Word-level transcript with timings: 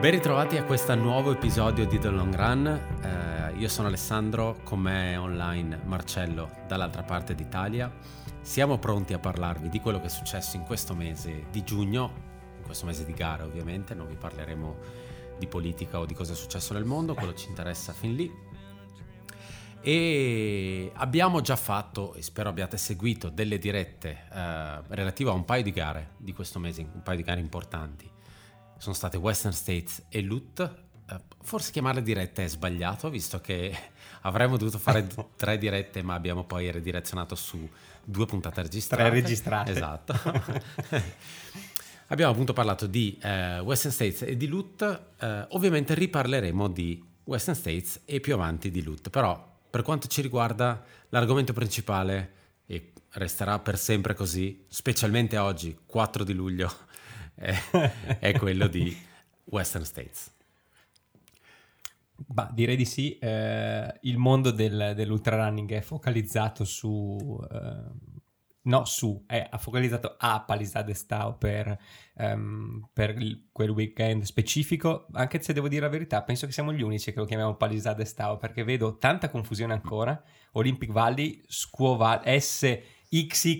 Ben 0.00 0.12
ritrovati 0.12 0.56
a 0.56 0.64
questo 0.64 0.94
nuovo 0.94 1.30
episodio 1.30 1.86
di 1.86 1.98
The 1.98 2.08
Long 2.08 2.34
Run. 2.34 2.66
Eh, 3.02 3.58
io 3.58 3.68
sono 3.68 3.88
Alessandro, 3.88 4.56
con 4.64 4.80
me 4.80 5.14
online 5.18 5.78
Marcello 5.84 6.50
dall'altra 6.66 7.02
parte 7.02 7.34
d'Italia. 7.34 7.92
Siamo 8.40 8.78
pronti 8.78 9.12
a 9.12 9.18
parlarvi 9.18 9.68
di 9.68 9.78
quello 9.78 10.00
che 10.00 10.06
è 10.06 10.08
successo 10.08 10.56
in 10.56 10.62
questo 10.62 10.94
mese 10.94 11.44
di 11.50 11.62
giugno, 11.64 12.12
in 12.56 12.62
questo 12.64 12.86
mese 12.86 13.04
di 13.04 13.12
gara 13.12 13.44
ovviamente, 13.44 13.94
non 13.94 14.06
vi 14.06 14.16
parleremo 14.16 14.76
di 15.40 15.48
politica 15.48 15.98
o 15.98 16.06
di 16.06 16.14
cosa 16.14 16.34
è 16.34 16.36
successo 16.36 16.72
nel 16.74 16.84
mondo, 16.84 17.14
quello 17.14 17.34
ci 17.34 17.48
interessa 17.48 17.92
fin 17.92 18.14
lì. 18.14 18.48
E 19.82 20.92
abbiamo 20.94 21.40
già 21.40 21.56
fatto, 21.56 22.14
e 22.14 22.22
spero 22.22 22.50
abbiate 22.50 22.76
seguito, 22.76 23.30
delle 23.30 23.58
dirette 23.58 24.26
eh, 24.32 24.82
relative 24.88 25.30
a 25.30 25.32
un 25.32 25.44
paio 25.44 25.62
di 25.62 25.72
gare 25.72 26.10
di 26.18 26.32
questo 26.32 26.58
mese, 26.58 26.82
un 26.82 27.02
paio 27.02 27.16
di 27.16 27.22
gare 27.24 27.40
importanti 27.40 28.08
sono 28.80 28.94
state 28.94 29.18
Western 29.18 29.52
States 29.52 30.04
e 30.08 30.22
Loot. 30.22 30.60
Eh, 31.08 31.20
forse 31.42 31.70
chiamarle 31.70 32.02
dirette 32.02 32.44
è 32.44 32.48
sbagliato, 32.48 33.10
visto 33.10 33.38
che 33.40 33.76
avremmo 34.22 34.56
dovuto 34.56 34.78
fare 34.78 35.06
tre 35.36 35.58
dirette, 35.58 36.02
ma 36.02 36.14
abbiamo 36.14 36.44
poi 36.44 36.72
ridirezionato 36.72 37.34
su 37.34 37.68
due 38.02 38.24
puntate 38.24 38.62
registrate. 38.62 39.02
Tre 39.02 39.20
registrate. 39.20 39.70
Esatto. 39.70 40.14
abbiamo 42.10 42.32
appunto 42.32 42.52
parlato 42.52 42.86
di 42.86 43.18
eh, 43.22 43.58
Western 43.60 43.92
States 43.92 44.22
e 44.22 44.36
di 44.36 44.46
Loot. 44.46 45.02
Eh, 45.18 45.46
ovviamente 45.50 45.94
riparleremo 45.94 46.68
di 46.68 47.02
Western 47.24 47.56
States 47.56 48.02
e 48.04 48.20
più 48.20 48.34
avanti 48.34 48.70
di 48.70 48.82
Loot, 48.82 49.10
però 49.10 49.48
per 49.70 49.82
quanto 49.82 50.08
ci 50.08 50.20
riguarda 50.20 50.84
l'argomento 51.10 51.52
principale 51.52 52.38
e 52.66 52.92
resterà 53.12 53.58
per 53.58 53.78
sempre 53.78 54.14
così, 54.14 54.64
specialmente 54.68 55.38
oggi, 55.38 55.76
4 55.86 56.24
di 56.24 56.32
luglio 56.32 56.70
è, 57.34 58.34
quello 58.36 58.66
di 58.66 58.96
Western 59.44 59.84
States. 59.84 60.32
Bah, 62.26 62.50
direi 62.52 62.76
di 62.76 62.84
sì, 62.84 63.16
eh, 63.18 63.98
il 64.02 64.18
mondo 64.18 64.50
del, 64.50 64.92
dell'ultrarunning 64.94 65.72
è 65.72 65.80
focalizzato 65.80 66.64
su, 66.64 67.40
eh, 67.50 67.82
no 68.62 68.84
su, 68.84 69.24
è 69.26 69.48
focalizzato 69.58 70.16
a 70.18 70.42
Palisade 70.46 70.94
Stau 70.94 71.38
per, 71.38 71.78
um, 72.14 72.88
per 72.92 73.16
il, 73.18 73.48
quel 73.52 73.70
weekend 73.70 74.22
specifico, 74.24 75.06
anche 75.12 75.40
se 75.40 75.52
devo 75.52 75.68
dire 75.68 75.82
la 75.82 75.88
verità, 75.88 76.22
penso 76.22 76.46
che 76.46 76.52
siamo 76.52 76.72
gli 76.72 76.82
unici 76.82 77.12
che 77.12 77.18
lo 77.18 77.24
chiamiamo 77.24 77.56
Palisade 77.56 78.04
Stau 78.04 78.36
perché 78.36 78.64
vedo 78.64 78.96
tanta 78.98 79.30
confusione 79.30 79.72
ancora, 79.72 80.22
Olympic 80.52 80.90
Valley, 80.90 81.40
Valley, 81.76 82.40
SXXX 82.40 83.54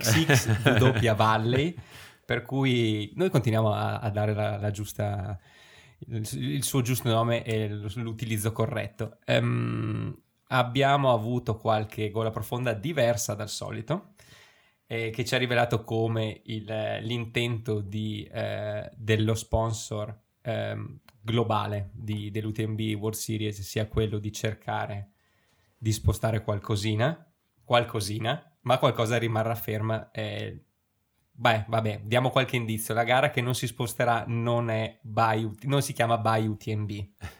Valley 1.14 1.74
per 2.30 2.42
cui 2.42 3.12
noi 3.16 3.28
continuiamo 3.28 3.72
a, 3.72 3.98
a 3.98 4.08
dare 4.10 4.34
la, 4.34 4.56
la 4.56 4.70
giusta, 4.70 5.36
il, 6.06 6.28
il, 6.32 6.62
suo 6.62 6.80
giusto 6.80 7.08
nome 7.08 7.42
e 7.42 7.68
l'utilizzo 7.68 8.52
corretto. 8.52 9.18
Um, 9.26 10.16
abbiamo 10.46 11.12
avuto 11.12 11.56
qualche 11.56 12.10
gola 12.12 12.30
profonda 12.30 12.72
diversa 12.72 13.34
dal 13.34 13.48
solito, 13.48 14.12
eh, 14.92 15.10
che 15.10 15.24
ci 15.24 15.36
ha 15.36 15.38
rivelato 15.38 15.84
come 15.84 16.40
il, 16.46 16.64
l'intento 17.02 17.80
di, 17.80 18.28
eh, 18.28 18.90
dello 18.96 19.34
sponsor 19.36 20.18
eh, 20.42 20.76
globale 21.20 21.90
di, 21.92 22.32
dell'UTMB 22.32 22.80
World 22.98 23.14
Series 23.14 23.60
sia 23.60 23.86
quello 23.86 24.18
di 24.18 24.32
cercare 24.32 25.12
di 25.78 25.92
spostare 25.92 26.42
qualcosina, 26.42 27.24
qualcosina, 27.62 28.52
ma 28.62 28.78
qualcosa 28.78 29.16
rimarrà 29.16 29.54
ferma. 29.54 30.10
Eh, 30.10 30.64
Beh, 31.30 31.66
vabbè, 31.68 32.00
diamo 32.02 32.30
qualche 32.30 32.56
indizio. 32.56 32.92
La 32.92 33.04
gara 33.04 33.30
che 33.30 33.40
non 33.40 33.54
si 33.54 33.68
sposterà 33.68 34.24
non, 34.26 34.70
è 34.70 34.98
by, 35.00 35.50
non 35.62 35.82
si 35.82 35.92
chiama 35.92 36.18
by 36.18 36.46
UTMB. 36.46 36.90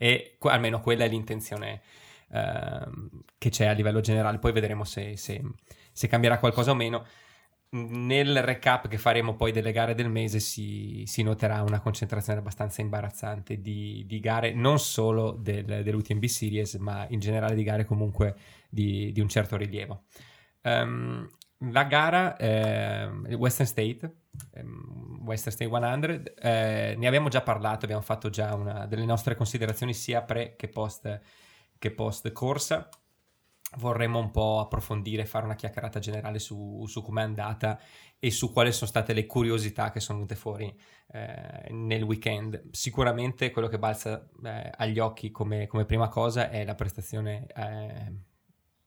E 0.00 0.36
almeno 0.42 0.80
quella 0.80 1.06
è 1.06 1.08
l'intenzione 1.08 1.82
uh, 2.28 3.20
che 3.36 3.50
c'è 3.50 3.66
a 3.66 3.72
livello 3.72 3.98
generale. 3.98 4.38
Poi 4.38 4.52
vedremo 4.52 4.84
se, 4.84 5.16
se, 5.16 5.42
se, 5.98 6.06
cambierà 6.08 6.38
qualcosa 6.38 6.70
o 6.70 6.74
meno. 6.74 7.06
Nel 7.70 8.42
recap 8.42 8.88
che 8.88 8.96
faremo 8.96 9.36
poi 9.36 9.52
delle 9.52 9.72
gare 9.72 9.94
del 9.94 10.08
mese 10.08 10.40
si, 10.40 11.02
si 11.06 11.22
noterà 11.22 11.62
una 11.62 11.80
concentrazione 11.80 12.38
abbastanza 12.38 12.80
imbarazzante 12.80 13.60
di, 13.60 14.04
di 14.06 14.20
gare, 14.20 14.54
non 14.54 14.78
solo 14.78 15.32
del, 15.32 15.82
dell'UTMB 15.82 16.24
Series, 16.24 16.74
ma 16.76 17.06
in 17.10 17.20
generale 17.20 17.54
di 17.54 17.62
gare 17.64 17.84
comunque 17.84 18.36
di, 18.70 19.12
di 19.12 19.20
un 19.20 19.28
certo 19.28 19.56
rilievo. 19.56 20.04
Um, 20.62 21.28
la 21.72 21.84
gara 21.84 22.36
eh, 22.36 23.06
Western 23.34 23.66
State, 23.66 24.12
ehm, 24.52 25.20
Western 25.24 25.50
State 25.50 25.70
100, 25.70 26.34
eh, 26.40 26.94
ne 26.96 27.06
abbiamo 27.06 27.28
già 27.28 27.42
parlato, 27.42 27.84
abbiamo 27.84 28.02
fatto 28.02 28.30
già 28.30 28.54
una 28.54 28.86
delle 28.86 29.04
nostre 29.04 29.34
considerazioni 29.34 29.92
sia 29.92 30.22
pre 30.22 30.54
che 30.56 30.68
post, 30.68 31.20
che 31.78 31.90
post 31.90 32.30
corsa. 32.32 32.88
Vorremmo 33.76 34.18
un 34.18 34.30
po' 34.30 34.60
approfondire, 34.60 35.26
fare 35.26 35.44
una 35.44 35.54
chiacchierata 35.54 35.98
generale 35.98 36.38
su, 36.38 36.84
su 36.86 37.02
come 37.02 37.20
è 37.20 37.24
andata 37.24 37.78
e 38.18 38.30
su 38.30 38.50
quali 38.50 38.72
sono 38.72 38.88
state 38.88 39.12
le 39.12 39.26
curiosità 39.26 39.90
che 39.90 40.00
sono 40.00 40.18
venute 40.18 40.36
fuori 40.36 40.74
eh, 41.08 41.70
nel 41.70 42.02
weekend. 42.02 42.70
Sicuramente 42.70 43.50
quello 43.50 43.68
che 43.68 43.78
balza 43.78 44.26
eh, 44.42 44.70
agli 44.74 44.98
occhi 44.98 45.30
come, 45.30 45.66
come, 45.66 45.84
prima 45.84 46.08
cosa 46.08 46.48
è 46.48 46.64
la 46.64 46.74
prestazione 46.74 47.46
eh, 47.54 48.12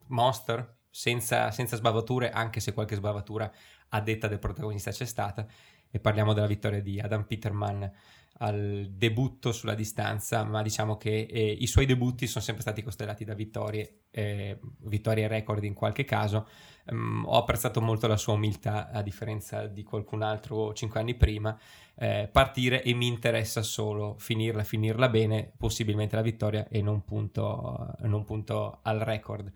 Monster 0.07 0.79
senza, 0.89 1.51
senza 1.51 1.75
sbavature, 1.75 2.31
anche 2.31 2.59
se 2.59 2.73
qualche 2.73 2.95
sbavatura 2.95 3.51
a 3.89 4.01
detta 4.01 4.27
del 4.27 4.39
protagonista 4.39 4.91
c'è 4.91 5.05
stata. 5.05 5.45
E 5.89 5.99
parliamo 5.99 6.33
della 6.33 6.47
vittoria 6.47 6.81
di 6.81 6.99
Adam 6.99 7.25
Peterman 7.25 7.91
al 8.41 8.87
debutto 8.91 9.51
sulla 9.51 9.75
distanza, 9.75 10.43
ma 10.43 10.63
diciamo 10.63 10.97
che 10.97 11.27
eh, 11.29 11.51
i 11.51 11.67
suoi 11.67 11.85
debutti 11.85 12.25
sono 12.25 12.43
sempre 12.43 12.63
stati 12.63 12.81
costellati 12.81 13.23
da 13.23 13.35
vittorie, 13.35 14.05
eh, 14.09 14.59
vittorie 14.79 15.27
record 15.27 15.63
in 15.63 15.75
qualche 15.75 16.05
caso. 16.05 16.47
Um, 16.87 17.23
ho 17.27 17.37
apprezzato 17.37 17.81
molto 17.81 18.07
la 18.07 18.17
sua 18.17 18.33
umiltà, 18.33 18.89
a 18.89 19.03
differenza 19.03 19.67
di 19.67 19.83
qualcun 19.83 20.23
altro 20.23 20.73
cinque 20.73 20.99
anni 20.99 21.13
prima, 21.13 21.55
eh, 21.95 22.27
partire 22.31 22.81
e 22.81 22.95
mi 22.95 23.05
interessa 23.05 23.61
solo 23.61 24.15
finirla, 24.17 24.63
finirla 24.63 25.07
bene, 25.07 25.51
possibilmente 25.55 26.15
la 26.15 26.23
vittoria 26.23 26.67
e 26.67 26.81
non 26.81 27.05
punto, 27.05 27.95
non 27.99 28.23
punto 28.23 28.79
al 28.81 28.99
record. 28.99 29.51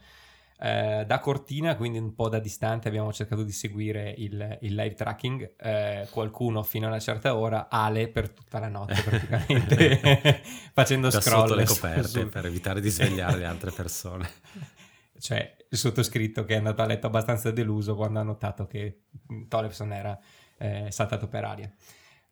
Eh, 0.58 1.04
da 1.06 1.20
Cortina, 1.20 1.76
quindi 1.76 1.98
un 1.98 2.16
po' 2.16 2.30
da 2.30 2.40
distante, 2.40 2.88
abbiamo 2.88 3.12
cercato 3.12 3.44
di 3.44 3.52
seguire 3.52 4.14
il, 4.18 4.58
il 4.62 4.74
live 4.74 4.94
tracking. 4.94 5.56
Eh, 5.58 6.08
qualcuno 6.10 6.64
fino 6.64 6.86
a 6.86 6.90
una 6.90 7.00
certa 7.00 7.36
ora, 7.36 7.68
Ale 7.70 8.08
per 8.08 8.30
tutta 8.30 8.60
la 8.60 8.70
notte 8.70 9.02
praticamente, 9.02 10.42
facendo 10.74 11.10
da 11.10 11.20
scroll. 11.20 11.42
sotto 11.42 11.56
le 11.56 11.66
coperte 11.66 12.08
su... 12.08 12.30
per 12.30 12.46
evitare 12.46 12.80
di 12.80 12.90
svegliare 12.90 13.38
le 13.38 13.46
altre 13.46 13.72
persone. 13.72 14.30
Cioè, 15.18 15.56
il 15.70 15.78
sottoscritto 15.78 16.44
che 16.44 16.56
è 16.56 16.58
andato 16.58 16.82
a 16.82 16.86
letto 16.86 17.08
abbastanza 17.08 17.50
deluso 17.50 17.96
quando 17.96 18.20
ha 18.20 18.24
notato 18.24 18.68
che 18.68 19.04
Tollefson 19.48 19.94
era 19.94 20.20
eh, 20.58 20.88
saltato 20.92 21.30
per 21.30 21.46
aria. 21.46 21.72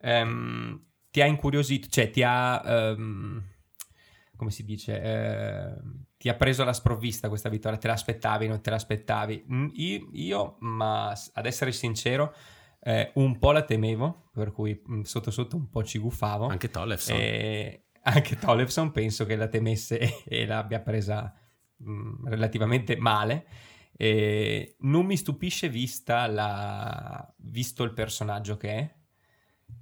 Um, 0.01 0.83
ti 1.09 1.21
ha 1.21 1.25
incuriosito, 1.25 1.87
cioè 1.87 2.09
ti 2.09 2.21
ha... 2.23 2.61
Um, 2.95 3.41
come 4.35 4.51
si 4.51 4.63
dice, 4.63 5.01
eh, 5.01 5.73
ti 6.17 6.29
ha 6.29 6.35
preso 6.35 6.63
la 6.63 6.73
sprovvista 6.73 7.29
questa 7.29 7.49
vittoria, 7.49 7.77
te 7.77 7.87
l'aspettavi, 7.87 8.47
non 8.47 8.61
te 8.61 8.69
l'aspettavi. 8.69 9.45
Mm, 9.51 9.67
io, 9.73 10.09
io 10.11 10.55
ma 10.59 11.09
ad 11.33 11.45
essere 11.45 11.71
sincero, 11.71 12.33
eh, 12.81 13.11
un 13.15 13.37
po' 13.37 13.51
la 13.51 13.63
temevo, 13.63 14.29
per 14.33 14.51
cui 14.51 14.81
mm, 14.89 15.01
sotto 15.01 15.31
sotto 15.31 15.55
un 15.55 15.69
po' 15.69 15.83
ci 15.83 15.99
guffavo. 15.99 16.47
Anche 16.47 16.69
Tollefson. 16.69 17.17
E 17.17 17.85
anche 18.01 18.37
Tollefson 18.37 18.91
penso 18.91 19.25
che 19.25 19.35
la 19.35 19.47
temesse 19.47 20.23
e 20.25 20.45
l'abbia 20.45 20.81
presa 20.81 21.33
mh, 21.77 21.91
mm, 21.91 22.27
relativamente 22.27 22.97
male. 22.97 23.45
E 23.95 24.75
non 24.79 25.05
mi 25.05 25.15
stupisce 25.15 25.69
vista 25.69 26.25
la... 26.25 27.33
visto 27.37 27.83
il 27.83 27.93
personaggio 27.93 28.57
che 28.57 28.69
è. 28.69 28.95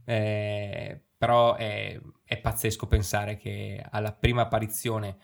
Eh, 0.04 1.02
però 1.18 1.56
è, 1.56 2.00
è, 2.31 2.38
pazzesco 2.39 2.88
pensare 2.88 3.36
che 3.36 3.83
alla 3.92 4.13
prima 4.13 4.44
apparizione 4.44 5.18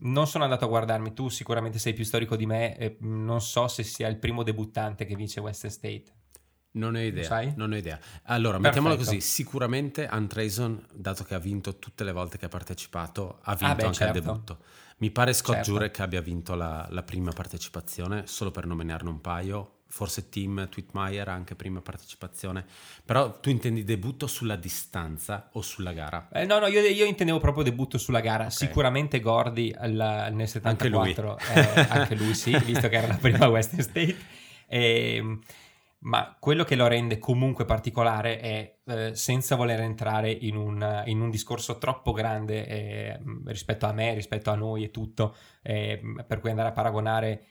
non 0.00 0.26
sono 0.26 0.44
andato 0.44 0.64
a 0.64 0.68
guardarmi, 0.68 1.12
tu 1.12 1.28
sicuramente 1.28 1.78
sei 1.78 1.92
più 1.92 2.04
storico 2.04 2.36
di 2.36 2.46
me, 2.46 2.76
e 2.78 2.96
non 3.00 3.42
so 3.42 3.68
se 3.68 3.82
sia 3.82 4.08
il 4.08 4.16
primo 4.16 4.42
debuttante 4.42 5.04
che 5.04 5.14
vince 5.14 5.40
Western 5.40 5.72
State. 5.72 6.04
Non 6.70 6.94
ho 6.94 7.00
idea, 7.00 7.52
non 7.56 7.72
ho 7.72 7.76
idea. 7.76 7.98
Allora, 8.24 8.58
mettiamola 8.58 8.96
così, 8.96 9.20
sicuramente 9.20 10.06
Andreson, 10.06 10.86
dato 10.94 11.24
che 11.24 11.34
ha 11.34 11.38
vinto 11.38 11.78
tutte 11.78 12.04
le 12.04 12.12
volte 12.12 12.38
che 12.38 12.46
ha 12.46 12.48
partecipato, 12.48 13.40
ha 13.42 13.54
vinto 13.54 13.72
ah 13.72 13.74
beh, 13.74 13.84
anche 13.84 13.96
certo. 13.96 14.18
il 14.18 14.24
debutto. 14.24 14.58
Mi 14.98 15.10
pare 15.10 15.32
Scott 15.32 15.56
certo. 15.56 15.72
Jurek 15.72 16.00
abbia 16.00 16.20
vinto 16.20 16.54
la, 16.54 16.86
la, 16.90 17.02
prima 17.02 17.32
partecipazione, 17.32 18.26
solo 18.26 18.50
per 18.50 18.66
nominarne 18.66 19.08
un 19.08 19.20
paio, 19.20 19.77
forse 19.88 20.28
Team 20.28 20.68
Tweetmeyer 20.68 21.28
anche 21.28 21.54
prima 21.54 21.80
partecipazione, 21.80 22.64
però 23.04 23.40
tu 23.40 23.50
intendi 23.50 23.84
debutto 23.84 24.26
sulla 24.26 24.56
distanza 24.56 25.48
o 25.52 25.62
sulla 25.62 25.92
gara? 25.92 26.28
Eh, 26.32 26.44
no, 26.44 26.58
no, 26.58 26.66
io, 26.66 26.80
io, 26.80 27.04
intendevo 27.04 27.38
proprio 27.38 27.64
debutto 27.64 27.98
sulla 27.98 28.20
gara, 28.20 28.44
okay. 28.44 28.56
sicuramente 28.56 29.20
Gordy 29.20 29.72
al, 29.76 30.28
nel 30.32 30.48
74, 30.48 31.36
anche 31.36 31.44
lui. 31.44 31.54
Eh, 31.54 31.86
anche 31.88 32.14
lui 32.14 32.34
sì, 32.34 32.56
visto 32.64 32.88
che 32.88 32.96
era 32.96 33.06
la 33.06 33.16
prima 33.16 33.48
Western 33.48 33.82
State, 33.82 34.16
e, 34.66 35.14
ehm, 35.16 35.40
ma 36.00 36.36
quello 36.38 36.62
che 36.62 36.76
lo 36.76 36.86
rende 36.86 37.18
comunque 37.18 37.64
particolare 37.64 38.38
è, 38.38 38.76
eh, 38.86 39.14
senza 39.16 39.56
voler 39.56 39.80
entrare 39.80 40.30
in 40.30 40.54
un, 40.54 41.02
in 41.06 41.20
un 41.20 41.28
discorso 41.30 41.78
troppo 41.78 42.12
grande 42.12 42.66
eh, 42.66 43.20
rispetto 43.46 43.86
a 43.86 43.92
me, 43.92 44.14
rispetto 44.14 44.50
a 44.50 44.54
noi 44.54 44.84
e 44.84 44.90
tutto, 44.90 45.34
eh, 45.62 46.00
per 46.26 46.38
cui 46.38 46.50
andare 46.50 46.68
a 46.68 46.72
paragonare 46.72 47.46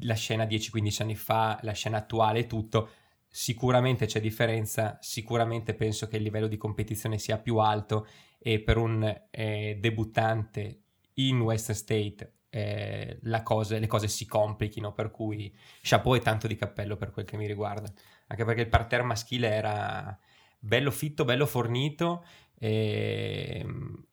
la 0.00 0.14
scena 0.14 0.44
10-15 0.44 1.02
anni 1.02 1.16
fa, 1.16 1.58
la 1.62 1.72
scena 1.72 1.98
attuale 1.98 2.40
e 2.40 2.46
tutto, 2.46 2.88
sicuramente 3.28 4.06
c'è 4.06 4.20
differenza, 4.20 4.98
sicuramente 5.00 5.74
penso 5.74 6.06
che 6.06 6.16
il 6.16 6.22
livello 6.22 6.46
di 6.46 6.56
competizione 6.56 7.18
sia 7.18 7.38
più 7.38 7.56
alto 7.58 8.06
e 8.38 8.60
per 8.60 8.76
un 8.76 9.22
eh, 9.30 9.78
debuttante 9.80 10.80
in 11.14 11.40
Western 11.40 11.78
State 11.78 12.32
eh, 12.50 13.18
cose, 13.42 13.78
le 13.78 13.86
cose 13.86 14.08
si 14.08 14.26
complichino, 14.26 14.92
per 14.92 15.10
cui 15.10 15.54
chapeau 15.80 16.14
e 16.14 16.20
tanto 16.20 16.46
di 16.46 16.56
cappello 16.56 16.96
per 16.96 17.10
quel 17.10 17.24
che 17.24 17.38
mi 17.38 17.46
riguarda, 17.46 17.90
anche 18.26 18.44
perché 18.44 18.60
il 18.60 18.68
parterre 18.68 19.02
maschile 19.02 19.48
era 19.48 20.18
bello 20.58 20.90
fitto, 20.90 21.24
bello 21.24 21.46
fornito 21.46 22.24
eh, 22.64 23.66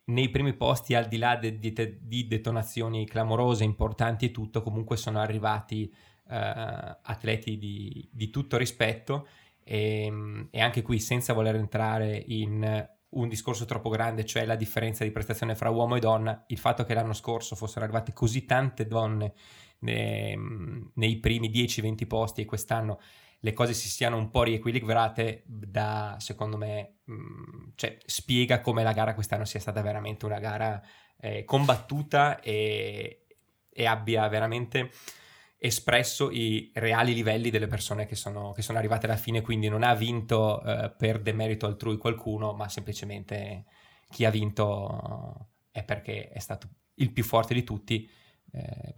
nei 0.06 0.28
primi 0.28 0.54
posti, 0.54 0.96
al 0.96 1.06
di 1.06 1.18
là 1.18 1.36
de, 1.36 1.60
di, 1.60 1.72
di, 2.00 2.26
detonazioni 2.26 3.06
clamorose, 3.06 3.62
importanti 3.62 4.24
e 4.24 4.30
tutto, 4.32 4.60
comunque 4.60 4.96
sono 4.96 5.20
arrivati 5.20 5.88
eh, 6.28 6.98
atleti 7.02 7.58
di, 7.58 8.08
di, 8.10 8.28
tutto 8.28 8.56
rispetto. 8.56 9.28
E, 9.62 10.48
e, 10.50 10.60
anche 10.60 10.82
qui 10.82 10.98
senza 10.98 11.32
voler 11.32 11.54
entrare 11.54 12.24
in 12.26 12.88
un 13.10 13.28
discorso 13.28 13.66
troppo 13.66 13.88
grande, 13.88 14.24
cioè 14.24 14.44
la 14.44 14.56
differenza 14.56 15.04
di 15.04 15.12
prestazione 15.12 15.54
fra 15.54 15.70
uomo 15.70 15.94
e 15.94 16.00
donna, 16.00 16.42
il 16.48 16.58
fatto 16.58 16.82
che 16.82 16.94
l'anno 16.94 17.12
scorso 17.12 17.54
fossero 17.54 17.84
arrivate 17.84 18.12
così 18.12 18.46
tante 18.46 18.88
donne 18.88 19.32
nei, 19.80 20.36
nei 20.94 21.16
primi 21.18 21.50
10-20 21.50 22.06
posti 22.08 22.40
e 22.40 22.46
quest'anno 22.46 22.98
le 23.40 23.52
cose 23.52 23.72
si 23.72 23.88
siano 23.88 24.16
un 24.16 24.30
po' 24.30 24.42
riequilibrate 24.42 25.42
da, 25.46 26.16
secondo 26.18 26.56
me, 26.56 26.98
mh, 27.04 27.70
cioè, 27.74 27.96
spiega 28.04 28.60
come 28.60 28.82
la 28.82 28.92
gara 28.92 29.14
quest'anno 29.14 29.44
sia 29.44 29.60
stata 29.60 29.80
veramente 29.80 30.26
una 30.26 30.38
gara 30.38 30.80
eh, 31.18 31.44
combattuta 31.44 32.40
e, 32.40 33.26
e, 33.70 33.86
abbia 33.86 34.28
veramente 34.28 34.90
espresso 35.56 36.30
i 36.30 36.70
reali 36.74 37.14
livelli 37.14 37.50
delle 37.50 37.66
persone 37.66 38.06
che 38.06 38.14
sono, 38.14 38.52
che 38.52 38.62
sono 38.62 38.78
arrivate 38.78 39.06
alla 39.06 39.16
fine, 39.16 39.40
quindi 39.40 39.68
non 39.68 39.82
ha 39.82 39.94
vinto 39.94 40.62
eh, 40.62 40.90
per 40.96 41.20
demerito 41.20 41.66
altrui 41.66 41.96
qualcuno, 41.96 42.52
ma 42.52 42.68
semplicemente 42.68 43.64
chi 44.10 44.24
ha 44.24 44.30
vinto 44.30 45.48
è 45.70 45.82
perché 45.84 46.28
è 46.28 46.38
stato 46.38 46.68
il 46.94 47.12
più 47.12 47.24
forte 47.24 47.54
di 47.54 47.64
tutti. 47.64 48.08
Eh, 48.52 48.94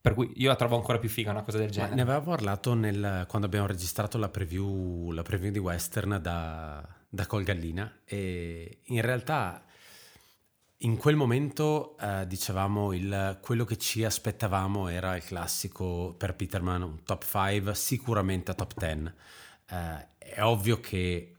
per 0.00 0.14
cui 0.14 0.32
io 0.36 0.48
la 0.48 0.56
trovo 0.56 0.76
ancora 0.76 0.98
più 0.98 1.08
figa 1.08 1.30
una 1.30 1.42
cosa 1.42 1.58
del 1.58 1.70
genere. 1.70 1.90
Ma 1.90 1.96
ne 1.96 2.02
aveva 2.02 2.20
parlato 2.22 2.74
nel, 2.74 3.26
quando 3.28 3.46
abbiamo 3.46 3.66
registrato 3.66 4.16
la 4.16 4.28
preview, 4.28 5.10
la 5.10 5.22
preview 5.22 5.52
di 5.52 5.58
Western 5.58 6.18
da, 6.22 6.86
da 7.08 7.26
Colgallina 7.26 8.00
e 8.04 8.80
in 8.84 9.00
realtà 9.02 9.62
in 10.82 10.96
quel 10.96 11.16
momento 11.16 11.98
eh, 11.98 12.26
dicevamo 12.26 12.94
il, 12.94 13.38
quello 13.42 13.64
che 13.64 13.76
ci 13.76 14.02
aspettavamo 14.02 14.88
era 14.88 15.16
il 15.16 15.22
classico 15.22 16.14
per 16.16 16.34
Peterman, 16.34 16.80
un 16.80 17.02
top 17.02 17.24
5, 17.24 17.74
sicuramente 17.74 18.52
a 18.52 18.54
top 18.54 18.72
10. 18.78 19.12
Eh, 19.68 20.06
è 20.16 20.42
ovvio 20.42 20.80
che 20.80 21.34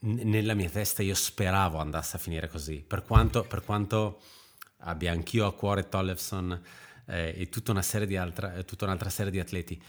n- 0.00 0.28
nella 0.28 0.52
mia 0.52 0.68
testa 0.68 1.02
io 1.02 1.14
speravo 1.14 1.78
andasse 1.78 2.16
a 2.16 2.18
finire 2.18 2.48
così, 2.48 2.84
per 2.86 3.04
quanto, 3.04 3.44
per 3.44 3.64
quanto 3.64 4.20
abbia 4.80 5.12
anch'io 5.12 5.46
a 5.46 5.54
cuore 5.54 5.88
Tollefson 5.88 6.60
eh, 7.10 7.34
e 7.36 7.48
tutta, 7.48 7.72
una 7.72 7.82
serie 7.82 8.06
di 8.06 8.16
altra, 8.16 8.54
eh, 8.54 8.64
tutta 8.64 8.84
un'altra 8.84 9.10
serie 9.10 9.32
di 9.32 9.40
atleti. 9.40 9.80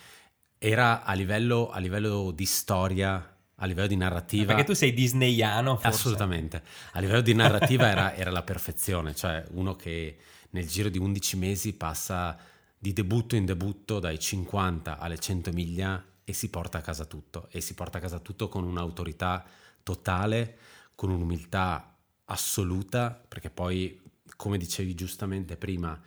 Era 0.58 1.04
a 1.04 1.14
livello, 1.14 1.70
a 1.70 1.80
livello 1.80 2.32
di 2.32 2.46
storia, 2.46 3.38
a 3.56 3.66
livello 3.66 3.88
di 3.88 3.96
narrativa. 3.96 4.48
Perché 4.48 4.64
tu 4.64 4.74
sei 4.74 4.94
disneyano, 4.94 5.76
forse. 5.76 5.88
Assolutamente. 5.88 6.64
A 6.94 7.00
livello 7.00 7.22
di 7.22 7.34
narrativa 7.34 7.88
era, 7.88 8.14
era, 8.16 8.32
la 8.32 8.44
perfezione, 8.44 9.16
cioè 9.16 9.44
uno 9.52 9.76
che 9.76 10.18
nel 10.52 10.68
giro 10.68 10.90
di 10.90 10.98
11 10.98 11.38
mesi 11.38 11.74
passa 11.74 12.38
di 12.78 12.94
debutto 12.94 13.36
in 13.36 13.46
debutto 13.46 14.00
dai 14.00 14.20
50 14.20 14.98
alle 14.98 15.20
100 15.20 15.52
miglia 15.52 16.04
e 16.24 16.34
si 16.34 16.50
porta 16.50 16.80
a 16.80 16.82
casa 16.82 17.06
tutto. 17.06 17.48
E 17.52 17.62
si 17.62 17.74
porta 17.76 18.00
a 18.00 18.02
casa 18.02 18.20
tutto 18.20 18.50
con 18.50 18.64
un'autorità 18.64 19.46
totale, 19.84 20.58
con 20.96 21.12
un'umiltà 21.12 21.96
assoluta, 22.26 23.20
perché 23.28 23.50
poi, 23.50 24.00
come 24.36 24.58
dicevi 24.58 24.96
giustamente 24.96 25.58
prima, 25.58 26.00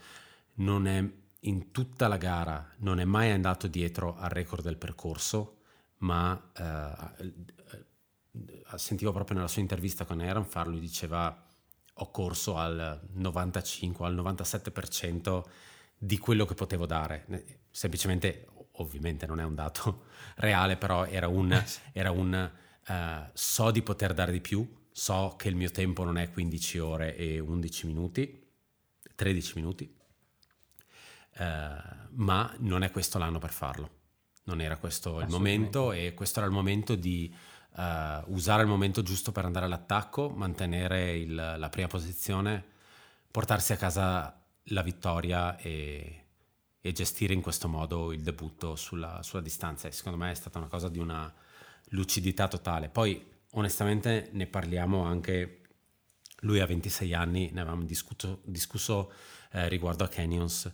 non 0.54 0.86
è 0.86 1.04
in 1.40 1.70
tutta 1.70 2.08
la 2.08 2.16
gara, 2.16 2.72
non 2.78 3.00
è 3.00 3.04
mai 3.04 3.30
andato 3.30 3.66
dietro 3.66 4.16
al 4.16 4.30
record 4.30 4.62
del 4.62 4.76
percorso, 4.76 5.58
ma 5.98 6.50
eh, 6.56 7.54
sentivo 8.76 9.12
proprio 9.12 9.36
nella 9.36 9.48
sua 9.48 9.62
intervista 9.62 10.04
con 10.04 10.20
Aaron 10.20 10.44
Farr, 10.44 10.68
lui 10.68 10.80
diceva 10.80 11.46
ho 11.98 12.10
corso 12.10 12.56
al 12.56 13.08
95, 13.12 14.06
al 14.06 14.14
97% 14.16 15.42
di 15.96 16.18
quello 16.18 16.44
che 16.44 16.54
potevo 16.54 16.86
dare, 16.86 17.26
semplicemente 17.70 18.48
ovviamente 18.78 19.26
non 19.26 19.38
è 19.38 19.44
un 19.44 19.54
dato 19.54 20.06
reale, 20.36 20.76
però 20.76 21.04
era 21.04 21.28
un, 21.28 21.52
eh, 21.52 21.64
era 21.92 22.10
un 22.10 22.50
uh, 22.88 23.30
so 23.32 23.70
di 23.70 23.82
poter 23.82 24.14
dare 24.14 24.32
di 24.32 24.40
più, 24.40 24.66
so 24.90 25.34
che 25.36 25.48
il 25.48 25.56
mio 25.56 25.70
tempo 25.70 26.04
non 26.04 26.18
è 26.18 26.30
15 26.30 26.78
ore 26.78 27.16
e 27.16 27.38
11 27.38 27.86
minuti, 27.86 28.48
13 29.14 29.52
minuti, 29.56 29.96
eh, 31.36 31.76
ma 32.10 32.54
non 32.58 32.82
è 32.82 32.90
questo 32.90 33.18
l'anno 33.18 33.38
per 33.38 33.50
farlo. 33.50 33.90
Non 34.44 34.60
era 34.60 34.76
questo 34.76 35.20
il 35.20 35.28
momento 35.28 35.92
e 35.92 36.12
questo 36.14 36.40
era 36.40 36.48
il 36.48 36.54
momento 36.54 36.94
di 36.94 37.34
uh, 37.76 38.32
usare 38.32 38.62
il 38.62 38.68
momento 38.68 39.02
giusto 39.02 39.32
per 39.32 39.46
andare 39.46 39.64
all'attacco, 39.64 40.28
mantenere 40.28 41.16
il, 41.16 41.34
la 41.34 41.68
prima 41.70 41.88
posizione, 41.88 42.62
portarsi 43.30 43.72
a 43.72 43.76
casa 43.76 44.38
la 44.68 44.82
vittoria 44.82 45.56
e, 45.56 46.24
e 46.78 46.92
gestire 46.92 47.32
in 47.32 47.40
questo 47.40 47.68
modo 47.68 48.12
il 48.12 48.22
debutto 48.22 48.76
sulla, 48.76 49.22
sulla, 49.22 49.42
distanza. 49.42 49.88
E 49.88 49.92
secondo 49.92 50.18
me 50.18 50.30
è 50.30 50.34
stata 50.34 50.58
una 50.58 50.68
cosa 50.68 50.90
di 50.90 50.98
una 50.98 51.32
lucidità 51.88 52.46
totale. 52.46 52.90
Poi 52.90 53.32
onestamente 53.52 54.28
ne 54.32 54.46
parliamo 54.46 55.04
anche, 55.04 55.62
lui 56.40 56.60
ha 56.60 56.66
26 56.66 57.14
anni, 57.14 57.50
ne 57.50 57.62
avevamo 57.62 57.84
discusso, 57.84 58.42
discusso 58.44 59.10
eh, 59.52 59.68
riguardo 59.68 60.04
a 60.04 60.08
Canyons 60.08 60.70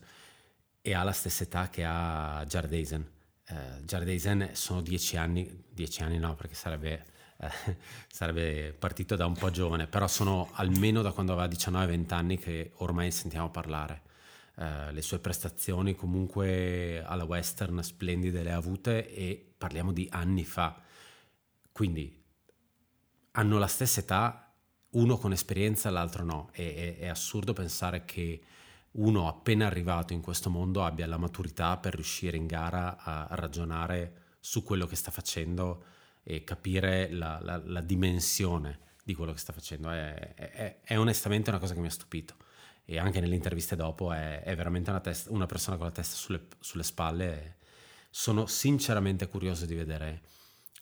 e 0.83 0.95
ha 0.95 1.03
la 1.03 1.13
stessa 1.13 1.45
età 1.45 1.69
che 1.69 1.85
ha. 1.85 2.41
Uh, 2.41 3.83
Jared 3.85 4.09
Eisen 4.09 4.51
sono 4.53 4.81
dieci 4.81 5.17
anni, 5.17 5.65
dieci 5.69 6.03
anni 6.03 6.19
no 6.19 6.35
perché 6.37 6.55
sarebbe, 6.55 7.05
uh, 7.39 7.47
sarebbe, 8.09 8.73
partito 8.79 9.17
da 9.17 9.27
un 9.27 9.35
po' 9.35 9.51
giovane, 9.51 9.87
però 9.87 10.07
sono 10.07 10.51
almeno 10.53 11.03
da 11.03 11.13
quando 11.13 11.33
aveva 11.33 11.49
19-20 11.49 12.15
anni 12.15 12.39
che 12.39 12.73
ormai 12.77 13.11
sentiamo 13.11 13.51
parlare. 13.51 14.03
Uh, 14.55 14.93
le 14.93 15.01
sue 15.01 15.19
prestazioni 15.21 15.95
comunque 15.95 17.03
alla 17.03 17.25
western 17.25 17.83
splendide 17.83 18.43
le 18.43 18.53
ha 18.53 18.57
avute 18.57 19.09
e 19.13 19.53
parliamo 19.57 19.93
di 19.93 20.07
anni 20.11 20.45
fa. 20.45 20.81
Quindi 21.73 22.23
hanno 23.33 23.59
la 23.59 23.67
stessa 23.67 24.01
età, 24.01 24.53
uno 24.91 25.17
con 25.17 25.33
esperienza, 25.33 25.91
l'altro 25.91 26.25
no. 26.25 26.51
E, 26.53 26.99
è, 26.99 27.05
è 27.05 27.07
assurdo 27.07 27.53
pensare 27.53 28.05
che 28.05 28.43
uno 28.93 29.29
appena 29.29 29.67
arrivato 29.67 30.13
in 30.13 30.21
questo 30.21 30.51
mondo 30.51 30.85
abbia 30.85 31.07
la 31.07 31.17
maturità 31.17 31.77
per 31.77 31.95
riuscire 31.95 32.37
in 32.37 32.47
gara 32.47 32.97
a, 32.99 33.29
ragionare 33.31 34.29
su 34.41 34.63
quello 34.63 34.87
che 34.87 34.97
sta 34.97 35.11
facendo 35.11 35.85
e 36.23 36.43
capire 36.45 37.11
la, 37.13 37.39
la, 37.41 37.61
la 37.65 37.81
dimensione 37.81 38.89
di 39.05 39.15
quello 39.15 39.33
che 39.33 39.39
sta 39.39 39.53
facendo. 39.53 39.91
È, 39.91 40.35
è, 40.35 40.81
è, 40.83 40.99
onestamente 40.99 41.51
una 41.51 41.59
cosa 41.59 41.75
che 41.75 41.81
mi 41.81 41.87
ha 41.87 41.91
stupito 41.91 42.35
e 42.85 42.99
anche 42.99 43.21
nelle 43.21 43.37
interviste 43.37 43.77
dopo 43.77 44.13
è, 44.13 44.43
è 44.43 44.57
veramente 44.57 44.91
una, 44.91 45.01
testa, 45.01 45.31
una, 45.31 45.47
persona 45.47 45.77
con 45.77 45.87
la 45.87 45.93
testa 45.93 46.17
sulle, 46.17 46.47
sulle 46.59 46.83
spalle. 46.83 47.57
Sono 48.11 48.47
sinceramente 48.47 49.29
curioso 49.29 49.67
di 49.67 49.75
vedere 49.75 50.23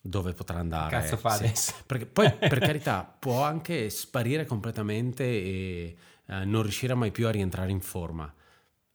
dove 0.01 0.33
potrà 0.33 0.59
andare. 0.59 0.91
Cazzo 0.91 1.17
fa 1.19 1.33
sì. 1.33 1.73
Perché 1.85 2.07
poi, 2.07 2.33
per 2.33 2.59
carità, 2.59 3.05
può 3.05 3.43
anche 3.43 3.91
sparire 3.91 4.47
completamente 4.47 5.25
e 5.25 5.97
eh, 6.29 6.45
non 6.45 6.63
riuscirà 6.63 6.95
mai 6.95 7.11
più 7.11 7.27
a 7.27 7.31
rientrare 7.31 7.71
in 7.71 7.81
forma. 7.81 8.33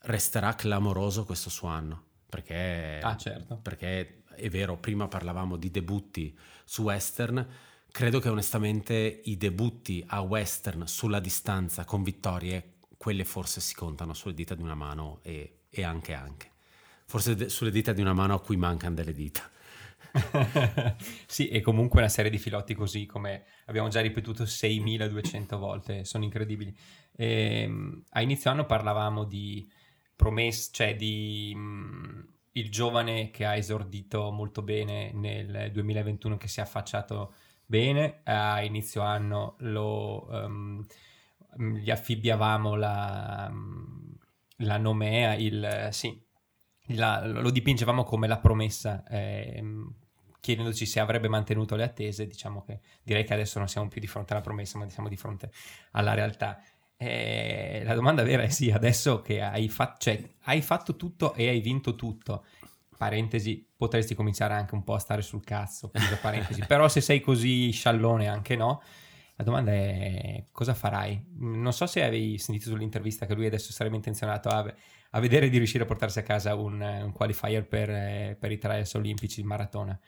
Resterà 0.05 0.53
clamoroso 0.55 1.25
questo 1.25 1.49
suo 1.49 1.67
anno, 1.67 2.03
perché, 2.29 2.99
ah, 3.01 3.15
certo. 3.17 3.57
perché 3.57 4.23
è 4.35 4.49
vero, 4.49 4.77
prima 4.77 5.07
parlavamo 5.07 5.55
di 5.57 5.71
debutti 5.71 6.37
su 6.65 6.83
western, 6.83 7.45
credo 7.91 8.19
che 8.19 8.29
onestamente 8.29 9.21
i 9.25 9.37
debutti 9.37 10.03
a 10.07 10.21
western 10.21 10.87
sulla 10.87 11.19
distanza 11.19 11.85
con 11.85 12.03
vittorie, 12.03 12.73
quelle 12.97 13.25
forse 13.25 13.61
si 13.61 13.75
contano 13.75 14.13
sulle 14.13 14.33
dita 14.33 14.55
di 14.55 14.61
una 14.61 14.75
mano 14.75 15.19
e, 15.23 15.61
e 15.69 15.83
anche 15.83 16.13
anche. 16.13 16.51
forse 17.05 17.35
de- 17.35 17.49
sulle 17.49 17.71
dita 17.71 17.93
di 17.93 18.01
una 18.01 18.13
mano 18.13 18.33
a 18.35 18.41
cui 18.41 18.57
mancano 18.57 18.95
delle 18.95 19.13
dita. 19.13 19.49
sì, 21.25 21.47
e 21.49 21.61
comunque 21.61 21.99
una 21.99 22.09
serie 22.09 22.29
di 22.29 22.37
filotti 22.37 22.73
così, 22.75 23.05
come 23.05 23.45
abbiamo 23.65 23.87
già 23.87 24.01
ripetuto 24.01 24.45
6200 24.45 25.57
volte, 25.57 26.05
sono 26.05 26.23
incredibili. 26.23 26.75
E, 27.15 27.62
ehm, 27.63 28.03
a 28.12 28.22
inizio 28.22 28.51
anno 28.51 28.65
parlavamo 28.65 29.24
di 29.24 29.70
promesse, 30.15 30.70
cioè 30.72 30.96
di 30.96 31.53
mh, 31.55 31.60
mm, 31.60 32.20
il 32.53 32.70
giovane 32.72 33.32
che 33.32 33.46
ha 33.46 33.55
esordito 33.55 34.32
molto 34.32 34.62
bene 34.62 35.12
nel 35.13 35.72
2021, 35.72 36.38
che 36.38 36.48
si 36.48 36.60
è 36.60 36.63
affacciato 36.63 37.34
bene, 37.65 38.22
a 38.24 38.62
inizio 38.63 39.01
anno 39.01 39.55
lo, 39.60 40.27
um, 40.29 40.86
gli 41.58 41.89
affibbiavamo 41.89 42.75
la, 42.75 43.51
la 44.58 44.77
nomea, 44.77 45.34
il, 45.36 45.88
sì, 45.91 46.22
la, 46.88 47.25
lo 47.25 47.50
dipingevamo 47.50 48.03
come 48.03 48.27
la 48.27 48.38
promessa, 48.38 49.03
eh, 49.08 49.63
chiedendoci 50.39 50.86
se 50.86 51.00
avrebbe 51.00 51.29
mantenuto 51.29 51.75
le 51.75 51.84
attese, 51.84 52.27
diciamo 52.27 52.63
che 52.63 52.82
direi 53.01 53.24
che 53.24 53.34
adesso 53.34 53.60
non 53.60 53.70
siamo 53.70 53.88
più 53.88 54.01
di 54.01 54.08
fronte 54.08 54.34
alla 54.34 54.41
promessa, 54.41 54.77
ma 54.77 54.89
siamo 54.89 55.08
di 55.08 55.15
fronte 55.15 55.51
alla 55.91 56.13
realtà. 56.13 56.62
Eh, 56.97 57.81
la 57.83 57.95
domanda 57.95 58.23
vera 58.23 58.43
è 58.43 58.50
sì, 58.50 58.71
adesso 58.71 59.21
che 59.21 59.41
hai, 59.41 59.67
fa- 59.69 59.95
cioè, 59.97 60.21
hai 60.43 60.62
fatto 60.62 60.95
tutto 60.95 61.33
e 61.33 61.47
hai 61.50 61.59
vinto 61.59 61.95
tutto, 61.95 62.45
parentesi, 62.97 63.67
potresti 63.75 64.15
cominciare 64.15 64.53
anche 64.53 64.75
un 64.75 64.83
po' 64.83 64.93
a 64.93 65.00
stare 65.00 65.21
sul 65.21 65.43
cazzo, 65.43 65.91
parentesi, 66.21 66.63
però 66.67 66.88
se 66.88 67.01
sei 67.01 67.19
così 67.19 67.71
sciallone 67.71 68.27
anche 68.27 68.55
no, 68.55 68.81
la 69.35 69.43
domanda 69.43 69.71
è 69.71 70.45
cosa 70.51 70.73
farai? 70.73 71.21
Non 71.38 71.73
so 71.73 71.85
se 71.88 72.03
avevi 72.03 72.38
sentito 72.38 72.69
sull'intervista 72.69 73.25
che 73.25 73.33
lui 73.33 73.47
adesso 73.47 73.71
sarebbe 73.71 73.95
intenzionato 73.95 74.50
a, 74.50 74.73
a 75.12 75.19
vedere 75.19 75.50
di 75.50 75.57
riuscire 75.57 75.83
a 75.83 75.88
portarsi 75.88 76.19
a 76.19 76.23
casa 76.23 76.55
un, 76.55 76.79
un 76.79 77.12
qualifier 77.12 77.67
per, 77.67 78.38
per, 78.38 78.51
i 78.51 78.57
trials 78.57 78.93
olimpici 78.93 79.41
in 79.41 79.47
maratona. 79.47 80.00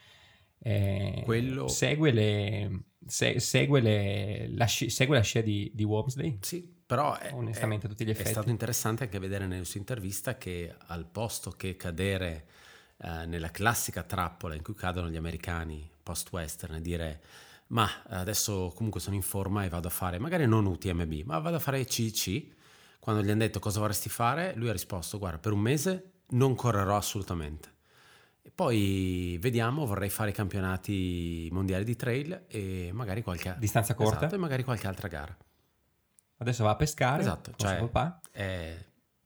Eh, 0.59 1.21
Quello... 1.25 1.67
Segue, 1.67 2.11
le, 2.11 2.83
se, 3.05 3.39
segue, 3.39 3.81
le, 3.81 4.47
la, 4.49 4.67
segue 4.67 5.15
la 5.17 5.23
scia 5.23 5.41
di, 5.41 5.71
di 5.73 5.83
Wormsley? 5.83 6.37
Sì, 6.41 6.71
però 6.85 7.17
è, 7.17 7.31
onestamente 7.33 7.87
è, 7.87 7.89
tutti 7.89 8.05
gli 8.05 8.11
effetti. 8.11 8.29
È 8.29 8.31
stato 8.31 8.49
interessante 8.49 9.03
anche 9.03 9.19
vedere 9.19 9.47
nella 9.47 9.63
sua 9.63 9.79
intervista 9.79 10.37
che 10.37 10.75
al 10.87 11.05
posto 11.05 11.51
che 11.51 11.75
cadere 11.75 12.45
eh, 12.97 13.25
nella 13.25 13.49
classica 13.51 14.03
trappola 14.03 14.55
in 14.55 14.61
cui 14.61 14.75
cadono 14.75 15.09
gli 15.09 15.17
americani 15.17 15.89
post-western 16.03 16.75
e 16.75 16.81
dire 16.81 17.21
ma 17.67 17.89
adesso 18.09 18.71
comunque 18.75 18.99
sono 18.99 19.15
in 19.15 19.23
forma 19.23 19.63
e 19.63 19.69
vado 19.69 19.87
a 19.87 19.91
fare, 19.91 20.19
magari 20.19 20.45
non 20.45 20.65
UTMB, 20.65 21.21
ma 21.25 21.39
vado 21.39 21.55
a 21.55 21.59
fare 21.59 21.83
CC. 21.83 22.53
Quando 22.99 23.23
gli 23.23 23.29
hanno 23.29 23.39
detto 23.39 23.59
cosa 23.59 23.79
vorresti 23.79 24.09
fare, 24.09 24.53
lui 24.55 24.69
ha 24.69 24.71
risposto, 24.71 25.17
guarda, 25.17 25.39
per 25.39 25.51
un 25.51 25.59
mese 25.59 26.11
non 26.29 26.55
correrò 26.55 26.95
assolutamente. 26.95 27.73
E 28.41 28.51
poi 28.53 29.37
vediamo, 29.39 29.85
vorrei 29.85 30.09
fare 30.09 30.29
i 30.29 30.33
campionati 30.33 31.49
mondiali 31.51 31.83
di 31.83 31.95
trail 31.95 32.43
e 32.47 32.91
magari 32.93 33.23
qualche... 33.23 33.55
Distanza 33.57 33.95
corta? 33.95 34.17
Esatto, 34.17 34.35
e 34.35 34.37
magari 34.37 34.63
qualche 34.63 34.87
altra 34.87 35.07
gara. 35.07 35.35
Adesso 36.37 36.63
va 36.63 36.71
a 36.71 36.75
pescare. 36.75 37.21
Esatto, 37.21 37.53
cioè 37.55 37.79
è 38.31 38.85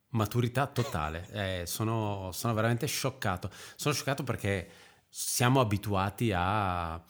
maturità 0.10 0.68
totale. 0.68 1.28
Eh, 1.32 1.66
sono, 1.66 2.32
sono 2.32 2.54
veramente 2.54 2.86
scioccato. 2.88 3.50
Sono 3.76 3.94
scioccato 3.94 4.24
perché 4.24 4.70
siamo 5.08 5.60
abituati 5.60 6.32
a 6.34 7.02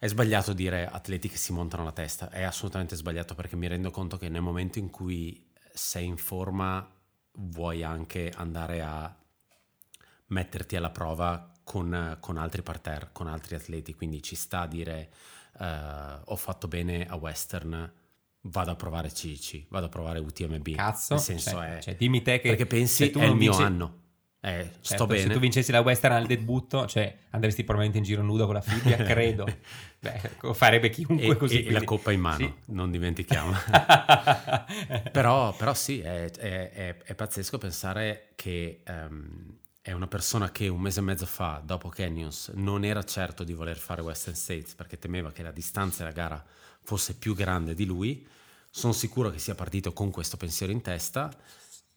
è 0.00 0.06
sbagliato 0.06 0.52
dire 0.52 0.86
atleti 0.86 1.28
che 1.28 1.36
si 1.36 1.52
montano 1.52 1.82
la 1.82 1.90
testa, 1.90 2.30
è 2.30 2.44
assolutamente 2.44 2.94
sbagliato 2.94 3.34
perché 3.34 3.56
mi 3.56 3.66
rendo 3.66 3.90
conto 3.90 4.16
che 4.16 4.28
nel 4.28 4.40
momento 4.40 4.78
in 4.78 4.90
cui 4.90 5.44
sei 5.72 6.06
in 6.06 6.16
forma 6.16 6.88
vuoi 7.32 7.82
anche 7.82 8.32
andare 8.36 8.80
a 8.80 9.12
metterti 10.26 10.76
alla 10.76 10.90
prova 10.90 11.52
con, 11.64 12.16
con 12.20 12.36
altri 12.36 12.62
parterre, 12.62 13.10
con 13.10 13.26
altri 13.26 13.56
atleti, 13.56 13.94
quindi 13.94 14.22
ci 14.22 14.36
sta 14.36 14.60
a 14.60 14.66
dire 14.68 15.10
uh, 15.58 15.64
ho 16.24 16.36
fatto 16.36 16.68
bene 16.68 17.04
a 17.06 17.16
Western, 17.16 17.92
vado 18.42 18.70
a 18.70 18.76
provare 18.76 19.10
CC, 19.10 19.66
vado 19.68 19.86
a 19.86 19.88
provare 19.88 20.18
UTMB. 20.18 20.74
Cazzo, 20.74 21.14
nel 21.14 21.22
senso 21.22 21.50
cioè, 21.50 21.76
è... 21.76 21.80
Cioè, 21.80 21.96
dimmi 21.96 22.22
te 22.22 22.40
che... 22.40 22.48
Perché 22.48 22.66
pensi 22.66 23.10
è 23.10 23.24
il 23.24 23.34
mio 23.34 23.50
vinci... 23.50 23.62
anno 23.62 24.06
eh, 24.40 24.62
certo, 24.62 24.78
sto 24.82 25.06
bene. 25.06 25.22
Se 25.22 25.28
tu 25.30 25.38
vincessi 25.40 25.72
la 25.72 25.80
Western 25.80 26.14
al 26.14 26.26
debutto, 26.26 26.86
cioè 26.86 27.12
andresti 27.30 27.64
probabilmente 27.64 27.98
in 27.98 28.04
giro 28.04 28.22
nudo 28.22 28.44
con 28.44 28.54
la 28.54 28.60
fibbia, 28.60 28.96
credo. 29.02 29.46
Beh, 29.98 30.52
farebbe 30.54 30.90
chiunque 30.90 31.26
e, 31.26 31.36
così. 31.36 31.54
E, 31.54 31.62
quindi... 31.62 31.80
la 31.80 31.84
coppa 31.84 32.12
in 32.12 32.20
mano, 32.20 32.36
sì. 32.36 32.54
non 32.66 32.90
dimentichiamo. 32.92 33.52
però, 35.10 35.52
però, 35.54 35.74
sì, 35.74 36.00
è, 36.00 36.30
è, 36.30 36.70
è, 36.70 36.96
è, 37.02 37.14
pazzesco 37.16 37.58
pensare 37.58 38.28
che 38.36 38.82
um, 38.86 39.56
è 39.82 39.90
una 39.90 40.06
persona 40.06 40.52
che 40.52 40.68
un 40.68 40.80
mese 40.80 41.00
e 41.00 41.02
mezzo 41.02 41.26
fa, 41.26 41.60
dopo 41.64 41.88
Canyons, 41.88 42.52
non 42.54 42.84
era 42.84 43.02
certo 43.02 43.42
di 43.42 43.54
voler 43.54 43.76
fare 43.76 44.02
Western 44.02 44.36
States 44.36 44.74
perché 44.76 44.98
temeva 44.98 45.32
che 45.32 45.42
la 45.42 45.50
distanza 45.50 46.04
della 46.04 46.14
gara 46.14 46.44
fosse 46.88 47.16
più 47.16 47.34
grande 47.34 47.74
di 47.74 47.84
lui. 47.84 48.26
Sono 48.70 48.94
sicuro 48.94 49.28
che 49.28 49.38
sia 49.38 49.54
partito 49.54 49.92
con 49.92 50.10
questo 50.10 50.38
pensiero 50.38 50.72
in 50.72 50.80
testa 50.80 51.30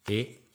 e 0.03 0.50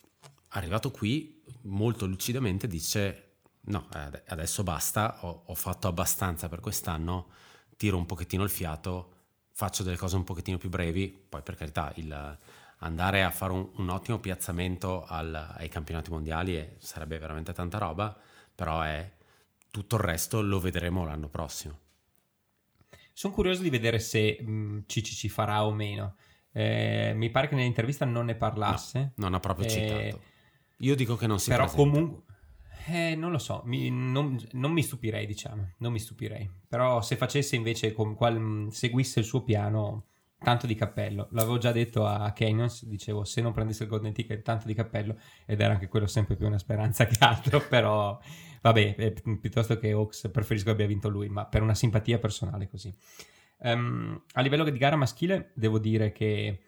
arrivato 0.49 0.91
qui 0.91 1.41
molto 1.63 2.05
lucidamente 2.05 2.67
dice 2.67 3.37
no, 3.61 3.87
adesso 4.27 4.61
basta, 4.61 5.25
ho, 5.25 5.41
ho, 5.47 5.55
fatto 5.55 5.87
abbastanza 5.87 6.49
per 6.49 6.59
quest'anno, 6.59 7.29
tiro 7.77 7.97
un 7.97 8.05
pochettino 8.05 8.43
il 8.43 8.51
fiato, 8.51 9.13
faccio 9.53 9.81
delle 9.81 9.97
cose 9.97 10.15
un 10.15 10.23
pochettino 10.23 10.59
più 10.59 10.69
brevi, 10.69 11.07
poi 11.07 11.41
per 11.41 11.55
carità 11.55 11.91
il, 11.95 12.37
andare 12.77 13.23
a 13.23 13.31
fare 13.31 13.53
un, 13.53 13.67
un 13.77 13.89
ottimo 13.89 14.19
piazzamento 14.19 15.03
al, 15.05 15.33
ai 15.33 15.67
campionati 15.67 16.11
mondiali 16.11 16.75
sarebbe 16.77 17.17
veramente 17.17 17.53
tanta 17.53 17.79
roba, 17.79 18.15
però 18.53 18.81
è 18.81 19.11
tutto 19.71 19.95
il 19.95 20.01
resto 20.01 20.41
lo 20.41 20.59
vedremo 20.59 21.05
l'anno 21.05 21.27
prossimo. 21.27 21.85
Sono 23.17 23.33
curioso 23.33 23.63
di 23.63 23.71
vedere 23.71 23.97
se 23.97 24.37
mh, 24.39 24.83
Cici 24.85 25.15
ci 25.15 25.27
farà 25.27 25.65
o 25.65 25.73
meno. 25.73 26.17
Eh, 26.51 27.13
mi 27.15 27.31
pare 27.31 27.47
che 27.47 27.55
nell'intervista 27.55 28.05
non 28.05 28.25
ne 28.25 28.35
parlasse. 28.35 29.13
No, 29.15 29.23
non 29.23 29.33
ha 29.33 29.39
proprio 29.39 29.65
eh, 29.65 29.69
citato 29.69 30.21
io 30.81 30.95
dico 30.95 31.15
che 31.15 31.25
non 31.25 31.39
si 31.39 31.49
Però 31.49 31.63
presenta. 31.63 31.89
comunque... 31.89 32.23
Eh, 32.89 33.15
non 33.15 33.31
lo 33.31 33.39
so, 33.39 33.63
mi, 33.65 33.89
non, 33.89 34.39
non, 34.51 34.71
mi 34.71 34.83
stupirei, 34.83 35.25
diciamo, 35.25 35.71
non 35.79 35.91
mi 35.91 35.97
stupirei. 35.97 36.47
Però 36.67 37.01
se 37.01 37.15
facesse 37.15 37.55
invece, 37.55 37.91
con 37.91 38.13
qual, 38.13 38.67
seguisse 38.69 39.19
il 39.19 39.25
suo 39.25 39.41
piano, 39.41 40.05
tanto 40.39 40.67
di 40.67 40.75
cappello. 40.75 41.27
L'avevo 41.31 41.57
già 41.57 41.71
detto 41.71 42.05
a 42.05 42.31
Canyons, 42.31 42.85
dicevo, 42.85 43.23
se 43.23 43.41
non 43.41 43.53
prendesse 43.53 43.83
il 43.83 43.89
Golden 43.89 44.13
Ticket, 44.13 44.41
tanto 44.41 44.67
di 44.67 44.73
cappello, 44.73 45.17
ed 45.45 45.59
era 45.61 45.73
anche 45.73 45.87
quello 45.87 46.07
sempre 46.07 46.35
più 46.35 46.45
una 46.45 46.59
speranza 46.59 47.05
che 47.05 47.17
altro, 47.19 47.59
però 47.67 48.19
vabbè, 48.61 48.95
eh, 48.97 49.13
piuttosto 49.39 49.77
che 49.77 49.93
Oaks 49.93 50.29
preferisco 50.31 50.71
abbia 50.71 50.87
vinto 50.87 51.09
lui, 51.09 51.29
ma 51.29 51.45
per 51.45 51.61
una 51.61 51.75
simpatia 51.75 52.19
personale 52.19 52.69
così. 52.69 52.93
Um, 53.59 54.21
a 54.33 54.41
livello 54.41 54.63
di 54.63 54.77
gara 54.77 54.95
maschile, 54.95 55.51
devo 55.55 55.79
dire 55.79 56.11
che 56.11 56.61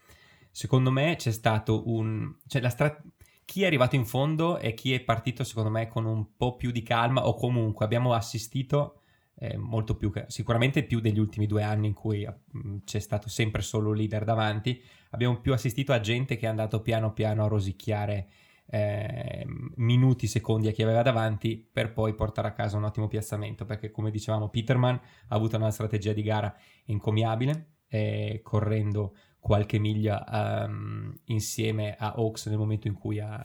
secondo 0.52 0.92
me 0.92 1.16
c'è 1.16 1.32
stato 1.32 1.90
un... 1.90 2.36
Cioè 2.48 2.68
strategia 2.70 3.18
chi 3.50 3.64
è 3.64 3.66
arrivato 3.66 3.96
in 3.96 4.06
fondo 4.06 4.60
e 4.60 4.76
chi 4.76 4.94
è 4.94 5.00
partito 5.00 5.44
secondo 5.44 5.72
me 5.72 5.88
con 5.88 6.06
un 6.06 6.36
po' 6.38 6.56
più 6.56 6.70
di 6.70 6.84
calma 6.84 7.26
o 7.26 7.34
comunque 7.34 7.84
abbiamo 7.84 8.14
assistito 8.14 8.99
eh, 9.42 9.58
molto 9.58 9.96
più, 9.96 10.12
sicuramente 10.28 10.84
più 10.84 11.00
degli 11.00 11.18
ultimi 11.18 11.48
due 11.48 11.64
anni 11.64 11.88
in 11.88 11.94
cui 11.94 12.28
mm, 12.28 12.80
c'è 12.84 13.00
stato 13.00 13.30
sempre 13.30 13.62
solo 13.62 13.94
leader 13.94 14.26
davanti, 14.26 14.82
abbiamo 15.12 15.40
più 15.40 15.54
assistito 15.54 15.94
a 15.94 16.02
gente 16.02 16.36
che 16.36 16.46
è 16.46 16.50
andato 16.50 16.82
piano 16.82 17.14
piano 17.14 17.46
a 17.46 17.48
rosicchiare 17.48 18.28
eh, 18.72 19.46
minuti, 19.78 20.28
secondi 20.28 20.68
a 20.68 20.72
chi 20.72 20.84
aveva 20.84 21.02
davanti 21.02 21.58
per 21.58 21.94
poi 21.94 22.14
portare 22.14 22.50
a 22.50 22.54
casa 22.54 22.78
un 22.78 22.84
ottimo 22.84 23.08
piazzamento 23.08 23.66
perché 23.66 23.90
come 23.92 24.12
dicevamo 24.12 24.50
Peterman 24.50 24.96
ha 24.96 25.36
avuto 25.36 25.56
una 25.56 25.72
strategia 25.72 26.14
di 26.14 26.22
gara 26.22 26.54
encomiabile 26.86 27.78
eh, 27.88 28.42
correndo 28.44 29.16
qualche 29.40 29.80
miglia 29.80 30.24
um, 30.68 31.18
insieme 31.26 31.96
a 31.98 32.14
Hawks 32.16 32.48
nel 32.48 32.58
momento 32.58 32.88
in 32.88 32.94
cui 32.94 33.20
ha, 33.20 33.42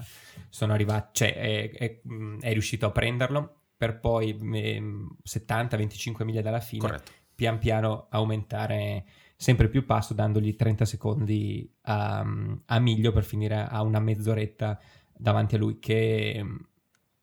sono 0.49 0.73
arrivati, 0.73 1.11
cioè 1.13 1.35
è, 1.35 1.71
è, 1.71 2.01
è, 2.41 2.53
riuscito 2.53 2.85
a 2.87 2.91
prenderlo 2.91 3.61
per 3.77 4.01
poi 4.01 4.37
eh, 4.55 4.83
70-25 5.27 6.25
miglia 6.25 6.43
dalla 6.43 6.61
fine 6.61 6.81
Corretto. 6.81 7.13
pian 7.35 7.59
piano 7.59 8.07
aumentare 8.11 9.05
sempre 9.37 9.69
più 9.69 9.85
passo 9.85 10.15
dandogli 10.15 10.55
30 10.55 10.85
secondi 10.85 11.71
a, 11.83 12.25
a, 12.67 12.79
miglio 12.79 13.13
per 13.13 13.25
finire 13.25 13.67
a 13.69 13.83
una 13.83 13.99
mezz'oretta 13.99 14.79
davanti 15.17 15.57
a 15.57 15.59
lui 15.59 15.79
che 15.79 16.45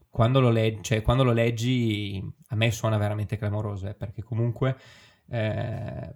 quando 0.09 0.41
lo, 0.41 0.49
leggi, 0.49 0.83
cioè, 0.83 1.01
quando 1.01 1.23
lo 1.23 1.31
leggi 1.31 2.21
a 2.47 2.55
me 2.55 2.69
suona 2.71 2.97
veramente 2.97 3.37
clamoroso 3.37 3.87
eh, 3.87 3.93
perché 3.93 4.21
comunque 4.23 4.77
eh, 5.29 6.15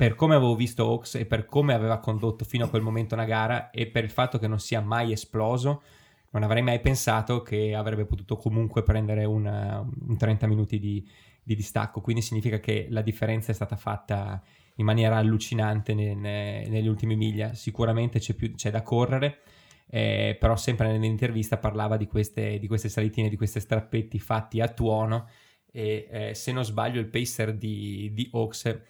per 0.00 0.14
come 0.14 0.34
avevo 0.34 0.54
visto 0.54 0.86
Hawks 0.86 1.16
e 1.16 1.26
per 1.26 1.44
come 1.44 1.74
aveva 1.74 1.98
condotto 1.98 2.44
fino 2.44 2.64
a 2.64 2.68
quel 2.70 2.80
momento 2.80 3.14
una 3.14 3.26
gara 3.26 3.68
e 3.70 3.86
per 3.86 4.04
il 4.04 4.10
fatto 4.10 4.38
che 4.38 4.48
non 4.48 4.58
sia 4.58 4.80
mai 4.80 5.12
esploso, 5.12 5.82
non 6.30 6.42
avrei 6.42 6.62
mai 6.62 6.80
pensato 6.80 7.42
che 7.42 7.74
avrebbe 7.74 8.04
potuto 8.04 8.36
comunque 8.36 8.82
prendere 8.82 9.24
una, 9.24 9.80
un 9.80 10.16
30 10.16 10.46
minuti 10.46 10.78
di, 10.78 11.06
di, 11.42 11.54
distacco. 11.54 12.00
Quindi 12.00 12.22
significa 12.22 12.60
che 12.60 12.86
la 12.90 13.02
differenza 13.02 13.50
è 13.50 13.54
stata 13.54 13.76
fatta 13.76 14.42
in 14.76 14.84
maniera 14.84 15.16
allucinante 15.16 15.94
ne, 15.94 16.14
ne, 16.14 16.68
negli 16.68 16.86
ultimi 16.88 17.16
miglia. 17.16 17.54
Sicuramente 17.54 18.18
c'è, 18.18 18.34
più, 18.34 18.54
c'è 18.54 18.70
da 18.70 18.82
correre. 18.82 19.40
eh, 19.90 20.36
però 20.38 20.56
sempre 20.56 20.92
nell'intervista 20.92 21.58
parlava 21.58 21.96
di 21.96 22.06
queste, 22.06 22.58
di 22.58 22.66
queste 22.68 22.88
salitine, 22.88 23.28
di 23.28 23.36
questi 23.36 23.58
strappetti 23.60 24.18
fatti 24.20 24.60
a 24.60 24.68
tuono 24.68 25.26
e 25.72 26.08
eh, 26.10 26.34
se 26.34 26.52
non 26.52 26.64
sbaglio 26.64 27.00
il 27.00 27.08
pacer 27.08 27.54
di, 27.54 28.10
di 28.12 28.28
Oaks 28.32 28.80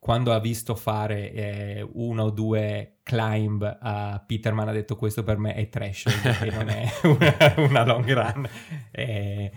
quando 0.00 0.32
ha 0.32 0.40
visto 0.40 0.74
fare 0.74 1.30
eh, 1.30 1.88
uno 1.92 2.22
o 2.24 2.30
due 2.30 3.00
climb 3.02 3.78
a 3.80 4.24
Peterman 4.26 4.68
ha 4.68 4.72
detto 4.72 4.96
questo 4.96 5.22
per 5.22 5.36
me 5.36 5.52
è 5.52 5.68
trash 5.68 6.06
non 6.50 6.70
è 6.70 6.90
una, 7.04 7.54
una 7.58 7.84
long 7.84 8.10
run. 8.10 8.48
Eh, 8.90 9.52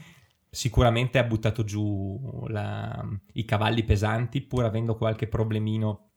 sicuramente 0.50 1.17
ha 1.17 1.23
buttato 1.23 1.63
giù 1.63 2.45
la, 2.50 3.07
i 3.31 3.45
cavalli 3.45 3.85
pesanti 3.85 4.41
pur 4.41 4.65
avendo 4.65 4.97
qualche 4.97 5.27
problemino 5.27 6.09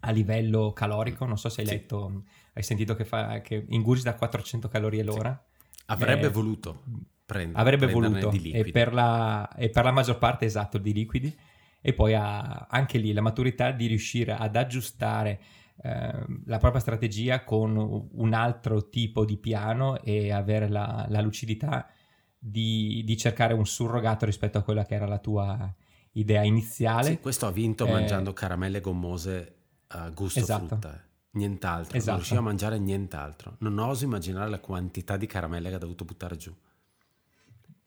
a 0.00 0.12
livello 0.12 0.72
calorico. 0.72 1.26
Non 1.26 1.36
so 1.36 1.50
se 1.50 1.60
hai 1.60 1.66
sì. 1.66 1.74
letto 1.74 2.24
hai 2.54 2.62
sentito 2.62 2.94
che, 2.94 3.04
fa, 3.04 3.42
che 3.42 3.66
ingurgita 3.68 4.14
400 4.14 4.68
calorie 4.68 5.02
l'ora? 5.02 5.30
Sì. 5.30 5.56
avrebbe 5.90 6.26
eh, 6.26 6.30
voluto 6.30 6.82
prendere 7.28 7.60
avrebbe 7.60 7.86
voluto. 7.88 8.30
e 8.30 8.70
per, 8.70 8.94
la, 8.94 9.46
e 9.54 9.68
per 9.68 9.84
la 9.84 9.90
maggior 9.90 10.16
parte 10.16 10.46
esatto 10.46 10.78
di 10.78 10.94
liquidi 10.94 11.38
e 11.80 11.92
poi 11.92 12.14
ha 12.14 12.66
anche 12.68 12.98
lì 12.98 13.12
la 13.12 13.20
maturità 13.20 13.70
di 13.70 13.86
riuscire 13.86 14.32
ad 14.32 14.56
aggiustare 14.56 15.40
eh, 15.80 16.24
la 16.46 16.58
propria 16.58 16.80
strategia 16.80 17.44
con 17.44 18.08
un 18.12 18.32
altro 18.32 18.88
tipo 18.88 19.24
di 19.24 19.36
piano 19.36 20.00
e 20.02 20.32
avere 20.32 20.68
la, 20.68 21.06
la 21.08 21.20
lucidità 21.20 21.88
di, 22.36 23.02
di, 23.04 23.16
cercare 23.16 23.54
un 23.54 23.66
surrogato 23.66 24.24
rispetto 24.24 24.58
a 24.58 24.62
quella 24.62 24.84
che 24.84 24.94
era 24.94 25.06
la 25.06 25.18
tua 25.18 25.72
idea 26.12 26.42
iniziale. 26.42 27.10
Sì, 27.10 27.18
questo 27.20 27.46
ha 27.46 27.52
vinto 27.52 27.86
eh, 27.86 27.92
mangiando 27.92 28.32
caramelle 28.32 28.80
gommose 28.80 29.54
a 29.88 30.08
gusto 30.10 30.40
esatto. 30.40 30.66
frutta. 30.66 30.94
Eh. 30.94 31.06
Nient'altro, 31.30 31.96
esatto. 31.96 32.10
non 32.10 32.16
riusciva 32.16 32.40
a 32.40 32.44
mangiare 32.44 32.78
nient'altro. 32.78 33.56
Non 33.60 33.78
oso 33.78 34.04
immaginare 34.04 34.50
la 34.50 34.58
quantità 34.58 35.16
di 35.16 35.26
caramelle 35.26 35.68
che 35.68 35.76
ha 35.76 35.78
dovuto 35.78 36.04
buttare 36.04 36.36
giù. 36.36 36.52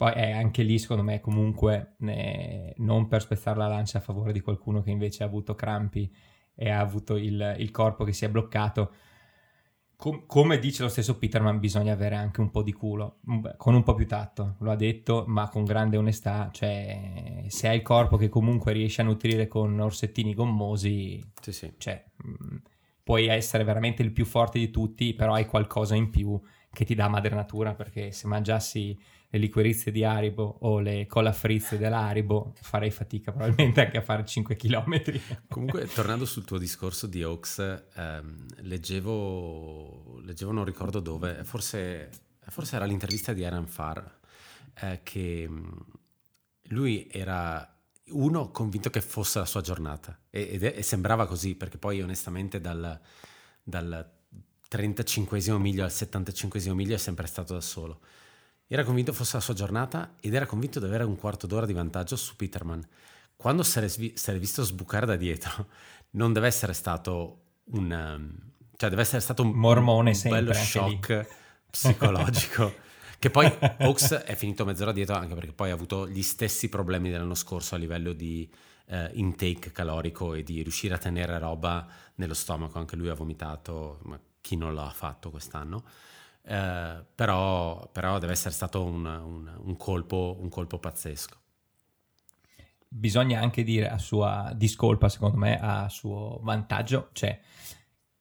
Poi 0.02 0.14
è 0.14 0.32
anche 0.32 0.64
lì, 0.64 0.80
secondo 0.80 1.04
me, 1.04 1.20
comunque, 1.20 1.94
eh, 2.00 2.74
non 2.78 3.08
per 3.08 3.22
spezzare 3.22 3.60
la 3.60 3.68
lancia 3.68 4.00
a 4.00 4.02
favore 4.02 4.32
di 4.32 4.40
qualcuno 4.40 4.82
che 4.82 4.90
invece 4.90 5.22
ha 5.22 5.28
avuto 5.28 5.54
crampi 5.54 6.12
e 6.56 6.72
ha 6.72 6.80
avuto 6.80 7.18
il, 7.18 7.56
il 7.60 7.70
corpo 7.70 8.04
che 8.04 8.12
si 8.12 8.26
è 8.26 8.30
bloccato. 8.32 8.94
Com- 9.96 10.26
come 10.26 10.58
dice 10.58 10.82
lo 10.82 10.90
stesso 10.90 11.20
Peterman, 11.20 11.60
bisogna 11.60 11.94
avere 11.94 12.16
anche 12.16 12.42
un 12.42 12.50
po' 12.50 12.64
di 12.64 12.74
culo, 12.74 13.20
con 13.58 13.76
un 13.76 13.84
po' 13.84 13.94
più 13.94 14.08
tatto, 14.08 14.56
lo 14.62 14.72
ha 14.72 14.76
detto, 14.76 15.26
ma 15.28 15.48
con 15.50 15.66
grande 15.66 15.98
onestà. 15.98 16.50
Cioè, 16.52 17.46
se 17.50 17.68
hai 17.68 17.76
il 17.76 17.84
corpo 17.84 18.18
che 18.18 18.28
comunque 18.28 18.74
riesci 18.74 19.02
a 19.02 19.04
nutrire 19.04 19.48
con 19.48 19.80
orsettini 19.80 20.34
gommosi, 20.34 21.24
sì, 21.40 21.52
sì. 21.52 21.74
Cioè, 21.78 22.04
mh, 22.16 22.56
puoi 23.04 23.28
essere 23.28 23.64
veramente 23.64 24.02
il 24.02 24.12
più 24.14 24.26
forte 24.26 24.58
di 24.58 24.72
tutti, 24.72 25.14
però 25.14 25.34
hai 25.36 25.46
qualcosa 25.46 25.94
in 25.94 26.10
più 26.10 26.42
che 26.72 26.86
ti 26.86 26.96
dà 26.96 27.08
madre 27.08 27.36
natura, 27.36 27.76
perché 27.76 28.12
se 28.12 28.26
mangiassi 28.26 28.98
le 29.34 29.40
liquorizie 29.40 29.94
di 29.94 30.04
Haribo 30.04 30.58
o 30.62 30.80
le 30.80 31.06
colafrizze 31.08 31.78
dell'Haribo 31.78 32.54
farei 32.62 32.92
fatica 32.92 33.32
probabilmente 33.32 33.86
anche 33.86 33.98
a 33.98 34.02
fare 34.02 34.26
5 34.26 34.56
km. 34.58 35.02
Comunque, 35.48 35.88
tornando 35.88 36.26
sul 36.26 36.44
tuo 36.44 36.58
discorso 36.58 37.08
di 37.08 37.24
Oaks, 37.24 37.86
ehm, 37.96 38.46
leggevo, 38.64 40.20
leggevo, 40.22 40.52
non 40.52 40.66
ricordo 40.66 41.00
dove, 41.00 41.46
forse, 41.46 42.10
forse 42.48 42.76
era 42.76 42.84
l'intervista 42.84 43.32
di 43.32 43.46
Aaron 43.46 43.68
Farr, 43.68 44.04
eh, 44.82 45.00
che 45.02 45.48
mm, 45.48 45.70
lui 46.64 47.08
era 47.10 47.66
uno 48.08 48.52
convinto 48.52 48.90
che 48.90 49.00
fosse 49.00 49.40
la 49.40 49.46
sua 49.46 49.62
giornata 49.62 50.20
e, 50.30 50.60
e, 50.62 50.74
e 50.76 50.82
sembrava 50.82 51.26
così 51.26 51.56
perché 51.56 51.78
poi 51.78 52.02
onestamente 52.02 52.60
dal, 52.60 53.00
dal 53.64 54.12
35 54.68 55.58
miglio 55.58 55.86
al 55.86 55.92
75 55.92 56.74
miglio 56.74 56.96
è 56.96 56.98
sempre 56.98 57.28
stato 57.28 57.54
da 57.54 57.62
solo 57.62 58.02
era 58.74 58.86
convinto 58.86 59.12
fosse 59.12 59.36
la 59.36 59.42
sua 59.42 59.54
giornata 59.54 60.16
ed 60.22 60.34
era 60.34 60.46
convinto 60.46 60.80
di 60.80 60.86
avere 60.86 61.04
un 61.04 61.18
quarto 61.18 61.46
d'ora 61.46 61.66
di 61.66 61.74
vantaggio 61.74 62.16
su 62.16 62.38
Peterman. 62.38 62.82
Quando 63.36 63.64
si 63.64 63.80
è 63.80 64.40
visto 64.40 64.64
sbucare 64.64 65.06
da 65.06 65.18
dietro, 65.18 65.68
non 66.12 66.32
deve 66.32 66.48
essere 66.48 66.72
stato 66.72 67.42
un... 67.66 67.92
Um, 67.92 68.52
cioè 68.78 68.90
deve 68.90 69.02
essere 69.02 69.20
stato 69.20 69.44
un, 69.44 69.52
Mormone 69.52 70.12
un 70.12 70.30
bello 70.30 70.54
shock 70.54 71.28
psicologico. 71.70 72.74
che 73.20 73.30
poi 73.30 73.46
Oaks 73.82 74.14
è 74.14 74.36
finito 74.36 74.64
mezz'ora 74.64 74.94
dietro 74.94 75.16
anche 75.16 75.36
perché 75.36 75.52
poi 75.52 75.70
ha 75.70 75.74
avuto 75.74 76.08
gli 76.08 76.24
stessi 76.24 76.70
problemi 76.70 77.12
dell'anno 77.12 77.36
scorso 77.36 77.76
a 77.76 77.78
livello 77.78 78.14
di 78.14 78.50
eh, 78.88 79.12
intake 79.14 79.74
calorico 79.74 80.34
e 80.34 80.44
di 80.44 80.62
riuscire 80.62 80.94
a 80.94 80.98
tenere 80.98 81.38
roba 81.38 81.86
nello 82.16 82.34
stomaco. 82.34 82.80
Anche 82.80 82.96
lui 82.96 83.10
ha 83.10 83.16
vomitato, 83.16 84.00
ma 84.04 84.18
chi 84.40 84.56
non 84.56 84.74
l'ha 84.74 84.90
fatto 84.92 85.30
quest'anno? 85.30 85.84
Eh, 86.44 87.06
però, 87.16 87.90
però, 87.92 88.18
deve 88.18 88.34
essere 88.34 88.54
stato 88.54 88.84
un, 88.84 89.06
un, 89.06 89.60
un, 89.64 89.78
colpo, 89.78 90.38
un 90.40 90.50
colpo 90.50 90.80
pazzesco. 90.80 91.40
Bisogna 92.88 93.40
anche 93.40 93.64
dire 93.64 93.90
a 93.90 93.98
sua 93.98 94.52
discolpa, 94.56 95.08
secondo 95.08 95.38
me, 95.38 95.60
a 95.60 95.88
suo 95.88 96.40
vantaggio, 96.42 97.10
cioè 97.14 97.40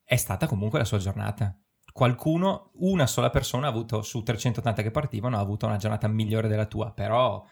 è 0.03 0.15
stata 0.15 0.47
comunque 0.47 0.79
la 0.79 0.85
sua 0.85 0.97
giornata. 0.97 1.57
Qualcuno, 1.91 2.71
una 2.75 3.05
sola 3.05 3.29
persona 3.29 3.67
ha 3.67 3.69
avuto 3.69 4.01
su 4.01 4.23
380 4.23 4.81
che 4.81 4.91
partivano, 4.91 5.37
ha 5.37 5.41
avuto 5.41 5.65
una 5.65 5.77
giornata 5.77 6.07
migliore 6.07 6.47
della 6.47 6.65
tua, 6.65 6.91
però 6.91 7.45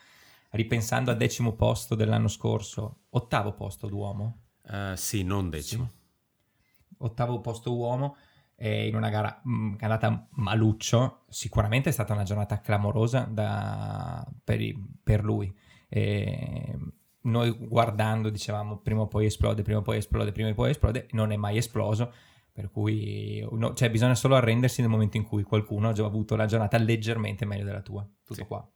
ripensando 0.52 1.12
al 1.12 1.18
decimo 1.18 1.54
posto 1.56 1.96
dell'anno 1.96 2.28
scorso, 2.28 3.02
ottavo 3.10 3.54
posto 3.54 3.88
d'uomo? 3.88 4.44
Uh, 4.64 4.96
sì, 4.96 5.24
non 5.24 5.50
decimo. 5.50 5.92
Sì. 5.92 6.96
Ottavo 7.00 7.40
posto 7.40 7.76
uomo, 7.76 8.16
in 8.62 8.96
una 8.96 9.10
gara 9.10 9.40
mh, 9.42 9.52
mm, 9.52 9.76
andata 9.80 10.28
maluccio, 10.32 11.24
sicuramente 11.30 11.90
è 11.90 11.92
stata 11.92 12.14
una 12.14 12.24
giornata 12.24 12.60
clamorosa 12.60 13.22
da, 13.22 14.26
per, 14.44 14.60
per, 15.02 15.24
lui. 15.24 15.54
E 15.88 16.78
noi 17.22 17.52
guardando 17.52 18.30
dicevamo 18.30 18.78
prima 18.80 19.02
o 19.02 19.08
poi 19.08 19.26
esplode, 19.26 19.62
prima 19.62 19.80
o 19.80 19.82
poi 19.82 19.98
esplode, 19.98 20.34
prima 20.34 20.50
o 20.50 20.54
poi 20.54 20.72
esplode, 20.72 21.08
non 21.12 21.32
è 21.32 21.38
mai 21.38 21.58
esploso. 21.58 22.14
Per 22.52 22.70
cui 22.70 23.48
no, 23.52 23.74
cioè, 23.74 23.90
bisogna 23.90 24.16
solo 24.16 24.36
arrendersi 24.36 24.82
nel 24.82 24.90
momento 24.90 25.16
in 25.16 25.24
cui 25.24 25.44
qualcuno 25.44 25.90
ha 25.90 25.94
già 25.94 26.06
avuto 26.06 26.36
la 26.36 26.46
giornata 26.46 26.78
leggermente 26.78 27.46
meglio 27.46 27.64
della 27.64 27.82
tua. 27.82 28.06
Tutto 28.26 28.42
sì. 28.42 28.46
qua. 28.46 28.70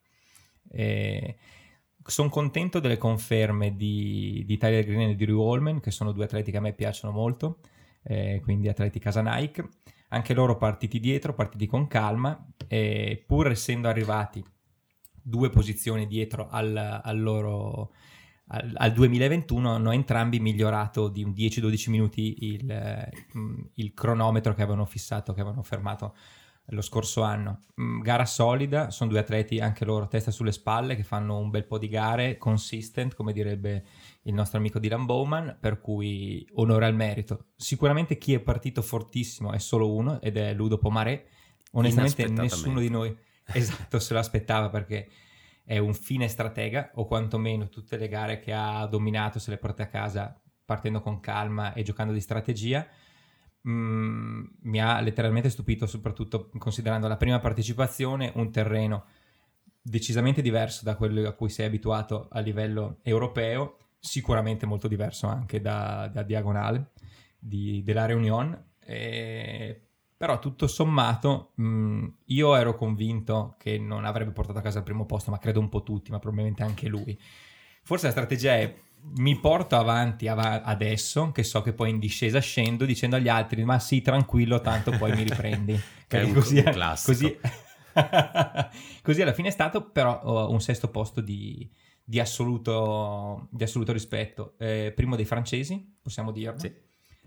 sono 2.05 2.29
contento 2.29 2.79
delle 2.79 2.97
conferme 2.97 3.75
di, 3.75 4.43
di 4.45 4.57
Tyler 4.57 4.85
Green 4.85 5.09
e 5.09 5.15
di 5.15 5.25
Rue 5.25 5.43
Holman, 5.43 5.81
che 5.81 5.91
sono 5.91 6.13
due 6.13 6.23
atleti 6.23 6.51
che 6.51 6.57
a 6.57 6.61
me 6.61 6.71
piacciono 6.71 7.11
molto 7.11 7.59
eh, 8.03 8.39
quindi 8.43 8.67
atleti 8.67 8.99
casa 8.99 9.21
Nike, 9.21 9.67
anche 10.09 10.33
loro 10.33 10.57
partiti 10.57 10.99
dietro, 10.99 11.33
partiti 11.33 11.65
con 11.65 11.87
calma, 11.87 12.47
e 12.67 13.23
pur 13.25 13.49
essendo 13.49 13.87
arrivati 13.87 14.43
due 15.21 15.49
posizioni 15.49 16.05
dietro 16.05 16.49
al, 16.49 17.01
al 17.01 17.21
loro 17.21 17.93
al, 18.47 18.73
al, 18.75 18.91
2021 18.91 19.75
hanno 19.75 19.91
entrambi 19.91 20.39
migliorato 20.39 21.07
di 21.07 21.23
un 21.23 21.31
10-12 21.31 21.89
minuti 21.89 22.35
il, 22.53 23.09
il, 23.75 23.93
cronometro 23.93 24.53
che 24.53 24.61
avevano 24.61 24.85
fissato, 24.85 25.33
che 25.33 25.41
avevano 25.41 25.63
fermato 25.63 26.15
lo 26.67 26.81
scorso 26.81 27.23
anno. 27.23 27.61
Mm, 27.81 28.01
gara 28.01 28.25
solida, 28.25 28.89
sono 28.89 29.09
due 29.09 29.19
atleti 29.19 29.59
anche 29.59 29.85
loro 29.85 30.07
testa 30.07 30.31
sulle 30.31 30.51
spalle 30.51 30.95
che 30.95 31.03
fanno 31.03 31.37
un 31.37 31.49
bel 31.49 31.65
po' 31.65 31.77
di 31.77 31.87
gare, 31.87 32.37
consistent 32.37 33.15
come 33.15 33.33
direbbe 33.33 33.85
il 34.23 34.33
nostro 34.33 34.57
amico 34.57 34.79
Dylan 34.79 35.05
Bowman, 35.05 35.57
per 35.59 35.79
cui 35.81 36.47
onore 36.53 36.85
al 36.85 36.95
merito. 36.95 37.47
Sicuramente 37.55 38.17
chi 38.17 38.33
è 38.33 38.39
partito 38.39 38.81
fortissimo 38.81 39.51
è 39.51 39.59
solo 39.59 39.93
uno 39.93 40.21
ed 40.21 40.37
è 40.37 40.53
Ludo 40.53 40.77
Pomaré. 40.77 41.27
Onestamente 41.71 42.27
nessuno 42.29 42.79
di 42.79 42.89
noi 42.89 43.15
esatto, 43.45 43.99
se 43.99 44.13
lo 44.13 44.19
aspettava 44.19 44.69
perché 44.69 45.09
è 45.65 45.77
un 45.77 45.93
fine 45.93 46.27
stratega 46.27 46.91
o 46.95 47.05
quantomeno 47.05 47.69
tutte 47.69 47.97
le 47.97 48.07
gare 48.07 48.39
che 48.39 48.53
ha 48.53 48.85
dominato 48.85 49.39
se 49.39 49.49
le 49.49 49.57
porta 49.57 49.83
a 49.83 49.87
casa 49.87 50.39
partendo 50.65 51.01
con 51.01 51.19
calma 51.19 51.73
e 51.73 51.83
giocando 51.83 52.13
di 52.13 52.21
strategia. 52.21 52.87
Mm, 53.67 54.45
mi 54.63 54.81
ha 54.81 54.99
letteralmente 54.99 55.49
stupito 55.49 55.85
soprattutto 55.85 56.49
considerando 56.57 57.07
la 57.07 57.15
prima 57.17 57.39
partecipazione 57.39 58.31
un 58.35 58.51
terreno 58.51 59.05
decisamente 59.81 60.41
diverso 60.41 60.83
da 60.83 60.95
quello 60.95 61.27
a 61.27 61.33
cui 61.33 61.49
sei 61.49 61.65
abituato 61.65 62.27
a 62.29 62.39
livello 62.39 62.99
europeo 63.03 63.77
sicuramente 64.03 64.65
molto 64.65 64.89
diverso 64.89 65.27
anche 65.27 65.61
da, 65.61 66.09
da 66.11 66.23
Diagonale 66.23 66.91
di, 67.39 67.81
della 67.83 68.05
Reunion. 68.05 68.71
E, 68.79 69.87
però 70.17 70.39
tutto 70.39 70.67
sommato 70.67 71.53
mh, 71.55 72.07
io 72.25 72.55
ero 72.55 72.75
convinto 72.75 73.55
che 73.57 73.77
non 73.77 74.03
avrebbe 74.03 74.31
portato 74.31 74.59
a 74.59 74.61
casa 74.61 74.79
il 74.79 74.83
primo 74.83 75.05
posto, 75.05 75.31
ma 75.31 75.37
credo 75.37 75.59
un 75.59 75.69
po' 75.69 75.83
tutti, 75.83 76.11
ma 76.11 76.19
probabilmente 76.19 76.63
anche 76.63 76.87
lui. 76.87 77.17
Forse 77.81 78.05
la 78.05 78.11
strategia 78.11 78.55
è 78.55 78.75
mi 79.15 79.37
porto 79.37 79.75
avanti 79.75 80.27
av- 80.27 80.61
adesso, 80.63 81.31
che 81.31 81.43
so 81.43 81.61
che 81.61 81.73
poi 81.73 81.89
in 81.89 81.99
discesa 81.99 82.39
scendo, 82.39 82.85
dicendo 82.85 83.15
agli 83.15 83.27
altri, 83.27 83.63
ma 83.63 83.79
sì, 83.79 84.01
tranquillo, 84.01 84.61
tanto 84.61 84.91
poi 84.91 85.13
mi 85.13 85.23
riprendi. 85.23 85.79
che 86.07 86.21
è 86.21 86.23
un, 86.23 86.33
così, 86.33 86.57
un 86.57 86.71
classico. 86.71 87.11
Così, 87.11 87.39
così 89.01 89.21
alla 89.21 89.33
fine 89.33 89.47
è 89.49 89.51
stato 89.51 89.89
però 89.89 90.21
oh, 90.23 90.51
un 90.51 90.61
sesto 90.61 90.89
posto 90.89 91.21
di, 91.21 91.69
di 92.03 92.19
assoluto, 92.19 93.47
di 93.51 93.63
assoluto 93.63 93.91
rispetto. 93.91 94.55
Eh, 94.57 94.91
primo 94.95 95.15
dei 95.15 95.25
francesi, 95.25 95.97
possiamo 96.01 96.31
dirlo. 96.31 96.59
Sì. 96.59 96.73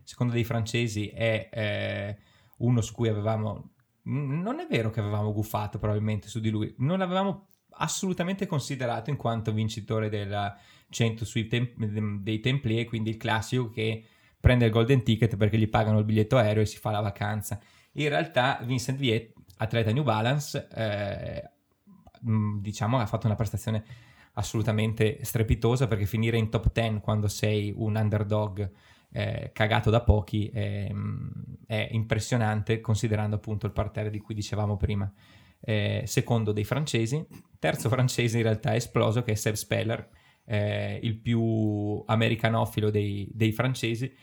Secondo 0.03 0.33
dei 0.33 0.45
francesi 0.45 1.09
è 1.09 1.49
eh, 1.53 2.19
uno 2.59 2.81
su 2.81 2.95
cui 2.95 3.09
avevamo 3.09 3.73
non 4.07 4.61
è 4.61 4.67
vero 4.69 4.91
che 4.91 5.01
avevamo 5.01 5.33
guffato 5.33 5.79
probabilmente 5.79 6.29
su 6.29 6.39
di 6.41 6.51
lui, 6.51 6.73
non 6.79 6.99
l'avevamo 6.99 7.49
assolutamente 7.79 8.47
considerato 8.47 9.11
in 9.11 9.17
quanto 9.17 9.53
vincitore 9.53 10.09
del 10.09 10.55
100 10.89 11.25
sui 11.25 11.47
tem- 11.47 11.75
dei 12.21 12.41
Templier, 12.41 12.85
quindi 12.87 13.11
il 13.11 13.17
classico 13.17 13.69
che 13.69 14.07
prende 14.41 14.67
il 14.67 14.71
golden 14.71 15.03
ticket 15.03 15.37
perché 15.37 15.59
gli 15.59 15.69
pagano 15.69 15.99
il 15.99 16.05
biglietto 16.05 16.37
aereo 16.37 16.63
e 16.63 16.67
si 16.67 16.79
fa 16.79 16.91
la 16.91 17.01
vacanza. 17.01 17.61
In 17.93 18.09
realtà 18.09 18.61
Vincent 18.63 18.99
Viet, 18.99 19.33
atleta 19.57 19.91
New 19.91 20.05
Balance, 20.05 20.69
eh, 20.73 21.51
diciamo 22.61 22.99
ha 22.99 23.07
fatto 23.07 23.27
una 23.27 23.37
prestazione 23.37 23.85
assolutamente 24.39 25.19
strepitosa 25.23 25.87
perché 25.87 26.07
finire 26.07 26.37
in 26.37 26.49
top 26.51 26.73
10 26.73 27.01
quando 27.01 27.29
sei 27.29 27.73
un 27.75 27.97
underdog 27.97 28.71
eh, 29.13 29.51
cagato 29.53 29.91
da 29.91 30.03
pochi 30.03 30.49
è, 30.49 30.91
è, 31.67 31.89
impressionante 31.93 32.81
considerando 32.81 33.37
appunto 33.37 33.67
il 33.67 33.73
parterre 33.73 34.11
di 34.11 34.19
cui 34.19 34.35
dicevamo 34.35 34.77
prima. 34.77 35.11
Eh, 35.59 36.03
secondo 36.07 36.53
dei 36.53 36.65
francesi, 36.65 37.27
terzo 37.59 37.89
francese 37.89 38.37
in 38.37 38.43
realtà 38.43 38.73
è 38.73 38.77
esploso 38.77 39.23
che 39.23 39.33
è 39.33 39.35
Seb 39.35 39.55
Speller, 39.55 40.09
eh, 40.45 41.01
il 41.03 41.17
più 41.17 42.03
americanofilo 42.07 42.91
dei, 42.91 43.29
dei 43.33 43.53
francesi, 43.53 44.15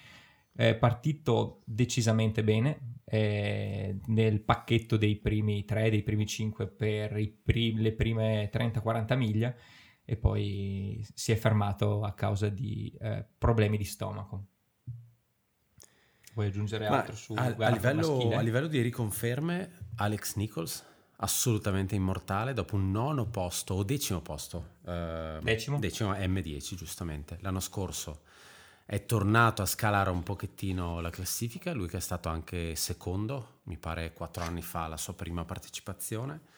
partito 0.79 1.61
decisamente 1.65 2.43
bene 2.43 2.99
eh, 3.05 3.97
nel 4.05 4.41
pacchetto 4.41 4.97
dei 4.97 5.15
primi 5.15 5.65
3, 5.65 5.89
dei 5.89 6.03
primi 6.03 6.27
5 6.27 6.67
per 6.67 7.33
prim- 7.43 7.79
le 7.79 7.93
prime 7.93 8.51
30-40 8.51 9.17
miglia 9.17 9.55
e 10.05 10.17
poi 10.17 11.05
si 11.13 11.31
è 11.31 11.35
fermato 11.35 12.03
a 12.03 12.13
causa 12.13 12.49
di 12.49 12.95
eh, 12.99 13.25
problemi 13.37 13.77
di 13.77 13.85
stomaco. 13.85 14.45
Vuoi 16.33 16.47
aggiungere 16.47 16.89
Ma 16.89 16.99
altro 16.99 17.15
su 17.15 17.33
a, 17.33 17.43
a, 17.43 17.69
livello, 17.69 18.31
a 18.31 18.41
livello 18.41 18.67
di 18.67 18.81
riconferme, 18.81 19.87
Alex 19.95 20.35
Nichols 20.35 20.83
assolutamente 21.17 21.95
immortale 21.95 22.53
dopo 22.53 22.75
un 22.75 22.91
nono 22.91 23.25
posto 23.25 23.75
o 23.75 23.83
decimo 23.83 24.21
posto. 24.21 24.75
Eh, 24.85 25.39
decimo? 25.41 25.79
Decimo 25.79 26.13
M10, 26.13 26.75
giustamente. 26.75 27.37
L'anno 27.41 27.61
scorso 27.61 28.21
è 28.85 29.05
tornato 29.05 29.61
a 29.61 29.65
scalare 29.65 30.09
un 30.09 30.23
pochettino 30.23 30.99
la 30.99 31.09
classifica, 31.09 31.73
lui 31.73 31.87
che 31.87 31.97
è 31.97 32.01
stato 32.01 32.29
anche 32.29 32.75
secondo, 32.75 33.59
mi 33.63 33.77
pare 33.77 34.11
quattro 34.13 34.43
anni 34.43 34.61
fa, 34.61 34.87
la 34.87 34.97
sua 34.97 35.13
prima 35.13 35.45
partecipazione. 35.45 36.51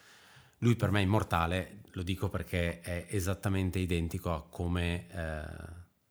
Lui 0.59 0.75
per 0.75 0.91
me 0.91 0.99
è 0.99 1.03
immortale, 1.03 1.81
lo 1.91 2.03
dico 2.03 2.29
perché 2.29 2.79
è 2.81 3.07
esattamente 3.09 3.79
identico 3.79 4.33
a 4.33 4.43
come, 4.43 5.07
eh, 5.09 5.45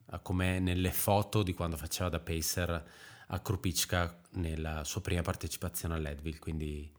a 0.06 0.18
come 0.20 0.58
nelle 0.60 0.92
foto 0.92 1.42
di 1.42 1.54
quando 1.54 1.76
faceva 1.76 2.08
da 2.08 2.20
pacer 2.20 2.90
a 3.28 3.40
Krupicka 3.40 4.20
nella 4.32 4.84
sua 4.84 5.00
prima 5.00 5.22
partecipazione 5.22 5.94
all'Edville, 5.94 6.38
quindi 6.38 6.92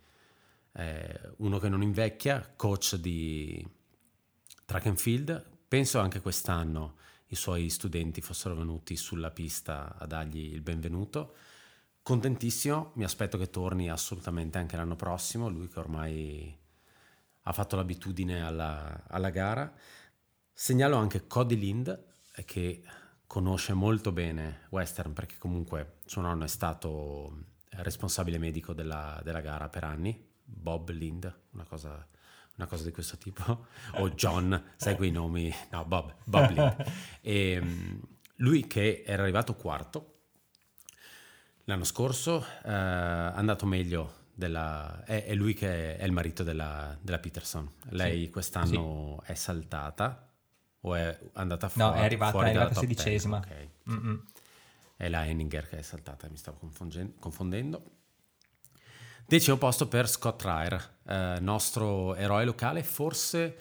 eh, 0.73 1.19
uno 1.37 1.59
che 1.59 1.69
non 1.69 1.81
invecchia, 1.81 2.53
coach 2.55 2.95
di 2.95 3.65
track 4.65 4.85
and 4.87 4.97
field, 4.97 5.45
penso 5.67 5.99
anche 5.99 6.21
quest'anno 6.21 6.97
i 7.27 7.35
suoi 7.35 7.69
studenti 7.69 8.21
fossero 8.21 8.55
venuti 8.55 8.95
sulla 8.95 9.31
pista 9.31 9.95
a 9.97 10.05
dargli 10.05 10.53
il 10.53 10.61
benvenuto. 10.61 11.35
Contentissimo, 12.01 12.91
mi 12.95 13.03
aspetto 13.03 13.37
che 13.37 13.49
torni 13.49 13.89
assolutamente 13.89 14.57
anche 14.57 14.75
l'anno 14.75 14.95
prossimo, 14.95 15.49
lui 15.49 15.67
che 15.67 15.79
ormai 15.79 16.57
ha 17.47 17.53
fatto 17.53 17.75
l'abitudine 17.75 18.43
alla, 18.43 19.03
alla 19.07 19.29
gara. 19.29 19.71
Segnalo 20.51 20.97
anche 20.97 21.27
Cody 21.27 21.57
Lind, 21.57 22.03
che 22.45 22.83
conosce 23.27 23.73
molto 23.73 24.11
bene 24.11 24.67
Western 24.69 25.13
perché 25.13 25.37
comunque 25.37 25.97
suo 26.05 26.21
nonno 26.21 26.43
è 26.43 26.47
stato 26.47 27.43
responsabile 27.69 28.37
medico 28.37 28.73
della, 28.73 29.19
della 29.23 29.41
gara 29.41 29.69
per 29.69 29.83
anni, 29.83 30.27
Bob 30.43 30.89
Lind, 30.89 31.33
una 31.51 31.65
cosa, 31.65 32.07
una 32.55 32.67
cosa, 32.67 32.83
di 32.83 32.91
questo 32.91 33.17
tipo, 33.17 33.67
o 33.95 34.09
John, 34.11 34.71
sai 34.75 34.95
quei 34.95 35.11
nomi, 35.11 35.53
no 35.71 35.85
Bob, 35.85 36.15
Bob 36.23 36.49
Lind. 36.49 36.85
E, 37.21 37.51
ehm, 37.61 38.01
lui 38.37 38.65
che 38.67 39.03
era 39.05 39.23
arrivato 39.23 39.55
quarto 39.55 40.13
l'anno 41.65 41.83
scorso, 41.83 42.45
eh, 42.63 42.69
è 42.69 43.33
andato 43.35 43.65
meglio 43.65 44.23
della, 44.35 45.03
è, 45.05 45.23
è, 45.25 45.33
lui 45.33 45.53
che 45.53 45.97
è 45.97 46.03
il 46.03 46.11
marito 46.11 46.43
della, 46.43 46.95
della 47.01 47.19
Peterson. 47.19 47.67
Lei 47.89 48.25
sì, 48.25 48.29
quest'anno 48.29 49.21
sì. 49.25 49.31
è 49.31 49.35
saltata 49.35 50.29
o 50.81 50.95
è 50.95 51.17
andata 51.33 51.69
fuori? 51.69 51.89
No, 51.89 51.95
è 51.95 52.03
arrivata, 52.03 52.43
è 52.43 52.49
arrivata 52.49 52.73
sedicesima. 52.73 53.37
Okay. 53.37 53.71
È 54.97 55.09
la 55.09 55.25
Henninger 55.25 55.67
che 55.67 55.79
è 55.79 55.81
saltata, 55.81 56.27
mi 56.29 56.37
stavo 56.37 56.59
confondendo. 57.19 57.83
Decimo 59.25 59.57
posto 59.57 59.87
per 59.87 60.07
Scott 60.07 60.43
Ryer, 60.43 60.97
eh, 61.07 61.37
nostro 61.39 62.13
eroe 62.15 62.45
locale, 62.45 62.83
forse 62.83 63.57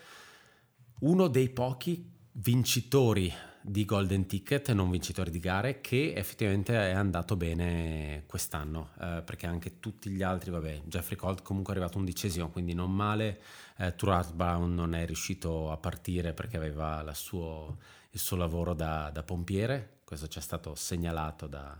uno 1.01 1.29
dei 1.29 1.49
pochi 1.49 2.13
vincitori 2.33 3.33
di 3.67 3.87
Golden 3.87 4.27
Ticket, 4.27 4.73
non 4.73 4.91
vincitori 4.91 5.31
di 5.31 5.39
gare, 5.39 5.81
che 5.81 6.13
effettivamente 6.15 6.75
è 6.75 6.91
andato 6.91 7.35
bene 7.35 8.25
quest'anno, 8.27 8.91
eh, 9.01 9.23
perché 9.25 9.47
anche 9.47 9.81
tutti 9.81 10.11
gli 10.11 10.23
altri, 10.23 10.51
vabbè, 10.51 10.83
Jeffrey 10.85 11.17
Colt 11.17 11.41
comunque 11.41 11.73
è 11.73 11.77
arrivato 11.79 11.97
undicesimo, 11.97 12.51
quindi 12.51 12.75
non 12.75 12.95
male, 12.95 13.41
eh, 13.79 13.95
Turat 13.95 14.35
Brown 14.35 14.75
non 14.75 14.95
è 14.95 15.07
riuscito 15.07 15.73
a 15.73 15.79
partire 15.79 16.35
perché 16.35 16.59
aveva 16.59 17.11
suo, 17.15 17.79
il 18.11 18.21
suo 18.21 18.37
lavoro 18.37 18.75
da, 18.75 19.09
da, 19.11 19.23
pompiere, 19.23 20.01
questo 20.05 20.29
ci 20.29 20.39
è 20.39 20.43
stato 20.43 20.75
segnalato 20.75 21.47
da 21.47 21.75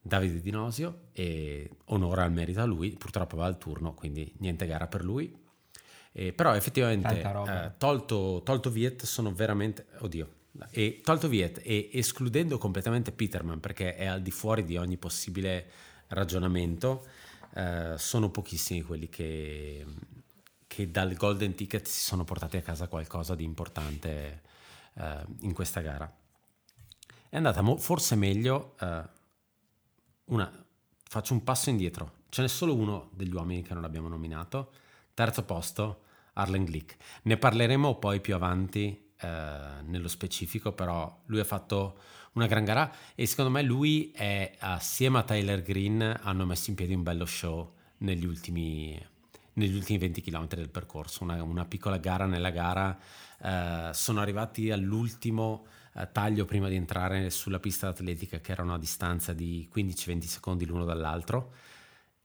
Davide 0.00 0.40
Dinosio 0.40 1.08
e 1.12 1.68
onore 1.86 2.22
al 2.22 2.32
merito 2.32 2.62
a 2.62 2.64
lui, 2.64 2.92
purtroppo 2.92 3.36
va 3.36 3.44
al 3.44 3.58
turno, 3.58 3.92
quindi 3.92 4.32
niente 4.38 4.64
gara 4.64 4.86
per 4.86 5.04
lui. 5.04 5.36
Eh, 6.12 6.32
però 6.32 6.54
effettivamente, 6.54 7.20
eh, 7.20 7.72
tolto, 7.76 8.40
tolto 8.42 8.70
Viet, 8.70 9.04
sono 9.04 9.34
veramente... 9.34 9.84
Oddio, 9.98 10.42
e 10.70 11.00
tolto 11.02 11.28
Viet 11.28 11.60
e 11.62 11.90
escludendo 11.92 12.58
completamente 12.58 13.12
Peterman 13.12 13.60
perché 13.60 13.96
è 13.96 14.06
al 14.06 14.22
di 14.22 14.30
fuori 14.30 14.64
di 14.64 14.76
ogni 14.76 14.96
possibile 14.96 15.70
ragionamento, 16.08 17.06
eh, 17.54 17.94
sono 17.96 18.30
pochissimi 18.30 18.82
quelli 18.82 19.08
che, 19.08 19.84
che, 20.66 20.90
dal 20.90 21.14
Golden 21.14 21.54
Ticket 21.54 21.86
si 21.86 22.00
sono 22.00 22.24
portati 22.24 22.56
a 22.56 22.62
casa 22.62 22.88
qualcosa 22.88 23.34
di 23.34 23.44
importante 23.44 24.42
eh, 24.94 25.24
in 25.40 25.52
questa 25.52 25.80
gara. 25.80 26.12
È 27.28 27.36
andata 27.36 27.62
mo- 27.62 27.78
forse 27.78 28.14
meglio, 28.14 28.76
eh, 28.80 29.02
una, 30.26 30.64
faccio 31.02 31.32
un 31.32 31.42
passo 31.42 31.70
indietro, 31.70 32.22
ce 32.28 32.42
n'è 32.42 32.48
solo 32.48 32.74
uno 32.74 33.10
degli 33.12 33.32
uomini 33.32 33.62
che 33.62 33.74
non 33.74 33.84
abbiamo 33.84 34.08
nominato, 34.08 34.72
terzo 35.14 35.44
posto, 35.44 36.02
Arlen 36.34 36.64
Glick. 36.64 36.96
Ne 37.22 37.36
parleremo 37.36 37.96
poi 37.96 38.20
più 38.20 38.34
avanti 38.34 39.03
eh, 39.20 39.82
nello 39.84 40.08
specifico, 40.08 40.72
però 40.72 41.22
lui 41.26 41.40
ha 41.40 41.44
fatto 41.44 41.98
una 42.34 42.46
gran 42.46 42.64
gara 42.64 42.92
e 43.14 43.26
secondo 43.26 43.50
me 43.50 43.62
lui 43.62 44.10
è 44.12 44.52
assieme 44.58 45.18
a 45.18 45.22
Tyler 45.22 45.62
Green 45.62 46.18
hanno 46.22 46.44
messo 46.44 46.70
in 46.70 46.76
piedi 46.76 46.94
un 46.94 47.02
bello 47.02 47.26
show 47.26 47.72
negli 47.98 48.24
ultimi, 48.24 49.00
negli 49.54 49.74
ultimi 49.74 49.98
20 49.98 50.20
km 50.20 50.48
del 50.48 50.68
percorso, 50.68 51.22
una, 51.22 51.42
una 51.42 51.64
piccola 51.64 51.98
gara 51.98 52.26
nella 52.26 52.50
gara, 52.50 52.98
eh, 53.40 53.90
sono 53.92 54.20
arrivati 54.20 54.70
all'ultimo 54.70 55.66
eh, 55.94 56.08
taglio 56.10 56.44
prima 56.44 56.68
di 56.68 56.74
entrare 56.74 57.30
sulla 57.30 57.60
pista 57.60 57.88
atletica 57.88 58.40
che 58.40 58.52
era 58.52 58.62
una 58.62 58.78
distanza 58.78 59.32
di 59.32 59.68
15-20 59.74 60.20
secondi 60.22 60.66
l'uno 60.66 60.84
dall'altro. 60.84 61.52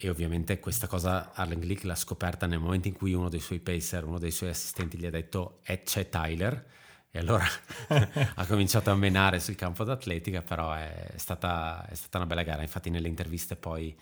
E 0.01 0.09
ovviamente 0.09 0.59
questa 0.59 0.87
cosa 0.87 1.33
Arlen 1.33 1.59
Glick 1.59 1.83
l'ha 1.83 1.95
scoperta 1.95 2.45
nel 2.47 2.59
momento 2.59 2.87
in 2.87 2.93
cui 2.93 3.13
uno 3.13 3.27
dei 3.27 3.41
suoi 3.41 3.59
pacer, 3.59 4.05
uno 4.05 4.17
dei 4.17 4.31
suoi 4.31 4.49
assistenti 4.49 4.97
gli 4.97 5.05
ha 5.05 5.09
detto 5.09 5.59
eh, 5.63 5.83
c'è 5.83 6.07
Tyler 6.07 6.65
e 7.11 7.17
allora 7.17 7.45
ha 8.35 8.45
cominciato 8.45 8.91
a 8.91 8.95
menare 8.95 9.39
sul 9.39 9.55
campo 9.55 9.83
d'atletica, 9.83 10.43
però 10.43 10.73
è 10.73 11.13
stata, 11.15 11.85
è 11.89 11.95
stata, 11.95 12.17
una 12.17 12.27
bella 12.27 12.43
gara. 12.43 12.61
Infatti, 12.61 12.91
nelle 12.91 13.07
interviste 13.07 13.55
poi 13.55 13.97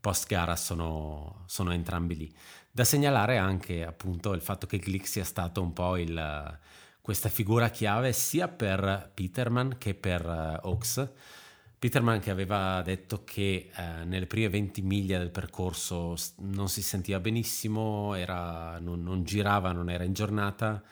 post 0.00 0.26
gara 0.26 0.56
sono, 0.56 1.44
sono, 1.46 1.72
entrambi 1.72 2.16
lì. 2.16 2.34
Da 2.70 2.82
segnalare 2.82 3.38
anche 3.38 3.84
appunto 3.84 4.32
il 4.32 4.40
fatto 4.40 4.66
che 4.66 4.78
Glick 4.78 5.06
sia 5.06 5.24
stato 5.24 5.62
un 5.62 5.72
po' 5.72 5.96
il, 5.96 6.58
questa 7.00 7.28
figura 7.28 7.70
chiave 7.70 8.12
sia 8.12 8.48
per 8.48 9.10
Peterman 9.14 9.76
che 9.78 9.94
per 9.94 10.26
Oaks. 10.62 11.10
Peterman 11.78 12.18
che 12.18 12.30
aveva 12.30 12.82
detto 12.82 13.22
che 13.22 13.70
eh, 13.72 14.04
nelle 14.04 14.26
prime 14.26 14.48
20 14.48 14.82
miglia 14.82 15.18
del 15.18 15.30
percorso 15.30 16.16
non 16.38 16.68
si 16.68 16.82
sentiva 16.82 17.20
benissimo, 17.20 18.14
era, 18.14 18.80
non, 18.80 19.00
non 19.04 19.22
girava, 19.22 19.70
non 19.70 19.88
era 19.88 20.02
in 20.02 20.12
giornata 20.12 20.82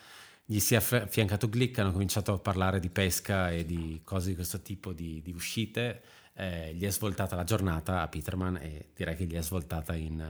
gli 0.48 0.60
si 0.60 0.74
è 0.74 0.76
affiancato 0.76 1.48
Glick, 1.48 1.78
hanno 1.80 1.90
cominciato 1.90 2.32
a 2.32 2.38
parlare 2.38 2.78
di 2.78 2.88
pesca 2.88 3.50
e 3.50 3.64
di 3.64 4.00
cose 4.04 4.28
di 4.28 4.36
questo 4.36 4.62
tipo, 4.62 4.92
di, 4.92 5.20
di 5.20 5.32
uscite, 5.32 6.02
eh, 6.34 6.72
gli 6.72 6.84
è 6.84 6.90
svoltata 6.90 7.34
la 7.34 7.42
giornata 7.42 8.02
a 8.02 8.08
Peterman 8.08 8.56
e 8.58 8.90
direi 8.94 9.16
che 9.16 9.24
gli 9.24 9.34
è 9.34 9.42
svoltata 9.42 9.96
in, 9.96 10.24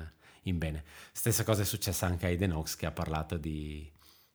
in 0.44 0.56
bene. 0.56 0.84
Stessa 1.12 1.44
cosa 1.44 1.62
è 1.62 1.64
successa 1.66 2.06
anche 2.06 2.24
a 2.24 2.28
Aiden 2.30 2.52
Oaks 2.52 2.76
che 2.76 2.86
ha 2.86 2.92
parlato 2.92 3.36
di, 3.36 3.90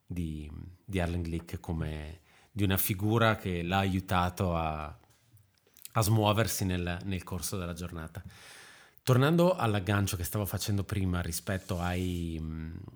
di, 0.06 0.48
di 0.84 1.00
Arlen 1.00 1.22
Glick 1.22 1.58
come 1.58 2.20
di 2.52 2.62
una 2.62 2.76
figura 2.76 3.34
che 3.34 3.62
l'ha 3.62 3.78
aiutato 3.78 4.54
a, 4.54 4.84
a 4.84 6.00
smuoversi 6.00 6.64
nel, 6.64 6.98
nel 7.02 7.24
corso 7.24 7.58
della 7.58 7.72
giornata. 7.72 8.22
Tornando 9.04 9.56
all'aggancio 9.56 10.16
che 10.16 10.22
stavo 10.22 10.46
facendo 10.46 10.84
prima 10.84 11.20
rispetto 11.20 11.80
ai, 11.80 12.40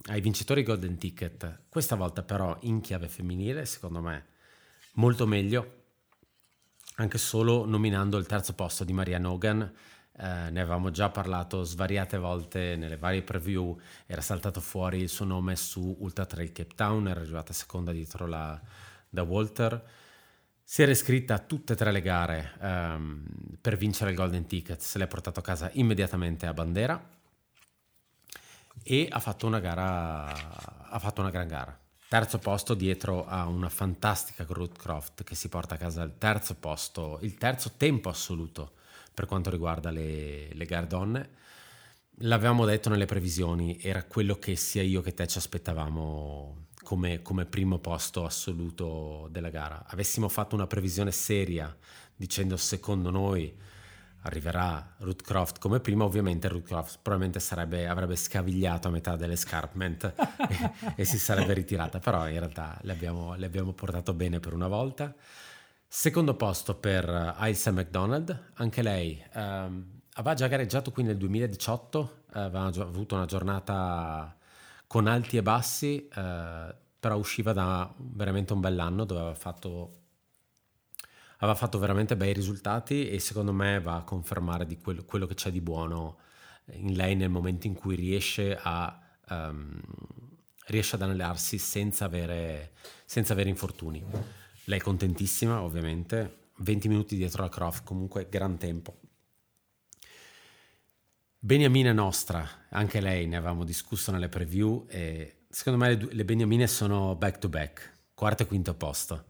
ai, 0.04 0.20
vincitori 0.20 0.62
Golden 0.62 0.96
Ticket, 0.98 1.62
questa 1.68 1.96
volta 1.96 2.22
però 2.22 2.56
in 2.60 2.80
chiave 2.80 3.08
femminile, 3.08 3.66
secondo 3.66 4.00
me 4.00 4.26
molto 4.94 5.26
meglio, 5.26 5.82
anche 6.96 7.18
solo 7.18 7.64
nominando 7.64 8.18
il 8.18 8.26
terzo 8.26 8.54
posto 8.54 8.84
di 8.84 8.92
Maria 8.92 9.18
Nogan. 9.18 9.62
Eh, 10.18 10.50
ne 10.50 10.60
avevamo 10.60 10.92
già 10.92 11.10
parlato 11.10 11.64
svariate 11.64 12.18
volte 12.18 12.76
nelle 12.76 12.98
varie 12.98 13.22
preview, 13.22 13.76
era 14.06 14.20
saltato 14.20 14.60
fuori 14.60 15.00
il 15.00 15.08
suo 15.08 15.24
nome 15.24 15.56
su 15.56 15.96
Ultra 15.98 16.24
Trail 16.24 16.52
Cape 16.52 16.74
Town, 16.76 17.08
era 17.08 17.18
arrivata 17.18 17.52
seconda 17.52 17.90
dietro 17.90 18.26
la, 18.26 18.60
da 19.08 19.22
Walter 19.24 19.84
si 20.68 20.82
era 20.82 20.90
iscritta 20.90 21.34
a 21.34 21.38
tutte 21.38 21.74
e 21.74 21.76
tre 21.76 21.92
le 21.92 22.02
gare 22.02 22.52
um, 22.60 23.24
per 23.60 23.76
vincere 23.76 24.10
il 24.10 24.16
Golden 24.16 24.46
Ticket, 24.46 24.80
se 24.80 24.98
l'è 24.98 25.06
portato 25.06 25.38
a 25.38 25.42
casa 25.42 25.70
immediatamente 25.74 26.44
a 26.46 26.52
bandera 26.52 27.00
e 28.82 29.06
ha 29.08 29.20
fatto 29.20 29.46
una 29.46 29.60
gara, 29.60 30.26
ha 30.26 30.98
fatto 30.98 31.20
una 31.20 31.30
gran 31.30 31.46
gara. 31.46 31.78
Terzo 32.08 32.38
posto 32.38 32.74
dietro 32.74 33.26
a 33.26 33.46
una 33.46 33.68
fantastica 33.68 34.42
Groot 34.42 34.76
Croft 34.76 35.22
che 35.22 35.36
si 35.36 35.48
porta 35.48 35.76
a 35.76 35.78
casa 35.78 36.02
il 36.02 36.18
terzo 36.18 36.56
posto, 36.56 37.20
il 37.22 37.36
terzo 37.36 37.74
tempo 37.76 38.08
assoluto 38.08 38.72
per 39.14 39.26
quanto 39.26 39.50
riguarda 39.50 39.90
le, 39.92 40.52
le 40.52 40.64
gare 40.64 40.88
donne. 40.88 41.30
L'avevamo 42.20 42.64
detto 42.64 42.88
nelle 42.88 43.06
previsioni, 43.06 43.78
era 43.80 44.02
quello 44.02 44.34
che 44.34 44.56
sia 44.56 44.82
io 44.82 45.00
che 45.00 45.14
te 45.14 45.28
ci 45.28 45.38
aspettavamo 45.38 46.65
come, 46.86 47.20
come, 47.20 47.46
primo 47.46 47.80
posto 47.80 48.24
assoluto 48.24 49.26
della 49.32 49.50
gara. 49.50 49.84
Avessimo 49.88 50.28
fatto 50.28 50.54
una 50.54 50.68
previsione 50.68 51.10
seria 51.10 51.76
dicendo 52.14 52.56
secondo 52.56 53.10
noi 53.10 53.52
arriverà 54.22 54.94
Ruth 54.98 55.22
Croft 55.22 55.58
come 55.58 55.80
prima, 55.80 56.04
ovviamente 56.04 56.46
Ruth 56.46 56.62
Croft 56.62 56.98
probabilmente 57.02 57.40
sarebbe, 57.40 57.88
avrebbe 57.88 58.14
scavigliato 58.14 58.86
a 58.86 58.92
metà 58.92 59.16
dell'escarpment 59.16 60.14
e, 60.48 60.72
e, 60.94 61.04
si 61.04 61.18
sarebbe 61.18 61.54
ritirata, 61.54 61.98
però 61.98 62.28
in 62.28 62.38
realtà 62.38 62.78
le 62.82 62.92
abbiamo, 62.92 63.72
portato 63.72 64.14
bene 64.14 64.38
per 64.38 64.52
una 64.52 64.68
volta. 64.68 65.12
Secondo 65.88 66.36
posto 66.36 66.76
per 66.76 67.08
Ailsa 67.36 67.72
McDonald, 67.72 68.52
anche 68.54 68.82
lei 68.82 69.20
ehm, 69.32 70.00
aveva 70.14 70.34
già 70.34 70.46
gareggiato 70.46 70.92
qui 70.92 71.02
nel 71.02 71.16
2018, 71.16 72.22
aveva 72.30 72.66
avuto 72.66 73.16
una 73.16 73.26
giornata 73.26 74.36
con 74.86 75.06
alti 75.06 75.36
e 75.36 75.42
bassi, 75.42 76.08
eh, 76.08 76.74
però 76.98 77.16
usciva 77.16 77.52
da 77.52 77.92
veramente 77.96 78.52
un 78.52 78.60
bell'anno 78.60 79.04
dove 79.04 79.20
aveva 79.20 79.34
fatto, 79.34 80.02
aveva 81.38 81.56
fatto 81.56 81.78
veramente 81.78 82.16
bei 82.16 82.32
risultati 82.32 83.08
e 83.08 83.18
secondo 83.18 83.52
me 83.52 83.80
va 83.80 83.96
a 83.96 84.04
confermare 84.04 84.66
di 84.66 84.78
quello, 84.78 85.04
quello, 85.04 85.26
che 85.26 85.34
c'è 85.34 85.50
di 85.50 85.60
buono 85.60 86.18
in 86.72 86.94
lei 86.94 87.14
nel 87.14 87.30
momento 87.30 87.66
in 87.66 87.74
cui 87.74 87.94
riesce 87.94 88.58
a... 88.60 89.00
Um, 89.28 89.80
riesce 90.66 90.96
ad 90.96 91.02
allenarsi 91.02 91.58
senza 91.58 92.06
avere, 92.06 92.72
senza 93.04 93.32
avere 93.32 93.48
infortuni. 93.48 94.04
Lei 94.64 94.78
è 94.78 94.82
contentissima, 94.82 95.62
ovviamente. 95.62 96.44
20 96.58 96.88
minuti 96.88 97.16
dietro 97.16 97.42
la 97.42 97.48
Croft, 97.48 97.84
comunque 97.84 98.28
gran 98.28 98.56
tempo. 98.56 99.00
Beniamina 101.46 101.92
nostra, 101.92 102.66
anche 102.70 103.00
lei 103.00 103.28
ne 103.28 103.36
avevamo 103.36 103.62
discusso 103.62 104.10
nelle 104.10 104.28
preview 104.28 104.84
e 104.88 105.42
secondo 105.48 105.78
me 105.78 105.94
le, 105.94 106.08
le 106.10 106.24
Beniamine 106.24 106.66
sono 106.66 107.14
back 107.14 107.38
to 107.38 107.48
back, 107.48 107.92
quarto 108.14 108.42
e 108.42 108.46
quinto 108.46 108.74
posto. 108.74 109.26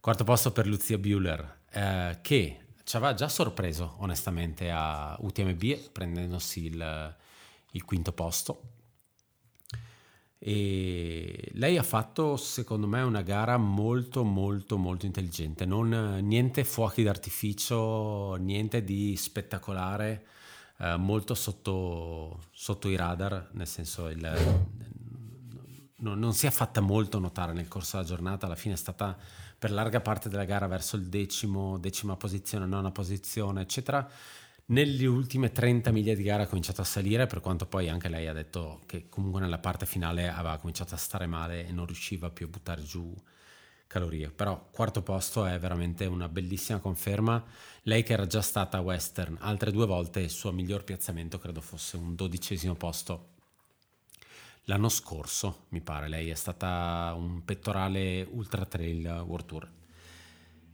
Quarto 0.00 0.24
posto 0.24 0.52
per 0.52 0.66
Lucia 0.66 0.96
Bueller, 0.96 1.64
eh, 1.70 2.18
che 2.22 2.60
ci 2.82 2.96
aveva 2.96 3.12
già 3.12 3.28
sorpreso 3.28 3.96
onestamente 3.98 4.70
a 4.70 5.14
UTMB 5.20 5.90
prendendosi 5.92 6.64
il, 6.64 7.16
il 7.72 7.84
quinto 7.84 8.12
posto. 8.12 8.62
E 10.38 11.50
lei 11.52 11.76
ha 11.76 11.82
fatto 11.82 12.38
secondo 12.38 12.86
me 12.86 13.02
una 13.02 13.20
gara 13.20 13.58
molto 13.58 14.24
molto 14.24 14.78
molto 14.78 15.04
intelligente, 15.04 15.66
non, 15.66 16.20
niente 16.22 16.64
fuochi 16.64 17.02
d'artificio, 17.02 18.36
niente 18.36 18.82
di 18.82 19.14
spettacolare 19.14 20.28
eh, 20.78 20.96
molto 20.96 21.34
sotto, 21.34 22.40
sotto, 22.50 22.88
i 22.88 22.96
radar, 22.96 23.50
nel 23.52 23.66
senso 23.66 24.08
il, 24.08 24.66
no, 25.96 26.14
non 26.14 26.32
si 26.32 26.46
è 26.46 26.50
fatta 26.50 26.80
molto 26.80 27.18
notare 27.18 27.52
nel 27.52 27.68
corso 27.68 27.96
della 27.96 28.08
giornata, 28.08 28.46
alla 28.46 28.56
fine 28.56 28.74
è 28.74 28.78
stata 28.78 29.16
per 29.58 29.70
larga 29.70 30.00
parte 30.00 30.28
della 30.28 30.44
gara 30.44 30.66
verso 30.66 30.96
il 30.96 31.06
decimo, 31.06 31.78
decima 31.78 32.16
posizione, 32.16 32.66
nona 32.66 32.90
posizione, 32.90 33.62
eccetera. 33.62 34.06
Nelle 34.66 35.06
ultime 35.06 35.52
30 35.52 35.90
miglia 35.90 36.14
di 36.14 36.22
gara 36.22 36.44
ha 36.44 36.46
cominciato 36.46 36.80
a 36.80 36.84
salire, 36.84 37.26
per 37.26 37.40
quanto 37.40 37.66
poi 37.66 37.88
anche 37.88 38.08
lei 38.08 38.26
ha 38.26 38.32
detto 38.32 38.80
che 38.86 39.08
comunque 39.08 39.40
nella 39.40 39.58
parte 39.58 39.84
finale 39.86 40.28
aveva 40.28 40.56
cominciato 40.58 40.94
a 40.94 40.98
stare 40.98 41.26
male 41.26 41.66
e 41.66 41.72
non 41.72 41.86
riusciva 41.86 42.30
più 42.30 42.46
a 42.46 42.48
buttare 42.48 42.82
giù 42.82 43.14
calorie. 43.86 44.30
Però 44.30 44.68
quarto 44.70 45.02
posto 45.02 45.44
è 45.44 45.58
veramente 45.58 46.06
una 46.06 46.28
bellissima 46.28 46.78
conferma. 46.78 47.42
Lei 47.82 48.02
che 48.02 48.12
era 48.12 48.26
già 48.26 48.42
stata 48.42 48.78
a 48.78 48.80
Western 48.80 49.36
altre 49.40 49.70
due 49.70 49.86
volte, 49.86 50.20
il 50.20 50.30
suo 50.30 50.52
miglior 50.52 50.84
piazzamento 50.84 51.38
credo 51.38 51.60
fosse 51.60 51.96
un 51.96 52.14
dodicesimo 52.14 52.74
posto 52.74 53.32
l'anno 54.64 54.88
scorso, 54.88 55.66
mi 55.70 55.80
pare. 55.80 56.08
Lei 56.08 56.30
è 56.30 56.34
stata 56.34 57.12
un 57.16 57.44
pettorale 57.44 58.26
Ultra 58.30 58.64
Trail 58.64 59.24
World 59.26 59.46
Tour. 59.46 59.68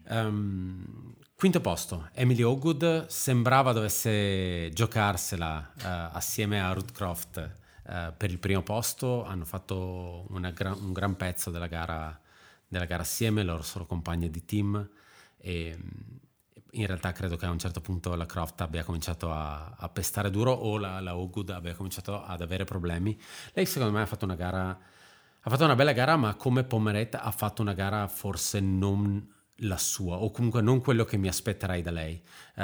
Um, 0.08 1.14
quinto 1.36 1.60
posto, 1.60 2.08
Emily 2.14 2.42
Ogood 2.42 3.06
sembrava 3.06 3.72
dovesse 3.72 4.70
giocarsela 4.72 5.72
uh, 5.76 5.82
assieme 6.16 6.60
a 6.60 6.72
Ruth 6.72 6.92
Croft 6.92 7.36
uh, 7.84 8.12
per 8.16 8.30
il 8.30 8.38
primo 8.38 8.62
posto, 8.62 9.24
hanno 9.24 9.44
fatto 9.44 10.26
gra- 10.52 10.74
un 10.74 10.92
gran 10.92 11.16
pezzo 11.16 11.50
della 11.50 11.68
gara 11.68 12.18
della 12.70 12.84
gara 12.84 13.02
assieme, 13.02 13.42
loro 13.42 13.62
sono 13.62 13.84
compagni 13.84 14.30
di 14.30 14.44
team 14.44 14.88
e 15.36 15.76
in 16.72 16.86
realtà 16.86 17.10
credo 17.10 17.36
che 17.36 17.46
a 17.46 17.50
un 17.50 17.58
certo 17.58 17.80
punto 17.80 18.14
la 18.14 18.26
Croft 18.26 18.60
abbia 18.60 18.84
cominciato 18.84 19.32
a, 19.32 19.74
a 19.76 19.88
pestare 19.88 20.30
duro 20.30 20.52
o 20.52 20.78
la, 20.78 21.00
la 21.00 21.16
Ogood 21.16 21.50
abbia 21.50 21.74
cominciato 21.74 22.22
ad 22.22 22.40
avere 22.40 22.62
problemi. 22.62 23.18
Lei 23.54 23.66
secondo 23.66 23.92
me 23.92 24.02
ha 24.02 24.06
fatto 24.06 24.24
una 24.24 24.36
gara, 24.36 24.68
ha 24.68 25.50
fatto 25.50 25.64
una 25.64 25.74
bella 25.74 25.92
gara 25.92 26.16
ma 26.16 26.36
come 26.36 26.62
Pomeretta 26.62 27.22
ha 27.22 27.32
fatto 27.32 27.60
una 27.60 27.74
gara 27.74 28.06
forse 28.06 28.60
non 28.60 29.34
la 29.62 29.76
sua 29.76 30.18
o 30.18 30.30
comunque 30.30 30.62
non 30.62 30.80
quello 30.80 31.04
che 31.04 31.16
mi 31.16 31.26
aspetterei 31.26 31.82
da 31.82 31.90
lei. 31.90 32.22
Uh, 32.54 32.62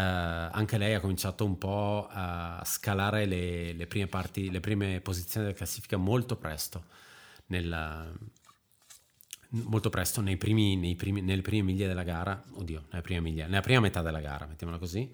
anche 0.52 0.78
lei 0.78 0.94
ha 0.94 1.00
cominciato 1.00 1.44
un 1.44 1.58
po' 1.58 2.06
a 2.08 2.62
scalare 2.64 3.26
le, 3.26 3.72
le 3.72 3.86
prime 3.88 4.06
parti, 4.06 4.52
le 4.52 4.60
prime 4.60 5.00
posizioni 5.00 5.46
della 5.46 5.58
classifica 5.58 5.96
molto 5.96 6.36
presto 6.36 6.84
nella, 7.46 8.08
molto 9.64 9.90
presto 9.90 10.20
nei 10.20 10.36
primi, 10.36 10.76
nei 10.76 10.96
primi, 10.96 11.20
nelle 11.20 11.42
prime 11.42 11.62
miglia 11.62 11.86
della 11.86 12.02
gara, 12.02 12.42
oddio, 12.52 12.84
nella 12.90 13.02
prima, 13.02 13.20
miglia, 13.20 13.46
nella 13.46 13.60
prima 13.60 13.80
metà 13.80 14.02
della 14.02 14.20
gara, 14.20 14.46
mettiamola 14.46 14.78
così, 14.78 15.12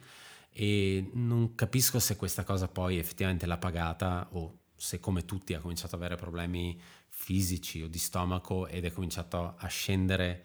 e 0.50 1.10
non 1.14 1.54
capisco 1.54 1.98
se 1.98 2.16
questa 2.16 2.44
cosa 2.44 2.68
poi 2.68 2.98
effettivamente 2.98 3.46
l'ha 3.46 3.58
pagata 3.58 4.28
o 4.32 4.58
se 4.76 5.00
come 5.00 5.24
tutti 5.24 5.54
ha 5.54 5.60
cominciato 5.60 5.94
ad 5.94 6.02
avere 6.02 6.16
problemi 6.16 6.78
fisici 7.08 7.82
o 7.82 7.88
di 7.88 7.98
stomaco 7.98 8.66
ed 8.66 8.84
è 8.84 8.90
cominciato 8.90 9.54
a 9.56 9.66
scendere 9.68 10.44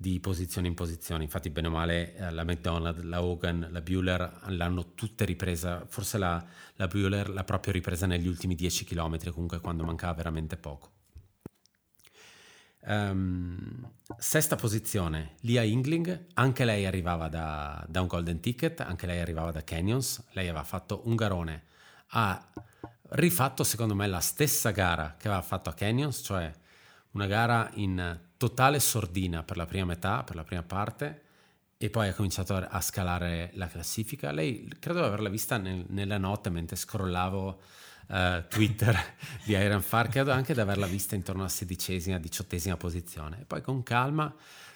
di 0.00 0.18
posizione 0.18 0.66
in 0.66 0.74
posizione. 0.74 1.24
Infatti, 1.24 1.50
bene 1.50 1.68
o 1.68 1.70
male, 1.70 2.16
eh, 2.16 2.30
la 2.30 2.42
McDonald, 2.42 3.02
la 3.02 3.22
Hogan, 3.22 3.68
la 3.70 3.82
Bueller 3.82 4.44
l'hanno 4.46 4.94
tutte 4.94 5.26
ripresa. 5.26 5.84
Forse 5.86 6.16
la, 6.16 6.42
la 6.76 6.86
Bueller 6.86 7.28
l'ha 7.28 7.44
proprio 7.44 7.74
ripresa 7.74 8.06
negli 8.06 8.26
ultimi 8.26 8.54
10 8.54 8.84
km, 8.86 9.30
comunque 9.30 9.60
quando 9.60 9.84
mancava 9.84 10.14
veramente 10.14 10.56
poco. 10.56 10.99
Um, 12.82 13.90
sesta 14.16 14.56
posizione, 14.56 15.34
Lia 15.40 15.62
Ingling, 15.62 16.28
anche 16.34 16.64
lei 16.64 16.86
arrivava 16.86 17.28
da, 17.28 17.84
da, 17.86 18.00
un 18.00 18.06
golden 18.06 18.40
ticket, 18.40 18.80
anche 18.80 19.06
lei 19.06 19.20
arrivava 19.20 19.50
da 19.50 19.62
Canyons, 19.62 20.24
lei 20.32 20.48
aveva 20.48 20.64
fatto 20.64 21.02
un 21.04 21.14
garone, 21.14 21.64
ha 22.08 22.42
rifatto 23.10 23.64
secondo 23.64 23.94
me 23.94 24.06
la 24.06 24.20
stessa 24.20 24.70
gara 24.70 25.16
che 25.18 25.28
aveva 25.28 25.42
fatto 25.42 25.68
a 25.68 25.74
Canyons, 25.74 26.22
cioè 26.24 26.50
una 27.12 27.26
gara 27.26 27.70
in 27.74 28.18
totale 28.36 28.80
sordina 28.80 29.42
per 29.42 29.58
la 29.58 29.66
prima 29.66 29.84
metà, 29.84 30.24
per 30.24 30.36
la 30.36 30.44
prima 30.44 30.62
parte, 30.62 31.22
e 31.76 31.90
poi 31.90 32.08
ha 32.08 32.14
cominciato 32.14 32.54
a 32.56 32.80
scalare 32.80 33.50
la 33.54 33.66
classifica. 33.66 34.32
Lei 34.32 34.70
credo 34.78 35.00
di 35.00 35.06
averla 35.06 35.28
vista 35.28 35.56
nel, 35.58 35.84
nella 35.88 36.18
notte 36.18 36.50
mentre 36.50 36.76
scrollavo 36.76 37.60
uh, 38.10 38.46
Twitter 38.48 38.96
di 39.44 39.52
Iron 39.52 39.82
Far, 39.82 40.08
credo 40.08 40.32
anche 40.32 40.52
di 40.52 40.60
averla 40.60 40.86
vista 40.86 41.14
intorno 41.14 41.42
alla 41.42 41.50
sedicesima, 41.50 42.18
diciottesima 42.18 42.76
posizione. 42.76 43.40
E 43.40 43.44
poi 43.44 43.62
con 43.62 43.82
calma, 43.82 44.34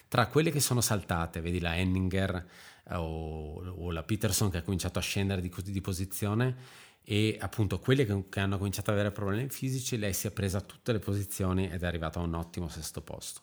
tra 0.08 0.28
quelle 0.28 0.50
che 0.50 0.60
sono 0.60 0.80
saltate, 0.80 1.40
vedi 1.40 1.60
la 1.60 1.76
Henninger 1.76 2.46
uh, 2.84 2.94
o, 2.94 3.64
o, 3.66 3.90
la 3.90 4.02
Peterson 4.02 4.50
che 4.50 4.58
ha 4.58 4.62
cominciato 4.62 4.98
a 4.98 5.02
scendere 5.02 5.40
di, 5.40 5.52
di 5.64 5.80
posizione, 5.80 6.82
e 7.06 7.36
appunto 7.38 7.80
quelle 7.80 8.06
che, 8.06 8.24
che, 8.30 8.40
hanno 8.40 8.56
cominciato 8.56 8.90
ad 8.90 8.96
avere 8.96 9.12
problemi 9.12 9.48
fisici, 9.50 9.98
lei 9.98 10.14
si 10.14 10.26
è 10.26 10.30
presa 10.30 10.60
tutte 10.60 10.92
le 10.92 11.00
posizioni 11.00 11.70
ed 11.70 11.82
è 11.82 11.86
arrivata 11.86 12.18
a 12.18 12.22
un 12.22 12.34
ottimo 12.34 12.68
sesto 12.68 13.02
posto. 13.02 13.42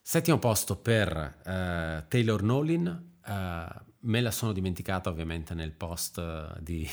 Settimo 0.00 0.38
posto 0.40 0.76
per 0.76 1.36
uh, 1.38 2.08
Taylor 2.08 2.42
Nolin, 2.42 3.10
me 4.04 4.20
la 4.20 4.32
sono 4.32 4.52
dimenticata 4.52 5.08
ovviamente 5.08 5.54
nel 5.54 5.70
post 5.70 6.58
di, 6.58 6.88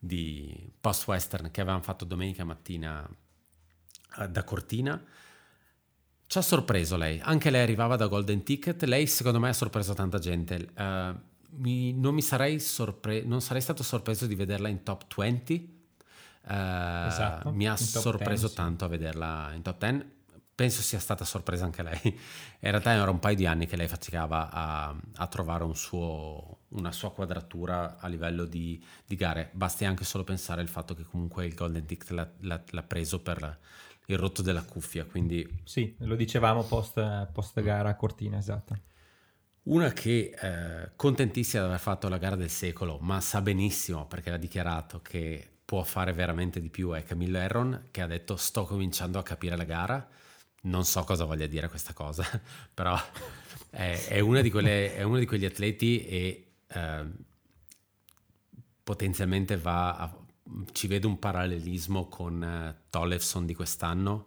di 0.00 0.72
post 0.80 1.06
western 1.06 1.50
che 1.50 1.60
avevamo 1.60 1.82
fatto 1.82 2.04
domenica 2.04 2.42
mattina 2.44 3.08
da 4.28 4.44
Cortina. 4.44 5.00
Ci 6.26 6.38
ha 6.38 6.42
sorpreso 6.42 6.96
lei, 6.96 7.20
anche 7.22 7.50
lei 7.50 7.62
arrivava 7.62 7.96
da 7.96 8.06
Golden 8.06 8.42
Ticket, 8.42 8.82
lei 8.84 9.06
secondo 9.06 9.38
me 9.38 9.50
ha 9.50 9.52
sorpreso 9.52 9.94
tanta 9.94 10.18
gente. 10.18 10.72
Mi, 11.56 11.92
non, 11.92 12.14
mi 12.14 12.22
sarei 12.22 12.60
sorpre- 12.60 13.22
non 13.22 13.40
sarei 13.40 13.60
stato 13.60 13.82
sorpreso 13.82 14.26
di 14.26 14.34
vederla 14.34 14.68
in 14.68 14.82
top 14.82 15.12
20. 15.14 15.78
esatto, 16.44 17.50
mi 17.52 17.68
ha 17.68 17.76
sorpreso 17.76 18.46
10, 18.46 18.54
tanto 18.54 18.78
sì. 18.78 18.84
a 18.84 18.88
vederla 18.96 19.52
in 19.54 19.62
top 19.62 19.78
10 19.78 20.18
penso 20.60 20.82
sia 20.82 20.98
stata 20.98 21.24
sorpresa 21.24 21.64
anche 21.64 21.82
lei. 21.82 21.98
In 22.04 22.70
realtà 22.70 22.92
era 22.92 23.10
un 23.10 23.18
paio 23.18 23.34
di 23.34 23.46
anni 23.46 23.66
che 23.66 23.76
lei 23.76 23.88
faticava 23.88 24.50
a, 24.50 24.94
a 25.14 25.26
trovare 25.26 25.64
un 25.64 25.74
suo, 25.74 26.64
una 26.68 26.92
sua 26.92 27.12
quadratura 27.12 27.96
a 27.98 28.06
livello 28.08 28.44
di, 28.44 28.78
di, 29.06 29.16
gare. 29.16 29.48
Basti 29.54 29.86
anche 29.86 30.04
solo 30.04 30.22
pensare 30.22 30.60
al 30.60 30.68
fatto 30.68 30.94
che 30.94 31.02
comunque 31.02 31.46
il 31.46 31.54
Golden 31.54 31.86
Ticket 31.86 32.10
l'ha, 32.10 32.30
l'ha, 32.40 32.62
l'ha 32.72 32.82
preso 32.82 33.22
per 33.22 33.58
il 34.04 34.18
rotto 34.18 34.42
della 34.42 34.62
cuffia. 34.62 35.06
Quindi... 35.06 35.48
Sì, 35.64 35.94
lo 36.00 36.14
dicevamo 36.14 36.62
post, 36.64 37.28
post 37.32 37.58
gara 37.62 37.88
a 37.88 37.94
Cortina, 37.94 38.36
esatto. 38.36 38.78
Una 39.62 39.94
che 39.94 40.34
eh, 40.38 40.90
contentissima 40.94 41.62
di 41.62 41.68
aver 41.68 41.80
fatto 41.80 42.06
la 42.10 42.18
gara 42.18 42.36
del 42.36 42.50
secolo, 42.50 42.98
ma 43.00 43.18
sa 43.22 43.40
benissimo 43.40 44.04
perché 44.06 44.28
l'ha 44.28 44.36
dichiarato 44.36 45.00
che 45.00 45.52
può 45.64 45.82
fare 45.84 46.12
veramente 46.12 46.60
di 46.60 46.68
più 46.68 46.90
è 46.90 47.02
Camille 47.02 47.38
Herron 47.38 47.86
che 47.90 48.02
ha 48.02 48.06
detto 48.06 48.36
sto 48.36 48.66
cominciando 48.66 49.18
a 49.18 49.22
capire 49.22 49.56
la 49.56 49.64
gara 49.64 50.08
non 50.62 50.84
so 50.84 51.04
cosa 51.04 51.24
voglia 51.24 51.46
dire 51.46 51.68
questa 51.68 51.92
cosa, 51.92 52.24
però 52.72 52.98
è, 53.70 54.06
è, 54.08 54.20
una 54.20 54.42
quelle, 54.48 54.94
è, 54.94 55.02
uno 55.02 55.18
di 55.18 55.26
quegli 55.26 55.44
atleti 55.44 56.04
e 56.04 56.52
eh, 56.66 57.04
potenzialmente 58.82 59.56
va 59.56 59.96
a, 59.96 60.16
ci 60.72 60.86
vedo 60.86 61.08
un 61.08 61.18
parallelismo 61.18 62.08
con 62.08 62.42
uh, 62.42 62.88
Tollefson 62.90 63.46
di 63.46 63.54
quest'anno 63.54 64.26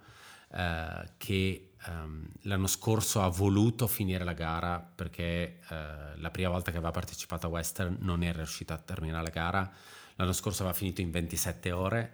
uh, 0.52 1.06
che 1.18 1.74
um, 1.88 2.26
l'anno 2.44 2.68
scorso 2.68 3.22
ha 3.22 3.28
voluto 3.28 3.88
finire 3.88 4.24
la 4.24 4.34
gara 4.34 4.80
perché 4.80 5.60
uh, 5.70 6.20
la 6.20 6.32
prima 6.32 6.50
volta 6.50 6.72
che 6.72 6.78
aveva 6.78 6.92
partecipato 6.92 7.48
a 7.48 7.50
Western 7.50 7.98
non 8.00 8.24
era 8.24 8.38
riuscito 8.38 8.72
a 8.72 8.78
terminare 8.78 9.24
la 9.24 9.30
gara, 9.30 9.72
l'anno 10.16 10.34
scorso 10.34 10.62
aveva 10.62 10.78
finito 10.78 11.02
in 11.02 11.12
27 11.12 11.72
ore 11.72 12.14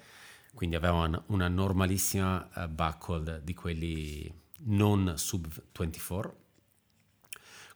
quindi 0.60 0.76
aveva 0.76 1.24
una 1.28 1.48
normalissima 1.48 2.50
uh, 2.54 2.68
buckle 2.68 3.40
di 3.46 3.54
quelli 3.54 4.30
non 4.64 5.14
sub 5.16 5.48
24. 5.72 6.38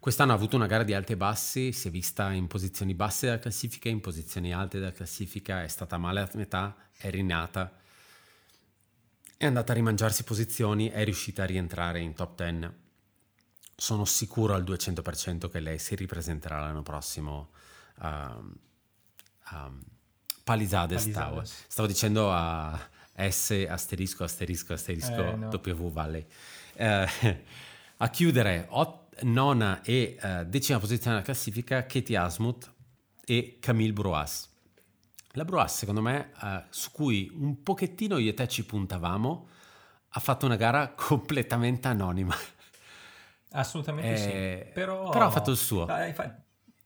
Quest'anno 0.02 0.34
ha 0.34 0.36
avuto 0.36 0.58
una 0.58 0.66
gara 0.66 0.84
di 0.84 0.94
alti 0.94 1.14
e 1.14 1.16
bassi, 1.16 1.72
si 1.72 1.88
è 1.88 1.92
vista 1.92 2.34
in 2.34 2.48
posizioni 2.48 2.94
basse 2.94 3.28
della 3.28 3.40
classifica, 3.40 3.88
in 3.88 4.02
posizioni 4.02 4.54
alte 4.54 4.80
della 4.80 4.92
classifica, 4.92 5.64
è 5.64 5.70
stata 5.70 5.98
male 5.98 6.20
a 6.20 6.30
metà, 6.34 6.76
è 6.98 7.10
rinata, 7.10 7.74
è 9.38 9.46
andata 9.46 9.72
a 9.72 9.76
rimangiarsi 9.76 10.26
posizioni, 10.26 10.90
è 10.90 11.06
riuscita 11.06 11.44
a 11.44 11.46
rientrare 11.46 12.02
in 12.02 12.14
top 12.14 12.44
10. 12.44 12.70
Sono 13.78 14.04
sicuro 14.04 14.56
al 14.56 14.64
200% 14.64 15.50
che 15.50 15.62
lei 15.62 15.80
si 15.80 15.96
ripresenterà 15.96 16.60
l'anno 16.60 16.84
prossimo. 16.84 17.52
Um, 18.02 18.54
um, 19.52 19.84
Palisades, 20.44 21.10
Stavo. 21.10 21.42
stavo 21.44 21.88
dicendo 21.88 22.32
a 22.32 22.78
S 23.16 23.66
asterisco 23.70 24.24
asterisco 24.24 24.74
asterisco 24.74 25.24
eh, 25.26 25.36
no. 25.36 25.48
W 25.50 25.92
Valley. 25.92 26.26
Eh, 26.76 27.08
a 27.98 28.10
chiudere 28.10 28.66
ot- 28.70 29.22
nona 29.22 29.82
e 29.84 30.18
uh, 30.22 30.44
decima 30.44 30.80
posizione 30.80 31.14
della 31.14 31.26
classifica 31.26 31.86
Katie 31.86 32.18
Asmuth 32.18 32.72
e 33.24 33.58
Camille 33.60 33.94
Bruas. 33.94 34.50
La 35.34 35.46
Bruas 35.46 35.78
secondo 35.78 36.02
me 36.02 36.32
uh, 36.42 36.64
su 36.70 36.92
cui 36.92 37.32
un 37.34 37.62
pochettino 37.64 38.18
io 38.18 38.32
e 38.32 38.34
te 38.34 38.48
ci 38.48 38.66
puntavamo 38.66 39.48
ha 40.10 40.20
fatto 40.20 40.46
una 40.46 40.56
gara 40.56 40.94
completamente 40.98 41.88
anonima. 41.88 42.36
Assolutamente 43.52 44.14
eh, 44.14 44.66
sì. 44.66 44.72
Però, 44.74 45.10
però, 45.10 45.28
ha 45.28 45.32
fatto 45.32 45.52
il 45.52 45.58
suo. 45.58 45.86
Dai, 45.86 46.14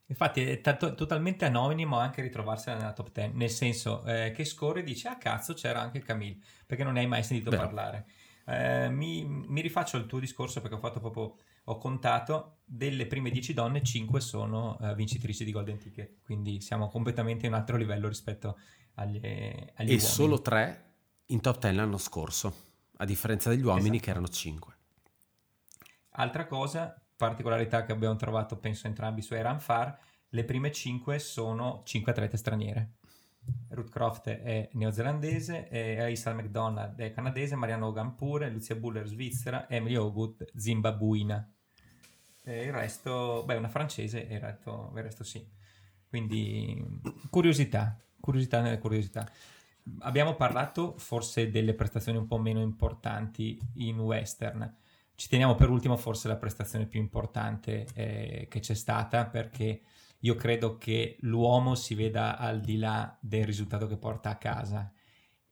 Infatti 0.10 0.41
è 0.41 0.62
t- 0.62 0.96
totalmente 0.96 1.46
anonimo 1.46 1.98
anche 2.00 2.22
ritrovarsela 2.22 2.78
nella 2.78 2.93
top 2.93 3.12
10, 3.12 3.36
nel 3.36 3.50
senso 3.50 4.06
eh, 4.06 4.32
che 4.32 4.46
scorre 4.46 4.80
e 4.80 4.84
dice 4.84 5.10
ah 5.10 5.17
cazzo 5.17 5.54
c'era 5.54 5.82
anche 5.82 6.00
Camille, 6.00 6.38
perché 6.65 6.84
non 6.84 6.93
ne 6.93 7.02
hai 7.02 7.08
mai 7.08 7.24
sentito 7.24 7.50
Beh. 7.50 7.58
parlare. 7.58 8.06
Eh, 8.46 8.89
mi, 8.89 9.26
mi, 9.26 9.60
rifaccio 9.60 9.98
al 9.98 10.06
tuo 10.06 10.20
discorso 10.20 10.62
perché 10.62 10.76
ho 10.76 10.80
fatto 10.80 11.02
proprio, 11.02 11.36
ho 11.65 11.78
contato, 11.78 12.60
delle 12.63 13.06
prime 13.06 13.30
10 13.30 13.54
donne 13.54 13.84
5 13.84 14.22
sono 14.22 14.78
uh, 14.80 14.93
vincitrici 14.96 15.43
di 15.43 15.52
Golden 15.52 15.78
Ticket, 15.78 16.22
quindi 16.24 16.62
siamo 16.62 16.88
completamente 16.88 17.46
in 17.46 17.52
un 17.52 17.60
altro 17.60 17.76
livello 17.76 18.08
rispetto 18.08 18.58
agli, 18.96 19.17
agli 19.17 19.26
e 19.26 19.74
uomini. 19.76 20.00
solo 20.00 20.41
3 20.41 20.93
in 21.28 21.41
top 21.41 21.60
10 21.60 21.76
l'anno 21.76 21.98
scorso, 21.98 22.54
a 22.98 23.06
differenza 23.06 23.50
degli 23.50 23.63
uomini 23.63 23.88
esatto. 23.88 24.04
che 24.04 24.10
erano 24.10 24.28
5. 24.30 24.78
Altra 26.12 26.48
cosa, 26.48 26.98
particolarità 27.18 27.84
che 27.84 27.92
abbiamo 27.92 28.16
trovato, 28.16 28.58
penso 28.58 28.88
entrambi 28.88 29.22
su 29.22 29.34
Eran 29.34 29.60
Far, 29.60 30.00
le 30.30 30.44
prime 30.46 30.72
5 30.72 31.20
sono 31.20 31.82
5 31.84 32.12
atlete 32.12 32.38
straniere. 32.38 32.92
Ruth 33.70 33.90
Croft 33.90 34.28
è 34.28 34.70
neozelandese, 34.74 35.70
Aisal 36.02 36.36
McDonald 36.36 37.00
è 37.00 37.12
canadese, 37.12 37.56
Mariano 37.56 37.88
Hogan 37.88 38.14
pure, 38.16 38.50
Lucia 38.50 38.76
Buller 38.76 39.08
svizzera, 39.08 39.70
Emily 39.70 39.96
Ogut 39.96 40.46
zimbabuina. 40.56 41.50
E 42.44 42.64
il 42.66 42.74
resto, 42.74 43.44
beh, 43.46 43.56
una 43.56 43.70
francese 43.70 44.28
e 44.28 44.36
il 44.36 44.42
resto, 44.42 44.92
il 44.96 45.02
resto 45.02 45.24
sì. 45.24 45.46
Quindi 46.10 47.02
curiosità, 47.30 47.98
curiosità 48.20 48.62
nelle 48.62 48.80
curiosità. 48.80 49.30
Abbiamo 50.00 50.36
parlato 50.36 50.98
forse 50.98 51.50
delle 51.50 51.74
prestazioni 51.74 52.18
un 52.18 52.28
po' 52.28 52.38
meno 52.38 52.62
importanti 52.62 53.58
in 53.76 54.00
western 54.00 54.76
ci 55.18 55.30
teniamo 55.30 55.56
per 55.56 55.70
ultimo 55.70 55.98
forse 55.98 56.28
la 56.28 56.36
prestazione 56.36 56.86
più 56.86 57.00
importante 57.00 57.88
eh, 57.96 58.48
che 58.48 58.60
c'è 58.60 58.76
stata 58.76 59.26
perché 59.26 59.82
io 60.20 60.36
credo 60.36 60.78
che 60.78 61.18
l'uomo 61.22 61.74
si 61.74 61.96
veda 61.96 62.38
al 62.38 62.62
di 62.62 62.78
là 62.78 63.18
del 63.20 63.44
risultato 63.44 63.88
che 63.88 63.98
porta 63.98 64.30
a 64.30 64.36
casa 64.36 64.92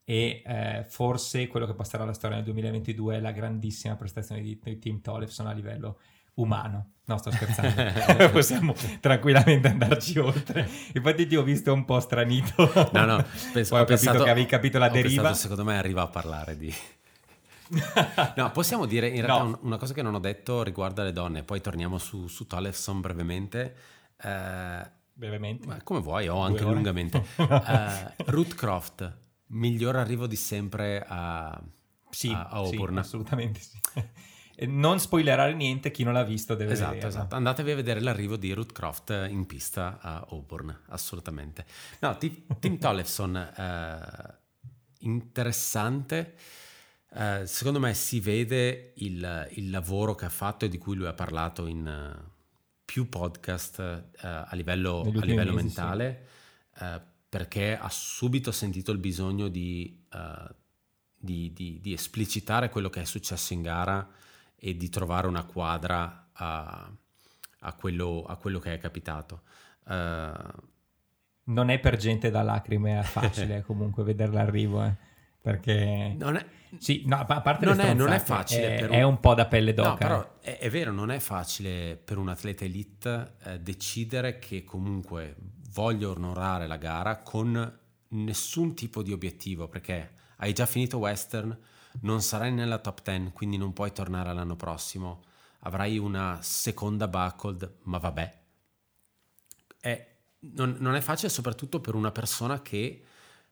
e 0.04 0.43
eh, 0.45 0.86
forse 0.88 1.47
quello 1.47 1.65
che 1.65 1.73
passerà 1.73 2.04
alla 2.04 2.13
storia 2.13 2.36
nel 2.36 2.45
2022 2.45 3.15
è 3.15 3.19
la 3.19 3.32
grandissima 3.32 3.95
prestazione 3.95 4.41
di, 4.41 4.60
di 4.62 4.78
Tim 4.78 5.01
Tollefson 5.01 5.47
a 5.47 5.51
livello 5.51 5.99
umano. 6.36 6.91
No, 7.06 7.17
sto 7.17 7.32
scherzando. 7.32 8.30
Possiamo 8.30 8.75
tranquillamente 8.99 9.67
andarci 9.67 10.19
oltre. 10.19 10.69
Infatti 10.93 11.25
ti 11.25 11.36
ho 11.36 11.41
visto 11.41 11.73
un 11.73 11.86
po' 11.86 11.99
stranito. 11.99 12.71
No, 12.93 13.06
no, 13.06 13.25
penso, 13.51 13.71
Poi 13.71 13.80
ho, 13.80 13.84
ho 13.84 13.86
pensato, 13.86 14.12
capito 14.12 14.23
che 14.25 14.30
avevi 14.30 14.45
capito 14.45 14.78
la 14.78 14.89
deriva. 14.89 15.23
Pensato, 15.23 15.36
secondo 15.36 15.63
me 15.63 15.75
arriva 15.75 16.04
a 16.04 16.08
parlare 16.08 16.56
di 16.56 16.71
no, 18.36 18.51
possiamo 18.51 18.86
dire 18.86 19.08
in 19.08 19.25
realtà 19.25 19.43
no. 19.43 19.60
una 19.62 19.78
cosa 19.78 19.93
che 19.93 20.01
non 20.01 20.13
ho 20.13 20.19
detto 20.19 20.63
riguarda 20.63 21.04
le 21.04 21.12
donne, 21.12 21.43
poi 21.43 21.62
torniamo 21.62 21.97
su, 21.97 22.28
su 22.28 22.47
Tollefson 22.47 23.01
brevemente. 23.01 23.75
Uh, 24.21 24.88
brevemente? 25.13 25.82
come 25.84 25.99
vuoi, 25.99 26.28
o 26.28 26.39
anche 26.39 26.63
lungamente. 26.63 27.25
uh, 27.38 28.23
Ruth 28.25 28.56
Croft, 28.56 29.17
miglior 29.47 29.95
arrivo 29.95 30.28
di 30.28 30.36
sempre 30.36 31.04
a, 31.08 31.60
sì, 32.10 32.32
a, 32.32 32.47
a 32.47 32.49
Auburn. 32.58 32.93
Sì, 32.95 32.99
assolutamente 32.99 33.60
sì. 33.60 33.80
non 34.67 34.99
spoilerare 34.99 35.54
niente, 35.54 35.91
chi 35.91 36.04
non 36.04 36.13
l'ha 36.13 36.23
visto 36.23 36.56
deve 36.56 36.73
esatto, 36.73 36.91
vederlo. 36.91 37.10
Esatto, 37.10 37.36
andatevi 37.36 37.71
a 37.71 37.75
vedere 37.75 37.99
l'arrivo 37.99 38.38
di 38.38 38.54
Ruth 38.54 38.71
Croft 38.71 39.28
in 39.30 39.45
pista 39.45 39.99
a 39.99 40.25
Auburn, 40.30 40.78
assolutamente. 40.89 41.65
No, 41.99 42.17
Tim 42.17 42.78
Tollefson, 42.78 43.54
uh, 43.58 44.34
interessante. 44.99 46.36
Eh, 47.17 47.47
secondo 47.47 47.80
me 47.80 47.93
si 47.93 48.19
vede 48.19 48.91
il, 48.95 49.47
il, 49.51 49.69
lavoro 49.69 50.15
che 50.15 50.25
ha 50.25 50.30
fatto 50.30 50.65
e 50.65 50.67
di 50.67 50.78
cui 50.78 50.97
lui 50.97 51.08
ha 51.08 51.13
parlato 51.13 51.65
in 51.65 51.88
uh, 51.88 52.30
più 52.84 53.08
podcast 53.08 53.78
uh, 54.21 54.25
a 54.25 54.49
livello, 54.51 54.99
a 54.99 55.23
livello 55.23 55.54
mesi, 55.54 55.65
mentale, 55.65 56.25
sì. 56.73 56.86
perché 57.30 57.78
ha 57.78 57.88
subito 57.89 58.51
sentito 58.51 58.91
il 58.91 58.97
bisogno 58.97 59.47
di, 59.47 59.97
di, 61.18 61.53
di, 61.53 61.80
di, 61.82 61.93
esplicitare 61.93 62.70
quello 62.70 62.89
che 62.89 62.99
è 62.99 63.05
successo 63.05 63.53
in 63.53 63.61
gara 63.61 64.05
e 64.53 64.76
di 64.76 64.89
trovare 64.89 65.28
una 65.28 65.45
quadra 65.45 66.32
a, 66.34 66.91
a, 67.59 67.74
quello, 67.76 68.26
a 68.28 68.36
quello, 68.36 68.59
che 68.59 68.74
è 68.74 68.78
capitato. 68.78 69.43
non 69.86 71.70
è 71.70 71.80
per 71.80 71.95
gente 71.95 72.30
da 72.30 72.41
lacrime, 72.41 72.99
è 72.99 73.03
facile 73.03 73.61
comunque 73.66 74.03
vedere 74.03 74.34
l'arrivo. 74.34 74.84
Eh 74.84 75.13
perché 75.45 76.15
non 76.17 76.37
è, 76.37 76.45
sì, 76.79 77.03
no, 77.05 77.17
a 77.17 77.41
parte 77.41 77.65
non, 77.65 77.79
è, 77.79 77.93
non 77.93 78.11
è 78.11 78.17
facile 78.17 78.77
è, 78.77 78.83
un... 78.85 78.91
è, 78.91 79.01
un... 79.03 79.19
po' 79.19 79.35
da 79.35 79.45
pelle 79.45 79.75
d'oca 79.75 79.89
no, 79.89 79.95
però 79.97 80.37
è, 80.41 80.57
è, 80.57 80.69
vero 80.71 80.91
non 80.91 81.11
è 81.11 81.19
facile 81.19 81.97
per 82.03 82.17
un 82.17 82.29
atleta 82.29 82.65
elite 82.65 83.35
eh, 83.43 83.59
decidere 83.59 84.39
che 84.39 84.63
comunque 84.63 85.35
voglio 85.71 86.15
onorare 86.15 86.65
la 86.65 86.77
gara 86.77 87.17
con 87.17 87.79
nessun 88.07 88.73
tipo 88.73 89.03
di 89.03 89.11
obiettivo 89.11 89.67
perché 89.67 90.13
hai 90.37 90.51
già 90.51 90.65
finito 90.65 90.97
western 90.97 91.55
non 92.01 92.23
sarai 92.23 92.51
nella 92.51 92.79
top 92.79 93.03
10 93.03 93.31
quindi 93.31 93.57
non 93.57 93.71
puoi 93.71 93.91
tornare 93.91 94.33
l'anno 94.33 94.55
prossimo 94.55 95.21
avrai 95.65 95.97
una 95.97 96.39
seconda 96.41 97.07
buckled, 97.07 97.77
ma 97.83 97.97
vabbè. 97.97 98.39
È, 99.79 100.15
non, 100.39 100.77
non 100.79 100.95
è 100.95 101.01
facile 101.01 101.29
soprattutto 101.29 101.79
per 101.79 101.95
una 101.95 102.11
persona 102.11 102.61
che 102.61 103.03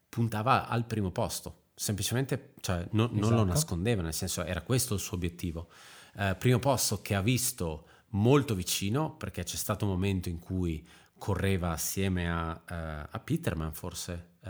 puntava 0.10 0.68
al 0.68 0.86
primo 0.86 1.12
posto 1.12 1.62
semplicemente 1.84 2.54
cioè, 2.62 2.88
no, 2.92 3.10
non 3.12 3.20
lo 3.20 3.28
esatto. 3.28 3.44
nascondeva, 3.44 4.02
nel 4.02 4.14
senso 4.14 4.42
era 4.46 4.62
questo 4.62 4.94
il 4.94 5.02
suo 5.02 5.18
obiettivo. 5.18 5.68
Eh, 6.16 6.34
primo 6.40 6.58
posto 6.60 7.02
che 7.02 7.14
ha 7.14 7.22
visto 7.22 7.88
molto 8.12 8.56
vicino, 8.56 9.16
perché 9.18 9.44
c'è 9.44 9.58
stato 9.58 9.84
un 9.84 9.92
momento 9.92 10.30
in 10.30 10.40
cui 10.40 10.88
correva 11.18 11.72
assieme 11.72 12.30
a, 12.30 12.52
uh, 12.52 13.08
a 13.10 13.20
Peterman 13.22 13.74
forse, 13.74 14.36
uh, 14.44 14.50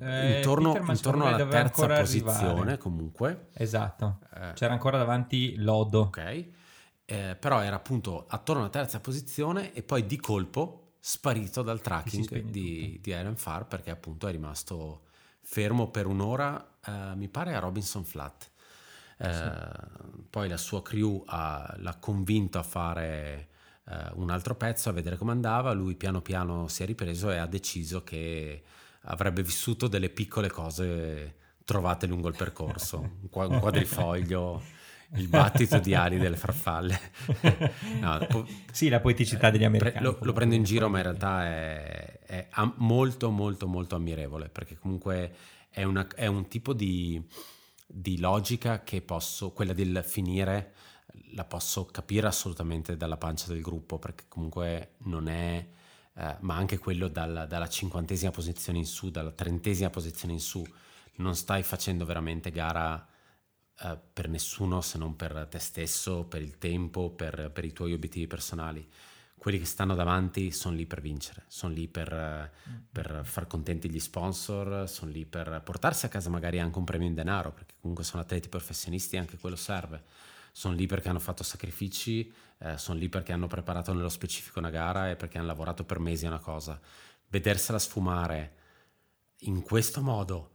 eh, 0.00 0.36
intorno, 0.36 0.76
intorno 0.86 1.26
alla 1.26 1.46
terza 1.46 1.86
posizione 1.86 2.46
arrivare. 2.46 2.78
comunque. 2.78 3.48
Esatto, 3.54 4.20
eh, 4.34 4.52
c'era 4.54 4.74
ancora 4.74 4.98
davanti 4.98 5.56
Lodo. 5.56 6.02
Ok, 6.02 6.46
però 7.06 7.60
era 7.62 7.74
appunto 7.74 8.26
attorno 8.28 8.60
alla 8.60 8.70
terza 8.70 9.00
posizione 9.00 9.72
e 9.72 9.82
poi 9.82 10.06
di 10.06 10.18
colpo 10.18 10.92
sparito 11.00 11.62
dal 11.62 11.80
tracking 11.80 12.42
di, 12.42 12.98
di 13.00 13.12
Aaron 13.14 13.36
Farr 13.36 13.64
perché 13.64 13.90
appunto 13.90 14.28
è 14.28 14.30
rimasto 14.30 15.06
fermo 15.50 15.88
per 15.88 16.06
un'ora, 16.06 16.76
eh, 16.84 17.16
mi 17.16 17.26
pare 17.28 17.54
a 17.54 17.58
Robinson 17.58 18.04
Flat. 18.04 18.50
Eh, 19.16 19.32
sì. 19.32 20.22
Poi 20.28 20.46
la 20.46 20.58
sua 20.58 20.82
crew 20.82 21.24
ha, 21.26 21.74
l'ha 21.78 21.96
convinto 21.96 22.58
a 22.58 22.62
fare 22.62 23.48
eh, 23.88 24.10
un 24.16 24.28
altro 24.28 24.56
pezzo, 24.56 24.90
a 24.90 24.92
vedere 24.92 25.16
come 25.16 25.32
andava. 25.32 25.72
Lui 25.72 25.94
piano 25.94 26.20
piano 26.20 26.68
si 26.68 26.82
è 26.82 26.86
ripreso 26.86 27.30
e 27.30 27.38
ha 27.38 27.46
deciso 27.46 28.04
che 28.04 28.62
avrebbe 29.02 29.42
vissuto 29.42 29.88
delle 29.88 30.10
piccole 30.10 30.50
cose 30.50 31.36
trovate 31.64 32.06
lungo 32.06 32.28
il 32.28 32.36
percorso, 32.36 32.98
un 32.98 33.28
quadrifoglio 33.30 34.62
il 35.14 35.28
battito 35.28 35.78
di 35.78 35.94
ali 35.94 36.18
delle 36.18 36.36
farfalle. 36.36 36.98
no, 38.00 38.26
po- 38.28 38.46
sì, 38.70 38.88
la 38.88 39.00
poeticità 39.00 39.50
degli 39.50 39.64
americani. 39.64 40.04
Lo, 40.04 40.18
lo, 40.20 40.32
prendo 40.32 40.54
in 40.54 40.64
giro, 40.64 40.88
ma 40.88 40.98
in 40.98 41.04
realtà 41.04 41.46
è, 41.46 42.18
è 42.26 42.48
molto, 42.76 43.30
molto, 43.30 43.66
molto 43.66 43.96
ammirevole, 43.96 44.48
perché 44.48 44.76
comunque 44.76 45.34
è, 45.70 45.82
una, 45.84 46.06
è 46.14 46.26
un 46.26 46.48
tipo 46.48 46.74
di, 46.74 47.22
di, 47.86 48.18
logica 48.18 48.82
che 48.82 49.00
posso, 49.00 49.52
quella 49.52 49.72
del 49.72 50.02
finire, 50.04 50.74
la 51.32 51.44
posso 51.44 51.86
capire 51.86 52.26
assolutamente 52.26 52.96
dalla 52.96 53.16
pancia 53.16 53.50
del 53.52 53.62
gruppo, 53.62 53.98
perché 53.98 54.24
comunque 54.28 54.94
non 55.04 55.28
è... 55.28 55.66
Eh, 56.14 56.36
ma 56.40 56.56
anche 56.56 56.78
quello 56.78 57.06
dal, 57.06 57.46
dalla 57.48 57.68
cinquantesima 57.68 58.32
posizione 58.32 58.78
in 58.78 58.86
su, 58.86 59.08
dalla 59.08 59.30
trentesima 59.30 59.88
posizione 59.88 60.34
in 60.34 60.40
su, 60.40 60.66
non 61.16 61.36
stai 61.36 61.62
facendo 61.62 62.04
veramente 62.04 62.50
gara 62.50 63.06
uh, 63.82 63.98
per 64.12 64.28
nessuno 64.28 64.80
se 64.80 64.98
non 64.98 65.16
per 65.16 65.46
te 65.50 65.58
stesso, 65.58 66.24
per 66.24 66.42
il 66.42 66.58
tempo, 66.58 67.10
per, 67.10 67.50
per, 67.52 67.64
i 67.64 67.72
tuoi 67.72 67.92
obiettivi 67.92 68.26
personali. 68.26 68.86
Quelli 69.36 69.58
che 69.58 69.66
stanno 69.66 69.94
davanti 69.94 70.50
sono 70.50 70.74
lì 70.74 70.84
per 70.86 71.00
vincere, 71.00 71.44
sono 71.46 71.72
lì 71.72 71.86
per, 71.86 72.12
uh, 72.12 72.70
per 72.90 73.20
far 73.24 73.46
contenti 73.46 73.88
gli 73.88 74.00
sponsor, 74.00 74.88
sono 74.88 75.10
lì 75.10 75.24
per 75.24 75.62
portarsi 75.64 76.06
a 76.06 76.08
casa 76.08 76.28
magari 76.30 76.58
anche 76.58 76.78
un 76.78 76.84
premio 76.84 77.06
in 77.06 77.14
denaro, 77.14 77.52
perché 77.52 77.74
comunque 77.80 78.04
sono 78.04 78.22
atleti 78.22 78.48
professionisti 78.48 79.16
e 79.16 79.20
anche 79.20 79.38
quello 79.38 79.56
serve. 79.56 80.04
Sono 80.52 80.74
lì 80.74 80.86
perché 80.86 81.08
hanno 81.08 81.20
fatto 81.20 81.44
sacrifici, 81.44 82.32
eh, 82.58 82.76
sono 82.78 82.98
lì 82.98 83.08
perché 83.08 83.32
hanno 83.32 83.46
preparato 83.46 83.92
nello 83.92 84.08
specifico 84.08 84.58
una 84.58 84.70
gara 84.70 85.08
e 85.10 85.14
perché 85.14 85.38
hanno 85.38 85.46
lavorato 85.46 85.84
per 85.84 86.00
mesi 86.00 86.24
a 86.24 86.30
una 86.30 86.40
cosa. 86.40 86.80
Vedersela 87.28 87.78
sfumare 87.78 88.56
in 89.42 89.62
questo 89.62 90.00
modo 90.00 90.50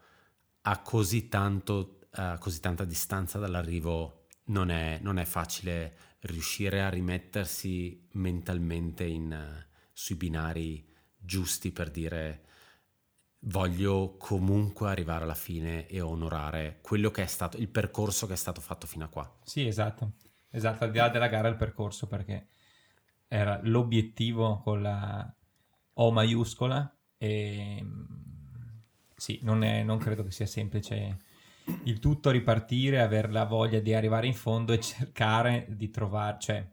a 0.64 0.82
così 0.82 1.30
tanto 1.30 2.03
a 2.16 2.38
così 2.38 2.60
tanta 2.60 2.86
distanza 2.86 3.40
dall'arrivo 3.40 4.26
non 4.46 4.70
è, 4.70 5.00
non 5.02 5.18
è 5.18 5.26
facile 5.26 5.98
riuscire 6.22 6.82
a 6.82 6.90
rimettersi 6.90 8.08
mentalmente 8.14 9.06
in, 9.06 9.66
sui 9.92 10.16
binari 10.16 10.86
giusti 11.18 11.72
per 11.72 11.90
dire 11.90 12.46
voglio 13.46 14.16
comunque 14.18 14.90
arrivare 14.90 15.24
alla 15.24 15.34
fine 15.34 15.88
e 15.88 16.02
onorare 16.02 16.80
quello 16.82 17.12
che 17.12 17.24
è 17.24 17.28
stato 17.28 17.58
il 17.58 17.68
percorso 17.68 18.28
che 18.28 18.34
è 18.34 18.38
stato 18.38 18.62
fatto 18.62 18.88
fino 18.88 19.06
a 19.06 19.10
qua. 19.10 19.40
Sì, 19.44 19.66
esatto. 19.66 20.14
Esatto, 20.50 20.84
al 20.84 20.92
di 20.92 20.98
là 20.98 21.10
della 21.10 21.28
gara 21.28 21.48
il 21.48 21.56
percorso 21.56 22.08
perché 22.08 22.48
era 23.28 23.60
l'obiettivo 23.64 24.60
con 24.60 24.82
la 24.82 25.36
O 25.96 26.12
maiuscola 26.12 26.96
e 27.18 27.86
sì, 29.16 29.40
non, 29.42 29.64
è, 29.64 29.84
non 29.84 29.98
credo 29.98 30.24
che 30.24 30.32
sia 30.32 30.46
semplice 30.46 31.18
il 31.84 32.00
tutto 32.00 32.30
ripartire, 32.30 33.02
avere 33.02 33.32
la 33.32 33.46
voglia 33.46 33.80
di 33.80 33.94
arrivare 33.94 34.28
in 34.28 34.34
fondo 34.34 34.74
e 34.74 34.80
cercare 34.80 35.66
di 35.70 35.90
trovare, 35.90 36.38
cioè 36.40 36.68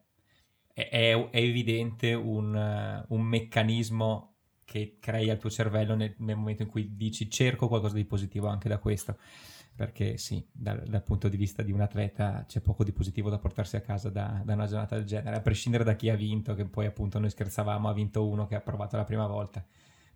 è, 0.72 0.88
è, 0.88 1.30
è 1.30 1.38
evidente 1.38 2.14
un, 2.14 2.54
uh, 2.54 3.14
un, 3.14 3.22
meccanismo 3.22 4.34
che 4.64 4.96
crei 5.00 5.30
al 5.30 5.38
tuo 5.38 5.50
cervello 5.50 5.94
nel, 5.94 6.14
nel, 6.18 6.36
momento 6.36 6.62
in 6.62 6.68
cui 6.68 6.96
dici 6.96 7.28
cerco 7.30 7.68
qualcosa 7.68 7.94
di 7.94 8.04
positivo 8.04 8.48
anche 8.48 8.68
da 8.68 8.78
questo, 8.78 9.18
perché 9.74 10.16
sì, 10.16 10.44
dal, 10.50 10.82
dal, 10.86 11.02
punto 11.02 11.28
di 11.28 11.36
vista 11.36 11.62
di 11.62 11.72
un 11.72 11.80
atleta 11.80 12.44
c'è 12.46 12.60
poco 12.60 12.84
di 12.84 12.92
positivo 12.92 13.30
da 13.30 13.38
portarsi 13.38 13.76
a 13.76 13.80
casa 13.80 14.10
da, 14.10 14.42
da 14.44 14.54
una 14.54 14.66
giornata 14.66 14.96
del 14.96 15.04
genere, 15.04 15.36
a 15.36 15.40
prescindere 15.40 15.84
da 15.84 15.94
chi 15.94 16.08
ha 16.08 16.16
vinto, 16.16 16.54
che 16.54 16.64
poi 16.66 16.86
appunto 16.86 17.18
noi 17.18 17.30
scherzavamo, 17.30 17.88
ha 17.88 17.92
vinto 17.92 18.26
uno 18.26 18.46
che 18.46 18.54
ha 18.54 18.60
provato 18.60 18.96
la 18.96 19.04
prima 19.04 19.26
volta 19.26 19.64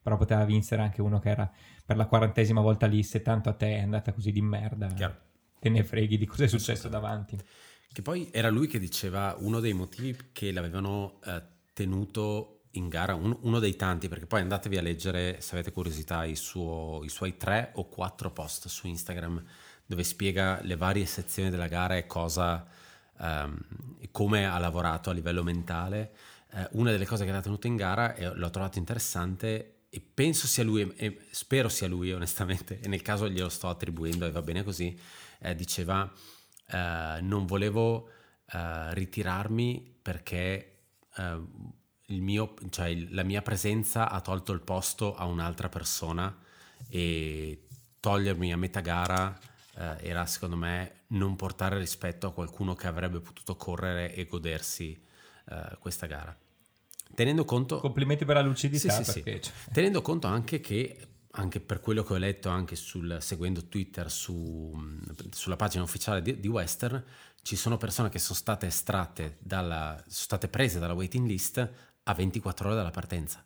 però 0.05 0.19
poteva 0.19 0.45
vincere 0.45 0.83
anche 0.83 1.01
uno 1.01 1.19
che 1.19 1.31
era 1.31 1.51
per 1.83 1.97
la 1.97 2.05
quarantesima 2.05 2.61
volta 2.61 2.85
lì, 2.85 3.03
se 3.03 3.23
tanto 3.23 3.49
a 3.49 3.55
te 3.55 3.79
è 3.79 3.81
andata 3.81 4.13
così 4.13 4.33
di 4.33 4.43
merda, 4.43 4.89
Chiaro. 4.89 5.17
te 5.59 5.71
ne 5.71 5.83
freghi 5.83 6.19
di 6.19 6.27
cosa 6.27 6.45
è 6.45 6.47
successo 6.47 6.89
davanti. 6.89 7.39
Che 7.91 8.03
poi 8.03 8.29
era 8.31 8.51
lui 8.51 8.67
che 8.67 8.79
diceva 8.79 9.35
uno 9.39 9.61
dei 9.61 9.73
motivi 9.73 10.15
che 10.33 10.53
l'avevano 10.53 11.21
eh, 11.25 11.43
tenuto 11.73 12.65
in 12.73 12.89
gara, 12.89 13.15
un, 13.15 13.35
uno 13.41 13.59
dei 13.61 13.77
tanti, 13.77 14.09
perché 14.09 14.27
poi 14.27 14.43
andatevi 14.43 14.77
a 14.77 14.83
leggere, 14.83 15.41
se 15.41 15.55
avete 15.55 15.73
curiosità, 15.73 16.25
i, 16.25 16.37
suo, 16.37 17.01
i 17.03 17.09
suoi 17.09 17.39
tre 17.39 17.71
o 17.77 17.89
quattro 17.89 18.31
post 18.31 18.69
su 18.69 18.87
Instagram 18.87 19.43
dove 19.87 20.03
spiega 20.03 20.61
le 20.63 20.77
varie 20.77 21.07
sezioni 21.07 21.49
della 21.49 21.69
gara 21.69 21.97
e 21.97 22.07
cosa, 22.07 22.67
um, 23.19 23.57
come 24.11 24.47
ha 24.47 24.59
lavorato 24.59 25.09
a 25.09 25.13
livello 25.15 25.43
mentale. 25.43 26.13
Uh, 26.51 26.81
una 26.81 26.91
delle 26.91 27.07
cose 27.07 27.25
che 27.25 27.31
ha 27.31 27.41
tenuto 27.41 27.67
in 27.67 27.77
gara, 27.77 28.15
e 28.15 28.35
l'ho 28.35 28.51
trovato 28.51 28.79
interessante, 28.79 29.74
e 29.95 30.01
penso 30.01 30.49
sia 30.49 30.65
lui, 30.65 30.93
e 30.97 31.21
spero 31.31 31.69
sia 31.69 31.87
lui 31.87 32.13
onestamente, 32.13 32.81
e 32.81 32.89
nel 32.89 33.01
caso 33.01 33.29
glielo 33.29 33.49
sto 33.49 33.69
attribuendo 33.69 34.27
e 34.27 34.33
va 34.33 34.43
bene 34.43 34.65
così, 34.65 34.99
eh, 35.39 35.55
diceva 35.55 36.13
eh, 36.67 37.19
non 37.21 37.47
volevo 37.47 38.09
eh, 38.51 38.93
ritirarmi 38.93 39.99
perché 40.03 40.79
eh, 41.17 41.41
mio, 42.09 42.55
cioè, 42.71 42.93
la 43.11 43.23
mia 43.23 43.41
presenza 43.41 44.11
ha 44.11 44.21
tolto 44.21 44.51
il 44.51 44.63
posto 44.63 45.15
a 45.15 45.27
un'altra 45.27 45.69
persona 45.69 46.37
e 46.89 47.69
togliermi 48.01 48.53
a 48.53 48.57
metà 48.57 48.81
gara 48.81 49.39
eh, 49.77 49.97
era 50.01 50.27
secondo 50.27 50.57
me 50.57 51.03
non 51.09 51.37
portare 51.37 51.79
rispetto 51.79 52.27
a 52.27 52.33
qualcuno 52.33 52.75
che 52.75 52.89
avrebbe 52.89 53.21
potuto 53.21 53.55
correre 53.55 54.13
e 54.13 54.25
godersi 54.25 55.01
eh, 55.51 55.77
questa 55.79 56.07
gara. 56.07 56.37
Tenendo 57.15 57.45
conto... 57.45 57.81
Complimenti 57.81 58.25
per 58.25 58.37
la 58.37 58.43
lucidità. 58.43 58.93
Sì, 58.93 59.05
sì, 59.05 59.23
perché... 59.23 59.43
sì. 59.43 59.53
Tenendo 59.73 60.03
conto 60.03 60.27
anche 60.27 60.61
che, 60.61 60.97
anche 61.33 61.61
per 61.61 61.81
quello 61.81 62.03
che 62.03 62.13
ho 62.13 62.17
letto 62.17 62.49
anche 62.49 62.77
sul, 62.77 63.19
seguendo 63.21 63.67
Twitter 63.67 64.11
su, 64.11 64.73
sulla 65.31 65.57
pagina 65.57 65.83
ufficiale 65.83 66.23
di, 66.23 66.41
di, 66.41 66.49
Western, 66.49 67.03
ci 67.43 67.57
sono 67.57 67.77
persone 67.77 68.09
che 68.09 68.19
sono 68.19 68.39
state 68.39 68.67
estratte, 68.67 69.37
dalla, 69.41 69.97
sono 69.97 70.11
state 70.11 70.49
prese 70.49 70.79
dalla 70.79 70.95
waiting 70.95 71.27
list 71.27 71.71
a 72.03 72.13
24 72.13 72.69
ore 72.69 72.77
dalla 72.77 72.91
partenza 72.91 73.45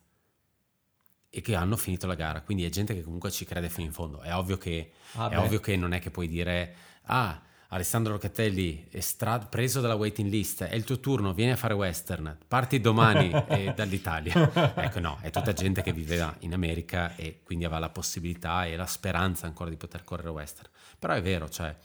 e 1.31 1.41
che 1.41 1.55
hanno 1.55 1.77
finito 1.77 2.07
la 2.07 2.15
gara. 2.15 2.41
Quindi 2.41 2.65
è 2.65 2.69
gente 2.69 2.93
che 2.93 3.03
comunque 3.03 3.31
ci 3.31 3.45
crede 3.45 3.69
fino 3.69 3.85
in 3.85 3.93
fondo. 3.93 4.21
È 4.21 4.33
ovvio 4.33 4.57
che, 4.57 4.91
ah, 5.13 5.29
è 5.29 5.37
ovvio 5.37 5.59
che 5.59 5.75
non 5.75 5.93
è 5.93 5.99
che 5.99 6.09
puoi 6.09 6.27
dire, 6.27 6.75
ah, 7.03 7.39
Alessandro 7.71 8.13
Locatelli 8.13 8.87
estra- 8.89 9.37
preso 9.37 9.79
dalla 9.79 9.93
waiting 9.93 10.27
list, 10.27 10.63
è 10.63 10.73
il 10.73 10.83
tuo 10.83 10.99
turno, 10.99 11.33
vieni 11.33 11.51
a 11.51 11.55
fare 11.55 11.75
western, 11.75 12.35
parti 12.47 12.81
domani 12.81 13.29
eh, 13.47 13.73
dall'Italia. 13.75 14.73
Ecco 14.75 14.99
no, 14.99 15.19
è 15.21 15.29
tutta 15.29 15.53
gente 15.53 15.83
che 15.83 15.93
viveva 15.93 16.35
in 16.39 16.53
America 16.53 17.15
e 17.15 17.41
quindi 17.43 17.65
aveva 17.65 17.79
la 17.79 17.89
possibilità 17.89 18.65
e 18.65 18.75
la 18.75 18.87
speranza 18.87 19.45
ancora 19.45 19.69
di 19.69 19.75
poter 19.75 20.03
correre 20.03 20.29
western. 20.29 20.67
Però 20.97 21.13
è 21.13 21.21
vero, 21.21 21.47
cioè 21.47 21.75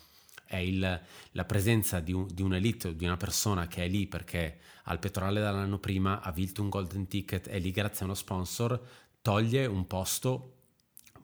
è 0.46 0.56
il, 0.56 1.00
la 1.32 1.44
presenza 1.44 2.00
di, 2.00 2.14
un, 2.14 2.28
di 2.32 2.40
un'elite, 2.40 2.96
di 2.96 3.04
una 3.04 3.18
persona 3.18 3.66
che 3.66 3.84
è 3.84 3.88
lì 3.88 4.06
perché 4.06 4.60
al 4.84 4.98
petrolio 4.98 5.42
dall'anno 5.42 5.78
prima 5.78 6.22
ha 6.22 6.32
vinto 6.32 6.62
un 6.62 6.70
golden 6.70 7.06
ticket, 7.08 7.50
è 7.50 7.58
lì 7.58 7.70
grazie 7.70 8.00
a 8.00 8.04
uno 8.04 8.14
sponsor, 8.14 8.80
toglie 9.20 9.66
un 9.66 9.86
posto 9.86 10.52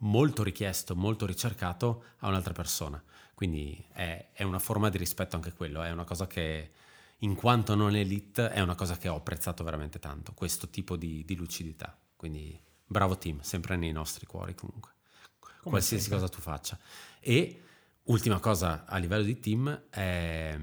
molto 0.00 0.42
richiesto, 0.42 0.94
molto 0.94 1.24
ricercato 1.24 2.04
a 2.18 2.28
un'altra 2.28 2.52
persona. 2.52 3.02
Quindi 3.40 3.82
è, 3.94 4.26
è, 4.34 4.42
una 4.42 4.58
forma 4.58 4.90
di 4.90 4.98
rispetto 4.98 5.34
anche 5.34 5.54
quello, 5.54 5.80
è 5.80 5.90
una 5.90 6.04
cosa 6.04 6.26
che 6.26 6.72
in 7.20 7.34
quanto 7.34 7.74
non 7.74 7.96
elite 7.96 8.50
è 8.50 8.60
una 8.60 8.74
cosa 8.74 8.98
che 8.98 9.08
ho 9.08 9.16
apprezzato 9.16 9.64
veramente 9.64 9.98
tanto, 9.98 10.34
questo 10.34 10.68
tipo 10.68 10.94
di, 10.94 11.24
di 11.24 11.36
lucidità. 11.36 11.98
Quindi 12.16 12.60
bravo 12.84 13.16
team, 13.16 13.40
sempre 13.40 13.76
nei 13.76 13.92
nostri 13.92 14.26
cuori 14.26 14.54
comunque, 14.54 14.90
Come 15.38 15.70
qualsiasi 15.70 16.02
sempre. 16.02 16.20
cosa 16.20 16.30
tu 16.34 16.42
faccia. 16.42 16.78
E 17.18 17.62
ultima 18.02 18.40
cosa 18.40 18.84
a 18.84 18.98
livello 18.98 19.24
di 19.24 19.40
team, 19.40 19.84
è, 19.88 20.58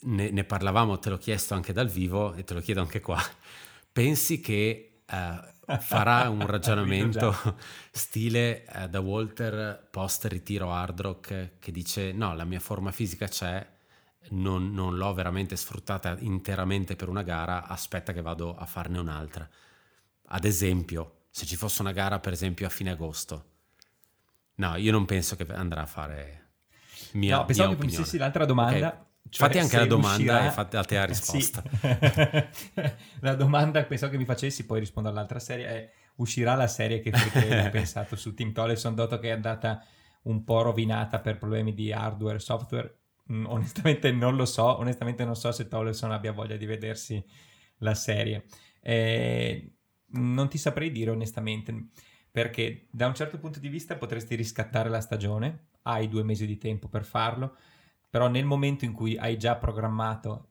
ne, 0.00 0.30
ne, 0.30 0.44
parlavamo, 0.44 0.98
te 0.98 1.08
l'ho 1.08 1.16
chiesto 1.16 1.54
anche 1.54 1.72
dal 1.72 1.88
vivo 1.88 2.34
e 2.34 2.44
te 2.44 2.52
lo 2.52 2.60
chiedo 2.60 2.82
anche 2.82 3.00
qua, 3.00 3.18
pensi 3.90 4.40
che 4.40 5.04
uh, 5.10 5.57
farà 5.80 6.28
un 6.28 6.44
ragionamento 6.46 7.34
stile 7.92 8.64
uh, 8.72 8.88
da 8.88 9.00
Walter 9.00 9.86
post 9.90 10.24
ritiro 10.26 10.72
hard 10.72 11.00
rock 11.00 11.50
che 11.58 11.72
dice 11.72 12.12
no, 12.12 12.34
la 12.34 12.44
mia 12.44 12.60
forma 12.60 12.90
fisica 12.90 13.26
c'è, 13.26 13.66
non, 14.30 14.72
non 14.72 14.96
l'ho 14.96 15.12
veramente 15.12 15.56
sfruttata 15.56 16.16
interamente 16.20 16.96
per 16.96 17.08
una 17.08 17.22
gara, 17.22 17.66
aspetta 17.66 18.12
che 18.12 18.22
vado 18.22 18.56
a 18.56 18.64
farne 18.64 18.98
un'altra. 18.98 19.48
Ad 20.30 20.44
esempio, 20.44 21.24
se 21.30 21.46
ci 21.46 21.56
fosse 21.56 21.82
una 21.82 21.92
gara 21.92 22.18
per 22.18 22.32
esempio 22.32 22.66
a 22.66 22.70
fine 22.70 22.90
agosto, 22.90 23.44
no, 24.56 24.76
io 24.76 24.92
non 24.92 25.04
penso 25.04 25.36
che 25.36 25.46
andrà 25.52 25.82
a 25.82 25.86
fare 25.86 26.46
mia, 27.12 27.36
no, 27.36 27.44
pensavo 27.44 27.70
mia 27.70 27.78
che 27.78 27.90
facessi 27.90 28.18
l'altra 28.18 28.44
domanda. 28.44 28.88
Okay. 28.88 29.06
Cioè, 29.28 29.46
fatti 29.46 29.58
anche 29.58 29.76
la 29.76 29.86
domanda 29.86 30.16
uscirà... 30.16 30.46
e 30.46 30.50
fate 30.50 30.76
a 30.76 30.84
te 30.84 30.94
la 30.96 31.04
risposta. 31.04 31.62
Sì. 31.70 32.72
la 33.20 33.34
domanda 33.34 33.82
pensavo 33.84 34.12
che 34.12 34.18
mi 34.18 34.24
facessi, 34.24 34.66
poi 34.66 34.80
rispondo 34.80 35.08
all'altra 35.08 35.38
serie, 35.38 35.66
è 35.66 35.90
uscirà 36.18 36.54
la 36.54 36.68
serie 36.68 37.00
che 37.00 37.10
hai 37.10 37.70
pensato 37.70 38.16
su 38.16 38.34
Team 38.34 38.52
Tollefson, 38.52 38.94
dato 38.94 39.18
che 39.18 39.28
è 39.28 39.32
andata 39.32 39.84
un 40.22 40.44
po' 40.44 40.62
rovinata 40.62 41.20
per 41.20 41.38
problemi 41.38 41.74
di 41.74 41.92
hardware 41.92 42.36
e 42.36 42.40
software. 42.40 42.96
Mm, 43.32 43.46
onestamente 43.46 44.10
non 44.12 44.36
lo 44.36 44.44
so, 44.44 44.78
onestamente 44.78 45.24
non 45.24 45.36
so 45.36 45.52
se 45.52 45.68
Tollefson 45.68 46.12
abbia 46.12 46.32
voglia 46.32 46.56
di 46.56 46.66
vedersi 46.66 47.22
la 47.78 47.94
serie. 47.94 48.44
Eh, 48.80 49.72
non 50.10 50.48
ti 50.48 50.58
saprei 50.58 50.90
dire 50.90 51.10
onestamente, 51.10 51.88
perché 52.30 52.88
da 52.90 53.06
un 53.06 53.14
certo 53.14 53.38
punto 53.38 53.58
di 53.58 53.68
vista 53.68 53.96
potresti 53.96 54.34
riscattare 54.34 54.88
la 54.88 55.00
stagione, 55.00 55.68
hai 55.82 56.08
due 56.08 56.24
mesi 56.24 56.46
di 56.46 56.58
tempo 56.58 56.88
per 56.88 57.04
farlo, 57.04 57.56
però 58.10 58.28
nel 58.28 58.44
momento 58.44 58.84
in 58.84 58.92
cui 58.92 59.16
hai 59.16 59.36
già 59.36 59.56
programmato 59.56 60.48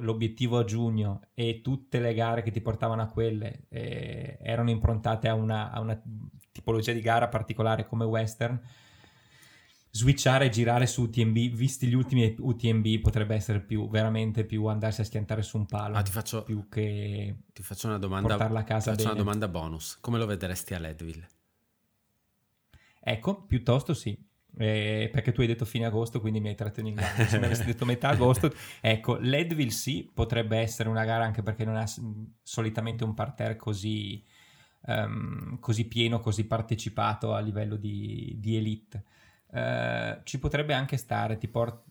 l'obiettivo 0.00 0.58
a 0.58 0.64
giugno 0.64 1.22
e 1.34 1.60
tutte 1.62 1.98
le 1.98 2.14
gare 2.14 2.42
che 2.42 2.50
ti 2.50 2.60
portavano 2.60 3.02
a 3.02 3.06
quelle 3.06 3.64
eh, 3.68 4.38
erano 4.40 4.70
improntate 4.70 5.26
a 5.26 5.34
una, 5.34 5.70
a 5.70 5.80
una, 5.80 6.00
tipologia 6.52 6.92
di 6.92 7.00
gara 7.00 7.28
particolare 7.28 7.86
come 7.86 8.04
western, 8.04 8.60
switchare 9.90 10.46
e 10.46 10.48
girare 10.50 10.86
su 10.86 11.02
UTMB, 11.02 11.36
visti 11.54 11.86
gli 11.86 11.94
ultimi 11.94 12.34
UTMB, 12.38 13.00
potrebbe 13.00 13.34
essere 13.34 13.60
più 13.60 13.88
veramente 13.88 14.44
più 14.44 14.66
andarsi 14.66 15.00
a 15.00 15.04
schiantare 15.04 15.42
su 15.42 15.56
un 15.56 15.66
palo. 15.66 15.96
Ah, 15.96 16.02
ti 16.02 16.10
faccio, 16.10 16.42
più 16.42 16.68
che 16.68 17.36
ti 17.52 17.62
faccio 17.62 17.86
una 17.86 17.98
domanda, 17.98 18.28
portarla 18.28 18.60
a 18.60 18.64
casa. 18.64 18.90
Ti 18.90 18.96
faccio 18.96 19.12
una 19.12 19.22
domanda 19.22 19.48
bonus. 19.48 19.98
Come 20.00 20.18
lo 20.18 20.26
vedresti 20.26 20.74
a 20.74 20.78
Leadville? 20.78 21.28
Ecco, 23.00 23.42
piuttosto 23.46 23.94
sì. 23.94 24.28
Eh, 24.62 25.08
perché 25.10 25.32
tu 25.32 25.40
hai 25.40 25.46
detto 25.46 25.64
fine 25.64 25.86
agosto, 25.86 26.20
quindi 26.20 26.38
mi 26.38 26.48
hai 26.48 26.54
tratto 26.54 26.80
in 26.80 26.88
inganno. 26.88 27.24
Se 27.24 27.38
mi 27.38 27.46
avessi 27.46 27.64
detto 27.64 27.86
metà 27.86 28.10
agosto, 28.12 28.52
ecco, 28.82 29.16
Leadville 29.16 29.70
sì, 29.70 30.10
potrebbe 30.12 30.58
essere 30.58 30.90
una 30.90 31.06
gara 31.06 31.24
anche 31.24 31.42
perché 31.42 31.64
non 31.64 31.76
ha 31.76 31.86
solitamente 32.42 33.02
un 33.02 33.14
parterre 33.14 33.56
così, 33.56 34.22
um, 34.82 35.58
così 35.60 35.88
pieno, 35.88 36.20
così 36.20 36.46
partecipato 36.46 37.32
a 37.32 37.40
livello 37.40 37.76
di, 37.76 38.36
di 38.38 38.56
elite. 38.58 39.04
Uh, 39.46 40.20
ci 40.24 40.38
potrebbe 40.38 40.74
anche 40.74 40.98
stare, 40.98 41.38
ti 41.38 41.48
port- 41.48 41.86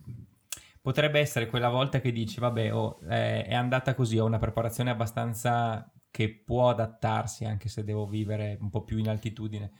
potrebbe 0.79 1.19
essere 1.19 1.47
quella 1.47 1.69
volta 1.69 1.99
che 1.99 2.11
dici, 2.11 2.39
vabbè, 2.39 2.71
oh, 2.71 2.99
eh, 3.09 3.45
è 3.45 3.55
andata 3.55 3.95
così, 3.95 4.19
ho 4.19 4.25
una 4.25 4.37
preparazione 4.37 4.91
abbastanza 4.91 5.91
che 6.11 6.29
può 6.29 6.69
adattarsi 6.69 7.45
anche 7.45 7.67
se 7.67 7.83
devo 7.83 8.05
vivere 8.05 8.59
un 8.61 8.69
po' 8.69 8.83
più 8.83 8.99
in 8.99 9.09
altitudine 9.09 9.71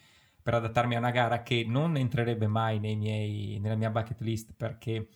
per 0.41 0.53
adattarmi 0.53 0.95
a 0.95 0.99
una 0.99 1.11
gara 1.11 1.43
che 1.43 1.65
non 1.67 1.97
entrerebbe 1.97 2.47
mai 2.47 2.79
miei, 2.79 3.59
nella 3.59 3.75
mia 3.75 3.89
bucket 3.89 4.21
list 4.21 4.53
perché 4.55 5.07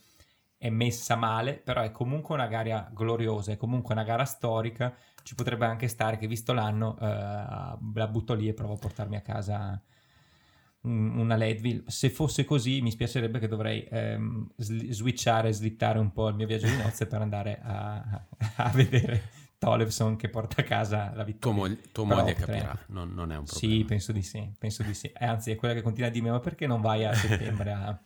è 0.57 0.69
messa 0.69 1.15
male, 1.15 1.55
però 1.55 1.81
è 1.81 1.91
comunque 1.91 2.35
una 2.35 2.47
gara 2.47 2.89
gloriosa, 2.93 3.51
è 3.51 3.57
comunque 3.57 3.93
una 3.93 4.03
gara 4.03 4.23
storica, 4.25 4.95
ci 5.23 5.35
potrebbe 5.35 5.65
anche 5.65 5.87
stare 5.87 6.17
che 6.17 6.27
visto 6.27 6.53
l'anno 6.53 6.97
eh, 6.99 7.05
la 7.05 8.07
butto 8.09 8.33
lì 8.33 8.47
e 8.47 8.53
provo 8.53 8.73
a 8.73 8.77
portarmi 8.77 9.15
a 9.15 9.21
casa 9.21 9.81
una 10.83 11.35
Leadville. 11.35 11.83
Se 11.87 12.09
fosse 12.09 12.45
così 12.45 12.81
mi 12.81 12.91
spiacerebbe 12.91 13.39
che 13.39 13.47
dovrei 13.47 13.85
ehm, 13.89 14.51
switchare, 14.57 15.53
slittare 15.53 15.99
un 15.99 16.11
po' 16.11 16.27
il 16.27 16.35
mio 16.35 16.47
viaggio 16.47 16.67
di 16.67 16.77
nozze 16.77 17.07
per 17.07 17.21
andare 17.21 17.59
a, 17.61 18.25
a 18.55 18.69
vedere 18.69 19.42
Tolevson 19.63 20.17
che 20.17 20.27
porta 20.27 20.61
a 20.61 20.65
casa 20.65 21.13
la 21.15 21.23
vittoria. 21.23 21.39
Tua, 21.39 21.51
moglie, 21.53 21.81
tua 21.93 22.03
moglie 22.03 22.33
capirà, 22.33 22.77
non, 22.87 23.13
non, 23.13 23.31
è 23.31 23.37
un 23.37 23.45
problema. 23.45 23.75
Sì, 23.77 23.85
penso 23.85 24.11
di 24.11 24.21
sì, 24.21 24.51
penso 24.59 24.83
di 24.83 24.93
sì. 24.93 25.07
E 25.07 25.25
anzi, 25.25 25.51
è 25.51 25.55
quella 25.55 25.73
che 25.73 25.81
continua 25.81 26.09
a 26.09 26.11
dirmi, 26.11 26.29
ma 26.29 26.41
perché 26.41 26.67
non 26.67 26.81
vai 26.81 27.05
a 27.05 27.13
settembre 27.15 27.71
a, 27.71 27.97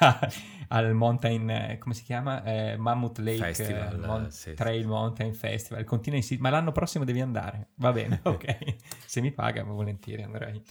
a, 0.00 0.28
al 0.68 0.92
Mountain, 0.92 1.76
come 1.78 1.94
si 1.94 2.02
chiama? 2.02 2.44
Eh, 2.44 2.76
Mammoth 2.76 3.18
Lake 3.20 3.38
Festival, 3.54 4.02
eh, 4.02 4.06
Mon- 4.06 4.30
sì, 4.30 4.52
Trail 4.52 4.86
Mountain 4.86 5.32
Festival. 5.32 5.84
Continua 5.84 6.18
in, 6.18 6.36
ma 6.40 6.50
l'anno 6.50 6.72
prossimo 6.72 7.04
devi 7.04 7.22
andare. 7.22 7.68
Va 7.76 7.90
bene, 7.90 8.20
ok. 8.24 8.74
Se 9.06 9.22
mi 9.22 9.32
paga, 9.32 9.62
volentieri 9.62 10.22
andrei. 10.22 10.62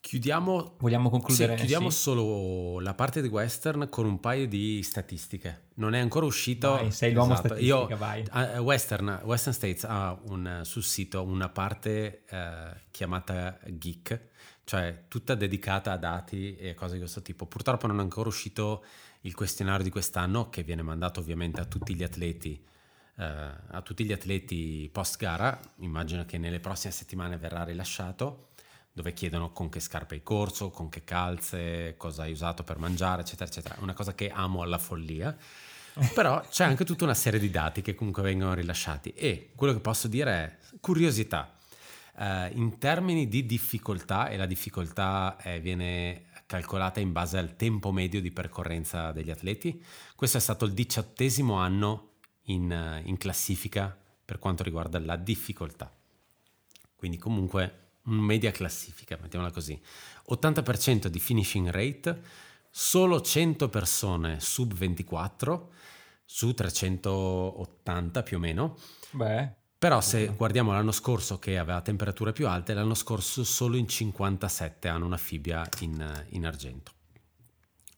Chiudiamo, 0.00 0.76
Vogliamo 0.78 1.10
concludere? 1.10 1.52
Sì, 1.52 1.58
chiudiamo 1.58 1.90
sì. 1.90 1.98
solo 1.98 2.78
la 2.80 2.94
parte 2.94 3.20
di 3.20 3.28
western 3.28 3.88
con 3.88 4.06
un 4.06 4.20
paio 4.20 4.46
di 4.46 4.80
statistiche. 4.82 5.66
Non 5.74 5.94
è 5.94 5.98
ancora 5.98 6.24
uscito. 6.24 6.70
Vai, 6.70 6.92
sei 6.92 7.12
l'uomo 7.12 7.34
esatto. 7.34 7.56
Io, 7.56 7.86
vai. 7.96 8.24
Uh, 8.32 8.60
western, 8.60 9.20
western, 9.24 9.54
States 9.54 9.84
ha 9.84 10.18
un, 10.28 10.60
sul 10.62 10.84
sito 10.84 11.22
una 11.22 11.48
parte 11.48 12.22
uh, 12.30 12.78
chiamata 12.90 13.58
Geek, 13.66 14.28
cioè 14.64 15.04
tutta 15.08 15.34
dedicata 15.34 15.92
a 15.92 15.96
dati 15.96 16.56
e 16.56 16.74
cose 16.74 16.94
di 16.94 17.00
questo 17.00 17.20
tipo. 17.20 17.46
Purtroppo 17.46 17.88
non 17.88 17.98
è 17.98 18.02
ancora 18.02 18.28
uscito 18.28 18.84
il 19.22 19.34
questionario 19.34 19.82
di 19.82 19.90
quest'anno 19.90 20.48
che 20.48 20.62
viene 20.62 20.82
mandato 20.82 21.18
ovviamente 21.18 21.60
a 21.60 21.64
tutti 21.64 21.94
gli 21.94 22.04
atleti. 22.04 22.64
Uh, 23.16 23.22
a 23.22 23.82
tutti 23.82 24.04
gli 24.04 24.12
atleti 24.12 24.88
post 24.92 25.18
gara, 25.18 25.60
immagino 25.78 26.24
che 26.24 26.38
nelle 26.38 26.60
prossime 26.60 26.92
settimane 26.92 27.36
verrà 27.36 27.64
rilasciato 27.64 28.47
dove 28.98 29.12
chiedono 29.12 29.52
con 29.52 29.68
che 29.68 29.78
scarpe 29.78 30.16
hai 30.16 30.22
corso, 30.24 30.70
con 30.70 30.88
che 30.88 31.04
calze, 31.04 31.94
cosa 31.96 32.24
hai 32.24 32.32
usato 32.32 32.64
per 32.64 32.78
mangiare, 32.78 33.22
eccetera, 33.22 33.48
eccetera. 33.48 33.76
Una 33.78 33.94
cosa 33.94 34.12
che 34.14 34.28
amo 34.28 34.62
alla 34.62 34.78
follia. 34.78 35.36
Però 36.14 36.40
c'è 36.48 36.64
anche 36.64 36.84
tutta 36.84 37.04
una 37.04 37.14
serie 37.14 37.40
di 37.40 37.50
dati 37.50 37.80
che 37.80 37.94
comunque 37.94 38.22
vengono 38.22 38.54
rilasciati 38.54 39.10
e 39.10 39.50
quello 39.54 39.72
che 39.72 39.80
posso 39.80 40.08
dire 40.08 40.32
è 40.32 40.56
curiosità. 40.80 41.56
Uh, 42.14 42.48
in 42.56 42.78
termini 42.78 43.28
di 43.28 43.46
difficoltà, 43.46 44.28
e 44.28 44.36
la 44.36 44.46
difficoltà 44.46 45.36
è, 45.36 45.60
viene 45.60 46.24
calcolata 46.46 46.98
in 46.98 47.12
base 47.12 47.38
al 47.38 47.54
tempo 47.54 47.92
medio 47.92 48.20
di 48.20 48.32
percorrenza 48.32 49.12
degli 49.12 49.30
atleti, 49.30 49.84
questo 50.16 50.38
è 50.38 50.40
stato 50.40 50.64
il 50.64 50.72
diciottesimo 50.72 51.54
anno 51.54 52.14
in, 52.44 53.02
in 53.04 53.16
classifica 53.16 53.96
per 54.24 54.38
quanto 54.38 54.64
riguarda 54.64 54.98
la 54.98 55.16
difficoltà. 55.16 55.92
Quindi 56.96 57.18
comunque 57.18 57.87
media 58.08 58.50
classifica, 58.50 59.18
mettiamola 59.20 59.50
così. 59.50 59.80
80% 60.30 61.06
di 61.06 61.18
finishing 61.18 61.70
rate, 61.70 62.22
solo 62.70 63.20
100 63.20 63.68
persone 63.68 64.40
sub 64.40 64.74
24 64.74 65.72
su 66.24 66.52
380 66.52 68.22
più 68.22 68.36
o 68.36 68.40
meno. 68.40 68.76
Beh. 69.10 69.54
Però 69.78 70.00
se 70.00 70.26
guardiamo 70.36 70.72
l'anno 70.72 70.90
scorso 70.90 71.38
che 71.38 71.56
aveva 71.56 71.80
temperature 71.80 72.32
più 72.32 72.48
alte, 72.48 72.74
l'anno 72.74 72.94
scorso 72.94 73.44
solo 73.44 73.76
in 73.76 73.86
57 73.86 74.88
hanno 74.88 75.06
una 75.06 75.16
fibbia 75.16 75.68
in, 75.80 76.24
in 76.30 76.44
argento. 76.44 76.92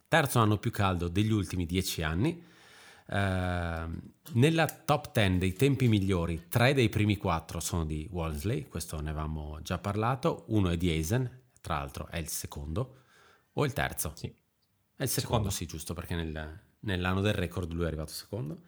Terzo 0.06 0.40
anno 0.40 0.58
più 0.58 0.70
caldo 0.70 1.08
degli 1.08 1.32
ultimi 1.32 1.64
10 1.64 2.02
anni, 2.02 2.44
nella 3.12 4.66
top 4.66 5.10
10 5.12 5.38
dei 5.38 5.52
tempi 5.52 5.88
migliori, 5.88 6.46
tre 6.48 6.74
dei 6.74 6.88
primi 6.88 7.16
quattro 7.16 7.58
sono 7.58 7.84
di 7.84 8.08
Wolseley, 8.10 8.68
questo 8.68 9.00
ne 9.00 9.10
avevamo 9.10 9.58
già 9.62 9.78
parlato, 9.78 10.44
uno 10.48 10.70
è 10.70 10.76
di 10.76 10.90
Eisen, 10.90 11.28
tra 11.60 11.78
l'altro 11.78 12.06
è 12.08 12.18
il 12.18 12.28
secondo, 12.28 12.98
o 13.54 13.64
il 13.64 13.72
terzo? 13.72 14.12
Sì. 14.14 14.26
È 14.26 15.02
il 15.02 15.08
secondo, 15.08 15.50
secondo. 15.50 15.50
sì, 15.50 15.66
giusto, 15.66 15.92
perché 15.92 16.14
nel, 16.14 16.60
nell'anno 16.80 17.20
del 17.20 17.32
record 17.32 17.72
lui 17.72 17.84
è 17.84 17.86
arrivato 17.88 18.12
secondo. 18.12 18.60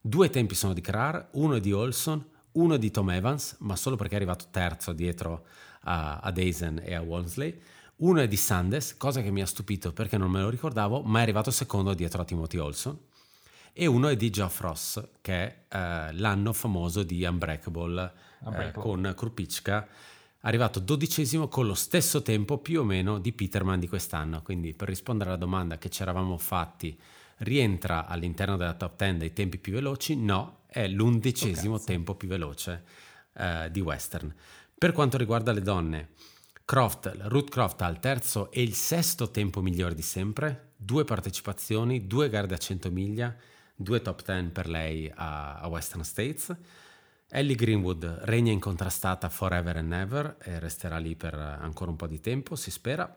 Due 0.00 0.30
tempi 0.30 0.54
sono 0.54 0.74
di 0.74 0.80
Krar, 0.80 1.30
uno 1.32 1.56
è 1.56 1.60
di 1.60 1.72
Olson, 1.72 2.24
uno 2.52 2.74
è 2.74 2.78
di 2.78 2.90
Tom 2.92 3.10
Evans, 3.10 3.56
ma 3.60 3.74
solo 3.74 3.96
perché 3.96 4.12
è 4.12 4.16
arrivato 4.16 4.46
terzo 4.50 4.92
dietro 4.92 5.46
a, 5.82 6.18
ad 6.18 6.38
Eisen 6.38 6.80
e 6.84 6.94
a 6.94 7.02
Wolseley. 7.02 7.60
Uno 7.96 8.20
è 8.20 8.28
di 8.28 8.36
Sandes, 8.36 8.96
cosa 8.96 9.22
che 9.22 9.32
mi 9.32 9.42
ha 9.42 9.46
stupito 9.46 9.92
perché 9.92 10.16
non 10.16 10.30
me 10.30 10.40
lo 10.40 10.50
ricordavo, 10.50 11.02
ma 11.02 11.18
è 11.18 11.22
arrivato 11.22 11.50
secondo 11.50 11.94
dietro 11.94 12.22
a 12.22 12.24
Timothy 12.24 12.58
Olson 12.58 13.06
e 13.80 13.86
uno 13.86 14.08
è 14.08 14.16
di 14.16 14.28
Geoff 14.28 14.58
Ross, 14.58 15.00
che 15.20 15.32
è 15.32 15.58
eh, 15.68 16.12
l'anno 16.14 16.52
famoso 16.52 17.04
di 17.04 17.22
Unbreakable, 17.22 18.12
Unbreakable. 18.40 18.68
Eh, 18.68 18.72
con 18.72 19.14
Krupicka, 19.16 19.86
arrivato 20.40 20.80
dodicesimo 20.80 21.46
con 21.46 21.64
lo 21.64 21.74
stesso 21.74 22.20
tempo 22.22 22.58
più 22.58 22.80
o 22.80 22.84
meno 22.84 23.20
di 23.20 23.32
Peterman 23.32 23.78
di 23.78 23.86
quest'anno. 23.86 24.42
Quindi 24.42 24.74
per 24.74 24.88
rispondere 24.88 25.30
alla 25.30 25.38
domanda 25.38 25.78
che 25.78 25.90
ci 25.90 26.02
eravamo 26.02 26.36
fatti, 26.38 26.98
rientra 27.36 28.08
all'interno 28.08 28.56
della 28.56 28.74
top 28.74 28.96
10 28.96 29.16
dei 29.18 29.32
tempi 29.32 29.58
più 29.58 29.74
veloci? 29.74 30.16
No, 30.16 30.62
è 30.66 30.88
l'undicesimo 30.88 31.74
oh, 31.74 31.80
tempo 31.80 32.16
più 32.16 32.26
veloce 32.26 32.82
eh, 33.34 33.68
di 33.70 33.78
Western. 33.78 34.34
Per 34.76 34.90
quanto 34.90 35.16
riguarda 35.16 35.52
le 35.52 35.62
donne, 35.62 36.08
Croft, 36.64 37.16
Ruth 37.26 37.48
Croft 37.48 37.80
ha 37.82 37.88
il 37.88 38.00
terzo 38.00 38.50
e 38.50 38.60
il 38.60 38.74
sesto 38.74 39.30
tempo 39.30 39.62
migliore 39.62 39.94
di 39.94 40.02
sempre, 40.02 40.72
due 40.74 41.04
partecipazioni, 41.04 42.08
due 42.08 42.28
gare 42.28 42.48
da 42.48 42.58
100 42.58 42.90
miglia, 42.90 43.36
due 43.80 44.02
top 44.02 44.24
10 44.24 44.50
per 44.50 44.68
lei 44.68 45.10
a, 45.14 45.60
a 45.60 45.68
Western 45.68 46.02
States. 46.02 46.54
Ellie 47.30 47.54
Greenwood 47.54 48.04
regna 48.22 48.50
incontrastata 48.50 49.28
forever 49.28 49.76
and 49.76 49.92
ever 49.92 50.36
e 50.42 50.58
resterà 50.58 50.98
lì 50.98 51.14
per 51.14 51.34
ancora 51.34 51.90
un 51.90 51.96
po' 51.96 52.06
di 52.06 52.20
tempo, 52.20 52.56
si 52.56 52.70
spera. 52.70 53.14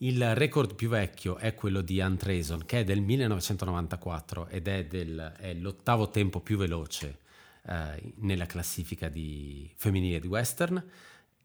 Il 0.00 0.34
record 0.34 0.74
più 0.74 0.88
vecchio 0.88 1.36
è 1.36 1.54
quello 1.54 1.80
di 1.80 2.00
Ann 2.00 2.14
Trason, 2.14 2.64
che 2.64 2.80
è 2.80 2.84
del 2.84 3.00
1994 3.00 4.46
ed 4.46 4.68
è, 4.68 4.86
del, 4.86 5.34
è 5.38 5.52
l'ottavo 5.54 6.08
tempo 6.08 6.40
più 6.40 6.56
veloce 6.56 7.18
eh, 7.66 8.14
nella 8.18 8.46
classifica 8.46 9.08
di 9.08 9.70
femminile 9.76 10.20
di 10.20 10.28
western. 10.28 10.82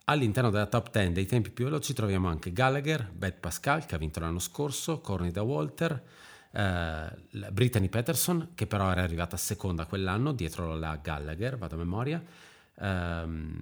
All'interno 0.06 0.52
della 0.52 0.68
top 0.68 0.92
10 0.92 1.14
dei 1.14 1.26
tempi 1.26 1.50
più 1.50 1.66
veloci 1.66 1.94
troviamo 1.94 2.28
anche 2.28 2.54
Gallagher, 2.54 3.12
Beth 3.12 3.40
Pascal, 3.40 3.86
che 3.88 3.96
ha 3.96 3.98
vinto 3.98 4.20
l'anno 4.20 4.40
scorso, 4.40 5.02
Cornida 5.02 5.42
Walter, 5.42 6.04
eh, 6.54 7.52
Brittany 7.52 7.90
Peterson, 7.90 8.52
che 8.54 8.68
però 8.68 8.92
era 8.92 9.02
arrivata 9.02 9.38
seconda 9.38 9.86
quell'anno, 9.86 10.34
dietro 10.34 10.76
la 10.76 10.96
Gallagher, 10.98 11.58
vado 11.58 11.76
a 11.76 11.78
memoria, 11.80 12.24
ehm, 12.80 13.62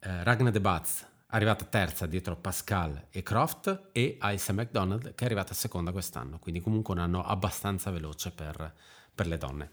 eh, 0.00 0.22
Ragnar 0.22 0.52
De 0.52 0.60
Batz, 0.60 1.06
arrivata 1.28 1.64
terza 1.64 2.06
dietro 2.06 2.36
Pascal 2.36 3.06
e 3.10 3.22
Croft, 3.22 3.88
e 3.92 4.16
Ailsa 4.20 4.52
McDonald, 4.52 5.14
che 5.14 5.24
è 5.24 5.26
arrivata 5.26 5.54
seconda 5.54 5.92
quest'anno, 5.92 6.38
quindi 6.38 6.60
comunque 6.60 6.94
un 6.94 7.00
anno 7.00 7.24
abbastanza 7.24 7.90
veloce 7.90 8.30
per, 8.30 8.72
per 9.14 9.26
le 9.26 9.38
donne. 9.38 9.70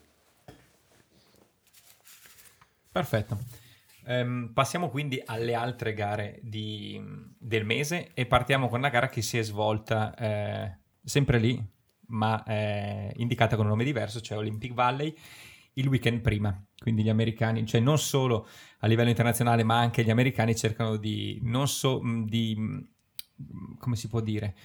Perfetto. 2.91 3.37
Um, 4.05 4.51
passiamo 4.53 4.89
quindi 4.89 5.21
alle 5.25 5.53
altre 5.55 5.93
gare 5.93 6.39
di, 6.43 7.01
del 7.37 7.65
mese 7.65 8.11
e 8.13 8.25
partiamo 8.25 8.67
con 8.67 8.79
una 8.79 8.89
gara 8.89 9.07
che 9.07 9.21
si 9.21 9.37
è 9.37 9.41
svolta 9.41 10.13
eh, 10.15 10.77
sempre 11.01 11.39
lì, 11.39 11.71
ma 12.07 12.43
è 12.43 13.11
indicata 13.15 13.55
con 13.55 13.65
un 13.65 13.71
nome 13.71 13.83
diverso, 13.83 14.21
cioè 14.21 14.37
Olympic 14.37 14.73
Valley, 14.73 15.15
il 15.73 15.87
weekend 15.87 16.21
prima. 16.21 16.65
Quindi 16.77 17.03
gli 17.03 17.09
americani, 17.09 17.65
cioè 17.65 17.81
non 17.81 17.97
solo 17.97 18.47
a 18.79 18.87
livello 18.87 19.09
internazionale, 19.09 19.63
ma 19.63 19.77
anche 19.79 20.03
gli 20.03 20.11
americani 20.11 20.55
cercano 20.55 20.97
di, 20.97 21.39
non 21.43 21.67
so, 21.67 22.01
di 22.25 22.55
come 23.77 23.95
si 23.95 24.07
può 24.07 24.19
dire, 24.19 24.55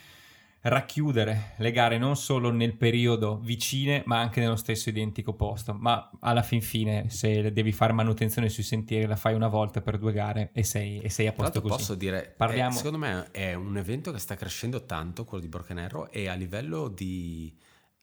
racchiudere 0.62 1.54
le 1.59 1.70
gare 1.70 1.98
non 1.98 2.16
solo 2.16 2.50
nel 2.50 2.74
periodo 2.74 3.38
vicine 3.38 4.02
ma 4.06 4.18
anche 4.18 4.40
nello 4.40 4.56
stesso 4.56 4.88
identico 4.88 5.34
posto. 5.34 5.72
Ma 5.74 6.11
alla 6.20 6.42
fin 6.42 6.61
fine 6.61 7.11
se 7.11 7.52
devi 7.52 7.72
fare 7.72 7.92
manutenzione 7.92 8.48
sui 8.48 8.62
sentieri 8.62 9.06
la 9.06 9.16
fai 9.16 9.34
una 9.34 9.48
volta 9.48 9.80
per 9.80 9.98
due 9.98 10.12
gare 10.12 10.50
e 10.52 10.64
sei, 10.64 11.00
e 11.00 11.11
sei 11.11 11.28
a 11.28 11.32
posto 11.32 11.61
così. 11.61 11.74
posso 11.74 11.94
dire 11.94 12.34
Parliamo... 12.36 12.74
eh, 12.74 12.76
secondo 12.76 12.98
me 12.98 13.30
è 13.30 13.54
un 13.54 13.76
evento 13.76 14.12
che 14.12 14.18
sta 14.18 14.34
crescendo 14.34 14.84
tanto 14.84 15.24
quello 15.24 15.46
di 15.46 15.78
Arrow 15.78 16.09
e 16.11 16.28
a 16.28 16.34
livello 16.34 16.88
di, 16.88 17.56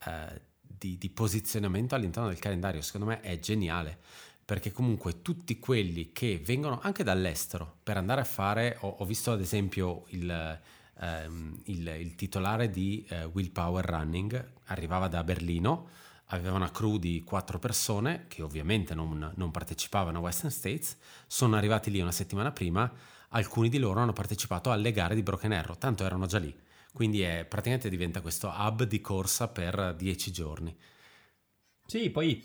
eh, 0.05 0.41
di, 0.61 0.97
di 0.97 1.09
posizionamento 1.09 1.95
all'interno 1.95 2.29
del 2.29 2.39
calendario 2.39 2.81
secondo 2.81 3.07
me 3.07 3.21
è 3.21 3.37
geniale. 3.39 3.99
Perché 4.45 4.71
comunque 4.71 5.23
tutti 5.23 5.57
quelli 5.57 6.11
che 6.11 6.39
vengono 6.45 6.79
anche 6.79 7.03
dall'estero 7.03 7.77
per 7.81 7.97
andare 7.97 8.21
a 8.21 8.25
fare 8.25 8.77
ho, 8.81 8.97
ho 8.99 9.03
visto 9.03 9.31
ad 9.31 9.41
esempio 9.41 10.03
il 10.09 10.61
ehm, 10.99 11.61
il, 11.65 11.87
il, 11.87 12.15
titolare 12.15 12.69
di 12.69 13.05
eh, 13.09 13.25
Willpower 13.25 13.85
Running. 13.85 14.51
Arrivava 14.65 15.07
da 15.07 15.23
Berlino, 15.23 15.89
aveva 16.27 16.53
una 16.53 16.71
crew 16.71 16.97
di 16.97 17.23
quattro 17.23 17.59
persone 17.59 18.25
che 18.27 18.41
ovviamente 18.41 18.95
non, 18.95 19.31
non 19.35 19.51
partecipavano 19.51 20.17
a 20.17 20.21
Western 20.21 20.51
States, 20.51 20.97
sono 21.27 21.55
arrivati 21.55 21.91
lì 21.91 21.99
una 21.99 22.11
settimana 22.11 22.51
prima, 22.51 22.91
alcuni 23.29 23.69
di 23.69 23.77
loro 23.77 23.99
hanno 23.99 24.13
partecipato 24.13 24.71
alle 24.71 24.91
gare 24.91 25.15
di 25.15 25.23
Broken 25.23 25.51
Arrow, 25.51 25.77
tanto 25.77 26.03
erano 26.03 26.25
già 26.25 26.39
lì, 26.39 26.55
quindi 26.93 27.21
è, 27.21 27.45
praticamente 27.45 27.89
diventa 27.89 28.21
questo 28.21 28.47
hub 28.47 28.83
di 28.83 29.01
corsa 29.01 29.47
per 29.49 29.93
dieci 29.95 30.31
giorni. 30.31 30.75
Sì, 31.85 32.09
poi 32.09 32.43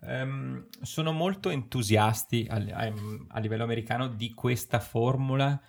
um, 0.00 0.66
sono 0.82 1.12
molto 1.12 1.50
entusiasti 1.50 2.46
a, 2.48 2.56
a, 2.56 2.92
a 3.28 3.38
livello 3.38 3.62
americano 3.62 4.08
di 4.08 4.34
questa 4.34 4.80
formula 4.80 5.60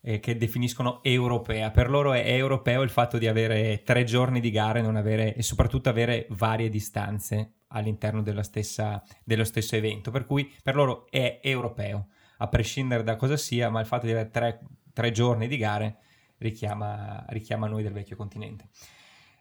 eh, 0.00 0.20
che 0.20 0.36
definiscono 0.36 1.02
europea. 1.02 1.70
Per 1.70 1.90
loro 1.90 2.12
è 2.12 2.24
europeo 2.24 2.82
il 2.82 2.90
fatto 2.90 3.18
di 3.18 3.26
avere 3.26 3.82
tre 3.84 4.04
giorni 4.04 4.40
di 4.40 4.50
gare 4.50 4.80
avere, 4.96 5.34
e 5.34 5.42
soprattutto 5.42 5.88
avere 5.88 6.26
varie 6.30 6.68
distanze 6.68 7.52
all'interno 7.68 8.22
stessa, 8.42 9.02
dello 9.24 9.44
stesso 9.44 9.76
evento. 9.76 10.10
Per 10.10 10.24
cui 10.24 10.52
per 10.62 10.74
loro 10.74 11.06
è 11.10 11.40
europeo, 11.42 12.08
a 12.38 12.48
prescindere 12.48 13.02
da 13.02 13.16
cosa 13.16 13.36
sia, 13.36 13.68
ma 13.70 13.80
il 13.80 13.86
fatto 13.86 14.06
di 14.06 14.12
avere 14.12 14.30
tre, 14.30 14.60
tre 14.92 15.10
giorni 15.10 15.48
di 15.48 15.56
gare 15.56 15.98
richiama, 16.38 17.24
richiama 17.28 17.66
noi 17.66 17.82
del 17.82 17.92
vecchio 17.92 18.16
continente 18.16 18.68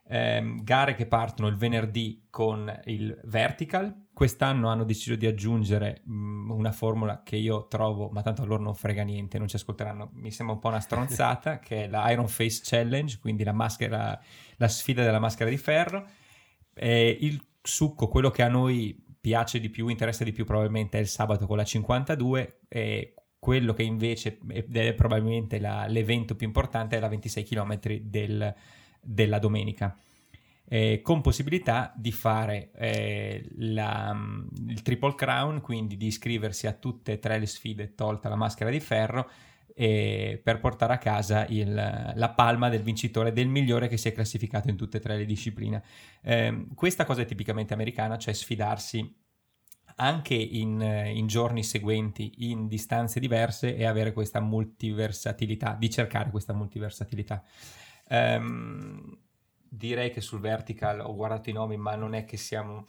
eh, 0.08 0.56
gare 0.62 0.96
che 0.96 1.06
partono 1.06 1.48
il 1.48 1.56
venerdì 1.56 2.28
con 2.30 2.72
il 2.86 3.20
vertical. 3.26 4.06
Quest'anno 4.18 4.70
hanno 4.70 4.84
deciso 4.84 5.16
di 5.16 5.28
aggiungere 5.28 6.02
mh, 6.04 6.12
mm, 6.12 6.50
una 6.50 6.72
formula 6.72 7.22
che 7.22 7.36
io 7.36 7.68
trovo, 7.68 8.10
ma 8.10 8.24
tanto 8.24 8.42
a 8.42 8.46
loro 8.46 8.64
non 8.64 8.74
frega 8.74 9.04
niente, 9.04 9.38
non 9.38 9.48
ci 9.48 9.58
ascolteranno, 9.58 10.10
mi 10.14 10.32
sembra 10.32 10.56
un 10.56 10.60
po' 10.60 10.70
una 10.70 10.80
stronzata, 10.80 11.60
che 11.62 11.84
è 11.84 11.88
la 11.88 12.10
Iron 12.10 12.28
Face 12.28 12.62
Challenge, 12.64 13.20
quindi 13.20 13.44
la, 13.44 13.52
maschera, 13.52 14.20
la 14.56 14.68
sfida 14.68 15.04
della 15.04 15.20
maschera 15.20 15.52
di 15.52 15.58
ferro. 15.58 16.04
Eh, 16.74 17.16
il 17.22 17.40
succo, 17.62 18.08
quello 18.08 18.32
che 18.32 18.42
a 18.42 18.48
noi 18.48 19.00
piace 19.22 19.60
di 19.60 19.70
più, 19.70 19.88
interessa 19.88 20.24
di 20.24 20.32
più 20.32 20.46
probabilmente 20.46 20.98
è 20.98 21.02
il 21.02 21.08
sabato 21.08 21.46
con 21.46 21.58
la 21.58 21.64
52 21.64 22.62
e 22.70 23.14
quello 23.38 23.74
che 23.74 23.84
invece 23.84 24.40
è 24.48 24.94
probabilmente 24.96 25.60
la, 25.60 25.86
l'evento 25.86 26.36
più 26.36 26.48
importante 26.48 26.98
è 26.98 27.00
la 27.00 27.08
26 27.08 27.44
km 27.44 27.80
del 28.02 28.56
della 29.08 29.40
domenica. 29.40 29.98
Eh, 30.70 31.00
con 31.02 31.22
possibilità 31.22 31.94
di 31.96 32.12
fare 32.12 32.72
eh, 32.74 33.48
la, 33.60 34.14
mm, 34.14 34.48
il 34.68 34.82
Triple 34.82 35.16
Crown, 35.16 35.62
quindi 35.62 35.96
di 35.96 36.08
iscriversi 36.08 36.68
a 36.68 36.74
tutte 36.74 37.14
e 37.14 37.20
tre 37.20 37.40
le 37.40 37.46
sfide 37.46 37.96
tolta 37.96 38.28
la 38.28 38.36
maschera 38.36 38.70
di 38.70 38.82
ferro 38.82 39.30
eh, 39.74 40.42
per 40.44 40.60
portare 40.60 40.94
a 40.94 40.98
casa 40.98 41.46
il, 41.48 41.74
la 41.74 42.30
palma 42.32 42.68
del 42.68 42.82
vincitore, 42.82 43.32
del 43.32 43.48
migliore 43.48 43.88
che 43.88 43.96
si 43.96 44.10
è 44.10 44.12
classificato 44.12 44.70
in 44.70 44.76
tutte 44.76 44.98
e 44.98 45.00
tre 45.00 45.16
le 45.16 45.26
discipline. 45.26 45.82
Ehm, 46.24 46.74
questa 46.74 47.06
cosa 47.06 47.22
è 47.22 47.26
tipicamente 47.26 47.74
americana, 47.74 48.18
cioè 48.18 48.34
sfidarsi 48.34 49.16
anche 49.98 50.34
in, 50.34 50.82
in, 50.82 51.28
giorni 51.28 51.64
seguenti, 51.64 52.50
in 52.50 52.68
distanze 52.68 53.20
diverse 53.20 53.76
e 53.76 53.86
avere 53.86 54.14
questa 54.14 54.40
multiversatilità, 54.40 55.76
di 55.80 55.90
cercare 55.90 56.30
questa 56.30 56.54
multiversatilità. 56.54 57.44
Um, 58.10 59.18
direi 59.70 60.12
che 60.12 60.22
sul 60.22 60.40
vertical 60.40 61.00
ho 61.00 61.16
guardato 61.16 61.50
i 61.50 61.54
nomi, 61.54 61.78
ma 61.78 61.96
non 61.96 62.14
è 62.14 62.26
che 62.26 62.38
siamo 62.38 62.86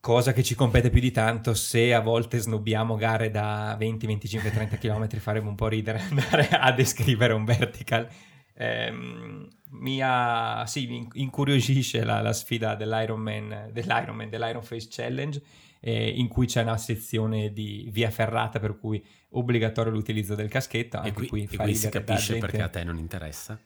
cosa 0.00 0.32
che 0.32 0.42
ci 0.42 0.54
compete 0.54 0.90
più 0.90 1.00
di 1.00 1.10
tanto. 1.10 1.54
Se 1.54 1.94
a 1.94 2.00
volte 2.00 2.38
snobbiamo 2.38 2.96
gare 2.96 3.30
da 3.30 3.74
20, 3.78 4.06
25, 4.06 4.50
30 4.50 4.76
km 4.78 5.08
faremo 5.18 5.48
un 5.48 5.54
po' 5.54 5.68
ridere 5.68 6.00
andare 6.10 6.48
a 6.48 6.72
descrivere 6.72 7.32
un 7.32 7.44
vertical. 7.44 8.08
Ehm, 8.54 9.48
mi 9.70 10.00
ha, 10.02 10.64
sì, 10.66 11.08
incuriosisce 11.14 12.04
la, 12.04 12.20
la 12.20 12.32
sfida 12.32 12.74
dell'Ironman, 12.74 13.70
dell'Ironman, 13.72 14.28
dell'Iron 14.28 14.62
Face 14.62 14.88
Challenge 14.90 15.40
eh, 15.80 16.08
in 16.10 16.28
cui 16.28 16.46
c'è 16.46 16.62
una 16.62 16.76
sezione 16.76 17.52
di 17.52 17.88
via 17.90 18.10
ferrata 18.10 18.60
per 18.60 18.78
cui 18.78 19.04
obbligatorio 19.30 19.90
l'utilizzo 19.90 20.34
del 20.34 20.48
caschetto 20.48 20.98
anche 20.98 21.08
e 21.08 21.12
qui, 21.12 21.26
qui, 21.26 21.48
e 21.50 21.56
qui 21.56 21.74
si 21.74 21.88
capisce 21.88 22.38
perché 22.38 22.62
a 22.62 22.68
te 22.68 22.84
non 22.84 22.98
interessa 22.98 23.58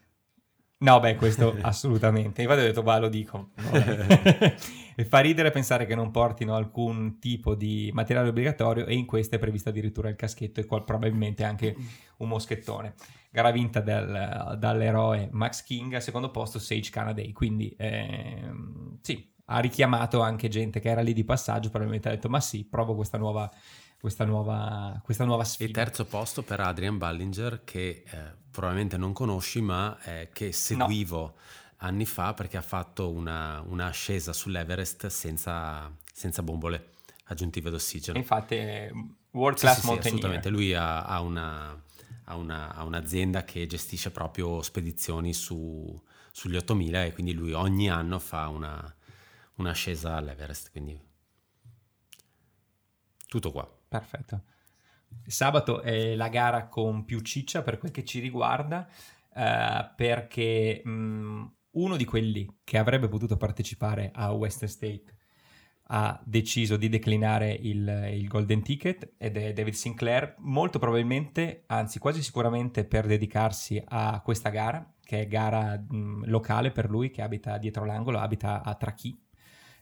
No, 0.79 0.99
beh, 0.99 1.15
questo 1.15 1.57
assolutamente. 1.61 2.41
Infatti 2.43 2.59
ho 2.61 2.63
detto, 2.63 2.83
va, 2.83 2.99
lo 2.99 3.09
dico. 3.09 3.49
e 4.95 5.05
fa 5.05 5.19
ridere 5.19 5.49
pensare 5.49 5.85
che 5.85 5.95
non 5.95 6.11
portino 6.11 6.55
alcun 6.55 7.17
tipo 7.19 7.55
di 7.55 7.89
materiale 7.93 8.29
obbligatorio 8.29 8.85
e 8.85 8.93
in 8.93 9.05
questo 9.05 9.35
è 9.35 9.39
previsto 9.39 9.69
addirittura 9.69 10.09
il 10.09 10.15
caschetto 10.15 10.59
e 10.59 10.65
qual- 10.65 10.83
probabilmente 10.83 11.43
anche 11.43 11.75
un 12.17 12.27
moschettone. 12.27 12.93
Gara 13.31 13.51
vinta 13.51 13.81
del, 13.81 14.55
dall'eroe 14.59 15.29
Max 15.31 15.63
King, 15.63 15.93
al 15.93 16.01
secondo 16.01 16.29
posto 16.29 16.59
Sage 16.59 16.91
Canaday. 16.91 17.31
Quindi, 17.31 17.73
ehm, 17.77 18.99
sì, 19.01 19.33
ha 19.45 19.59
richiamato 19.59 20.21
anche 20.21 20.47
gente 20.47 20.79
che 20.79 20.89
era 20.89 21.01
lì 21.01 21.13
di 21.13 21.23
passaggio, 21.23 21.69
probabilmente 21.69 22.07
ha 22.09 22.11
detto, 22.11 22.29
ma 22.29 22.39
sì, 22.39 22.65
provo 22.65 22.95
questa 22.95 23.17
nuova 23.17 23.49
questa 23.99 24.25
nuova, 24.25 24.99
questa 25.03 25.25
nuova 25.25 25.43
sfida. 25.43 25.69
Il 25.69 25.75
terzo 25.75 26.05
posto 26.05 26.43
per 26.43 26.59
Adrian 26.59 26.97
Ballinger 26.97 27.63
che 27.63 28.03
eh, 28.05 28.19
probabilmente 28.51 28.97
non 28.97 29.13
conosci 29.13 29.61
ma 29.61 29.99
eh, 30.03 30.29
che 30.31 30.51
seguivo 30.51 31.19
no. 31.19 31.35
anni 31.77 32.05
fa 32.05 32.33
perché 32.33 32.57
ha 32.57 32.61
fatto 32.61 33.09
una, 33.09 33.61
una 33.67 33.87
ascesa 33.87 34.33
sull'Everest 34.33 35.07
senza, 35.07 35.91
senza, 36.13 36.43
bombole 36.43 36.93
aggiuntive 37.25 37.69
d'ossigeno. 37.69 38.17
Infatti 38.17 38.55
World 39.31 39.57
Class 39.57 39.75
sì, 39.75 39.81
sì, 39.81 39.87
sì, 39.87 40.07
assolutamente, 40.07 40.49
lui 40.49 40.73
ha, 40.73 41.03
ha, 41.03 41.19
una, 41.21 41.81
ha, 42.25 42.35
una, 42.35 42.73
ha, 42.73 42.83
un'azienda 42.83 43.43
che 43.43 43.65
gestisce 43.65 44.11
proprio 44.11 44.61
spedizioni 44.61 45.33
su, 45.33 46.01
sugli 46.31 46.55
8000 46.55 47.05
e 47.05 47.13
quindi 47.13 47.33
lui 47.33 47.51
ogni 47.51 47.89
anno 47.89 48.19
fa 48.19 48.47
una, 48.47 48.95
un'ascesa 49.55 50.15
all'Everest, 50.15 50.71
quindi 50.71 50.99
tutto 53.27 53.51
qua. 53.51 53.76
Perfetto. 53.87 54.43
Sabato 55.25 55.81
è 55.81 56.15
la 56.15 56.29
gara 56.29 56.67
con 56.67 57.05
più 57.05 57.19
ciccia 57.21 57.61
per 57.61 57.77
quel 57.77 57.91
che 57.91 58.03
ci 58.03 58.19
riguarda, 58.19 58.87
eh, 59.33 59.91
perché 59.95 60.81
mh, 60.83 61.51
uno 61.71 61.95
di 61.95 62.05
quelli 62.05 62.59
che 62.63 62.77
avrebbe 62.77 63.07
potuto 63.07 63.37
partecipare 63.37 64.11
a 64.13 64.31
Western 64.31 64.71
State 64.71 65.15
ha 65.89 66.19
deciso 66.25 66.75
di 66.75 66.89
declinare 66.89 67.51
il, 67.51 68.09
il, 68.13 68.27
Golden 68.27 68.61
Ticket 68.61 69.13
ed 69.17 69.37
è 69.37 69.53
David 69.53 69.73
Sinclair, 69.73 70.35
molto 70.39 70.79
probabilmente, 70.79 71.63
anzi 71.67 71.99
quasi 71.99 72.21
sicuramente 72.21 72.83
per 72.83 73.05
dedicarsi 73.05 73.81
a 73.87 74.19
questa 74.21 74.49
gara, 74.49 74.85
che 75.01 75.21
è 75.21 75.27
gara 75.27 75.77
mh, 75.77 76.23
locale 76.25 76.71
per 76.71 76.89
lui, 76.89 77.09
che 77.09 77.21
abita 77.21 77.57
dietro 77.57 77.85
l'angolo, 77.85 78.19
abita 78.19 78.63
a 78.63 78.75
Trachi, 78.75 79.17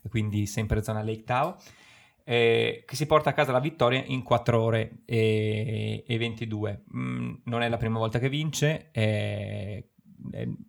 quindi 0.08 0.46
sempre 0.46 0.84
zona 0.84 1.02
Lake 1.02 1.24
Tao, 1.24 1.58
eh, 2.26 2.84
che 2.86 2.96
si 2.96 3.06
porta 3.06 3.30
a 3.30 3.34
casa 3.34 3.54
la 3.54 3.60
vittoria 3.60 4.04
in 4.06 4.24
4 4.24 4.62
ore 4.62 4.98
e, 5.06 6.04
e 6.06 6.18
22. 6.18 6.84
Mm, 6.94 7.34
non 7.46 7.62
è 7.62 7.70
la 7.70 7.78
prima 7.78 7.98
volta 7.98 8.20
che 8.20 8.28
vince, 8.30 8.92
è 8.92 9.84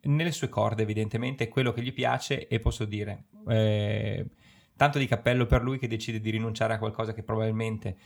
nelle 0.03 0.33
sue 0.33 0.49
corde 0.49 0.83
evidentemente, 0.83 1.45
è 1.45 1.49
quello 1.49 1.73
che 1.73 1.83
gli 1.83 1.93
piace 1.93 2.47
e 2.47 2.61
posso 2.61 2.85
dire... 2.85 3.25
Eh, 3.49 4.27
tanto 4.77 4.99
di 4.99 5.07
cappello 5.07 5.47
per 5.47 5.63
lui 5.63 5.79
che 5.79 5.89
decide 5.89 6.21
di 6.21 6.31
rinunciare 6.31 6.75
a 6.75 6.79
qualcosa 6.79 7.15
che 7.15 7.23
probabilmente, 7.23 7.97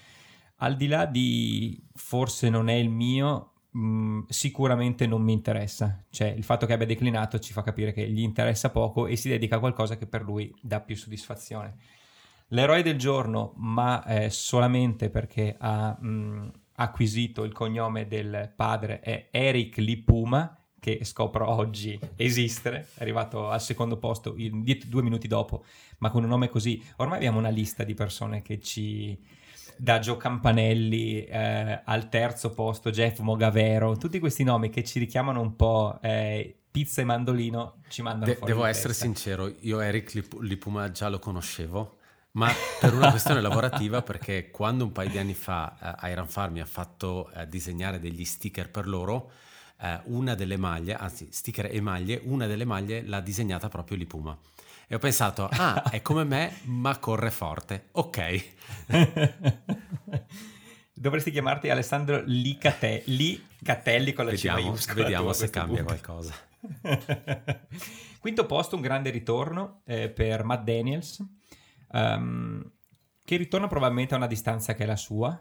al 0.57 0.77
di 0.77 0.87
là 0.87 1.05
di 1.05 1.83
forse 1.95 2.49
non 2.49 2.69
è 2.69 2.75
il 2.75 2.89
mio, 2.89 3.53
mm, 3.77 4.23
sicuramente 4.29 5.07
non 5.07 5.23
mi 5.23 5.33
interessa. 5.33 6.05
Cioè, 6.09 6.29
il 6.29 6.45
fatto 6.45 6.67
che 6.67 6.73
abbia 6.73 6.87
declinato 6.87 7.39
ci 7.39 7.53
fa 7.53 7.63
capire 7.63 7.93
che 7.93 8.09
gli 8.09 8.23
interessa 8.23 8.71
poco 8.71 9.07
e 9.07 9.17
si 9.17 9.29
dedica 9.29 9.57
a 9.57 9.59
qualcosa 9.59 9.97
che 9.97 10.07
per 10.07 10.23
lui 10.23 10.55
dà 10.63 10.81
più 10.81 10.97
soddisfazione. 10.97 11.75
L'eroe 12.53 12.83
del 12.83 12.99
giorno, 12.99 13.53
ma 13.57 14.05
eh, 14.05 14.31
solamente 14.31 15.09
perché 15.09 15.57
ha 15.59 15.97
mh, 15.99 16.09
mm, 16.09 16.49
acquisito 16.75 17.45
il 17.45 17.53
cognome 17.53 18.09
del 18.09 18.53
padre, 18.55 19.01
è 19.01 19.29
Eric 19.31 19.77
Lipuma 19.77 20.61
che 20.81 21.05
scopro 21.05 21.49
oggi 21.49 21.99
esistere, 22.17 22.89
è 22.95 23.03
arrivato 23.03 23.51
al 23.51 23.61
secondo 23.61 23.99
posto 23.99 24.35
in, 24.39 24.65
due 24.87 25.03
minuti 25.03 25.29
dopo, 25.29 25.65
ma 25.99 26.11
con 26.11 26.25
un 26.25 26.29
nome 26.31 26.49
così. 26.49 26.83
Ormai 26.97 27.19
abbiamo 27.19 27.39
una 27.39 27.51
lista 27.51 27.85
di 27.85 27.95
persone 27.95 28.43
che 28.43 28.59
ci... 28.59 29.17
da 29.77 29.99
Gio 29.99 30.17
Campanelli 30.17 31.25
eh, 31.27 31.83
al 31.85 32.09
terzo 32.09 32.53
posto, 32.53 32.91
Jeff 32.91 33.19
Mogavero, 33.21 33.97
tutti 33.97 34.19
questi 34.19 34.43
nomi 34.43 34.71
che 34.71 34.83
ci 34.83 34.99
richiamano 34.99 35.41
un 35.41 35.55
po' 35.55 35.99
eh, 36.03 36.63
pizza 36.71 37.03
e 37.03 37.05
mandolino, 37.05 37.83
ci 37.89 38.03
mandano 38.03 38.33
De- 38.33 38.39
fuori. 38.39 38.53
Devo 38.53 38.65
essere 38.65 38.89
testa. 38.89 39.05
sincero, 39.05 39.55
io 39.61 39.81
Eric 39.81 40.15
Lip- 40.15 40.41
Lipuma 40.41 40.91
già 40.91 41.09
lo 41.09 41.19
conoscevo, 41.19 41.99
ma 42.33 42.53
per 42.79 42.95
una 42.95 43.11
questione 43.11 43.41
lavorativa 43.41 44.03
perché 44.03 44.51
quando 44.51 44.85
un 44.85 44.93
paio 44.93 45.09
di 45.11 45.19
anni 45.19 45.35
fa 45.35 45.99
eh, 46.01 46.11
Iron 46.11 46.29
Farm 46.29 46.53
mi 46.53 46.61
ha 46.61 46.67
fatto 46.67 47.31
eh, 47.33 47.47
disegnare 47.49 47.99
degli 47.99 48.25
sticker 48.25 48.71
per 48.71 48.87
loro, 48.87 49.33
eh, 49.81 50.01
una 50.05 50.35
delle 50.35 50.57
maglie, 50.57 50.95
anzi 50.95 51.29
sticker 51.31 51.69
e 51.73 51.81
maglie, 51.81 52.21
una 52.25 52.47
delle 52.47 52.65
maglie 52.65 53.03
l'ha 53.03 53.21
disegnata 53.21 53.69
proprio 53.69 53.97
Lipuma. 53.97 54.37
E 54.87 54.95
ho 54.97 54.99
pensato, 54.99 55.49
ah, 55.51 55.85
è 55.89 56.03
come 56.03 56.25
me, 56.25 56.59
ma 56.65 56.99
corre 56.99 57.31
forte. 57.31 57.89
Ok. 57.93 58.45
Dovresti 60.93 61.31
chiamarti 61.31 61.71
Alessandro 61.71 62.23
Licate- 62.27 63.05
Licatelli 63.07 64.13
con 64.13 64.25
la 64.25 64.33
vediamo, 64.33 64.73
C 64.73 64.93
Vediamo 64.93 65.33
se 65.33 65.49
cambia 65.49 65.85
punto. 65.85 66.01
qualcosa. 66.01 66.35
Quinto 68.19 68.47
posto, 68.47 68.77
un 68.77 68.83
grande 68.83 69.11
ritorno 69.11 69.81
eh, 69.87 70.09
per 70.11 70.45
Matt 70.45 70.65
Daniels, 70.65 71.25
um, 71.93 72.71
che 73.25 73.37
ritorna 73.37 73.67
probabilmente 73.67 74.15
a 74.15 74.17
una 74.17 74.27
distanza 74.27 74.75
che 74.75 74.85
è 74.85 74.87
la 74.87 74.97
sua, 74.97 75.39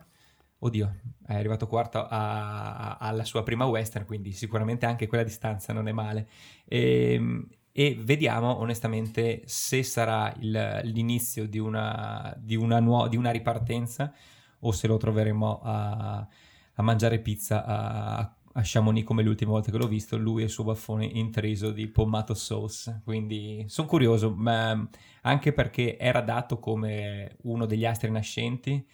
Oddio, 0.61 0.93
è 1.25 1.35
arrivato 1.35 1.67
quarto 1.67 2.05
a, 2.05 2.75
a, 2.75 2.97
alla 2.99 3.23
sua 3.23 3.43
prima 3.43 3.63
western, 3.65 4.05
quindi 4.05 4.33
sicuramente 4.33 4.85
anche 4.85 5.07
quella 5.07 5.23
distanza 5.23 5.71
non 5.71 5.87
è 5.87 5.93
male. 5.93 6.27
E, 6.65 7.13
ehm, 7.13 7.47
e 7.71 7.97
vediamo 7.97 8.57
onestamente 8.59 9.43
se 9.45 9.83
sarà 9.83 10.33
il, 10.39 10.81
l'inizio 10.83 11.47
di 11.47 11.59
una, 11.59 12.35
di, 12.37 12.55
una 12.55 12.79
nuo- 12.79 13.07
di 13.07 13.15
una, 13.15 13.31
ripartenza 13.31 14.13
o 14.61 14.71
se 14.73 14.87
lo 14.87 14.97
troveremo 14.97 15.61
a, 15.63 16.27
a 16.73 16.81
mangiare 16.81 17.19
pizza 17.19 17.63
a, 17.63 18.35
a 18.59 18.61
Chamonix 18.63 19.05
come 19.05 19.23
le 19.23 19.29
ultime 19.29 19.51
volte 19.51 19.71
che 19.71 19.77
l'ho 19.77 19.87
visto, 19.87 20.17
lui 20.17 20.41
e 20.41 20.45
il 20.45 20.51
suo 20.51 20.65
baffone 20.65 21.05
intriso 21.05 21.71
di 21.71 21.87
pommato 21.87 22.33
sauce. 22.33 23.01
Quindi 23.03 23.63
sono 23.67 23.87
curioso, 23.87 24.33
ma 24.35 24.87
anche 25.21 25.53
perché 25.53 25.97
era 25.97 26.21
dato 26.21 26.59
come 26.59 27.37
uno 27.43 27.65
degli 27.65 27.85
astri 27.85 28.11
nascenti 28.11 28.85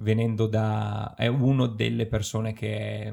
venendo 0.00 0.46
da... 0.46 1.14
è 1.16 1.26
uno 1.26 1.66
delle 1.66 2.06
persone 2.06 2.52
che, 2.52 3.12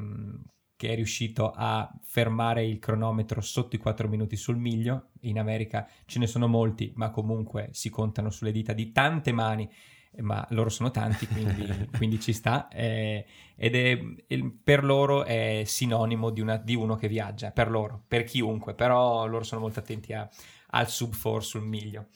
che, 0.76 0.90
è 0.90 0.96
riuscito 0.96 1.52
a 1.56 1.90
fermare 2.02 2.66
il 2.66 2.80
cronometro 2.80 3.42
sotto 3.42 3.76
i 3.76 3.80
4 3.80 4.08
minuti 4.08 4.36
sul 4.36 4.58
miglio. 4.58 5.10
In 5.22 5.40
America 5.40 5.88
ce 6.06 6.20
ne 6.20 6.28
sono 6.28 6.48
molti, 6.48 6.92
ma 6.96 7.12
comunque 7.12 7.70
si 7.72 7.90
contano 7.90 8.30
sulle 8.30 8.52
dita 8.52 8.74
di 8.74 8.92
tante 8.92 9.32
mani, 9.32 9.70
ma 10.20 10.46
loro 10.52 10.70
sono 10.70 10.92
tanti, 10.92 11.28
quindi, 11.28 11.90
quindi 11.96 12.20
ci 12.20 12.34
sta. 12.34 12.68
Eh, 12.70 13.26
ed 13.56 13.76
è 13.76 14.00
per 14.64 14.84
loro 14.84 15.24
è 15.24 15.64
sinonimo 15.66 16.30
di, 16.30 16.42
una, 16.42 16.58
di, 16.58 16.76
uno 16.76 16.96
che 16.96 17.08
viaggia, 17.08 17.52
per 17.52 17.70
loro, 17.70 18.04
per 18.08 18.24
chiunque, 18.24 18.74
però 18.74 19.26
loro 19.26 19.44
sono 19.44 19.62
molto 19.62 19.80
attenti 19.80 20.14
a, 20.14 20.28
al 20.72 20.90
sub 20.90 21.16
4 21.20 21.40
sul 21.42 21.64
miglio. 21.64 22.08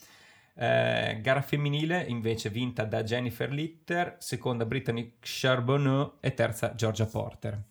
Eh, 0.54 1.20
gara 1.22 1.42
femminile 1.42 2.04
invece 2.08 2.50
vinta 2.50 2.84
da 2.84 3.04
Jennifer 3.04 3.52
Litter, 3.52 4.18
seconda 4.20 4.66
Brittany 4.66 5.16
Charbonneau 5.20 6.18
e 6.20 6.34
terza 6.34 6.76
Georgia 6.76 7.06
Porter. 7.06 7.62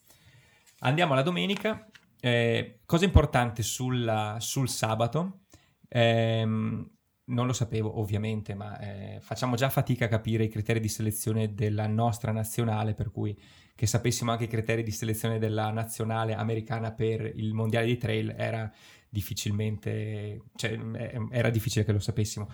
Andiamo 0.80 1.12
alla 1.12 1.22
domenica. 1.22 1.86
Eh, 2.22 2.80
cosa 2.84 3.04
importante 3.04 3.62
sulla, 3.62 4.36
sul 4.40 4.68
sabato, 4.68 5.40
eh, 5.88 6.46
non 7.30 7.46
lo 7.46 7.52
sapevo 7.52 7.98
ovviamente, 7.98 8.54
ma 8.54 8.78
eh, 8.78 9.18
facciamo 9.20 9.56
già 9.56 9.70
fatica 9.70 10.04
a 10.04 10.08
capire 10.08 10.44
i 10.44 10.48
criteri 10.48 10.80
di 10.80 10.88
selezione 10.88 11.54
della 11.54 11.86
nostra 11.86 12.32
nazionale, 12.32 12.94
per 12.94 13.10
cui 13.10 13.36
che 13.74 13.86
sapessimo 13.86 14.30
anche 14.30 14.44
i 14.44 14.48
criteri 14.48 14.82
di 14.82 14.90
selezione 14.90 15.38
della 15.38 15.70
nazionale 15.70 16.34
americana 16.34 16.92
per 16.92 17.24
il 17.24 17.54
mondiale 17.54 17.86
di 17.86 17.96
trail 17.96 18.34
era 18.36 18.70
difficilmente, 19.08 20.42
cioè, 20.54 20.78
era 21.30 21.50
difficile 21.50 21.84
che 21.84 21.92
lo 21.92 21.98
sapessimo. 21.98 22.48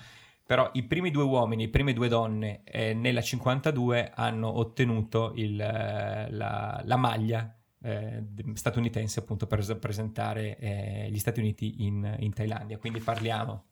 Però 0.46 0.70
i 0.74 0.84
primi 0.84 1.10
due 1.10 1.24
uomini, 1.24 1.64
le 1.64 1.70
prime 1.70 1.92
due 1.92 2.06
donne 2.06 2.62
eh, 2.62 2.94
nella 2.94 3.20
52 3.20 4.12
hanno 4.14 4.56
ottenuto 4.58 5.32
il, 5.34 5.60
eh, 5.60 6.30
la, 6.30 6.80
la, 6.84 6.96
maglia 6.96 7.52
eh, 7.82 8.24
statunitense 8.54 9.18
appunto 9.18 9.48
per 9.48 9.66
rappresentare 9.66 10.56
eh, 10.58 11.08
gli 11.10 11.18
Stati 11.18 11.40
Uniti 11.40 11.84
in, 11.84 12.16
in, 12.20 12.32
Thailandia. 12.32 12.78
Quindi 12.78 13.00
parliamo 13.00 13.64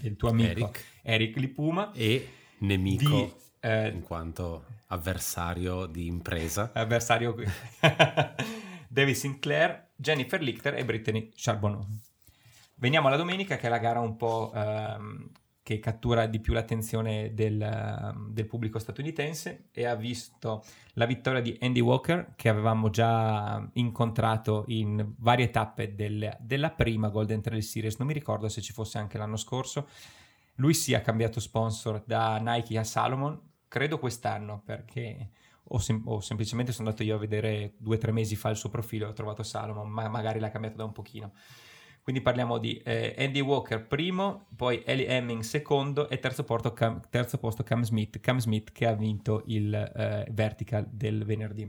del 0.00 0.16
tuo 0.16 0.30
amico 0.30 0.50
Eric, 0.50 0.84
Eric 1.02 1.36
Lipuma 1.36 1.92
e 1.92 2.28
nemico 2.58 3.08
di, 3.08 3.32
eh, 3.60 3.88
in 3.88 4.02
quanto 4.02 4.64
avversario 4.88 5.86
di 5.86 6.06
impresa. 6.06 6.70
Avversario 6.74 7.34
David 8.88 9.14
Sinclair, 9.14 9.88
Jennifer 9.96 10.40
Lichter 10.40 10.74
e 10.74 10.84
Brittany 10.84 11.32
Charbonneau. 11.34 11.86
Veniamo 12.76 13.08
alla 13.08 13.16
domenica, 13.16 13.56
che 13.56 13.66
è 13.66 13.70
la 13.70 13.78
gara 13.78 14.00
un 14.00 14.16
po' 14.16 14.52
ehm, 14.54 15.30
che 15.66 15.80
cattura 15.80 16.26
di 16.26 16.38
più 16.38 16.52
l'attenzione 16.52 17.34
del, 17.34 17.60
ehm, 17.60 18.30
del, 18.30 18.46
pubblico 18.46 18.78
statunitense 18.78 19.64
e 19.72 19.84
ha 19.84 19.96
visto 19.96 20.62
la 20.92 21.06
vittoria 21.06 21.40
di 21.40 21.58
Andy 21.60 21.80
Walker, 21.80 22.34
che 22.36 22.48
avevamo 22.48 22.88
già 22.88 23.68
incontrato 23.72 24.62
in 24.68 25.14
varie 25.16 25.50
tappe 25.50 25.96
del, 25.96 26.36
della 26.38 26.70
prima 26.70 27.08
Golden 27.08 27.40
Trail 27.40 27.64
Series. 27.64 27.96
Non 27.96 28.06
mi 28.06 28.12
ricordo 28.12 28.48
se 28.48 28.60
ci 28.60 28.72
fosse 28.72 28.98
anche 28.98 29.18
l'anno 29.18 29.36
scorso. 29.36 29.88
Lui 30.54 30.72
si 30.72 30.92
è 30.92 31.00
cambiato 31.00 31.40
sponsor 31.40 32.00
da 32.06 32.38
Nike 32.38 32.78
a 32.78 32.84
Salomon, 32.84 33.36
credo 33.66 33.98
quest'anno, 33.98 34.62
perché 34.64 35.30
o, 35.64 35.78
sem- 35.80 36.06
o, 36.06 36.20
semplicemente 36.20 36.70
sono 36.70 36.90
andato 36.90 37.02
io 37.02 37.16
a 37.16 37.18
vedere 37.18 37.74
due 37.78 37.96
o 37.96 37.98
tre 37.98 38.12
mesi 38.12 38.36
fa 38.36 38.50
il 38.50 38.56
suo 38.56 38.68
profilo 38.68 39.06
e 39.06 39.08
ho 39.08 39.14
trovato 39.14 39.42
Salomon, 39.42 39.88
ma 39.88 40.08
magari 40.08 40.38
l'ha 40.38 40.50
cambiato 40.50 40.76
da 40.76 40.84
un 40.84 40.92
pochino. 40.92 41.32
Quindi 42.06 42.22
parliamo 42.22 42.58
di 42.58 42.76
eh, 42.84 43.16
Andy 43.18 43.40
Walker 43.40 43.84
primo, 43.84 44.46
poi 44.54 44.80
Ellie 44.86 45.08
Hemming 45.08 45.42
secondo 45.42 46.08
e 46.08 46.20
terzo, 46.20 46.44
Cam, 46.72 47.00
terzo, 47.10 47.36
posto 47.36 47.64
Cam 47.64 47.82
Smith. 47.82 48.20
Cam 48.20 48.38
Smith 48.38 48.70
che 48.70 48.86
ha 48.86 48.92
vinto 48.92 49.42
il 49.46 49.74
eh, 49.74 50.24
vertical 50.30 50.86
del 50.88 51.24
venerdì. 51.24 51.68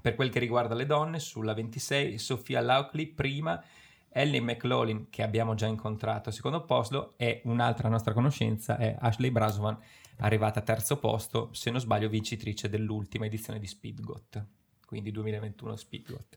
Per 0.00 0.16
quel 0.16 0.28
che 0.28 0.40
riguarda 0.40 0.74
le 0.74 0.86
donne, 0.86 1.20
sulla 1.20 1.54
26 1.54 2.18
Sofia 2.18 2.60
Lauchley 2.60 3.06
prima, 3.06 3.62
Ellie 4.08 4.40
McLaughlin 4.40 5.08
che 5.08 5.22
abbiamo 5.22 5.54
già 5.54 5.66
incontrato 5.66 6.30
al 6.30 6.34
secondo 6.34 6.64
posto 6.64 7.14
e 7.16 7.42
un'altra 7.44 7.88
nostra 7.88 8.14
conoscenza 8.14 8.76
è 8.76 8.96
Ashley 8.98 9.30
Braswan 9.30 9.78
arrivata 10.16 10.58
a 10.58 10.62
terzo 10.64 10.98
posto, 10.98 11.50
se 11.52 11.70
non 11.70 11.78
sbaglio 11.78 12.08
vincitrice 12.08 12.68
dell'ultima 12.68 13.26
edizione 13.26 13.60
di 13.60 13.68
Speedgot, 13.68 14.44
quindi 14.84 15.12
2021 15.12 15.76
Speedgot. 15.76 16.36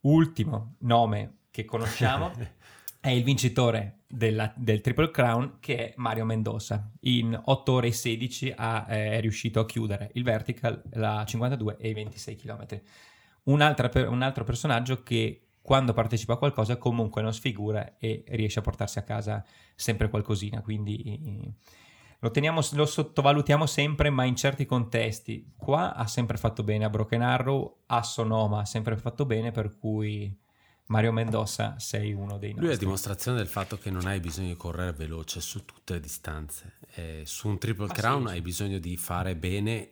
Ultimo 0.00 0.76
nome 0.80 1.38
che 1.50 1.64
conosciamo 1.64 2.30
è 3.00 3.10
il 3.10 3.24
vincitore 3.24 4.00
della, 4.08 4.52
del 4.56 4.80
Triple 4.80 5.10
Crown 5.10 5.56
che 5.60 5.76
è 5.76 5.94
Mario 5.96 6.24
Mendoza. 6.24 6.90
In 7.00 7.40
8 7.42 7.72
ore 7.72 7.88
e 7.88 7.92
16 7.92 8.54
ha, 8.56 8.86
eh, 8.88 9.12
è 9.12 9.20
riuscito 9.20 9.60
a 9.60 9.66
chiudere 9.66 10.10
il 10.14 10.22
vertical, 10.22 10.82
la 10.92 11.24
52 11.24 11.76
e 11.78 11.88
i 11.88 11.94
26 11.94 12.36
km. 12.36 12.80
Un, 13.44 13.74
per, 13.92 14.08
un 14.08 14.22
altro 14.22 14.44
personaggio 14.44 15.02
che 15.02 15.46
quando 15.62 15.92
partecipa 15.92 16.34
a 16.34 16.36
qualcosa 16.36 16.76
comunque 16.76 17.22
non 17.22 17.34
sfigura 17.34 17.96
e 17.98 18.24
riesce 18.28 18.60
a 18.60 18.62
portarsi 18.62 18.98
a 18.98 19.02
casa 19.02 19.44
sempre 19.74 20.08
qualcosina, 20.08 20.60
quindi 20.60 21.54
lo, 22.26 22.30
teniamo, 22.30 22.60
lo 22.72 22.86
sottovalutiamo 22.86 23.66
sempre 23.66 24.10
ma 24.10 24.24
in 24.24 24.36
certi 24.36 24.66
contesti. 24.66 25.52
Qua 25.56 25.94
ha 25.94 26.06
sempre 26.06 26.36
fatto 26.36 26.62
bene 26.62 26.84
a 26.84 26.90
Broken 26.90 27.22
Arrow, 27.22 27.82
a 27.86 28.02
Sonoma 28.02 28.60
ha 28.60 28.64
sempre 28.64 28.96
fatto 28.96 29.24
bene 29.24 29.52
per 29.52 29.76
cui 29.78 30.36
Mario 30.86 31.12
Mendoza 31.12 31.78
sei 31.78 32.12
uno 32.12 32.38
dei 32.38 32.50
nostri. 32.50 32.66
Lui 32.66 32.74
è 32.74 32.78
dimostrazione 32.78 33.38
del 33.38 33.46
fatto 33.46 33.78
che 33.78 33.90
non 33.90 34.06
hai 34.06 34.20
bisogno 34.20 34.48
di 34.48 34.56
correre 34.56 34.92
veloce 34.92 35.40
su 35.40 35.64
tutte 35.64 35.94
le 35.94 36.00
distanze. 36.00 36.78
E 36.94 37.22
su 37.24 37.48
un 37.48 37.58
Triple 37.58 37.86
ah, 37.88 37.94
Crown 37.94 38.26
sì, 38.26 38.34
hai 38.34 38.40
bisogno 38.40 38.78
di 38.78 38.96
fare 38.96 39.36
bene 39.36 39.90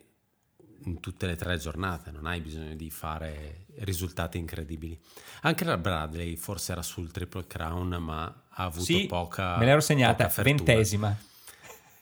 in 0.86 1.00
tutte 1.00 1.26
le 1.26 1.36
tre 1.36 1.56
giornate, 1.56 2.10
non 2.10 2.26
hai 2.26 2.40
bisogno 2.40 2.74
di 2.74 2.90
fare 2.90 3.66
risultati 3.78 4.38
incredibili. 4.38 5.00
Anche 5.42 5.64
la 5.64 5.78
Bradley 5.78 6.36
forse 6.36 6.72
era 6.72 6.82
sul 6.82 7.10
Triple 7.10 7.46
Crown, 7.46 7.96
ma 8.00 8.24
ha 8.24 8.64
avuto 8.64 8.84
sì, 8.84 9.06
poca. 9.06 9.56
Me 9.56 9.64
l'ero 9.64 9.80
segnata, 9.80 10.30
ventesima. 10.42 11.16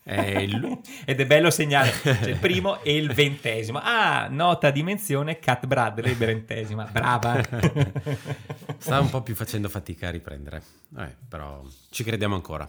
Il... 0.04 0.80
Ed 1.06 1.20
è 1.20 1.26
bello 1.26 1.50
segnare 1.50 1.90
cioè 1.90 2.28
il 2.28 2.38
primo 2.40 2.82
e 2.82 2.96
il 2.96 3.12
ventesimo. 3.12 3.80
Ah, 3.82 4.26
nota 4.28 4.70
di 4.70 4.82
menzione 4.82 5.38
Cat 5.38 5.66
Bradley, 5.66 6.14
ventesima. 6.14 6.84
Brava. 6.84 7.40
Sta 8.78 9.00
un 9.00 9.10
po' 9.10 9.22
più 9.22 9.34
facendo 9.34 9.68
fatica 9.68 10.08
a 10.08 10.10
riprendere, 10.10 10.62
eh, 10.98 11.14
però 11.28 11.62
ci 11.90 12.02
crediamo 12.04 12.34
ancora. 12.34 12.68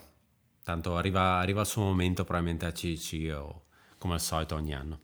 Tanto 0.63 0.95
arriva, 0.95 1.39
arriva 1.39 1.61
il 1.61 1.67
suo 1.67 1.83
momento 1.83 2.23
probabilmente 2.23 2.65
a 2.65 2.71
CC 2.71 3.33
o 3.35 3.65
come 3.97 4.13
al 4.13 4.21
solito 4.21 4.55
ogni 4.55 4.73
anno. 4.73 4.99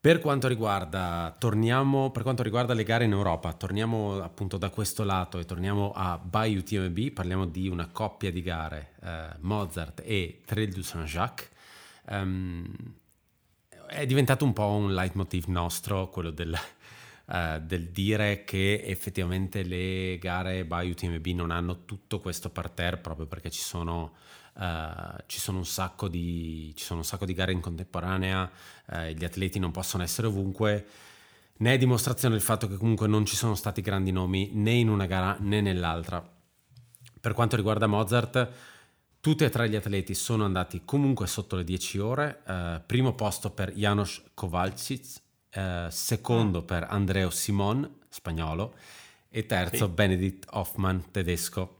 Per 0.00 0.20
quanto, 0.20 0.46
riguarda, 0.46 1.34
torniamo, 1.36 2.12
per 2.12 2.22
quanto 2.22 2.44
riguarda 2.44 2.72
le 2.72 2.84
gare 2.84 3.04
in 3.04 3.10
Europa, 3.10 3.52
torniamo 3.52 4.22
appunto 4.22 4.56
da 4.56 4.70
questo 4.70 5.02
lato 5.02 5.40
e 5.40 5.44
torniamo 5.44 5.90
a 5.92 6.16
Bay 6.18 6.56
UTMB, 6.56 7.10
parliamo 7.10 7.46
di 7.46 7.66
una 7.66 7.88
coppia 7.88 8.30
di 8.30 8.40
gare, 8.40 8.92
eh, 9.02 9.30
Mozart 9.40 10.02
e 10.04 10.42
Trail 10.44 10.72
du 10.72 10.82
Saint-Jacques. 10.82 11.48
Um, 12.10 12.72
è 13.88 14.06
diventato 14.06 14.44
un 14.44 14.52
po' 14.52 14.68
un 14.68 14.94
leitmotiv 14.94 15.46
nostro, 15.46 16.08
quello 16.10 16.30
del, 16.30 16.56
uh, 17.26 17.58
del 17.60 17.88
dire 17.88 18.44
che 18.44 18.80
effettivamente 18.84 19.64
le 19.64 20.16
gare 20.18 20.64
Bay 20.64 20.90
UTMB 20.90 21.26
non 21.34 21.50
hanno 21.50 21.84
tutto 21.84 22.20
questo 22.20 22.50
parterre 22.50 22.98
proprio 22.98 23.26
perché 23.26 23.50
ci 23.50 23.62
sono 23.62 24.14
Uh, 24.58 25.16
ci, 25.26 25.38
sono 25.38 25.62
di, 26.10 26.72
ci, 26.74 26.84
sono 26.84 26.98
un 26.98 27.04
sacco 27.04 27.24
di, 27.24 27.32
gare 27.32 27.52
in 27.52 27.60
contemporanea, 27.60 28.50
uh, 28.86 29.02
gli 29.14 29.24
atleti 29.24 29.60
non 29.60 29.70
possono 29.70 30.02
essere 30.02 30.26
ovunque. 30.26 30.86
Ne 31.58 31.74
è 31.74 31.78
dimostrazione 31.78 32.34
il 32.34 32.40
fatto 32.40 32.66
che 32.66 32.76
comunque 32.76 33.06
non 33.06 33.24
ci 33.24 33.36
sono 33.36 33.54
stati 33.54 33.82
grandi 33.82 34.10
nomi 34.10 34.50
né 34.54 34.72
in 34.72 34.88
una 34.88 35.06
gara 35.06 35.36
né 35.38 35.60
nell'altra. 35.60 36.28
Per 37.20 37.32
quanto 37.34 37.54
riguarda 37.54 37.86
Mozart, 37.86 38.48
tutti 39.20 39.44
e 39.44 39.48
tre 39.48 39.68
gli 39.68 39.76
atleti 39.76 40.14
sono 40.14 40.44
andati 40.44 40.82
comunque 40.84 41.28
sotto 41.28 41.54
le 41.54 41.62
10 41.62 41.98
ore. 41.98 42.42
Uh, 42.44 42.80
primo 42.84 43.14
posto 43.14 43.50
per 43.50 43.72
Janos 43.74 44.22
Kowalczyk, 44.34 45.06
secondo 45.88 46.62
mm. 46.62 46.64
per 46.64 46.86
Andreo 46.90 47.30
Simon, 47.30 47.88
spagnolo, 48.08 48.74
e 49.28 49.46
terzo 49.46 49.86
sì. 49.86 49.92
Benedict 49.92 50.46
Hoffman, 50.50 51.12
tedesco. 51.12 51.77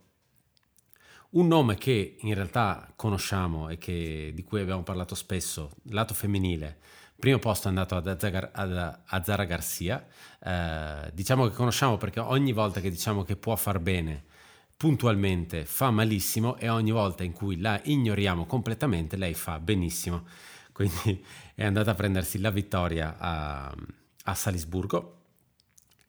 Un 1.31 1.47
nome 1.47 1.77
che 1.77 2.17
in 2.21 2.33
realtà 2.33 2.91
conosciamo 2.97 3.69
e 3.69 3.77
che, 3.77 4.33
di 4.35 4.43
cui 4.45 4.63
abbiamo 4.63 4.83
parlato 4.83 5.15
spesso, 5.15 5.73
lato 5.91 6.15
femminile, 6.15 6.79
primo 7.19 7.39
posto 7.39 7.67
è 7.67 7.69
andato 7.69 7.97
ad, 7.97 8.07
Azzagar, 8.07 8.51
ad 8.55 9.01
Azzara 9.05 9.45
Garcia, 9.45 10.07
eh, 10.43 11.11
diciamo 11.13 11.47
che 11.47 11.55
conosciamo 11.55 11.99
perché 11.99 12.21
ogni 12.21 12.53
volta 12.53 12.81
che 12.81 12.89
diciamo 12.89 13.25
che 13.25 13.37
può 13.37 13.57
far 13.57 13.79
bene, 13.79 14.25
puntualmente 14.75 15.67
fa 15.67 15.91
malissimo 15.91 16.57
e 16.57 16.71
ogni 16.71 16.93
volta 16.93 17.25
in 17.25 17.33
cui 17.33 17.61
la 17.61 17.79
ignoriamo 17.85 18.47
completamente 18.47 19.19
lei 19.19 19.35
fa 19.35 19.61
benissimo. 19.61 20.25
Quindi 20.73 21.23
è 21.55 21.65
andata 21.65 21.91
a 21.91 21.95
prendersi 21.95 22.39
la 22.39 22.51
vittoria 22.51 23.17
a, 23.19 23.75
a 24.25 24.35
Salisburgo 24.35 25.17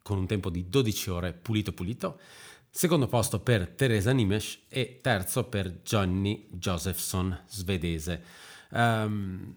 con 0.02 0.18
un 0.18 0.28
tempo 0.28 0.50
di 0.50 0.70
12 0.70 1.10
ore 1.10 1.34
pulito 1.34 1.74
pulito. 1.74 2.20
Secondo 2.72 3.08
posto 3.08 3.40
per 3.40 3.68
Teresa 3.70 4.12
Nimes 4.12 4.60
e 4.70 5.00
terzo 5.02 5.46
per 5.46 5.82
Johnny 5.84 6.48
Josephson, 6.52 7.38
svedese. 7.48 8.24
Um, 8.70 9.56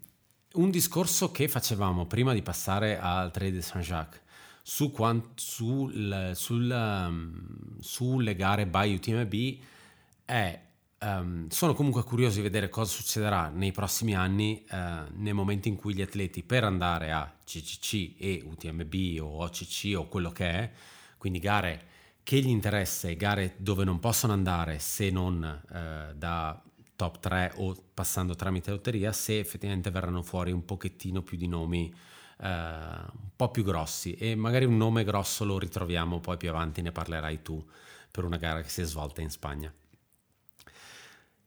un 0.55 0.71
discorso 0.71 1.31
che 1.31 1.47
facevamo 1.47 2.07
prima 2.07 2.33
di 2.33 2.43
passare 2.43 2.99
al 2.99 3.31
Trade 3.31 3.53
de 3.53 3.63
Saint-Jacques 3.63 4.21
su 4.63 4.91
quant, 4.91 5.39
sul, 5.39 6.33
sul, 6.35 6.71
um, 6.71 7.81
sulle 7.81 8.35
gare 8.35 8.67
by 8.67 8.95
UTMB 8.95 9.59
è 10.25 10.61
um, 11.01 11.49
sono 11.49 11.75
comunque 11.75 12.05
curioso 12.05 12.37
di 12.37 12.43
vedere 12.43 12.71
cosa 12.71 12.91
succederà 12.93 13.49
nei 13.49 13.73
prossimi 13.73 14.15
anni 14.15 14.65
uh, 14.71 14.77
nei 15.17 15.33
momenti 15.33 15.69
in 15.69 15.77
cui 15.77 15.95
gli 15.95 16.03
atleti 16.03 16.43
per 16.43 16.65
andare 16.65 17.13
a 17.13 17.31
CCC 17.45 18.15
e 18.19 18.43
UTMB 18.45 19.21
o 19.21 19.43
OCC 19.43 19.95
o 19.97 20.09
quello 20.09 20.31
che 20.31 20.49
è 20.49 20.71
quindi 21.19 21.41
gare 21.41 21.91
che 22.23 22.41
gli 22.41 22.49
interessa 22.49 23.09
e 23.09 23.17
gare 23.17 23.55
dove 23.57 23.85
non 23.85 23.99
possono 23.99 24.33
andare 24.33 24.79
se 24.79 25.11
non 25.11 25.43
eh, 25.45 26.15
da 26.15 26.63
top 26.97 27.19
3 27.19 27.53
o 27.57 27.77
passando 27.93 28.35
tramite 28.35 28.71
lotteria, 28.71 29.13
se 29.13 29.39
effettivamente 29.39 29.91
verranno 29.91 30.23
fuori 30.23 30.53
un 30.53 30.65
pochettino 30.65 31.23
più 31.23 31.37
di 31.37 31.49
nomi 31.49 31.93
eh, 32.39 32.49
un 32.49 33.31
po' 33.35 33.51
più 33.51 33.65
grossi 33.65 34.15
e 34.15 34.35
magari 34.35 34.65
un 34.65 34.77
nome 34.77 35.05
grosso 35.05 35.45
lo 35.45 35.59
ritroviamo 35.59 36.21
poi 36.21 36.37
più 36.37 36.49
avanti, 36.49 36.83
ne 36.83 36.93
parlerai 36.93 37.43
tu 37.43 37.65
per 38.11 38.25
una 38.25 38.37
gara 38.37 38.63
che 38.63 38.69
si 38.69 38.83
è 38.83 38.85
svolta 38.85 39.21
in 39.21 39.31
Spagna. 39.31 39.73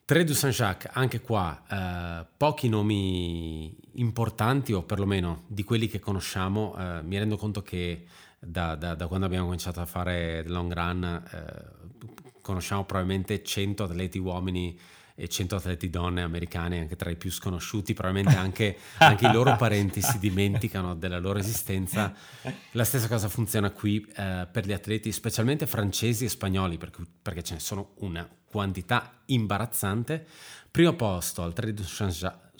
Trade 0.05 0.25
du 0.25 0.33
Saint-Jacques, 0.33 0.91
anche 0.93 1.19
qua 1.19 1.63
eh, 1.67 2.27
pochi 2.37 2.69
nomi 2.69 3.75
importanti 3.93 4.71
o 4.71 4.83
perlomeno 4.83 5.45
di 5.47 5.63
quelli 5.63 5.87
che 5.87 5.99
conosciamo, 5.99 6.75
eh, 6.77 7.01
mi 7.01 7.17
rendo 7.17 7.37
conto 7.37 7.63
che 7.63 8.05
da, 8.45 8.75
da, 8.75 8.95
da, 8.95 9.07
quando 9.07 9.25
abbiamo 9.25 9.45
cominciato 9.45 9.81
a 9.81 9.85
fare 9.85 10.43
long 10.47 10.71
run 10.73 11.23
eh, 11.31 11.85
conosciamo 12.41 12.85
probabilmente 12.85 13.43
100 13.43 13.83
atleti 13.83 14.19
uomini 14.19 14.79
e 15.15 15.29
100 15.29 15.55
atleti 15.55 15.89
donne 15.89 16.21
americane, 16.21 16.79
anche 16.79 16.97
tra 16.97 17.09
i 17.09 17.15
più 17.15 17.31
sconosciuti, 17.31 17.93
probabilmente 17.93 18.37
anche, 18.37 18.77
anche 18.99 19.27
i 19.27 19.31
loro 19.31 19.55
parenti 19.55 20.01
si 20.01 20.19
dimenticano 20.19 20.93
della 20.93 21.19
loro 21.19 21.39
esistenza. 21.39 22.13
La 22.71 22.83
stessa 22.83 23.07
cosa 23.07 23.29
funziona 23.29 23.71
qui 23.71 24.05
eh, 24.15 24.45
per 24.51 24.65
gli 24.65 24.73
atleti, 24.73 25.11
specialmente 25.11 25.65
francesi 25.65 26.25
e 26.25 26.29
spagnoli, 26.29 26.77
perché, 26.77 27.01
perché 27.21 27.43
ce 27.43 27.53
ne 27.53 27.59
sono 27.61 27.93
una 27.99 28.27
quantità 28.45 29.21
imbarazzante. 29.25 30.27
Primo 30.69 30.93
posto 30.93 31.43
al 31.43 31.53
Trail 31.53 31.73
du 31.73 31.83
Saint-Jacques, 31.83 32.51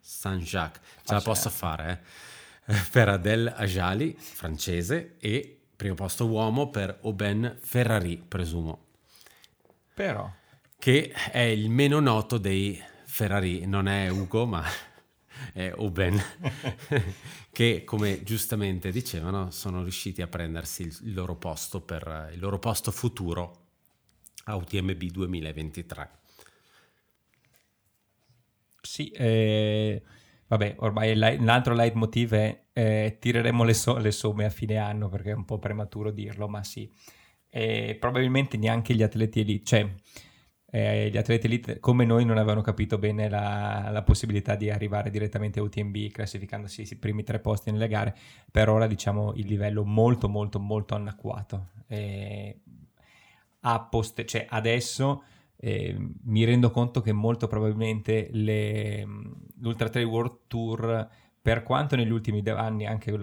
Saint-Jacques, 0.00 0.80
ce 1.04 1.14
la 1.14 1.20
posso 1.20 1.50
fare, 1.50 1.90
eh? 1.90 2.25
per 2.90 3.08
Adel 3.08 3.52
Ajali, 3.54 4.16
francese, 4.18 5.16
e 5.18 5.58
primo 5.76 5.94
posto 5.94 6.26
uomo 6.26 6.70
per 6.70 6.98
Oben 7.02 7.58
Ferrari, 7.60 8.16
presumo. 8.16 8.86
Però. 9.94 10.30
Che 10.78 11.10
è 11.10 11.40
il 11.40 11.70
meno 11.70 12.00
noto 12.00 12.38
dei 12.38 12.80
Ferrari, 13.04 13.66
non 13.66 13.86
è 13.88 14.08
Ugo, 14.08 14.46
ma 14.46 14.64
è 15.52 15.72
Oben, 15.76 16.20
che 17.52 17.84
come 17.84 18.22
giustamente 18.24 18.90
dicevano 18.90 19.50
sono 19.50 19.82
riusciti 19.82 20.20
a 20.20 20.26
prendersi 20.26 20.82
il 20.82 21.14
loro 21.14 21.36
posto 21.36 21.80
per 21.80 22.30
il 22.32 22.40
loro 22.40 22.58
posto 22.58 22.90
futuro 22.90 23.64
a 24.44 24.56
UTMB 24.56 25.02
2023. 25.02 26.10
Sì, 28.80 29.10
eh, 29.10 30.02
Vabbè, 30.48 30.76
ormai 30.78 31.16
l'altro 31.16 31.74
leitmotiv 31.74 32.32
è 32.34 32.64
eh, 32.72 33.16
tireremo 33.18 33.64
le, 33.64 33.74
so- 33.74 33.96
le, 33.96 34.12
somme 34.12 34.44
a 34.44 34.50
fine 34.50 34.76
anno 34.76 35.08
perché 35.08 35.30
è 35.30 35.34
un 35.34 35.44
po' 35.44 35.58
prematuro 35.58 36.10
dirlo, 36.10 36.48
ma 36.48 36.62
sì. 36.62 36.90
E 37.48 37.96
probabilmente 37.98 38.56
neanche 38.56 38.94
gli 38.94 39.02
atleti 39.02 39.40
elite, 39.40 39.64
cioè 39.64 39.94
eh, 40.68 41.08
gli 41.10 41.16
atleti 41.16 41.46
elite 41.46 41.80
come 41.80 42.04
noi 42.04 42.24
non 42.24 42.36
avevano 42.38 42.60
capito 42.60 42.98
bene 42.98 43.28
la, 43.28 43.88
la, 43.90 44.02
possibilità 44.02 44.56
di 44.56 44.68
arrivare 44.68 45.10
direttamente 45.10 45.58
a 45.58 45.62
UTMB 45.62 46.10
classificandosi 46.10 46.86
i 46.90 46.96
primi 46.96 47.22
tre 47.22 47.40
posti 47.40 47.70
nelle 47.70 47.88
gare. 47.88 48.14
Per 48.50 48.68
ora 48.68 48.86
diciamo 48.86 49.32
il 49.34 49.46
livello 49.46 49.84
molto 49.84 50.28
molto 50.28 50.60
molto 50.60 50.94
anacquato. 50.94 51.70
E 51.88 52.60
a 53.60 53.80
post- 53.84 54.24
cioè 54.24 54.46
adesso 54.48 55.24
eh, 55.56 55.96
mi 56.24 56.44
rendo 56.44 56.70
conto 56.70 57.00
che 57.00 57.12
molto 57.12 57.46
probabilmente 57.46 58.28
le, 58.32 59.06
l'Ultra 59.60 59.88
Trail 59.88 60.06
World 60.06 60.38
Tour, 60.46 61.08
per 61.40 61.62
quanto 61.62 61.96
negli 61.96 62.10
ultimi 62.10 62.42
anni 62.48 62.86
anche, 62.86 63.16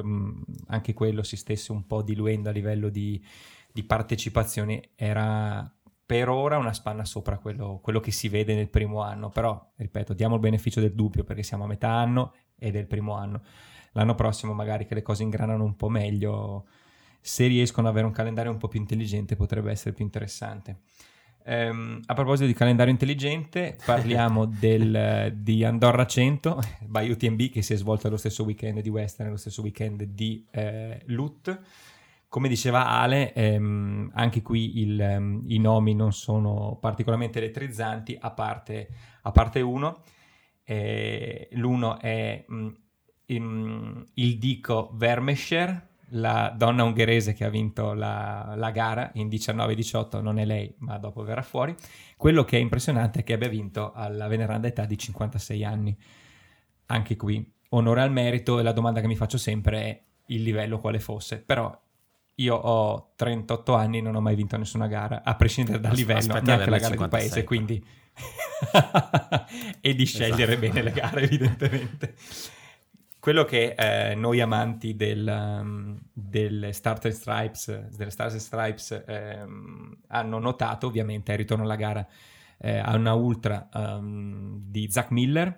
anche 0.67 0.93
quello 0.93 1.23
si 1.23 1.35
stesse 1.35 1.71
un 1.71 1.85
po' 1.85 2.01
diluendo 2.01 2.49
a 2.49 2.51
livello 2.53 2.89
di, 2.89 3.23
di 3.71 3.83
partecipazione, 3.83 4.91
era 4.95 5.69
per 6.05 6.29
ora 6.29 6.57
una 6.57 6.73
spanna 6.73 7.05
sopra 7.05 7.37
quello, 7.37 7.79
quello, 7.81 7.99
che 7.99 8.11
si 8.11 8.29
vede 8.29 8.55
nel 8.55 8.69
primo 8.69 9.01
anno, 9.01 9.29
però 9.29 9.71
ripeto, 9.75 10.13
diamo 10.13 10.35
il 10.35 10.41
beneficio 10.41 10.79
del 10.79 10.93
dubbio 10.93 11.23
perché 11.23 11.43
siamo 11.43 11.63
a 11.63 11.67
metà 11.67 11.89
anno 11.89 12.33
ed 12.57 12.75
è 12.75 12.79
il 12.79 12.87
primo 12.87 13.15
anno. 13.15 13.41
L'anno 13.93 14.15
prossimo 14.15 14.53
magari 14.53 14.85
che 14.85 14.95
le 14.95 15.01
cose 15.01 15.23
ingranano 15.23 15.63
un 15.63 15.75
po' 15.75 15.89
meglio 15.89 16.65
se 17.19 17.47
riescono 17.47 17.87
ad 17.87 17.93
avere 17.93 18.07
un 18.07 18.13
calendario 18.13 18.51
un 18.51 18.57
po' 18.57 18.67
più 18.67 18.79
intelligente 18.79 19.35
potrebbe 19.35 19.71
essere 19.71 19.93
più 19.93 20.03
interessante. 20.03 20.81
Um, 21.45 21.99
a 22.05 22.13
proposito 22.13 22.47
di 22.47 22.53
calendario 22.53 22.91
intelligente, 22.91 23.77
parliamo 23.83 24.45
del, 24.59 25.33
di 25.35 25.65
Andorra 25.65 26.05
100 26.05 26.61
by 26.87 27.09
UTMB 27.09 27.49
che 27.49 27.61
si 27.61 27.73
è 27.73 27.75
svolto 27.75 28.09
lo 28.09 28.15
stesso 28.15 28.43
weekend 28.43 28.79
di 28.79 28.87
Western 28.89 29.29
lo 29.29 29.37
stesso 29.37 29.61
weekend 29.61 30.03
di 30.03 30.45
eh, 30.51 31.01
LUT. 31.07 31.59
Come 32.29 32.47
diceva 32.47 32.87
Ale, 32.87 33.33
ehm, 33.33 34.11
anche 34.13 34.41
qui 34.41 34.79
il, 34.79 34.99
um, 34.99 35.43
i 35.47 35.59
nomi 35.59 35.93
non 35.93 36.13
sono 36.13 36.77
particolarmente 36.81 37.37
elettrizzanti, 37.37 38.17
a 38.19 38.31
parte, 38.31 38.89
a 39.21 39.31
parte 39.31 39.61
uno. 39.61 40.01
Eh, 40.63 41.49
l'uno 41.51 41.99
è 41.99 42.43
mh, 42.47 42.69
mm, 43.33 44.01
il 44.15 44.37
dico 44.39 44.91
Vermescher, 44.93 45.89
la 46.15 46.53
donna 46.55 46.83
ungherese 46.83 47.33
che 47.33 47.45
ha 47.45 47.49
vinto 47.49 47.93
la, 47.93 48.53
la 48.55 48.71
gara 48.71 49.11
in 49.15 49.27
19-18, 49.27 50.21
non 50.21 50.39
è 50.39 50.45
lei, 50.45 50.73
ma 50.79 50.97
dopo 50.97 51.23
verrà 51.23 51.41
fuori. 51.41 51.75
Quello 52.17 52.43
che 52.43 52.57
è 52.57 52.59
impressionante 52.59 53.19
è 53.19 53.23
che 53.23 53.33
abbia 53.33 53.49
vinto 53.49 53.91
alla 53.93 54.27
veneranda 54.27 54.67
età 54.67 54.85
di 54.85 54.97
56 54.97 55.63
anni. 55.63 55.97
Anche 56.87 57.15
qui, 57.15 57.51
onore 57.69 58.01
al 58.01 58.11
merito 58.11 58.59
e 58.59 58.63
la 58.63 58.73
domanda 58.73 59.01
che 59.01 59.07
mi 59.07 59.15
faccio 59.15 59.37
sempre 59.37 59.81
è 59.81 60.03
il 60.27 60.43
livello 60.43 60.79
quale 60.79 60.99
fosse. 60.99 61.39
Però 61.39 61.81
io 62.35 62.55
ho 62.55 63.13
38 63.15 63.73
anni 63.73 63.97
e 63.99 64.01
non 64.01 64.15
ho 64.15 64.21
mai 64.21 64.35
vinto 64.35 64.57
nessuna 64.57 64.87
gara, 64.87 65.23
a 65.23 65.35
prescindere 65.35 65.79
dal 65.79 65.93
livello, 65.93 66.19
Aspetta, 66.19 66.41
neanche 66.41 66.69
la 66.69 66.77
gara 66.77 66.91
56. 66.91 66.97
di 66.97 67.09
paese, 67.09 67.43
quindi... 67.43 67.85
e 69.81 69.95
di 69.95 70.05
scegliere 70.05 70.53
esatto. 70.53 70.59
bene 70.59 70.81
le 70.83 70.91
gare, 70.91 71.21
evidentemente 71.23 72.15
quello 73.23 73.45
che 73.45 73.73
eh, 73.77 74.15
noi 74.15 74.41
amanti 74.41 74.97
del, 74.97 75.25
um, 75.25 75.97
delle 76.11 76.73
Stars 76.73 77.07
Stripes, 77.07 77.87
delle 77.95 78.09
Stars 78.09 78.35
Stripes 78.35 79.01
ehm, 79.07 79.97
hanno 80.07 80.39
notato 80.39 80.87
ovviamente 80.87 81.31
è 81.31 81.35
il 81.35 81.39
ritorno 81.39 81.63
alla 81.63 81.77
gara 81.77 82.05
eh, 82.57 82.79
a 82.79 82.93
una 82.97 83.13
ultra 83.13 83.69
um, 83.75 84.59
di 84.61 84.91
Zach 84.91 85.11
Miller 85.11 85.55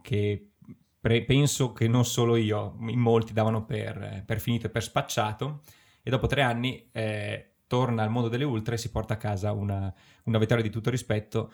che 0.00 0.52
pre- 0.98 1.24
penso 1.26 1.74
che 1.74 1.88
non 1.88 2.06
solo 2.06 2.36
io, 2.36 2.74
in 2.88 3.00
molti 3.00 3.34
davano 3.34 3.66
per, 3.66 4.22
per 4.24 4.40
finito 4.40 4.68
e 4.68 4.70
per 4.70 4.82
spacciato 4.82 5.60
e 6.02 6.08
dopo 6.08 6.26
tre 6.26 6.40
anni 6.40 6.88
eh, 6.90 7.56
torna 7.66 8.02
al 8.02 8.08
mondo 8.08 8.30
delle 8.30 8.44
ultra 8.44 8.76
e 8.76 8.78
si 8.78 8.90
porta 8.90 9.12
a 9.12 9.18
casa 9.18 9.52
una, 9.52 9.92
una 10.22 10.38
vittoria 10.38 10.62
di 10.62 10.70
tutto 10.70 10.88
rispetto 10.88 11.52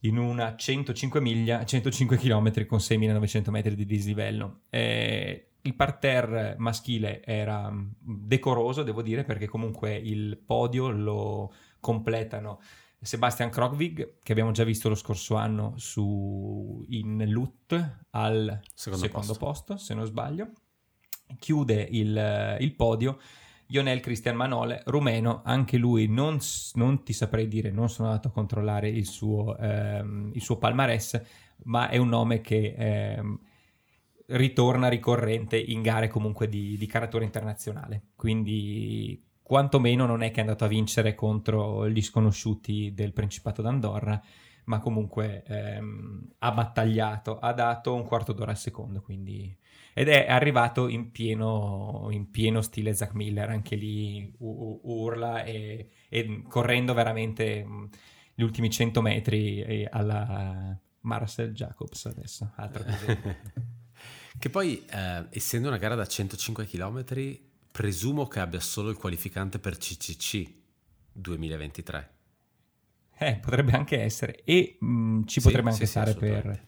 in 0.00 0.16
una 0.16 0.54
105 0.56 1.20
miglia, 1.20 1.64
105 1.64 2.16
km 2.16 2.66
con 2.66 2.78
6.900 2.78 3.50
metri 3.50 3.74
di 3.74 3.84
dislivello. 3.86 4.62
Eh, 4.70 5.48
il 5.62 5.74
parterre 5.74 6.54
maschile 6.58 7.24
era 7.24 7.70
mm, 7.70 7.90
decoroso, 8.00 8.82
devo 8.82 9.02
dire, 9.02 9.24
perché 9.24 9.46
comunque 9.46 9.94
il 9.96 10.38
podio 10.38 10.90
lo 10.90 11.52
completano 11.80 12.60
Sebastian 13.00 13.50
Krogvig, 13.50 14.18
che 14.22 14.32
abbiamo 14.32 14.50
già 14.50 14.64
visto 14.64 14.88
lo 14.88 14.94
scorso 14.94 15.36
anno 15.36 15.74
su, 15.76 16.84
in 16.88 17.24
LUT 17.28 17.72
al 18.10 18.60
secondo, 18.74 19.04
secondo 19.04 19.34
posto. 19.34 19.74
posto. 19.74 19.76
se 19.76 19.94
non 19.94 20.04
sbaglio. 20.06 20.52
Chiude 21.38 21.86
il, 21.90 22.56
il 22.60 22.74
podio 22.74 23.18
Ionel 23.68 24.00
Cristian 24.00 24.36
Manole, 24.36 24.82
rumeno, 24.86 25.42
anche 25.44 25.76
lui 25.76 26.06
non, 26.08 26.38
non, 26.74 27.02
ti 27.02 27.12
saprei 27.12 27.48
dire, 27.48 27.70
non 27.70 27.90
sono 27.90 28.08
andato 28.08 28.28
a 28.28 28.30
controllare 28.32 28.88
il 28.88 29.06
suo, 29.06 29.56
ehm, 29.58 30.30
il 30.34 30.40
suo 30.40 30.56
palmarès, 30.56 31.22
ma 31.64 31.88
è 31.88 31.98
un 31.98 32.08
nome 32.08 32.40
che 32.40 32.74
ehm, 32.76 33.38
ritorna 34.28 34.88
ricorrente 34.88 35.58
in 35.58 35.82
gare 35.82 36.08
comunque 36.08 36.48
di, 36.48 36.76
di 36.78 36.86
caratura 36.86 37.24
internazionale. 37.24 38.08
Quindi 38.16 39.22
quantomeno 39.42 40.06
non 40.06 40.22
è 40.22 40.30
che 40.30 40.38
è 40.38 40.40
andato 40.40 40.64
a 40.64 40.68
vincere 40.68 41.14
contro 41.14 41.88
gli 41.88 42.02
sconosciuti 42.02 42.92
del 42.94 43.12
Principato 43.12 43.60
d'Andorra, 43.60 44.20
ma 44.64 44.78
comunque 44.78 45.42
ehm, 45.46 46.34
ha 46.38 46.52
battagliato, 46.52 47.38
ha 47.38 47.52
dato 47.52 47.94
un 47.94 48.04
quarto 48.04 48.32
d'ora 48.32 48.50
al 48.50 48.58
secondo, 48.58 49.00
quindi 49.00 49.54
ed 49.98 50.08
è 50.08 50.26
arrivato 50.28 50.86
in 50.86 51.10
pieno, 51.10 52.06
in 52.12 52.30
pieno 52.30 52.62
stile 52.62 52.94
Zack 52.94 53.14
Miller, 53.14 53.50
anche 53.50 53.74
lì 53.74 54.32
u- 54.38 54.80
urla 54.84 55.42
e, 55.42 55.90
e, 56.08 56.42
correndo 56.48 56.94
veramente 56.94 57.64
mm, 57.66 57.84
gli 58.32 58.42
ultimi 58.42 58.70
100 58.70 59.02
metri 59.02 59.84
alla 59.90 60.78
Marcel 61.00 61.52
Jacobs 61.52 62.06
adesso, 62.06 62.52
altro 62.54 62.84
Che 64.38 64.50
poi, 64.50 64.84
eh, 64.88 65.26
essendo 65.30 65.66
una 65.66 65.78
gara 65.78 65.96
da 65.96 66.06
105 66.06 66.64
km, 66.64 67.04
presumo 67.72 68.28
che 68.28 68.38
abbia 68.38 68.60
solo 68.60 68.90
il 68.90 68.96
qualificante 68.96 69.58
per 69.58 69.78
CCC 69.78 70.48
2023. 71.10 72.10
Eh, 73.18 73.34
potrebbe 73.42 73.72
anche 73.72 74.00
essere. 74.00 74.44
E 74.44 74.76
mh, 74.78 74.86
mm, 74.86 75.22
ci 75.24 75.40
sì, 75.40 75.46
potrebbe 75.48 75.70
anche 75.70 75.86
sì, 75.86 75.90
stare 75.90 76.12
sì, 76.12 76.18
per, 76.18 76.66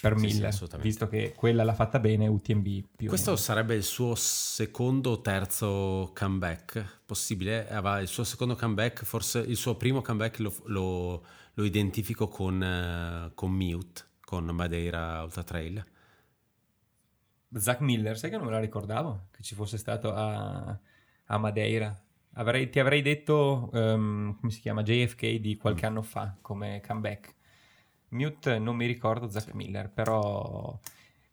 per 0.00 0.18
sì, 0.18 0.26
Miller, 0.26 0.52
sì, 0.54 0.66
visto 0.78 1.08
che 1.08 1.34
quella 1.36 1.62
l'ha 1.62 1.74
fatta 1.74 1.98
bene, 1.98 2.26
UTMB 2.26 2.66
più 2.96 3.08
Questo 3.08 3.36
sarebbe 3.36 3.74
il 3.74 3.82
suo 3.82 4.14
secondo 4.14 5.10
o 5.10 5.20
terzo 5.20 6.10
comeback 6.14 7.00
possibile, 7.04 7.68
aveva 7.68 8.00
il 8.00 8.08
suo 8.08 8.24
secondo 8.24 8.56
comeback, 8.56 9.04
forse 9.04 9.40
il 9.40 9.56
suo 9.56 9.76
primo 9.76 10.00
comeback 10.00 10.38
lo, 10.38 10.54
lo, 10.66 11.24
lo 11.54 11.64
identifico 11.64 12.28
con, 12.28 12.60
uh, 12.60 13.34
con 13.34 13.52
Mute, 13.52 14.04
con 14.20 14.44
Madeira 14.46 15.22
Ultra 15.22 15.42
Trail. 15.42 15.84
Zach 17.52 17.80
Miller, 17.80 18.16
sai 18.16 18.30
che 18.30 18.36
non 18.36 18.46
me 18.46 18.52
la 18.52 18.60
ricordavo 18.60 19.26
che 19.30 19.42
ci 19.42 19.54
fosse 19.54 19.76
stato 19.76 20.14
a, 20.14 20.78
a 21.24 21.38
Madeira. 21.38 21.94
Avrei, 22.34 22.70
ti 22.70 22.78
avrei 22.78 23.02
detto, 23.02 23.68
um, 23.72 24.38
come 24.38 24.52
si 24.52 24.60
chiama, 24.60 24.82
JFK 24.82 25.34
di 25.34 25.56
qualche 25.56 25.84
mm. 25.84 25.90
anno 25.90 26.02
fa 26.02 26.36
come 26.40 26.80
comeback. 26.86 27.34
Mute 28.10 28.58
non 28.58 28.76
mi 28.76 28.86
ricordo 28.86 29.30
Zack 29.30 29.50
sì. 29.50 29.56
Miller, 29.56 29.90
però 29.90 30.78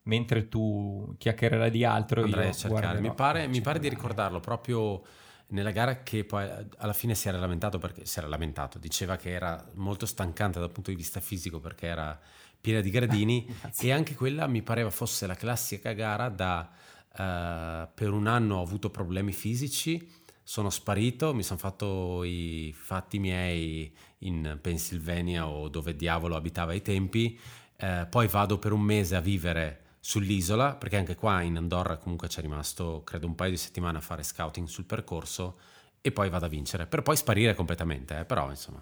mentre 0.04 0.48
tu 0.48 1.16
chiacchiererai 1.18 1.70
di 1.70 1.84
altro 1.84 2.24
andrei 2.24 2.54
cercare. 2.54 3.00
Mi 3.00 3.14
pare, 3.14 3.48
mi 3.48 3.62
pare 3.62 3.80
di 3.80 3.90
ricordarlo 3.90 4.40
proprio 4.40 5.02
nella 5.48 5.72
gara 5.72 6.04
che 6.04 6.26
poi 6.26 6.50
alla 6.78 6.94
fine 6.94 7.16
si 7.16 7.28
era 7.28 7.38
lamentato 7.38 7.78
perché 7.78 8.06
si 8.06 8.20
era 8.20 8.28
lamentato, 8.28 8.80
diceva 8.80 9.16
che 9.16 9.32
era 9.32 9.70
molto 9.76 10.06
stancante 10.06 10.60
dal 10.60 10.72
punto 10.72 10.90
di 10.90 10.98
vista 10.98 11.20
fisico 11.20 11.60
perché 11.60 11.88
era 11.88 12.20
piena 12.60 12.82
di 12.82 12.90
gradini 12.90 13.48
e 13.80 13.92
anche 13.92 14.16
quella 14.16 14.48
mi 14.48 14.62
pareva 14.62 14.90
fosse 14.90 15.28
la 15.28 15.36
classica 15.36 15.94
gara 15.94 16.28
da 16.30 16.70
uh, 17.12 17.90
per 17.94 18.12
un 18.12 18.28
anno 18.28 18.58
ho 18.58 18.62
avuto 18.62 18.90
problemi 18.90 19.32
fisici 19.32 20.26
sono 20.48 20.70
sparito, 20.70 21.34
mi 21.34 21.44
sono 21.44 21.60
fatto 21.60 22.24
i 22.24 22.74
fatti 22.74 23.20
miei 23.20 23.94
in 24.20 24.58
Pennsylvania 24.62 25.48
o 25.48 25.68
dove 25.70 25.96
diavolo 25.96 26.36
abitava 26.36 26.72
ai 26.72 26.82
tempi, 26.82 27.40
eh, 27.76 28.08
poi 28.10 28.28
vado 28.28 28.58
per 28.58 28.72
un 28.72 28.82
mese 28.82 29.16
a 29.16 29.22
vivere 29.22 29.82
sull'isola, 30.00 30.76
perché 30.76 30.98
anche 30.98 31.16
qua 31.16 31.42
in 31.42 31.58
Andorra 31.58 31.98
comunque 31.98 32.28
c'è 32.28 32.42
rimasto, 32.42 33.04
credo, 33.04 33.28
un 33.28 33.36
paio 33.36 33.52
di 33.52 33.58
settimane 33.58 33.98
a 33.98 34.02
fare 34.02 34.24
scouting 34.24 34.68
sul 34.68 34.86
percorso 34.86 35.60
e 36.02 36.12
poi 36.12 36.30
vado 36.30 36.46
a 36.46 36.50
vincere, 36.50 36.86
per 36.88 37.02
poi 37.02 37.16
sparire 37.18 37.54
completamente, 37.54 38.20
eh, 38.20 38.26
però 38.26 38.50
insomma... 38.50 38.82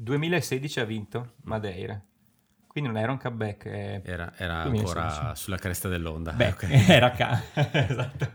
2016 0.00 0.80
ha 0.80 0.84
vinto 0.84 1.32
Madeira. 1.42 2.00
Quindi 2.68 2.90
non 2.90 3.02
era 3.02 3.10
un 3.10 3.18
comeback. 3.18 3.64
Eh, 3.66 4.02
era, 4.04 4.32
era 4.36 4.62
ancora 4.62 5.34
sulla 5.34 5.56
cresta 5.56 5.88
dell'onda. 5.88 6.32
Beh, 6.32 6.48
okay. 6.50 6.86
era 6.86 7.10
ca- 7.10 7.42
esatto. 7.72 8.30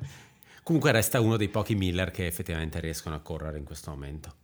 Comunque 0.63 0.91
resta 0.91 1.21
uno 1.21 1.37
dei 1.37 1.47
pochi 1.47 1.75
Miller 1.75 2.11
che 2.11 2.25
effettivamente 2.25 2.81
riescono 2.81 3.15
a 3.15 3.19
correre 3.19 3.57
in 3.57 3.63
questo 3.63 3.91
momento, 3.91 4.35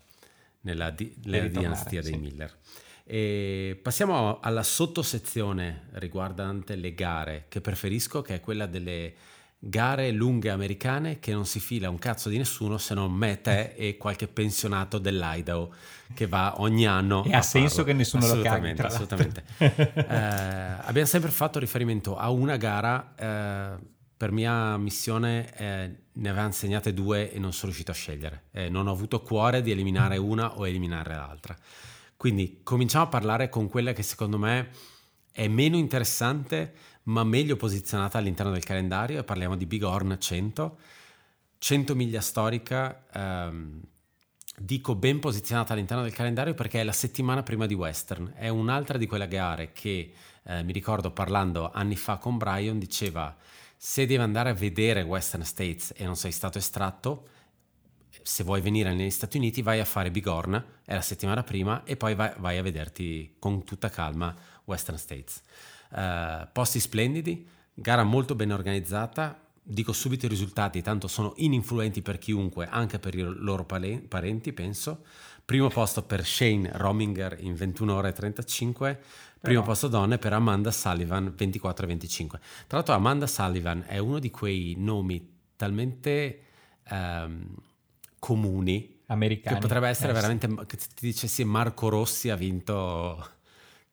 nella, 0.62 0.90
di- 0.90 1.16
nella 1.24 1.48
dinastia 1.48 2.02
dei 2.02 2.14
sì. 2.14 2.18
Miller. 2.18 2.58
E 3.04 3.80
passiamo 3.82 4.40
alla 4.40 4.62
sottosezione 4.62 5.88
riguardante 5.94 6.76
le 6.76 6.94
gare 6.94 7.46
che 7.50 7.60
preferisco, 7.60 8.22
che 8.22 8.36
è 8.36 8.40
quella 8.40 8.68
delle 8.68 9.14
gare 9.62 10.12
lunghe 10.12 10.50
americane 10.50 11.20
che 11.20 11.34
non 11.34 11.46
si 11.46 11.60
fila 11.60 11.90
un 11.90 12.00
cazzo 12.00 12.30
di 12.30 12.38
nessuno 12.38 12.78
se 12.78 12.94
non 12.94 13.12
me, 13.12 13.42
te 13.42 13.74
e 13.76 13.98
qualche 13.98 14.28
pensionato 14.28 15.00
dell'Idaho 15.00 15.74
che 16.14 16.28
va 16.28 16.62
ogni 16.62 16.86
anno. 16.88 17.24
E 17.26 17.34
ha 17.34 17.42
senso 17.42 17.84
che 17.84 17.94
nessuno 17.94 18.28
lo 18.34 18.42
caghi. 18.42 18.80
Assolutamente. 18.80 19.44
eh, 19.58 19.66
abbiamo 20.82 21.08
sempre 21.08 21.32
fatto 21.32 21.60
riferimento 21.60 22.16
a 22.16 22.30
una 22.30 22.58
gara. 22.58 23.14
Eh, 23.16 23.98
per 24.20 24.34
mia 24.34 24.76
missione 24.76 25.50
eh, 25.56 25.96
ne 26.12 26.30
aveva 26.30 26.44
insegnate 26.44 26.94
due 26.94 27.32
e 27.32 27.40
non 27.40 27.54
sono 27.54 27.68
riuscito 27.68 27.92
a 27.92 27.94
scegliere. 27.94 28.44
Eh, 28.52 28.68
non 28.68 28.88
ho 28.88 28.92
avuto 28.92 29.22
cuore 29.22 29.62
di 29.62 29.72
eliminare 29.72 30.18
una 30.18 30.58
o 30.58 30.68
eliminare 30.68 31.16
l'altra. 31.16 31.56
Quindi 32.18 32.60
cominciamo 32.62 33.06
a 33.06 33.08
parlare 33.08 33.48
con 33.48 33.70
quella 33.70 33.94
che 33.94 34.04
secondo 34.04 34.38
me 34.38 34.72
è 35.32 35.48
meno 35.48 35.78
interessante 35.78 36.74
ma 37.04 37.24
meglio 37.24 37.56
posizionata 37.56 38.18
all'interno 38.18 38.52
del 38.52 38.66
calendario 38.66 39.20
e 39.20 39.24
parliamo 39.24 39.56
di 39.56 39.66
Big 39.66 39.84
Horn 39.84 40.18
100. 40.20 40.78
100 41.58 41.96
miglia 41.96 42.20
storica, 42.20 43.06
ehm, 43.14 43.80
dico 44.58 44.96
ben 44.96 45.22
posizionata 45.22 45.72
all'interno 45.72 46.04
del 46.04 46.12
calendario 46.12 46.54
perché 46.56 46.82
è 46.82 46.84
la 46.84 46.92
settimana 46.92 47.42
prima 47.42 47.66
di 47.66 47.74
Western. 47.74 48.34
È 48.36 48.50
un'altra 48.50 48.98
di 48.98 49.08
quelle 49.08 49.30
gare 49.30 49.72
che 49.72 50.12
eh, 50.44 50.64
mi 50.64 50.74
ricordo 50.74 51.12
parlando 51.12 51.72
anni 51.72 51.96
fa 51.96 52.18
con 52.18 52.38
Brian 52.38 52.78
diceva 52.78 53.34
Se 53.82 54.06
devi 54.06 54.22
andare 54.22 54.50
a 54.50 54.54
vedere 54.54 55.04
Western 55.04 55.46
States 55.46 55.94
e 55.96 56.04
non 56.04 56.18
sei 56.18 56.34
stato 56.34 56.58
estratto, 56.58 57.30
se 58.22 58.44
vuoi 58.44 58.60
venire 58.60 58.94
negli 58.94 59.10
Stati 59.10 59.38
Uniti 59.38 59.62
vai 59.62 59.80
a 59.80 59.86
fare 59.86 60.12
Bigorna, 60.12 60.82
è 60.84 60.94
la 60.94 61.02
settimana 61.02 61.44
prima, 61.44 61.86
e 61.86 61.96
poi 61.96 62.14
vai, 62.14 62.34
vai 62.40 62.58
a 62.58 62.62
vederti 62.62 63.36
con 63.40 63.64
tutta 63.64 63.88
calma 63.90 64.36
Western 64.66 64.98
States. 64.98 65.42
Uh, 65.92 66.46
posti 66.52 66.82
splendidi, 66.82 67.48
gara 67.74 68.04
molto 68.04 68.36
ben 68.36 68.52
organizzata, 68.52 69.40
dico 69.64 69.94
subito 69.94 70.26
i 70.26 70.30
risultati, 70.30 70.82
tanto 70.82 71.08
sono 71.08 71.32
ininfluenti 71.38 72.02
per 72.02 72.18
chiunque, 72.18 72.68
anche 72.68 73.00
per 73.00 73.16
i 73.16 73.22
loro 73.22 73.64
parenti, 73.64 74.52
penso. 74.52 75.06
Primo 75.46 75.70
posto 75.70 76.04
per 76.04 76.26
Shane 76.26 76.70
Rominger 76.74 77.38
in 77.40 77.56
21 77.56 77.94
ore 77.94 78.10
e 78.10 78.14
35, 78.14 79.02
primo 79.40 79.62
posto 79.62 79.88
donne 79.88 80.18
per 80.18 80.34
Amanda 80.34 80.72
Sullivan 80.72 81.34
24 81.36 81.86
e 81.86 81.88
25. 81.88 82.40
Tra 82.68 82.78
l'altro 82.78 82.94
Amanda 82.94 83.28
Sullivan 83.28 83.84
è 83.88 83.98
uno 83.98 84.20
di 84.20 84.30
quei 84.30 84.76
nomi 84.78 85.38
talmente 85.56 86.42
um, 86.90 87.56
comuni 88.20 89.02
Americani. 89.08 89.56
che 89.56 89.62
potrebbe 89.62 89.88
essere 89.88 90.12
eh, 90.12 90.14
veramente, 90.14 90.48
che 90.66 90.78
ti 90.78 91.06
dicessi 91.06 91.44
Marco 91.44 91.90
Rossi 91.90 92.30
ha 92.30 92.36
vinto 92.36 93.38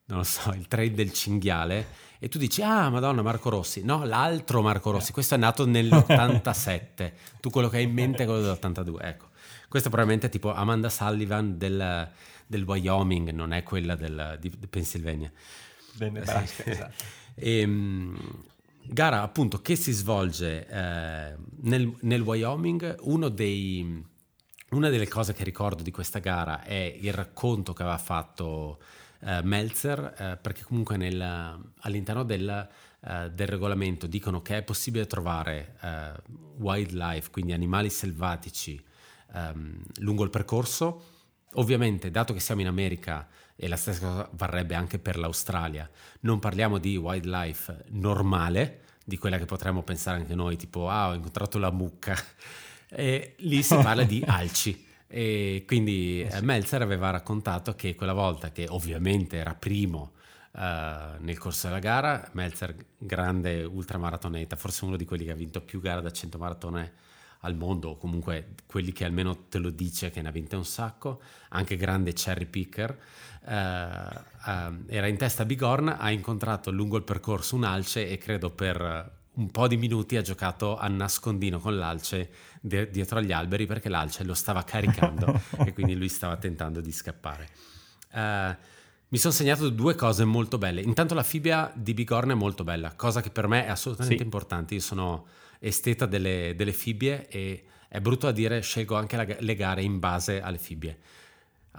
non 0.07 0.19
lo 0.19 0.23
so, 0.23 0.51
il 0.51 0.67
trade 0.67 0.93
del 0.93 1.11
cinghiale 1.11 2.05
e 2.19 2.29
tu 2.29 2.37
dici, 2.37 2.61
ah, 2.61 2.89
madonna, 2.89 3.21
Marco 3.21 3.49
Rossi. 3.49 3.83
No, 3.83 4.03
l'altro 4.03 4.61
Marco 4.61 4.89
Rossi, 4.89 5.11
questo 5.11 5.35
è 5.35 5.37
nato 5.37 5.65
nell'87. 5.65 7.11
tu 7.39 7.49
quello 7.49 7.69
che 7.69 7.77
hai 7.77 7.83
in 7.83 7.93
mente 7.93 8.23
è 8.23 8.25
quello 8.25 8.41
dell'82. 8.41 8.95
Ecco, 9.01 9.27
questo 9.67 9.89
probabilmente 9.89 10.27
è 10.27 10.29
tipo 10.29 10.53
Amanda 10.53 10.89
Sullivan 10.89 11.57
del, 11.57 12.09
del 12.47 12.63
Wyoming, 12.63 13.29
non 13.31 13.51
è 13.51 13.61
quella 13.63 13.95
del, 13.95 14.37
di, 14.39 14.51
di 14.57 14.67
Pennsylvania. 14.67 15.31
Del 15.93 16.11
Nebraska, 16.11 16.65
esatto. 16.65 17.03
E, 17.35 17.59
ehm, 17.59 18.17
gara 18.89 19.21
appunto 19.21 19.61
che 19.61 19.75
si 19.75 19.91
svolge 19.91 20.67
eh, 20.67 21.35
nel, 21.61 21.93
nel, 22.01 22.21
Wyoming, 22.21 22.99
dei, 23.29 24.03
una 24.69 24.89
delle 24.89 25.07
cose 25.07 25.33
che 25.33 25.43
ricordo 25.43 25.83
di 25.83 25.91
questa 25.91 26.19
gara 26.19 26.63
è 26.63 26.97
il 26.99 27.13
racconto 27.13 27.73
che 27.73 27.83
aveva 27.83 27.97
fatto 27.97 28.79
uh, 29.19 29.39
Meltzer, 29.43 29.99
uh, 30.17 30.41
perché 30.41 30.63
comunque 30.63 30.97
nel, 30.97 31.21
all'interno 31.79 32.23
del, 32.23 32.67
uh, 33.01 33.29
del, 33.29 33.47
regolamento 33.47 34.07
dicono 34.07 34.41
che 34.41 34.57
è 34.57 34.63
possibile 34.63 35.05
trovare 35.05 35.75
wildlife, 36.57 37.29
quindi 37.29 37.53
animali 37.53 37.89
selvatici, 37.89 38.81
um, 39.33 39.81
lungo 39.99 40.23
il 40.23 40.29
percorso. 40.29 41.15
Ovviamente, 41.57 42.11
dato 42.11 42.33
che 42.33 42.39
siamo 42.39 42.61
in 42.61 42.67
America 42.67 43.27
e 43.55 43.67
la 43.67 43.75
stessa 43.75 43.99
cosa 43.99 44.29
varrebbe 44.33 44.75
anche 44.75 44.99
per 44.99 45.17
l'Australia, 45.17 45.89
non 46.21 46.39
parliamo 46.39 46.77
di 46.77 46.97
wildlife 46.97 47.85
normale, 47.89 48.81
di 49.03 49.17
quella 49.17 49.37
che 49.37 49.45
potremmo 49.45 49.81
pensare 49.81 50.19
anche 50.19 50.35
noi, 50.35 50.55
tipo, 50.55 50.89
ah, 50.89 51.09
ho 51.09 51.13
incontrato 51.13 51.57
la 51.57 51.71
mucca. 51.71 52.15
E 52.89 53.35
lì 53.39 53.63
si 53.63 53.75
parla 53.75 54.03
di 54.03 54.23
alci. 54.27 54.85
E 55.07 55.63
quindi 55.65 56.21
eh, 56.21 56.41
Meltzer 56.41 56.81
aveva 56.81 57.09
raccontato 57.09 57.73
che 57.75 57.95
quella 57.95 58.13
volta, 58.13 58.51
che 58.51 58.67
ovviamente 58.69 59.37
era 59.37 59.55
primo 59.55 60.13
uh, 60.51 60.59
nel 61.19 61.37
corso 61.39 61.67
della 61.67 61.79
gara, 61.79 62.29
Meltzer, 62.33 62.75
grande 62.97 63.63
ultramaratoneta, 63.63 64.55
forse 64.55 64.85
uno 64.85 64.97
di 64.97 65.05
quelli 65.05 65.25
che 65.25 65.31
ha 65.31 65.35
vinto 65.35 65.61
più 65.61 65.79
gare 65.79 66.01
da 66.01 66.11
100 66.11 66.37
maratone 66.37 66.93
al 67.41 67.55
mondo, 67.55 67.89
o 67.89 67.97
comunque 67.97 68.55
quelli 68.65 68.91
che 68.91 69.05
almeno 69.05 69.45
te 69.49 69.57
lo 69.57 69.69
dice 69.69 70.09
che 70.09 70.21
ne 70.21 70.29
ha 70.29 70.31
vinte 70.31 70.55
un 70.55 70.65
sacco, 70.65 71.21
anche 71.49 71.75
grande 71.75 72.13
cherry 72.13 72.45
picker, 72.45 72.97
uh, 73.45 73.49
uh, 73.49 74.83
era 74.87 75.07
in 75.07 75.17
testa 75.17 75.43
a 75.43 75.45
Bigorna, 75.45 75.97
ha 75.97 76.11
incontrato 76.11 76.71
lungo 76.71 76.97
il 76.97 77.03
percorso 77.03 77.55
un 77.55 77.63
alce 77.63 78.09
e 78.09 78.17
credo 78.17 78.49
per 78.49 79.15
un 79.37 79.51
po' 79.51 79.67
di 79.67 79.77
minuti 79.77 80.17
ha 80.17 80.21
giocato 80.21 80.77
a 80.77 80.87
nascondino 80.87 81.59
con 81.59 81.77
l'alce 81.77 82.29
de- 82.59 82.89
dietro 82.89 83.19
agli 83.19 83.31
alberi 83.31 83.67
perché 83.67 83.87
l'alce 83.87 84.23
lo 84.23 84.33
stava 84.33 84.63
caricando 84.63 85.39
e 85.63 85.73
quindi 85.73 85.95
lui 85.95 86.09
stava 86.09 86.37
tentando 86.37 86.81
di 86.81 86.91
scappare. 86.91 87.49
Uh, 88.13 88.55
mi 89.09 89.17
sono 89.17 89.33
segnato 89.33 89.69
due 89.69 89.95
cose 89.95 90.25
molto 90.25 90.57
belle. 90.57 90.81
Intanto 90.81 91.13
la 91.13 91.23
fibbia 91.23 91.71
di 91.73 91.93
Bigorna 91.93 92.33
è 92.33 92.35
molto 92.35 92.63
bella, 92.63 92.93
cosa 92.93 93.21
che 93.21 93.29
per 93.29 93.47
me 93.47 93.65
è 93.65 93.69
assolutamente 93.69 94.17
sì. 94.17 94.23
importante. 94.23 94.73
Io 94.73 94.81
sono 94.81 95.25
esteta 95.59 96.05
delle, 96.05 96.53
delle, 96.55 96.73
fibbie 96.73 97.27
e 97.27 97.63
è 97.87 97.99
brutto 97.99 98.27
a 98.27 98.31
dire 98.31 98.61
scelgo 98.61 98.95
anche 98.95 99.15
la, 99.15 99.25
le 99.39 99.55
gare 99.55 99.81
in 99.81 99.99
base 99.99 100.41
alle 100.41 100.57
fibbie. 100.57 100.97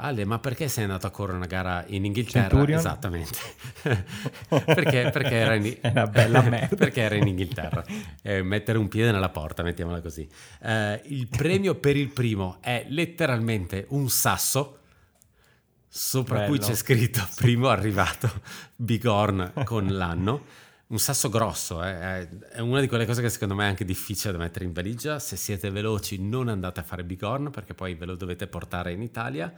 Ale, 0.01 0.25
ma 0.25 0.39
perché 0.39 0.69
sei 0.69 0.85
andato 0.85 1.09
a 1.09 1.11
correre 1.11 1.39
una 1.39 1.47
gara 1.47 1.85
in 1.89 2.05
Inghilterra? 2.05 2.49
Centurion? 2.49 2.79
Esattamente. 2.79 3.39
perché, 4.49 5.11
perché, 5.11 5.35
era 5.35 5.55
in, 5.55 5.77
una 5.83 6.07
bella 6.07 6.41
merda. 6.43 6.77
perché 6.79 7.01
era 7.01 7.17
in 7.17 7.27
Inghilterra. 7.27 7.85
Eh, 8.23 8.43
mettere 8.43 8.79
un 8.79 8.87
piede 8.87 9.11
nella 9.11 9.31
porta, 9.31 9.65
mettiamola 9.65 10.01
così. 10.01 10.29
Eh, 10.63 11.03
il 11.07 11.27
premio 11.27 11.75
per 11.75 11.97
il 11.97 12.11
primo 12.11 12.59
è 12.61 12.87
letteralmente 12.89 13.87
un 13.89 14.09
sasso 14.09 14.79
sopra 15.89 16.41
Bello. 16.41 16.49
cui 16.49 16.59
c'è 16.59 16.77
scritto 16.77 17.27
primo 17.35 17.69
arrivato 17.69 18.31
Bigorn 18.77 19.53
con 19.65 19.87
l'anno. 19.87 20.45
Un 20.91 20.99
sasso 20.99 21.29
grosso, 21.29 21.85
eh? 21.85 22.27
è 22.49 22.61
una 22.61 22.81
di 22.81 22.89
quelle 22.89 23.05
cose 23.05 23.21
che 23.21 23.29
secondo 23.29 23.55
me 23.55 23.65
è 23.65 23.69
anche 23.69 23.85
difficile 23.85 24.33
da 24.33 24.39
mettere 24.39 24.65
in 24.65 24.73
valigia. 24.73 25.19
Se 25.19 25.37
siete 25.37 25.69
veloci 25.71 26.19
non 26.19 26.49
andate 26.49 26.81
a 26.81 26.83
fare 26.83 27.05
Bigorn 27.05 27.51
perché 27.51 27.75
poi 27.75 27.95
ve 27.95 28.07
lo 28.07 28.17
dovete 28.17 28.47
portare 28.47 28.93
in 28.93 29.03
Italia. 29.03 29.53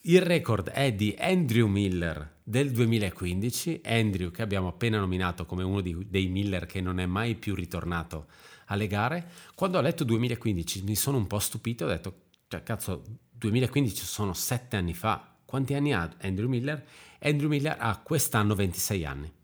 Il 0.00 0.22
record 0.22 0.70
è 0.70 0.92
di 0.92 1.14
Andrew 1.20 1.68
Miller 1.68 2.38
del 2.42 2.72
2015, 2.72 3.82
Andrew 3.84 4.32
che 4.32 4.42
abbiamo 4.42 4.66
appena 4.66 4.98
nominato 4.98 5.46
come 5.46 5.62
uno 5.62 5.80
di, 5.80 5.96
dei 6.08 6.26
Miller 6.26 6.66
che 6.66 6.80
non 6.80 6.98
è 6.98 7.06
mai 7.06 7.36
più 7.36 7.54
ritornato 7.54 8.26
alle 8.66 8.88
gare. 8.88 9.28
Quando 9.54 9.78
ho 9.78 9.80
letto 9.80 10.02
2015 10.02 10.82
mi 10.82 10.96
sono 10.96 11.16
un 11.16 11.28
po' 11.28 11.38
stupito, 11.38 11.84
ho 11.84 11.88
detto, 11.88 12.22
cioè 12.48 12.64
cazzo, 12.64 13.04
2015 13.30 14.04
sono 14.04 14.32
sette 14.32 14.74
anni 14.74 14.94
fa, 14.94 15.32
quanti 15.44 15.74
anni 15.74 15.92
ha 15.92 16.10
Andrew 16.22 16.48
Miller? 16.48 16.84
Andrew 17.20 17.48
Miller 17.48 17.76
ha 17.78 17.96
quest'anno 17.98 18.56
26 18.56 19.04
anni. 19.04 19.34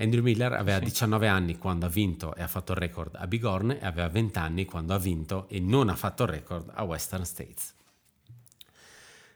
Andrew 0.00 0.22
Miller 0.22 0.52
aveva 0.52 0.78
sì. 0.78 0.84
19 0.84 1.26
anni 1.26 1.58
quando 1.58 1.86
ha 1.86 1.88
vinto 1.88 2.34
e 2.34 2.42
ha 2.42 2.46
fatto 2.46 2.72
il 2.72 2.78
record 2.78 3.16
a 3.16 3.26
Bigorne 3.26 3.80
e 3.80 3.86
aveva 3.86 4.08
20 4.08 4.38
anni 4.38 4.64
quando 4.64 4.94
ha 4.94 4.98
vinto 4.98 5.48
e 5.48 5.58
non 5.58 5.88
ha 5.88 5.96
fatto 5.96 6.22
il 6.22 6.28
record 6.28 6.70
a 6.72 6.84
Western 6.84 7.24
States. 7.24 7.74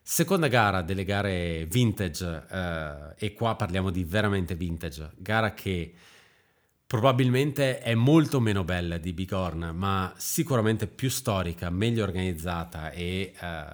Seconda 0.05 0.49
gara 0.49 0.83
delle 0.83 1.05
gare 1.05 1.65
vintage, 1.67 2.45
eh, 2.51 3.15
e 3.17 3.33
qua 3.33 3.55
parliamo 3.55 3.91
di 3.91 4.05
veramente 4.05 4.55
vintage, 4.55 5.11
gara 5.17 5.55
che 5.55 5.95
probabilmente 6.87 7.79
è 7.79 7.95
molto 7.95 8.41
meno 8.41 8.65
bella 8.65 8.99
di 8.99 9.13
Bigorna, 9.13 9.73
ma 9.73 10.13
sicuramente 10.17 10.87
più 10.87 11.09
storica, 11.09 11.71
meglio 11.71 12.03
organizzata 12.03 12.91
e 12.91 13.33
eh, 13.41 13.65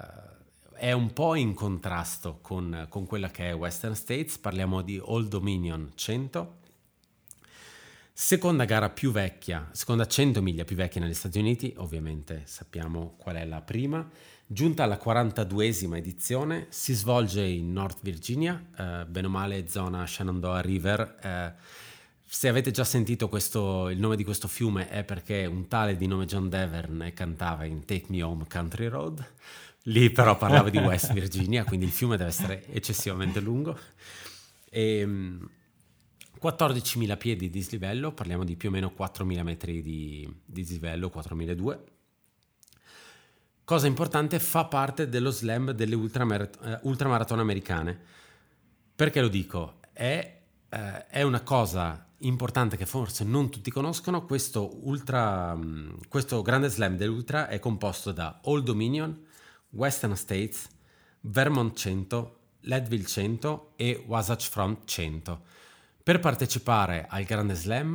è 0.74 0.92
un 0.92 1.12
po' 1.12 1.34
in 1.34 1.54
contrasto 1.54 2.38
con, 2.40 2.86
con, 2.88 3.06
quella 3.06 3.30
che 3.30 3.48
è 3.48 3.54
Western 3.54 3.94
States. 3.94 4.38
Parliamo 4.38 4.82
di 4.82 4.98
Old 5.02 5.28
Dominion 5.28 5.90
100 5.94 6.57
Seconda 8.20 8.64
gara 8.64 8.90
più 8.90 9.12
vecchia, 9.12 9.68
seconda 9.70 10.04
100 10.04 10.42
miglia 10.42 10.64
più 10.64 10.74
vecchia 10.74 11.00
negli 11.00 11.14
Stati 11.14 11.38
Uniti, 11.38 11.72
ovviamente 11.76 12.42
sappiamo 12.46 13.14
qual 13.16 13.36
è 13.36 13.44
la 13.44 13.60
prima. 13.60 14.10
Giunta 14.44 14.82
alla 14.82 15.00
42esima 15.00 15.96
edizione, 15.96 16.66
si 16.68 16.94
svolge 16.94 17.44
in 17.44 17.72
North 17.72 17.98
Virginia, 18.02 18.60
eh, 18.76 19.04
bene 19.06 19.28
o 19.28 19.30
male 19.30 19.68
zona 19.68 20.04
Shenandoah 20.04 20.60
River. 20.60 21.18
Eh, 21.22 21.52
se 22.26 22.48
avete 22.48 22.72
già 22.72 22.82
sentito 22.82 23.28
questo, 23.28 23.88
il 23.88 24.00
nome 24.00 24.16
di 24.16 24.24
questo 24.24 24.48
fiume 24.48 24.88
è 24.88 25.04
perché 25.04 25.46
un 25.46 25.68
tale 25.68 25.96
di 25.96 26.08
nome 26.08 26.26
John 26.26 26.48
Devern 26.48 27.12
cantava 27.14 27.66
in 27.66 27.84
Take 27.84 28.06
Me 28.08 28.20
Home 28.22 28.46
Country 28.50 28.88
Road. 28.88 29.24
Lì 29.84 30.10
però 30.10 30.36
parlava 30.36 30.70
di 30.70 30.78
West 30.82 31.12
Virginia, 31.12 31.62
quindi 31.62 31.86
il 31.86 31.92
fiume 31.92 32.16
deve 32.16 32.30
essere 32.30 32.66
eccessivamente 32.66 33.38
lungo. 33.38 33.78
E, 34.70 34.98
ehm, 34.98 35.50
14.000 36.40 37.16
piedi 37.16 37.48
di 37.48 37.58
dislivello, 37.58 38.12
parliamo 38.12 38.44
di 38.44 38.56
più 38.56 38.68
o 38.68 38.72
meno 38.72 38.92
4.000 38.96 39.42
metri 39.42 39.82
di, 39.82 40.28
di 40.44 40.62
dislivello, 40.62 41.10
4.200. 41.14 41.78
Cosa 43.64 43.86
importante, 43.86 44.38
fa 44.38 44.64
parte 44.64 45.08
dello 45.08 45.30
slam 45.30 45.72
delle 45.72 45.94
eh, 45.94 46.78
ultramaratone 46.82 47.40
americane. 47.42 48.00
Perché 48.94 49.20
lo 49.20 49.28
dico? 49.28 49.80
È, 49.92 50.40
eh, 50.68 51.06
è, 51.06 51.22
una 51.22 51.42
cosa 51.42 52.06
importante 52.20 52.78
che 52.78 52.86
forse 52.86 53.24
non 53.24 53.50
tutti 53.50 53.70
conoscono. 53.70 54.24
Questo, 54.24 54.86
ultra, 54.86 55.54
mm, 55.54 55.98
questo 56.08 56.40
grande 56.40 56.68
slam 56.68 56.96
dell'ultra 56.96 57.48
è 57.48 57.58
composto 57.58 58.10
da 58.12 58.38
Old 58.44 58.64
Dominion, 58.64 59.26
Western 59.70 60.16
States, 60.16 60.66
Vermont 61.20 61.76
100, 61.76 62.38
Leadville 62.60 63.04
100 63.04 63.72
e 63.76 64.02
Wasatch 64.06 64.48
Front 64.48 64.86
100 64.86 65.56
per 66.08 66.20
partecipare 66.20 67.04
al 67.06 67.24
Grande 67.24 67.54
Slam, 67.54 67.94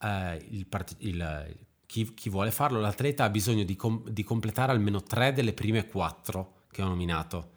eh, 0.00 0.46
il 0.50 0.68
il, 0.98 1.56
chi, 1.84 2.14
chi, 2.14 2.30
vuole 2.30 2.52
farlo, 2.52 2.78
l'atleta 2.78 3.24
ha 3.24 3.28
bisogno 3.28 3.64
di, 3.64 3.74
com- 3.74 4.08
di, 4.08 4.22
completare 4.22 4.70
almeno 4.70 5.02
tre 5.02 5.32
delle 5.32 5.52
prime 5.52 5.88
quattro 5.88 6.66
che 6.70 6.80
ho 6.80 6.86
nominato, 6.86 7.50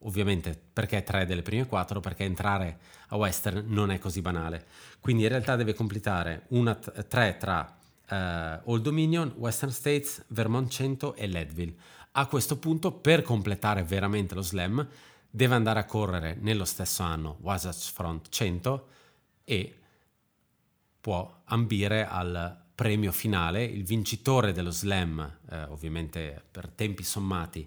ovviamente 0.00 0.54
perché 0.70 1.02
tre 1.02 1.24
delle 1.24 1.40
prime 1.40 1.66
quattro? 1.66 1.98
Perché 2.00 2.24
entrare 2.24 2.78
a 3.08 3.16
Western 3.16 3.64
non 3.68 3.90
è 3.90 3.98
così 3.98 4.20
banale. 4.20 4.66
Quindi 5.00 5.22
in 5.22 5.30
realtà 5.30 5.56
deve 5.56 5.72
completare 5.72 6.42
una 6.48 6.74
tre 6.74 7.38
tra 7.38 7.74
uh, 8.06 8.70
Old 8.70 8.82
Dominion, 8.82 9.32
Western 9.38 9.72
States, 9.72 10.26
Vermont 10.26 10.70
100 10.70 11.14
e 11.14 11.26
Leadville. 11.26 11.74
A 12.12 12.26
questo 12.26 12.58
punto, 12.58 12.92
per 12.92 13.22
completare 13.22 13.82
veramente 13.82 14.34
lo 14.34 14.42
slam, 14.42 14.86
deve 15.30 15.54
andare 15.54 15.80
a 15.80 15.86
correre 15.86 16.36
nello 16.38 16.66
stesso 16.66 17.02
anno 17.02 17.38
Wasatch 17.40 17.92
Front 17.92 18.28
100 18.28 18.96
e 19.48 19.74
può 21.00 21.40
ambire 21.44 22.06
al 22.06 22.66
premio 22.74 23.12
finale. 23.12 23.64
Il 23.64 23.82
vincitore 23.82 24.52
dello 24.52 24.70
slam, 24.70 25.38
eh, 25.50 25.62
ovviamente 25.64 26.44
per 26.50 26.68
tempi 26.68 27.02
sommati, 27.02 27.66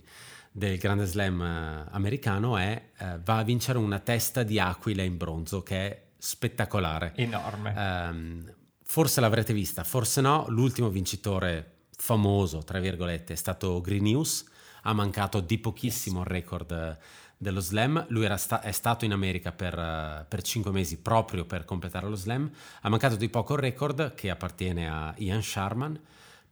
del 0.52 0.78
grande 0.78 1.06
slam 1.06 1.42
eh, 1.42 1.86
americano 1.90 2.56
è, 2.58 2.90
eh, 2.98 3.20
va 3.24 3.40
a 3.40 3.44
vincere 3.44 3.80
una 3.80 3.98
testa 3.98 4.44
di 4.44 4.60
aquila 4.60 5.02
in 5.02 5.18
bronzo 5.18 5.64
che 5.64 5.76
è 5.76 6.04
spettacolare. 6.18 7.14
Enorme. 7.16 7.74
Um, 7.76 8.54
forse 8.84 9.20
l'avrete 9.22 9.54
vista, 9.54 9.84
forse 9.84 10.22
no. 10.22 10.46
L'ultimo 10.50 10.90
vincitore 10.90 11.86
famoso, 11.98 12.60
tra 12.60 12.80
virgolette, 12.80 13.34
è 13.34 13.36
stato 13.36 13.82
Green 13.82 14.04
News. 14.04 14.46
Ha 14.84 14.94
mancato 14.94 15.40
di 15.40 15.58
pochissimo 15.58 16.20
il 16.20 16.28
record 16.28 16.72
eh, 16.72 16.98
dello 17.42 17.60
slam. 17.60 18.06
Lui 18.10 18.32
sta- 18.38 18.62
è 18.62 18.72
stato 18.72 19.04
in 19.04 19.14
America 19.14 19.52
per, 19.52 19.76
uh, 19.76 20.26
per 20.28 20.44
5 20.44 20.72
mesi 20.72 21.00
proprio 21.00 21.46
per 21.46 21.66
completare 21.66 22.08
lo 22.08 22.16
slam. 22.16 22.50
Ha 22.82 22.90
mancato 22.90 23.16
di 23.16 23.30
poco 23.30 23.56
il 23.56 23.60
record 23.60 24.14
che 24.14 24.30
appartiene 24.30 24.88
a 24.88 25.12
Ian 25.18 25.42
Sharman 25.42 26.00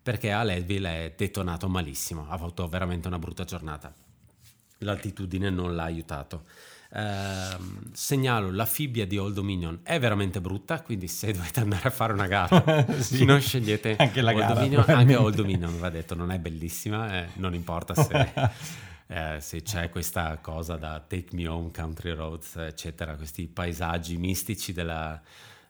perché 0.01 0.31
a 0.31 0.41
Leadville 0.41 0.89
è 1.05 1.13
detonato 1.15 1.69
malissimo. 1.69 2.25
Ha 2.27 2.33
avuto 2.33 2.67
veramente 2.67 3.07
una 3.07 3.19
brutta 3.19 3.43
giornata. 3.43 3.93
L'altitudine 4.79 5.51
non 5.51 5.75
l'ha 5.75 5.83
aiutato. 5.83 6.45
Eh, 6.91 7.57
segnalo 7.93 8.51
la 8.51 8.65
fibbia 8.65 9.05
di 9.05 9.19
Old 9.19 9.35
Dominion 9.35 9.81
è 9.83 9.99
veramente 9.99 10.41
brutta, 10.41 10.81
quindi 10.81 11.07
se 11.07 11.31
dovete 11.33 11.59
andare 11.59 11.87
a 11.87 11.91
fare 11.91 12.13
una 12.13 12.25
gara 12.25 12.83
sì, 12.97 13.25
non 13.25 13.39
scegliete 13.39 13.95
anche 13.99 14.21
la 14.21 14.31
Old 14.31 14.39
gara, 14.39 14.53
Dominion, 14.55 14.83
anche 14.87 15.15
Old 15.15 15.35
Dominion 15.35 15.77
va 15.77 15.89
detto, 15.91 16.15
non 16.15 16.31
è 16.31 16.39
bellissima, 16.39 17.19
eh, 17.19 17.27
non 17.35 17.53
importa 17.53 17.93
se, 17.93 18.31
eh, 19.11 19.37
se, 19.41 19.63
c'è 19.63 19.89
questa 19.89 20.37
cosa 20.37 20.75
da 20.75 20.99
Take 20.99 21.35
Me 21.35 21.47
Home, 21.47 21.71
Country 21.71 22.13
Roads, 22.13 22.57
eccetera, 22.57 23.15
questi 23.15 23.47
paesaggi 23.47 24.17
mistici 24.17 24.71
della, 24.71 25.19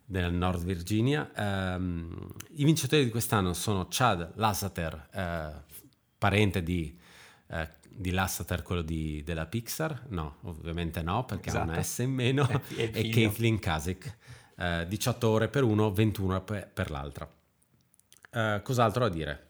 della 0.04 0.30
North 0.30 0.64
Virginia. 0.64 1.32
Um, 1.38 2.34
I 2.56 2.66
vincitori 2.66 3.06
di 3.06 3.10
quest'anno 3.10 3.54
sono 3.54 3.88
Chad 3.90 4.34
Lasseter, 4.36 5.08
eh, 5.14 5.78
parente 6.18 6.62
di 6.62 6.98
eh, 7.52 7.78
di 7.90 8.12
Lasseter, 8.12 8.62
quello 8.62 8.82
di, 8.82 9.24
della 9.24 9.46
Pixar? 9.46 10.06
No, 10.10 10.38
ovviamente 10.44 11.02
no, 11.02 11.26
perché 11.26 11.50
esatto. 11.50 11.70
ha 11.70 11.74
una 11.74 11.84
S 11.84 11.98
in 12.00 12.12
meno. 12.12 12.48
e 12.76 13.10
Caitlin 13.10 13.60
Kasich, 13.60 14.16
eh, 14.58 14.86
18 14.88 15.28
ore 15.28 15.48
per 15.50 15.64
uno, 15.64 15.92
21 15.92 16.42
per, 16.44 16.70
per 16.72 16.92
l'altra. 16.92 17.30
Eh, 18.32 18.62
cos'altro 18.64 19.08
da 19.08 19.14
dire? 19.14 19.48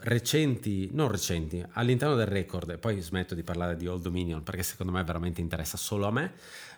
Recenti, 0.00 0.88
non 0.92 1.08
recenti, 1.08 1.64
all'interno 1.72 2.14
del 2.14 2.26
record, 2.26 2.70
e 2.70 2.78
poi 2.78 3.00
smetto 3.00 3.34
di 3.34 3.42
parlare 3.42 3.76
di 3.76 3.86
Old 3.86 4.02
Dominion 4.02 4.42
perché 4.42 4.62
secondo 4.62 4.92
me 4.92 5.02
veramente 5.02 5.40
interessa 5.40 5.76
solo 5.76 6.06
a 6.06 6.12
me, 6.12 6.32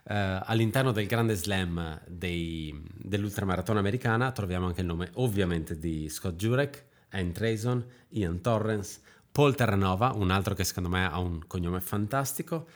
eh, 0.04 0.40
all'interno 0.44 0.90
del 0.92 1.06
grande 1.06 1.34
slam 1.34 2.00
dei, 2.06 2.82
dell'ultramaratona 2.96 3.78
americana 3.78 4.32
troviamo 4.32 4.66
anche 4.66 4.80
il 4.80 4.86
nome 4.86 5.10
ovviamente 5.14 5.78
di 5.78 6.08
Scott 6.08 6.36
Jurek, 6.36 6.84
Anne 7.10 7.32
Trayson, 7.32 7.84
Ian 8.10 8.40
Torrance, 8.40 9.00
Paul 9.30 9.54
Terranova, 9.54 10.12
un 10.14 10.30
altro 10.30 10.54
che 10.54 10.64
secondo 10.64 10.88
me 10.88 11.04
ha 11.04 11.18
un 11.18 11.46
cognome 11.46 11.80
fantastico, 11.80 12.68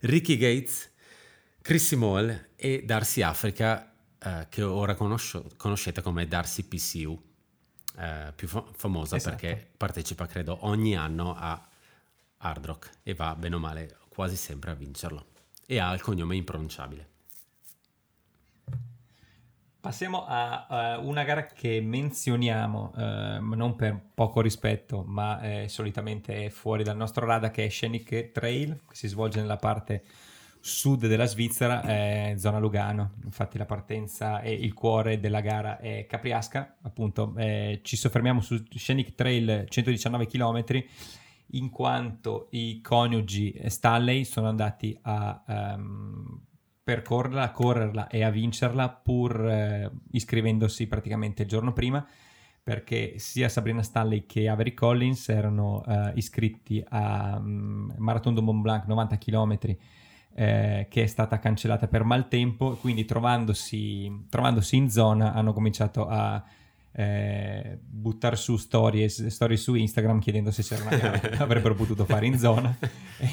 Ricky 0.00 0.36
Gates, 0.36 0.90
Chrissy 1.62 1.96
Moll 1.96 2.48
e 2.56 2.82
Darcy 2.84 3.22
Africa, 3.22 3.94
eh, 4.18 4.46
che 4.48 4.62
ora 4.62 4.94
conosco, 4.94 5.46
conoscete 5.56 6.02
come 6.02 6.26
Darcy 6.26 6.64
PCU, 6.64 7.22
eh, 7.98 8.32
più 8.34 8.48
fa- 8.48 8.64
famosa 8.72 9.16
esatto. 9.16 9.36
perché 9.36 9.70
partecipa 9.76 10.26
credo 10.26 10.58
ogni 10.62 10.96
anno 10.96 11.34
a 11.36 11.60
Hard 12.38 12.64
Rock 12.64 12.90
e 13.02 13.14
va 13.14 13.34
bene 13.34 13.54
o 13.54 13.58
male 13.58 13.96
quasi 14.08 14.36
sempre 14.36 14.70
a 14.70 14.74
vincerlo 14.74 15.26
e 15.66 15.78
ha 15.78 15.92
il 15.92 16.00
cognome 16.00 16.36
impronunciabile. 16.36 17.08
Passiamo 19.80 20.24
a 20.26 20.96
uh, 20.98 21.06
una 21.06 21.24
gara 21.24 21.44
che 21.44 21.78
menzioniamo, 21.82 22.92
uh, 22.94 23.54
non 23.54 23.76
per 23.76 24.00
poco 24.14 24.40
rispetto, 24.40 25.02
ma 25.06 25.42
eh, 25.42 25.68
solitamente 25.68 26.46
è 26.46 26.48
fuori 26.48 26.82
dal 26.82 26.96
nostro 26.96 27.26
radar, 27.26 27.50
che 27.50 27.66
è 27.66 27.68
Scenic 27.68 28.32
Trail, 28.32 28.80
che 28.88 28.94
si 28.94 29.08
svolge 29.08 29.42
nella 29.42 29.58
parte 29.58 30.04
sud 30.66 31.06
della 31.06 31.26
Svizzera, 31.26 31.82
eh, 31.82 32.34
zona 32.38 32.58
Lugano. 32.58 33.16
Infatti 33.24 33.58
la 33.58 33.66
partenza 33.66 34.40
e 34.40 34.50
il 34.50 34.72
cuore 34.72 35.20
della 35.20 35.40
gara 35.40 35.78
è 35.78 36.06
Capriasca, 36.08 36.76
appunto. 36.80 37.34
Eh, 37.36 37.80
ci 37.82 37.96
soffermiamo 37.96 38.40
su 38.40 38.62
Scenic 38.70 39.14
Trail 39.14 39.66
119 39.68 40.26
km, 40.26 40.64
in 41.48 41.68
quanto 41.68 42.46
i 42.52 42.80
coniugi 42.80 43.60
Stanley 43.66 44.24
sono 44.24 44.48
andati 44.48 44.96
a... 45.02 45.42
Um, 45.46 46.40
percorrerla, 46.84 47.44
a 47.44 47.50
correrla 47.50 48.08
e 48.08 48.22
a 48.24 48.28
vincerla 48.28 48.90
pur 48.90 49.48
eh, 49.48 49.90
iscrivendosi 50.10 50.86
praticamente 50.86 51.44
il 51.44 51.48
giorno 51.48 51.72
prima 51.72 52.06
perché 52.62 53.18
sia 53.18 53.48
Sabrina 53.48 53.82
Stanley 53.82 54.26
che 54.26 54.50
Avery 54.50 54.74
Collins 54.74 55.30
erano 55.30 55.82
uh, 55.86 56.10
iscritti 56.14 56.84
a 56.86 57.38
um, 57.38 57.90
Marathon 57.96 58.34
du 58.34 58.42
Mont 58.42 58.60
Blanc 58.60 58.86
90 58.86 59.16
km 59.16 59.58
eh, 60.34 60.86
che 60.90 61.02
è 61.02 61.06
stata 61.06 61.38
cancellata 61.38 61.86
per 61.86 62.02
maltempo 62.04 62.76
quindi 62.76 63.04
trovandosi, 63.04 64.26
trovandosi 64.28 64.76
in 64.76 64.90
zona 64.90 65.32
hanno 65.32 65.52
cominciato 65.52 66.06
a 66.06 66.42
eh, 66.92 67.78
buttare 67.80 68.36
su 68.36 68.56
stories, 68.56 69.26
stories 69.26 69.62
su 69.62 69.74
Instagram 69.74 70.18
chiedendosi 70.20 70.62
se 70.62 70.76
avrebbero 71.38 71.74
potuto 71.74 72.04
fare 72.04 72.26
in 72.26 72.38
zona 72.38 72.76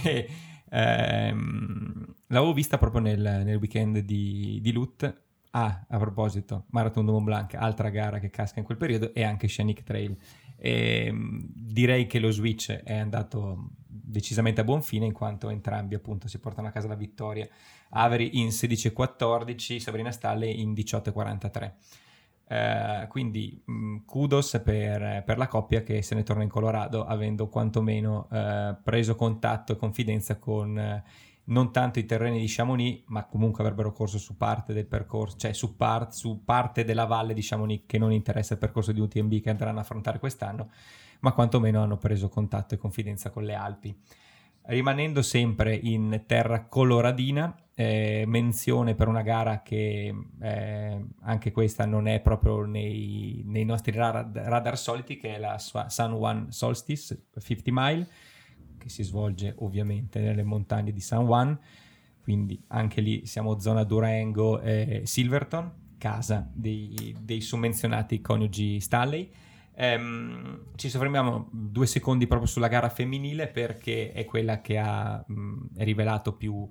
e, 0.03 0.27
Ehm, 0.73 2.13
l'avevo 2.27 2.53
vista 2.53 2.77
proprio 2.77 3.01
nel, 3.01 3.19
nel 3.19 3.57
weekend 3.57 3.99
di, 3.99 4.59
di 4.61 4.71
Lut. 4.71 5.21
Ah, 5.53 5.85
a 5.89 5.97
proposito, 5.97 6.65
Marathon 6.69 7.05
du 7.05 7.11
Mont 7.11 7.25
Blanc, 7.25 7.53
altra 7.55 7.89
gara 7.89 8.19
che 8.19 8.29
casca 8.29 8.59
in 8.59 8.65
quel 8.65 8.77
periodo, 8.77 9.13
e 9.13 9.23
anche 9.23 9.47
Scenic 9.47 9.83
Trail. 9.83 10.15
E, 10.55 11.05
ehm, 11.07 11.45
direi 11.53 12.07
che 12.07 12.19
lo 12.19 12.31
switch 12.31 12.71
è 12.71 12.95
andato 12.95 13.71
decisamente 14.11 14.61
a 14.61 14.63
buon 14.63 14.81
fine 14.81 15.05
in 15.05 15.13
quanto 15.13 15.49
entrambi 15.49 15.95
appunto 15.95 16.27
si 16.27 16.39
portano 16.39 16.67
a 16.67 16.71
casa 16.71 16.87
la 16.87 16.95
vittoria. 16.95 17.47
Avery 17.89 18.31
in 18.33 18.47
16.14 18.47 19.79
Sabrina 19.79 20.11
Stalle 20.11 20.47
in 20.49 20.73
18.43 20.73 21.71
eh, 22.51 23.07
quindi 23.07 23.61
mh, 23.63 23.73
mm, 23.73 23.97
kudos 24.05 24.61
per, 24.61 25.23
per, 25.25 25.37
la 25.37 25.47
coppia 25.47 25.83
che 25.83 26.01
se 26.01 26.15
ne 26.15 26.23
torna 26.23 26.43
in 26.43 26.49
Colorado 26.49 27.05
avendo 27.05 27.47
quantomeno 27.47 28.27
eh, 28.29 28.75
preso 28.83 29.15
contatto 29.15 29.71
e 29.71 29.77
confidenza 29.77 30.37
con 30.37 30.77
eh, 30.77 31.03
non 31.45 31.71
tanto 31.71 31.99
i 31.99 32.05
terreni 32.05 32.39
di 32.39 32.47
Chamonix, 32.49 33.03
ma 33.07 33.23
comunque 33.23 33.63
avrebbero 33.63 33.93
corso 33.93 34.17
su 34.17 34.35
parte 34.35 34.73
del 34.73 34.85
percorso, 34.85 35.37
cioè 35.37 35.53
su, 35.53 35.77
part, 35.77 36.11
su 36.11 36.43
parte 36.43 36.83
della 36.83 37.05
valle 37.05 37.33
di 37.33 37.41
Chamonix 37.41 37.83
che 37.85 37.97
non 37.97 38.11
interessa 38.11 38.53
il 38.53 38.59
percorso 38.59 38.91
di 38.91 38.99
UTMB 38.99 39.39
che 39.39 39.49
andranno 39.49 39.79
a 39.79 39.81
affrontare 39.81 40.19
quest'anno, 40.19 40.71
ma 41.21 41.31
quantomeno 41.31 41.81
hanno 41.81 41.97
preso 41.97 42.29
contatto 42.29 42.75
e 42.75 42.77
confidenza 42.77 43.29
con 43.29 43.43
le 43.43 43.55
Alpi. 43.55 43.95
Rimanendo 44.63 45.21
sempre 45.23 45.73
in 45.73 46.23
terra 46.27 46.65
coloradina, 46.65 47.55
eh, 47.73 48.25
menzione 48.27 48.93
per 48.93 49.07
una 49.07 49.23
gara 49.23 49.63
che 49.63 50.13
eh, 50.39 51.05
anche 51.21 51.51
questa 51.51 51.85
non 51.85 52.07
è 52.07 52.19
proprio 52.19 52.63
nei, 52.65 53.41
nei 53.45 53.65
nostri 53.65 53.91
radar, 53.91 54.29
radar, 54.31 54.77
soliti, 54.77 55.17
che 55.17 55.35
è 55.35 55.39
la 55.39 55.57
San 55.57 56.13
Juan 56.13 56.51
Solstice 56.51 57.25
50 57.39 57.71
Mile, 57.71 58.07
che 58.77 58.89
si 58.89 59.03
svolge 59.03 59.55
ovviamente 59.59 60.19
nelle 60.19 60.43
montagne 60.43 60.91
di 60.91 61.01
San 61.01 61.25
Juan, 61.25 61.59
quindi 62.21 62.61
anche 62.67 63.01
lì 63.01 63.25
siamo 63.25 63.59
zona 63.59 63.83
Durango 63.83 64.59
e 64.59 65.01
Silverton, 65.05 65.95
casa 65.97 66.47
dei, 66.53 67.15
dei 67.19 67.41
summenzionati 67.41 68.21
coniugi 68.21 68.79
Stanley. 68.79 69.31
Um, 69.81 70.65
ci 70.75 70.89
soffermiamo 70.89 71.49
due 71.51 71.87
secondi 71.87 72.27
proprio 72.27 72.47
sulla 72.47 72.67
gara 72.67 72.87
femminile 72.89 73.47
perché 73.47 74.11
è 74.11 74.25
quella 74.25 74.61
che 74.61 74.77
ha 74.77 75.23
um, 75.27 75.67
rivelato 75.77 76.33
più 76.33 76.69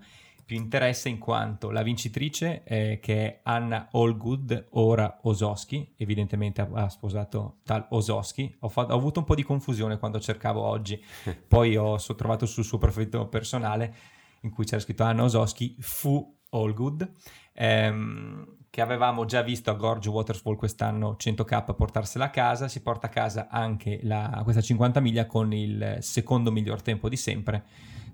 più 0.51 0.59
interesse 0.59 1.09
in 1.09 1.19
quanto 1.19 1.70
la 1.70 1.85
vincitrice, 1.85 2.65
eh, 2.65 2.99
che 3.01 3.24
è 3.24 3.41
Anna 3.45 3.89
Allgood, 3.93 4.66
ora 4.70 5.20
Ososchi, 5.23 5.95
evidentemente 5.97 6.69
ha, 6.73 6.89
sposato 6.89 7.59
tal 7.62 7.87
Ososchi, 7.91 8.57
ho, 8.59 8.69
fatto, 8.69 8.93
ho, 8.93 8.97
avuto 8.97 9.20
un 9.20 9.27
po' 9.27 9.37
di 9.37 9.45
confusione 9.45 10.01
quando 10.01 10.19
cercavo 10.19 10.61
oggi, 10.61 11.01
poi 11.47 11.77
ho 11.77 11.99
so, 11.99 12.16
trovato 12.16 12.47
sul 12.47 12.65
suo 12.65 12.78
profilo 12.78 13.28
personale 13.28 13.95
in 14.41 14.51
cui 14.51 14.65
c'era 14.65 14.81
scritto 14.81 15.05
Anna 15.05 15.23
Ososchi, 15.23 15.77
fu 15.78 16.37
Allgood, 16.49 17.09
ehm, 17.53 18.57
che 18.71 18.81
avevamo 18.81 19.25
già 19.25 19.43
visto 19.43 19.71
a 19.71 19.75
Gorge 19.75 20.09
Waterfall 20.09 20.55
quest'anno 20.55 21.17
100k 21.19 21.75
portarsela 21.75 22.27
a 22.27 22.31
casa, 22.31 22.69
si 22.69 22.81
porta 22.81 23.09
a 23.09 23.11
casa 23.11 23.49
anche 23.51 23.99
la, 24.05 24.41
questa 24.45 24.63
50 24.63 25.01
miglia 25.01 25.27
con 25.27 25.53
il 25.53 25.97
secondo 25.99 26.53
miglior 26.53 26.81
tempo 26.81 27.09
di 27.09 27.17
sempre, 27.17 27.65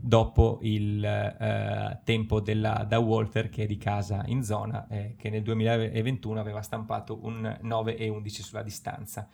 dopo 0.01 0.59
il 0.63 1.05
eh, 1.05 2.01
tempo 2.05 2.41
della, 2.41 2.87
da 2.89 2.99
Walter 2.99 3.51
che 3.51 3.65
è 3.65 3.67
di 3.67 3.77
casa 3.77 4.23
in 4.29 4.43
zona, 4.43 4.87
eh, 4.89 5.15
che 5.19 5.29
nel 5.29 5.43
2021 5.43 6.41
aveva 6.41 6.63
stampato 6.63 7.19
un 7.23 7.59
9 7.61 7.97
e 7.99 8.09
11 8.09 8.43
sulla 8.43 8.63
distanza. 8.63 9.29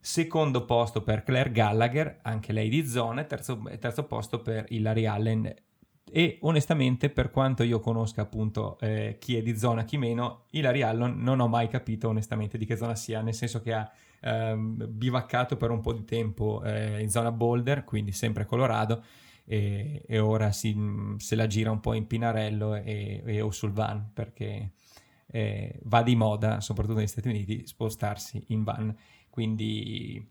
Secondo 0.00 0.64
posto 0.64 1.02
per 1.02 1.22
Claire 1.22 1.52
Gallagher, 1.52 2.18
anche 2.22 2.52
lei 2.52 2.68
di 2.68 2.84
zona, 2.86 3.22
terzo, 3.22 3.62
terzo 3.78 4.04
posto 4.04 4.42
per 4.42 4.66
Hilary 4.68 5.06
Allen 5.06 5.54
e 6.16 6.38
onestamente 6.42 7.10
per 7.10 7.32
quanto 7.32 7.64
io 7.64 7.80
conosca 7.80 8.22
appunto 8.22 8.78
eh, 8.78 9.16
chi 9.18 9.36
è 9.36 9.42
di 9.42 9.58
zona 9.58 9.82
chi 9.82 9.98
meno 9.98 10.44
Hilary 10.50 10.82
Allen 10.82 11.16
non 11.18 11.40
ho 11.40 11.48
mai 11.48 11.66
capito 11.66 12.06
onestamente 12.06 12.56
di 12.56 12.66
che 12.66 12.76
zona 12.76 12.94
sia 12.94 13.20
nel 13.20 13.34
senso 13.34 13.60
che 13.60 13.72
ha 13.72 13.90
ehm, 14.20 14.86
bivaccato 14.90 15.56
per 15.56 15.70
un 15.70 15.80
po' 15.80 15.92
di 15.92 16.04
tempo 16.04 16.62
eh, 16.62 17.00
in 17.00 17.10
zona 17.10 17.32
Boulder 17.32 17.82
quindi 17.82 18.12
sempre 18.12 18.46
Colorado 18.46 19.02
e, 19.44 20.04
e 20.06 20.18
ora 20.20 20.52
si, 20.52 20.76
se 21.16 21.34
la 21.34 21.48
gira 21.48 21.72
un 21.72 21.80
po' 21.80 21.94
in 21.94 22.06
Pinarello 22.06 22.76
e, 22.76 23.20
e 23.24 23.40
o 23.40 23.50
sul 23.50 23.72
van 23.72 24.10
perché 24.12 24.70
eh, 25.26 25.80
va 25.82 26.04
di 26.04 26.14
moda 26.14 26.60
soprattutto 26.60 26.98
negli 26.98 27.08
Stati 27.08 27.26
Uniti 27.26 27.66
spostarsi 27.66 28.40
in 28.48 28.62
van. 28.62 28.96
Quindi 29.28 30.24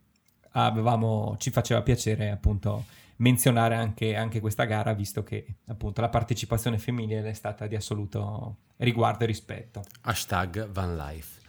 avevamo, 0.51 1.35
ci 1.39 1.51
faceva 1.51 1.81
piacere 1.81 2.31
appunto 2.31 2.85
menzionare 3.17 3.75
anche, 3.75 4.15
anche, 4.15 4.39
questa 4.39 4.65
gara, 4.65 4.93
visto 4.93 5.23
che 5.23 5.45
appunto 5.67 6.01
la 6.01 6.09
partecipazione 6.09 6.77
femminile 6.77 7.29
è 7.29 7.33
stata 7.33 7.67
di 7.67 7.75
assoluto 7.75 8.57
riguardo 8.77 9.23
e 9.23 9.27
rispetto. 9.27 9.83
Hashtag 10.01 10.69
Van 10.69 10.95
Life. 10.95 11.41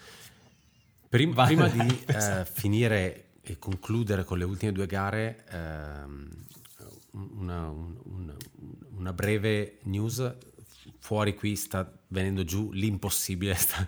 Prim- 1.09 1.35
Van 1.35 1.47
prima 1.47 1.67
Life, 1.67 1.85
di 1.85 2.05
eh, 2.13 2.17
esatto. 2.17 2.51
finire 2.53 3.25
e 3.43 3.59
concludere 3.59 4.25
con 4.25 4.39
le 4.39 4.45
ultime 4.45 4.73
due 4.73 4.87
gare, 4.87 5.45
ehm, 5.51 6.29
una, 7.13 7.69
un, 7.69 8.35
una, 8.97 9.13
breve 9.13 9.79
news. 9.83 10.35
Fuori 10.99 11.35
qui 11.35 11.55
sta 11.55 11.91
venendo 12.09 12.45
giù 12.45 12.73
l'impossibile, 12.73 13.55
sta 13.55 13.87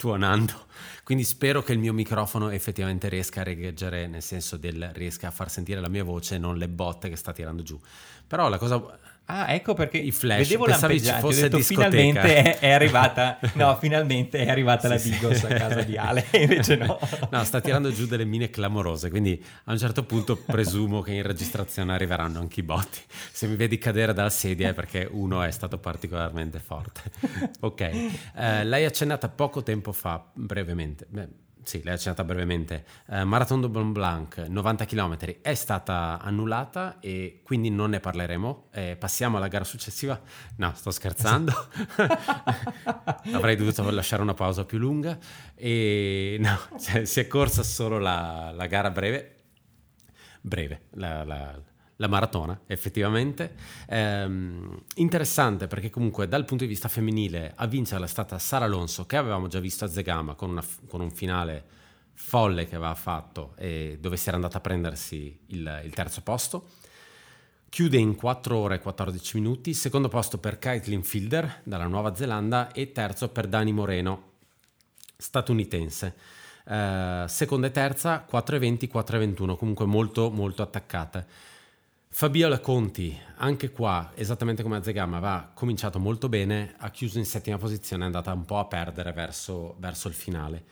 tuonando. 0.00 0.64
Quindi 1.04 1.24
spero 1.24 1.62
che 1.62 1.74
il 1.74 1.78
mio 1.78 1.92
microfono 1.92 2.48
effettivamente 2.48 3.10
riesca 3.10 3.42
a 3.42 3.44
reggere, 3.44 4.06
nel 4.06 4.22
senso 4.22 4.56
del 4.56 4.92
riesca 4.94 5.28
a 5.28 5.30
far 5.30 5.50
sentire 5.50 5.78
la 5.78 5.88
mia 5.88 6.04
voce, 6.04 6.38
non 6.38 6.56
le 6.56 6.68
botte 6.68 7.10
che 7.10 7.16
sta 7.16 7.32
tirando 7.34 7.62
giù. 7.62 7.78
Però 8.26 8.48
la 8.48 8.56
cosa 8.56 8.98
Ah, 9.32 9.52
ecco 9.54 9.74
perché 9.74 9.96
i 9.98 10.10
flash. 10.10 10.48
Vedevo 10.48 10.66
lampeggiati, 10.66 11.24
ho 11.24 11.30
detto 11.30 11.58
finalmente 11.62 12.58
è, 12.58 12.70
arrivata, 12.70 13.38
no, 13.54 13.76
finalmente 13.76 14.44
è 14.44 14.50
arrivata 14.50 14.98
sì, 14.98 15.10
la 15.10 15.16
Bigos 15.16 15.36
sì. 15.38 15.46
a 15.46 15.54
casa 15.54 15.82
di 15.82 15.96
Ale, 15.96 16.26
invece 16.34 16.76
no. 16.76 16.98
No, 17.30 17.44
sta 17.44 17.60
tirando 17.60 17.92
giù 17.92 18.06
delle 18.06 18.24
mine 18.24 18.50
clamorose, 18.50 19.08
quindi 19.08 19.42
a 19.64 19.72
un 19.72 19.78
certo 19.78 20.02
punto 20.02 20.36
presumo 20.36 21.00
che 21.00 21.12
in 21.12 21.22
registrazione 21.22 21.92
arriveranno 21.92 22.40
anche 22.40 22.60
i 22.60 22.64
botti. 22.64 22.98
Se 23.30 23.46
mi 23.46 23.54
vedi 23.54 23.78
cadere 23.78 24.12
dalla 24.12 24.30
sedia 24.30 24.70
è 24.70 24.74
perché 24.74 25.08
uno 25.08 25.42
è 25.42 25.50
stato 25.52 25.78
particolarmente 25.78 26.58
forte. 26.58 27.02
Ok, 27.60 27.80
eh, 27.80 28.64
l'hai 28.64 28.84
accennata 28.84 29.28
poco 29.28 29.62
tempo 29.62 29.92
fa, 29.92 30.24
brevemente. 30.34 31.06
Beh, 31.08 31.28
sì, 31.62 31.82
l'hai 31.82 31.94
accennata 31.94 32.24
brevemente, 32.24 32.84
eh, 33.08 33.24
Marathon 33.24 33.60
de 33.60 33.68
Mont 33.68 33.92
Blanc, 33.92 34.36
90 34.48 34.84
km, 34.86 35.16
è 35.42 35.54
stata 35.54 36.18
annullata 36.20 36.98
e 37.00 37.40
quindi 37.42 37.70
non 37.70 37.90
ne 37.90 38.00
parleremo. 38.00 38.68
Eh, 38.72 38.96
passiamo 38.96 39.36
alla 39.36 39.48
gara 39.48 39.64
successiva. 39.64 40.20
No, 40.56 40.72
sto 40.74 40.90
scherzando. 40.90 41.52
Avrei 43.32 43.56
dovuto 43.56 43.88
lasciare 43.90 44.22
una 44.22 44.34
pausa 44.34 44.64
più 44.64 44.78
lunga. 44.78 45.18
E 45.54 46.36
no, 46.40 46.58
cioè, 46.78 47.04
si 47.06 47.20
è 47.20 47.26
corsa 47.26 47.62
solo 47.62 47.98
la, 47.98 48.50
la 48.54 48.66
gara 48.66 48.90
breve. 48.90 49.36
Breve, 50.40 50.82
la, 50.92 51.24
la, 51.24 51.60
la 52.00 52.08
maratona, 52.08 52.58
effettivamente. 52.66 53.54
Ehm, 53.88 54.82
interessante 54.96 55.66
perché 55.66 55.90
comunque 55.90 56.26
dal 56.26 56.44
punto 56.44 56.64
di 56.64 56.70
vista 56.70 56.88
femminile 56.88 57.52
a 57.54 57.66
vincerla 57.66 58.06
è 58.06 58.08
stata 58.08 58.38
Sara 58.38 58.64
Alonso, 58.64 59.06
che 59.06 59.16
avevamo 59.16 59.46
già 59.46 59.60
visto 59.60 59.84
a 59.84 59.88
Zegama 59.88 60.34
con, 60.34 60.50
una, 60.50 60.64
con 60.88 61.00
un 61.00 61.10
finale 61.10 61.78
folle 62.14 62.66
che 62.66 62.76
aveva 62.76 62.94
fatto 62.94 63.54
e 63.56 63.98
dove 64.00 64.16
si 64.16 64.28
era 64.28 64.36
andata 64.36 64.58
a 64.58 64.60
prendersi 64.60 65.38
il, 65.48 65.82
il 65.84 65.94
terzo 65.94 66.22
posto. 66.22 66.68
Chiude 67.68 67.98
in 67.98 68.16
4 68.16 68.56
ore 68.56 68.76
e 68.76 68.80
14 68.80 69.38
minuti, 69.38 69.74
secondo 69.74 70.08
posto 70.08 70.38
per 70.38 70.58
Caitlin 70.58 71.04
Fielder 71.04 71.60
dalla 71.64 71.86
Nuova 71.86 72.14
Zelanda 72.16 72.72
e 72.72 72.92
terzo 72.92 73.28
per 73.28 73.46
Dani 73.46 73.72
Moreno, 73.72 74.32
statunitense. 75.16 76.16
Uh, 76.64 77.26
seconda 77.26 77.68
e 77.68 77.70
terza 77.70 78.26
4,20, 78.30 78.88
4,21, 78.92 79.56
comunque 79.56 79.84
molto 79.86 80.30
molto 80.30 80.62
attaccate. 80.62 81.26
Fabiola 82.12 82.58
Conti, 82.58 83.18
anche 83.36 83.70
qua, 83.70 84.10
esattamente 84.14 84.62
come 84.62 84.76
a 84.76 84.82
Zegama, 84.82 85.18
aveva 85.18 85.50
cominciato 85.54 85.98
molto 85.98 86.28
bene, 86.28 86.74
ha 86.76 86.90
chiuso 86.90 87.18
in 87.18 87.24
settima 87.24 87.56
posizione, 87.56 88.02
è 88.02 88.06
andata 88.06 88.32
un 88.32 88.44
po' 88.44 88.58
a 88.58 88.66
perdere 88.66 89.12
verso, 89.12 89.76
verso 89.78 90.08
il 90.08 90.14
finale. 90.14 90.62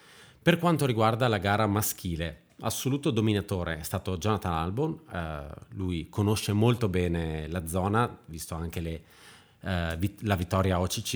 Per 0.43 0.59
quanto 0.59 0.85
riguarda 0.85 1.29
la 1.29 1.39
gara 1.39 1.67
maschile, 1.67 2.49
assoluto 2.61 3.11
dominatore 3.11 3.79
è 3.79 3.83
stato 3.83 4.19
Jonathan 4.19 4.53
Albon, 4.53 5.01
eh, 5.11 5.47
lui 5.71 6.09
conosce 6.11 6.53
molto 6.53 6.89
bene 6.89 7.47
la 7.49 7.67
zona, 7.67 8.19
visto 8.27 8.55
anche 8.55 8.81
le, 8.81 9.03
eh, 9.61 9.97
vit- 9.97 10.21
la 10.23 10.35
vittoria 10.35 10.81
OCC. 10.81 11.15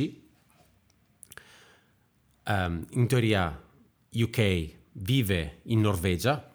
Um, 2.45 2.55
ehm, 2.55 2.87
in 2.91 3.07
teoria 3.07 3.61
UK 4.13 4.71
vive 4.93 5.59
in 5.65 5.81
Norvegia, 5.81 6.52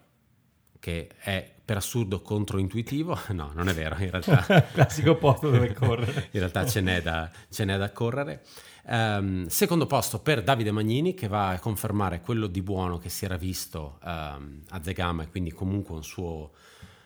che 0.80 1.10
è 1.18 1.54
per 1.64 1.76
assurdo 1.76 2.22
controintuitivo, 2.22 3.18
no, 3.32 3.50
non 3.54 3.68
è 3.68 3.74
vero, 3.74 3.96
in 4.02 4.10
realtà... 4.10 4.44
Classico 4.72 5.16
posto 5.16 5.50
dove 5.50 5.72
correre. 5.74 6.28
in 6.32 6.40
realtà 6.40 6.66
ce 6.66 6.80
n'è 6.80 7.02
da, 7.02 7.30
ce 7.50 7.64
n'è 7.64 7.76
da 7.76 7.92
correre. 7.92 8.42
Um, 8.84 9.46
secondo 9.48 9.86
posto 9.86 10.18
per 10.20 10.42
Davide 10.42 10.70
Magnini 10.70 11.12
che 11.12 11.28
va 11.28 11.50
a 11.50 11.58
confermare 11.58 12.22
quello 12.22 12.46
di 12.46 12.62
buono 12.62 12.96
che 12.96 13.10
si 13.10 13.26
era 13.26 13.36
visto 13.36 13.98
um, 14.02 14.62
a 14.70 14.82
Zegama 14.82 15.24
e 15.24 15.28
quindi 15.28 15.52
comunque 15.52 15.94
un 15.94 16.02
suo 16.02 16.52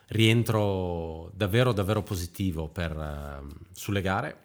rientro 0.07 1.29
davvero 1.33 1.73
davvero 1.73 2.01
positivo 2.01 2.69
per, 2.69 2.95
uh, 2.95 3.45
sulle 3.73 4.01
gare. 4.01 4.37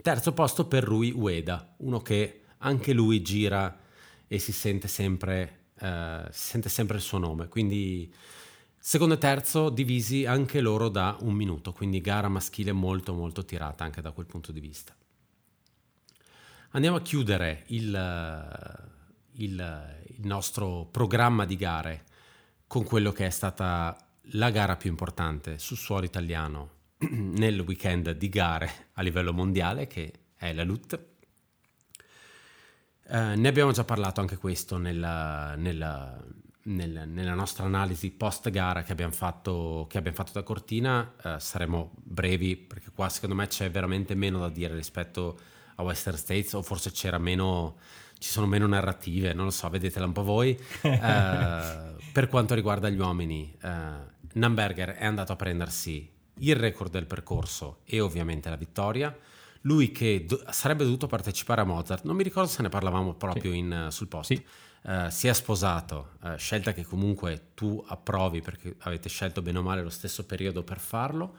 Terzo 0.00 0.32
posto 0.32 0.66
per 0.66 0.84
Rui 0.84 1.10
Ueda, 1.10 1.74
uno 1.78 2.00
che 2.00 2.42
anche 2.58 2.92
lui 2.92 3.20
gira 3.22 3.80
e 4.28 4.38
si 4.38 4.52
sente 4.52 4.86
sempre, 4.86 5.63
si 5.76 6.48
sente 6.48 6.68
sempre 6.68 6.96
il 6.96 7.02
suo 7.02 7.18
nome, 7.18 7.48
quindi 7.48 8.12
Secondo 8.86 9.14
e 9.14 9.18
terzo 9.18 9.70
divisi 9.70 10.26
anche 10.26 10.60
loro 10.60 10.90
da 10.90 11.16
un 11.22 11.32
minuto, 11.32 11.72
quindi 11.72 12.02
gara 12.02 12.28
maschile 12.28 12.70
molto 12.70 13.14
molto 13.14 13.42
tirata 13.42 13.82
anche 13.82 14.02
da 14.02 14.10
quel 14.10 14.26
punto 14.26 14.52
di 14.52 14.60
vista. 14.60 14.94
Andiamo 16.72 16.98
a 16.98 17.00
chiudere 17.00 17.64
il, 17.68 17.86
il, 19.36 19.98
il 20.18 20.26
nostro 20.26 20.86
programma 20.90 21.46
di 21.46 21.56
gare 21.56 22.04
con 22.66 22.84
quello 22.84 23.10
che 23.10 23.24
è 23.24 23.30
stata 23.30 23.96
la 24.32 24.50
gara 24.50 24.76
più 24.76 24.90
importante 24.90 25.58
sul 25.58 25.78
suolo 25.78 26.04
italiano 26.04 26.72
nel 27.08 27.60
weekend 27.60 28.10
di 28.10 28.28
gare 28.28 28.88
a 28.92 29.00
livello 29.00 29.32
mondiale, 29.32 29.86
che 29.86 30.12
è 30.36 30.52
la 30.52 30.62
LUT. 30.62 31.13
Eh, 33.08 33.36
ne 33.36 33.48
abbiamo 33.48 33.72
già 33.72 33.84
parlato 33.84 34.20
anche 34.20 34.36
questo 34.36 34.78
nella, 34.78 35.54
nella, 35.56 36.16
nel, 36.64 37.04
nella 37.06 37.34
nostra 37.34 37.64
analisi 37.64 38.10
post 38.10 38.48
gara 38.50 38.82
che 38.82 38.92
abbiamo 38.92 39.12
fatto, 39.12 39.86
che 39.88 39.98
abbiamo 39.98 40.16
fatto 40.16 40.32
da 40.32 40.42
Cortina. 40.42 41.14
Eh, 41.22 41.36
saremo 41.38 41.92
brevi 41.94 42.56
perché 42.56 42.90
qua 42.94 43.08
secondo 43.08 43.34
me 43.34 43.46
c'è 43.46 43.70
veramente 43.70 44.14
meno 44.14 44.38
da 44.38 44.48
dire 44.48 44.74
rispetto 44.74 45.38
a 45.76 45.82
Western 45.82 46.16
States 46.16 46.52
o 46.54 46.62
forse 46.62 46.92
c'era 46.92 47.18
meno 47.18 47.76
ci 48.16 48.30
sono 48.30 48.46
meno 48.46 48.66
narrative 48.66 49.34
non 49.34 49.44
lo 49.44 49.50
so 49.50 49.68
vedetela 49.68 50.06
un 50.06 50.12
po' 50.12 50.22
voi. 50.22 50.58
Eh, 50.82 51.92
per 52.12 52.28
quanto 52.28 52.54
riguarda 52.54 52.88
gli 52.88 52.98
uomini 52.98 53.54
eh, 53.60 53.68
Namberger 54.34 54.90
è 54.94 55.04
andato 55.04 55.32
a 55.32 55.36
prendersi 55.36 56.08
il 56.38 56.56
record 56.56 56.90
del 56.90 57.06
percorso 57.06 57.80
e 57.84 58.00
ovviamente 58.00 58.48
la 58.48 58.56
vittoria 58.56 59.14
lui 59.66 59.92
che 59.92 60.24
do- 60.26 60.42
sarebbe 60.50 60.84
dovuto 60.84 61.06
partecipare 61.06 61.60
a 61.60 61.64
Mozart 61.64 62.04
non 62.04 62.16
mi 62.16 62.22
ricordo 62.22 62.48
se 62.48 62.62
ne 62.62 62.68
parlavamo 62.68 63.14
proprio 63.14 63.52
sì. 63.52 63.58
in, 63.58 63.86
sul 63.90 64.08
post 64.08 64.32
sì 64.34 64.44
eh, 64.86 65.10
si 65.10 65.28
è 65.28 65.32
sposato, 65.32 66.10
eh, 66.22 66.36
scelta 66.36 66.74
che 66.74 66.84
comunque 66.84 67.52
tu 67.54 67.82
approvi 67.88 68.42
perché 68.42 68.76
avete 68.80 69.08
scelto 69.08 69.40
bene 69.40 69.58
o 69.58 69.62
male 69.62 69.82
lo 69.82 69.88
stesso 69.88 70.26
periodo 70.26 70.62
per 70.62 70.78
farlo. 70.78 71.36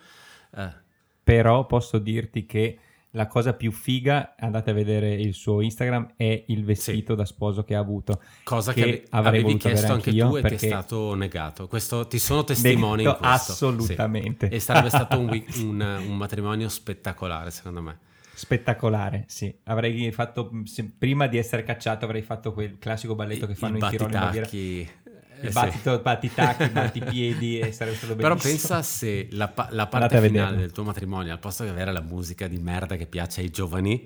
Eh. 0.56 0.84
Però 1.24 1.66
posso 1.68 2.00
dirti 2.00 2.48
che 2.48 2.80
la 3.12 3.28
cosa 3.28 3.54
più 3.54 3.72
figa, 3.72 4.34
andate 4.38 4.72
a 4.72 4.74
vedere 4.74 5.14
il 5.14 5.36
suo 5.36 5.62
Instagram, 5.62 6.14
è 6.16 6.44
il 6.48 6.66
vestito 6.66 7.14
sì. 7.14 7.20
da 7.20 7.26
sposo 7.26 7.64
che 7.64 7.76
ha 7.76 7.80
avuto. 7.80 8.20
Cosa 8.44 8.74
che, 8.74 8.82
che 8.82 9.06
avrei 9.12 9.42
avevi 9.42 9.58
chiesto 9.58 9.94
anche 9.94 10.12
tu 10.12 10.36
e 10.38 10.42
che 10.42 10.56
è 10.56 10.58
stato 10.58 11.14
negato. 11.14 11.68
Questo, 11.68 12.08
ti 12.08 12.18
sono 12.18 12.44
testimoni 12.44 13.04
in 13.04 13.16
questo. 13.16 13.52
Assolutamente. 13.52 14.48
Sì. 14.48 14.56
E 14.56 14.60
sarebbe 14.60 14.90
stato 14.90 15.20
un, 15.20 15.30
un, 15.62 16.04
un 16.08 16.18
matrimonio 16.18 16.68
spettacolare, 16.68 17.52
secondo 17.52 17.82
me. 17.84 18.00
Spettacolare, 18.36 19.24
sì. 19.28 19.54
Avrei 19.64 20.12
fatto, 20.12 20.52
se, 20.66 20.92
prima 20.98 21.28
di 21.28 21.38
essere 21.38 21.64
cacciato, 21.64 22.04
avrei 22.04 22.22
fatto 22.22 22.52
quel 22.52 22.78
classico 22.78 23.16
balletto 23.16 23.48
che 23.48 23.56
fanno 23.56 23.78
I 23.78 23.80
in 23.80 23.90
Tirone 23.90 24.12
Baviera. 24.12 24.48
il 24.52 25.52
battito, 25.54 26.00
batti 26.00 26.34
tacchi, 26.34 26.68
batti 26.70 27.00
piedi 27.00 27.60
e 27.60 27.72
sarebbe 27.72 27.96
stato 27.96 28.16
bellissimo. 28.16 28.36
Però 28.36 28.36
pensa 28.36 28.82
se 28.82 29.30
la, 29.32 29.54
la 29.70 29.88
parte 29.88 30.20
finale 30.20 30.58
del 30.58 30.74
tuo 30.74 30.84
matrimonio, 30.84 31.32
al 31.32 31.40
posto 31.40 31.64
di 31.64 31.70
avere 31.70 31.94
la 31.94 32.02
musica 32.02 32.48
di 32.48 32.58
merda 32.58 32.98
che 32.98 33.06
piace 33.06 33.40
ai 33.40 33.50
giovani, 33.50 34.06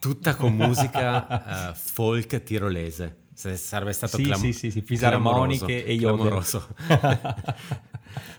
tutta 0.00 0.34
con 0.34 0.54
musica 0.54 1.70
uh, 1.70 1.74
folk 1.74 2.42
tirolese. 2.42 3.26
Sarebbe 3.32 3.92
stato 3.92 4.16
sì, 4.16 4.24
clam- 4.24 4.40
sì, 4.40 4.52
sì, 4.52 4.72
sì, 4.72 4.80
fisarmoniche 4.80 5.84
e 5.84 5.92
yodel. 5.92 6.42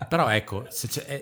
Però 0.06 0.28
ecco, 0.28 0.66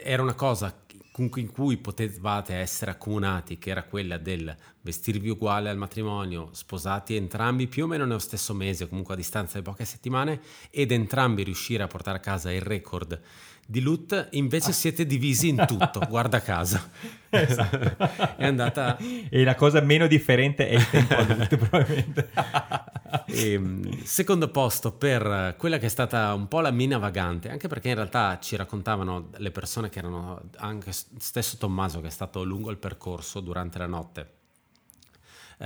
era 0.02 0.22
una 0.22 0.34
cosa 0.34 0.74
in 1.22 1.50
cui 1.50 1.76
potevate 1.76 2.54
essere 2.54 2.92
accomunati, 2.92 3.58
che 3.58 3.70
era 3.70 3.82
quella 3.82 4.18
del 4.18 4.54
vestirvi 4.80 5.30
uguale 5.30 5.68
al 5.68 5.76
matrimonio, 5.76 6.50
sposati 6.52 7.16
entrambi 7.16 7.66
più 7.66 7.84
o 7.84 7.86
meno 7.86 8.04
nello 8.04 8.18
stesso 8.18 8.54
mese, 8.54 8.88
comunque 8.88 9.14
a 9.14 9.16
distanza 9.16 9.58
di 9.58 9.64
poche 9.64 9.84
settimane, 9.84 10.40
ed 10.70 10.92
entrambi 10.92 11.42
riuscire 11.42 11.82
a 11.82 11.88
portare 11.88 12.18
a 12.18 12.20
casa 12.20 12.52
il 12.52 12.62
record 12.62 13.20
di 13.70 13.82
loot, 13.82 14.28
invece 14.30 14.72
siete 14.72 15.04
divisi 15.04 15.48
in 15.48 15.62
tutto, 15.66 16.00
guarda 16.08 16.40
caso. 16.40 16.80
Esatto. 17.30 18.06
è 18.38 18.46
andata... 18.46 18.96
E 18.96 19.44
la 19.44 19.54
cosa 19.54 19.82
meno 19.82 20.06
differente 20.06 20.66
è 20.66 20.76
il 20.76 20.88
tempo 20.88 21.14
loot, 21.16 21.56
probabilmente. 21.68 22.30
E, 23.26 23.52
ehm, 23.52 24.02
secondo 24.04 24.48
posto 24.50 24.92
per 24.92 25.54
quella 25.58 25.76
che 25.76 25.84
è 25.84 25.90
stata 25.90 26.32
un 26.32 26.48
po' 26.48 26.60
la 26.60 26.70
mina 26.70 26.96
vagante, 26.96 27.50
anche 27.50 27.68
perché 27.68 27.90
in 27.90 27.96
realtà 27.96 28.38
ci 28.40 28.56
raccontavano 28.56 29.28
le 29.36 29.50
persone 29.50 29.90
che 29.90 29.98
erano, 29.98 30.40
anche 30.56 30.92
stesso 30.92 31.58
Tommaso 31.58 32.00
che 32.00 32.06
è 32.06 32.10
stato 32.10 32.42
lungo 32.44 32.70
il 32.70 32.78
percorso 32.78 33.40
durante 33.40 33.76
la 33.76 33.86
notte. 33.86 34.32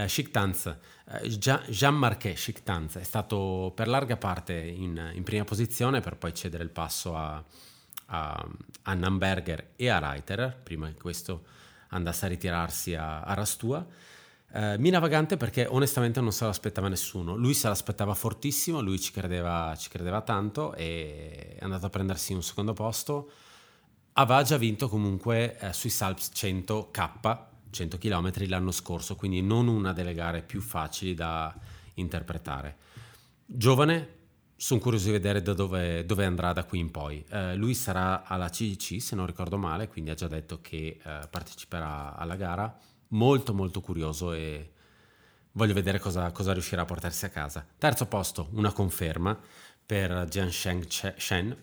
Chic 0.06 0.30
Tanz, 0.32 0.74
uh, 1.04 1.26
Jean 1.26 1.94
Marquet 1.94 2.34
Chic 2.34 2.62
Tanz 2.64 2.96
è 2.96 3.04
stato 3.04 3.72
per 3.76 3.86
larga 3.86 4.16
parte 4.16 4.54
in, 4.54 5.12
in 5.14 5.22
prima 5.22 5.44
posizione 5.44 6.00
per 6.00 6.16
poi 6.16 6.32
cedere 6.34 6.64
il 6.64 6.70
passo 6.70 7.14
a, 7.14 7.44
a, 8.12 8.46
a 8.82 8.94
Namberger 8.94 9.72
e 9.76 9.88
a 9.88 9.98
Reiter, 9.98 10.58
prima 10.62 10.86
che 10.88 11.00
questo 11.00 11.44
andasse 11.88 12.26
a 12.26 12.28
ritirarsi 12.28 12.94
a, 12.94 13.22
a 13.22 13.34
Rastua. 13.34 13.86
Eh, 14.54 14.76
Mina 14.78 14.98
Vagante 14.98 15.38
perché 15.38 15.66
onestamente 15.66 16.20
non 16.20 16.32
se 16.32 16.44
l'aspettava 16.44 16.88
nessuno, 16.88 17.34
lui 17.34 17.54
se 17.54 17.68
l'aspettava 17.68 18.14
fortissimo, 18.14 18.80
lui 18.80 19.00
ci 19.00 19.12
credeva, 19.12 19.74
ci 19.76 19.88
credeva 19.88 20.20
tanto 20.20 20.74
e 20.74 21.56
è 21.58 21.64
andato 21.64 21.86
a 21.86 21.90
prendersi 21.90 22.34
un 22.34 22.42
secondo 22.42 22.74
posto. 22.74 23.30
Aveva 24.14 24.42
già 24.42 24.58
vinto 24.58 24.88
comunque 24.88 25.58
eh, 25.58 25.72
sui 25.72 25.88
Salps 25.88 26.30
100 26.34 26.90
K, 26.90 27.38
100 27.70 27.96
km 27.96 28.30
l'anno 28.48 28.72
scorso, 28.72 29.16
quindi 29.16 29.40
non 29.40 29.68
una 29.68 29.94
delle 29.94 30.12
gare 30.12 30.42
più 30.42 30.60
facili 30.60 31.14
da 31.14 31.54
interpretare. 31.94 32.76
Giovane, 33.46 34.20
sono 34.62 34.78
curioso 34.78 35.06
di 35.06 35.10
vedere 35.10 35.42
da 35.42 35.54
dove, 35.54 36.06
dove, 36.06 36.24
andrà 36.24 36.52
da 36.52 36.62
qui 36.62 36.78
in 36.78 36.92
poi. 36.92 37.24
Eh, 37.30 37.56
lui 37.56 37.74
sarà 37.74 38.22
alla 38.22 38.48
CGC, 38.48 39.02
se 39.02 39.16
non 39.16 39.26
ricordo 39.26 39.58
male, 39.58 39.88
quindi 39.88 40.10
ha 40.10 40.14
già 40.14 40.28
detto 40.28 40.60
che 40.60 41.00
eh, 41.02 41.20
parteciperà 41.28 42.14
alla 42.14 42.36
gara. 42.36 42.72
Molto 43.08 43.54
molto 43.54 43.80
curioso 43.80 44.32
e 44.32 44.70
voglio 45.52 45.74
vedere 45.74 45.98
cosa, 45.98 46.30
cosa, 46.30 46.52
riuscirà 46.52 46.82
a 46.82 46.84
portarsi 46.84 47.24
a 47.24 47.30
casa. 47.30 47.66
Terzo 47.76 48.06
posto, 48.06 48.50
una 48.52 48.70
conferma 48.70 49.36
per 49.84 50.26
Jiansheng 50.28 50.86
Shen, 51.16 51.56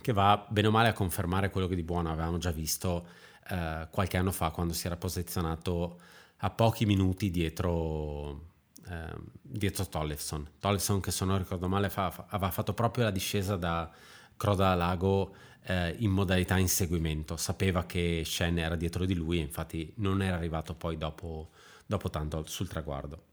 che 0.00 0.12
va 0.14 0.42
bene 0.48 0.68
o 0.68 0.70
male 0.70 0.88
a 0.88 0.94
confermare 0.94 1.50
quello 1.50 1.66
che 1.66 1.74
di 1.74 1.82
buono 1.82 2.10
avevamo 2.10 2.38
già 2.38 2.50
visto 2.50 3.08
eh, 3.50 3.88
qualche 3.90 4.16
anno 4.16 4.32
fa 4.32 4.48
quando 4.48 4.72
si 4.72 4.86
era 4.86 4.96
posizionato 4.96 6.00
a 6.38 6.48
pochi 6.48 6.86
minuti 6.86 7.30
dietro 7.30 8.54
eh, 8.88 9.14
dietro 9.42 9.86
Tollefson. 9.86 10.48
Tollefson 10.58 11.00
che 11.00 11.10
se 11.10 11.24
non 11.24 11.38
ricordo 11.38 11.68
male 11.68 11.88
fa, 11.88 12.26
aveva 12.28 12.50
fatto 12.50 12.74
proprio 12.74 13.04
la 13.04 13.10
discesa 13.10 13.56
da 13.56 13.90
Croda 14.36 14.74
Lago 14.74 15.34
eh, 15.64 15.94
in 15.98 16.10
modalità 16.10 16.56
inseguimento, 16.58 17.36
sapeva 17.36 17.84
che 17.86 18.22
Shen 18.24 18.58
era 18.58 18.76
dietro 18.76 19.04
di 19.04 19.14
lui 19.14 19.38
e 19.38 19.42
infatti 19.42 19.92
non 19.96 20.22
era 20.22 20.36
arrivato 20.36 20.74
poi 20.74 20.96
dopo, 20.96 21.50
dopo 21.86 22.10
tanto 22.10 22.44
sul 22.46 22.68
traguardo. 22.68 23.24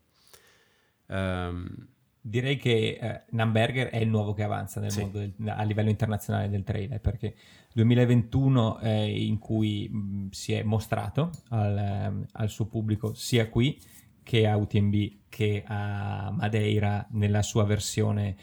Um, 1.08 1.88
Direi 2.26 2.56
che 2.56 2.98
eh, 3.02 3.22
Namberger 3.32 3.90
è 3.90 3.98
il 3.98 4.08
nuovo 4.08 4.32
che 4.32 4.44
avanza 4.44 4.80
nel 4.80 4.92
sì. 4.92 5.02
mondo 5.02 5.18
del, 5.18 5.34
a 5.46 5.62
livello 5.64 5.90
internazionale 5.90 6.48
del 6.48 6.64
trailer 6.64 7.02
perché 7.02 7.36
2021 7.74 8.78
è 8.78 8.90
in 8.90 9.40
cui 9.40 9.90
mh, 9.90 10.30
si 10.30 10.54
è 10.54 10.64
mostrato 10.64 11.32
al, 11.50 12.26
al 12.32 12.50
suo 12.50 12.68
pubblico 12.68 13.14
sia 13.14 13.50
qui 13.50 13.78
che 14.24 14.48
a 14.48 14.56
UTMB 14.58 14.96
che 15.30 15.64
a 15.66 16.32
Madeira 16.32 17.06
nella 17.12 17.42
sua 17.42 17.64
versione 17.64 18.36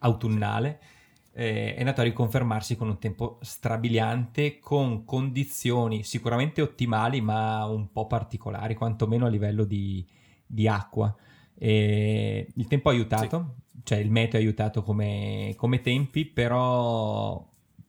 autunnale 0.00 0.80
eh, 1.32 1.74
è 1.74 1.78
andato 1.78 2.00
a 2.00 2.04
riconfermarsi 2.04 2.76
con 2.76 2.88
un 2.88 2.98
tempo 2.98 3.38
strabiliante 3.42 4.58
con 4.58 5.04
condizioni 5.04 6.02
sicuramente 6.02 6.62
ottimali 6.62 7.20
ma 7.20 7.64
un 7.66 7.90
po' 7.92 8.06
particolari 8.06 8.74
quantomeno 8.74 9.26
a 9.26 9.28
livello 9.28 9.64
di, 9.64 10.06
di 10.46 10.66
acqua 10.66 11.14
e 11.58 12.48
il 12.54 12.66
tempo 12.66 12.88
ha 12.88 12.92
aiutato 12.92 13.54
sì. 13.72 13.80
cioè 13.84 13.98
il 13.98 14.10
meteo 14.10 14.38
ha 14.38 14.42
aiutato 14.42 14.82
come, 14.82 15.54
come 15.56 15.80
tempi 15.80 16.24
però 16.24 17.44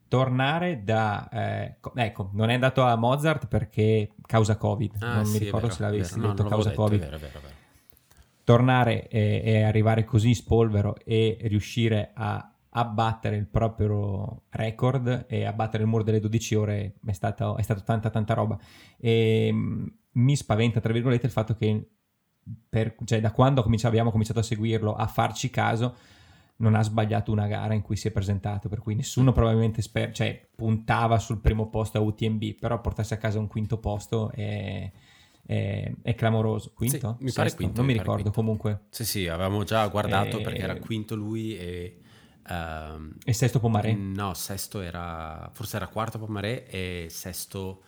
tornare 0.08 0.82
da... 0.82 1.28
Eh, 1.30 1.76
ecco, 1.94 2.30
non 2.32 2.50
è 2.50 2.54
andato 2.54 2.82
a 2.82 2.96
Mozart 2.96 3.46
perché 3.46 4.12
causa 4.26 4.56
Covid, 4.56 4.96
ah, 5.00 5.16
non 5.16 5.26
sì, 5.26 5.32
mi 5.32 5.38
ricordo 5.38 5.66
vero, 5.66 5.78
se 5.78 5.82
l'avessi 5.82 6.14
vero, 6.18 6.28
detto 6.28 6.42
no, 6.42 6.48
causa 6.48 6.68
detto, 6.70 6.82
Covid. 6.82 7.00
Vero, 7.00 7.56
tornare 8.44 9.08
e, 9.08 9.42
e, 9.44 9.62
arrivare 9.62 10.04
così 10.04 10.28
in 10.28 10.34
spolvero 10.34 10.96
e 11.04 11.36
riuscire 11.42 12.12
a 12.14 12.50
abbattere 12.70 13.36
il 13.36 13.46
proprio 13.46 14.44
record 14.50 15.26
e 15.28 15.44
abbattere 15.44 15.82
il 15.82 15.88
muro 15.88 16.02
delle 16.02 16.20
12 16.20 16.54
ore 16.54 16.94
è 17.04 17.12
stata, 17.12 17.54
è 17.56 17.62
stata 17.62 17.80
tanta 17.80 18.08
tanta 18.08 18.34
roba. 18.34 18.58
E 18.98 19.50
mm, 19.52 19.86
mi 20.12 20.36
spaventa, 20.36 20.80
tra 20.80 20.92
virgolette, 20.92 21.26
il 21.26 21.32
fatto 21.32 21.54
che 21.54 21.90
per, 22.68 22.94
cioè, 23.04 23.20
da 23.20 23.32
quando 23.32 23.62
abbiamo 23.82 24.10
cominciato 24.10 24.38
a 24.38 24.42
seguirlo, 24.42 24.94
a 24.94 25.06
farci 25.06 25.50
caso, 25.50 25.94
non 26.58 26.74
ha 26.74 26.82
sbagliato 26.82 27.30
una 27.30 27.46
gara 27.46 27.74
in 27.74 27.82
cui 27.82 27.96
si 27.96 28.08
è 28.08 28.10
presentato, 28.10 28.68
per 28.68 28.80
cui 28.80 28.94
nessuno 28.94 29.32
probabilmente 29.32 29.82
sper- 29.82 30.12
cioè, 30.12 30.48
puntava 30.54 31.18
sul 31.18 31.40
primo 31.40 31.68
posto 31.68 31.98
a 31.98 32.00
UTMB, 32.00 32.58
però 32.58 32.80
portarsi 32.80 33.14
a 33.14 33.18
casa 33.18 33.38
un 33.38 33.46
quinto 33.46 33.78
posto 33.78 34.30
è, 34.32 34.90
è, 35.46 35.92
è 36.02 36.14
clamoroso. 36.14 36.72
Quinto? 36.74 37.16
Sì, 37.18 37.24
mi 37.24 37.32
pare 37.32 37.54
quinto. 37.54 37.76
Non 37.76 37.86
mi, 37.86 37.92
mi 37.92 37.98
ricordo, 37.98 38.22
quinto. 38.22 38.40
comunque. 38.40 38.80
Sì, 38.90 39.04
sì, 39.04 39.28
avevamo 39.28 39.62
già 39.62 39.86
guardato 39.86 40.38
e... 40.38 40.42
perché 40.42 40.62
era 40.62 40.76
quinto 40.78 41.14
lui 41.14 41.56
e... 41.56 42.00
Uh, 42.48 43.12
e 43.24 43.34
sesto 43.34 43.60
Pomaré? 43.60 43.92
No, 43.92 44.32
sesto 44.34 44.80
era... 44.80 45.50
forse 45.52 45.76
era 45.76 45.86
quarto 45.86 46.18
Pomaré 46.18 46.66
e 46.66 47.06
sesto 47.10 47.82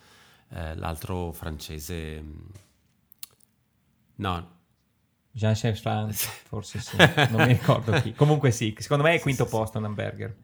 uh, 0.50 0.74
l'altro 0.74 1.32
francese... 1.32 2.24
No, 4.16 4.59
Jean 5.32 5.54
Chefran, 5.54 6.12
forse 6.12 6.80
sì, 6.80 6.96
non 6.96 7.46
mi 7.46 7.52
ricordo 7.52 7.92
chi. 8.00 8.12
Comunque 8.14 8.50
sì, 8.50 8.74
secondo 8.78 9.04
me 9.04 9.14
è 9.14 9.20
quinto 9.20 9.46
posto 9.46 9.78
un 9.78 9.84
hamburger. 9.84 10.34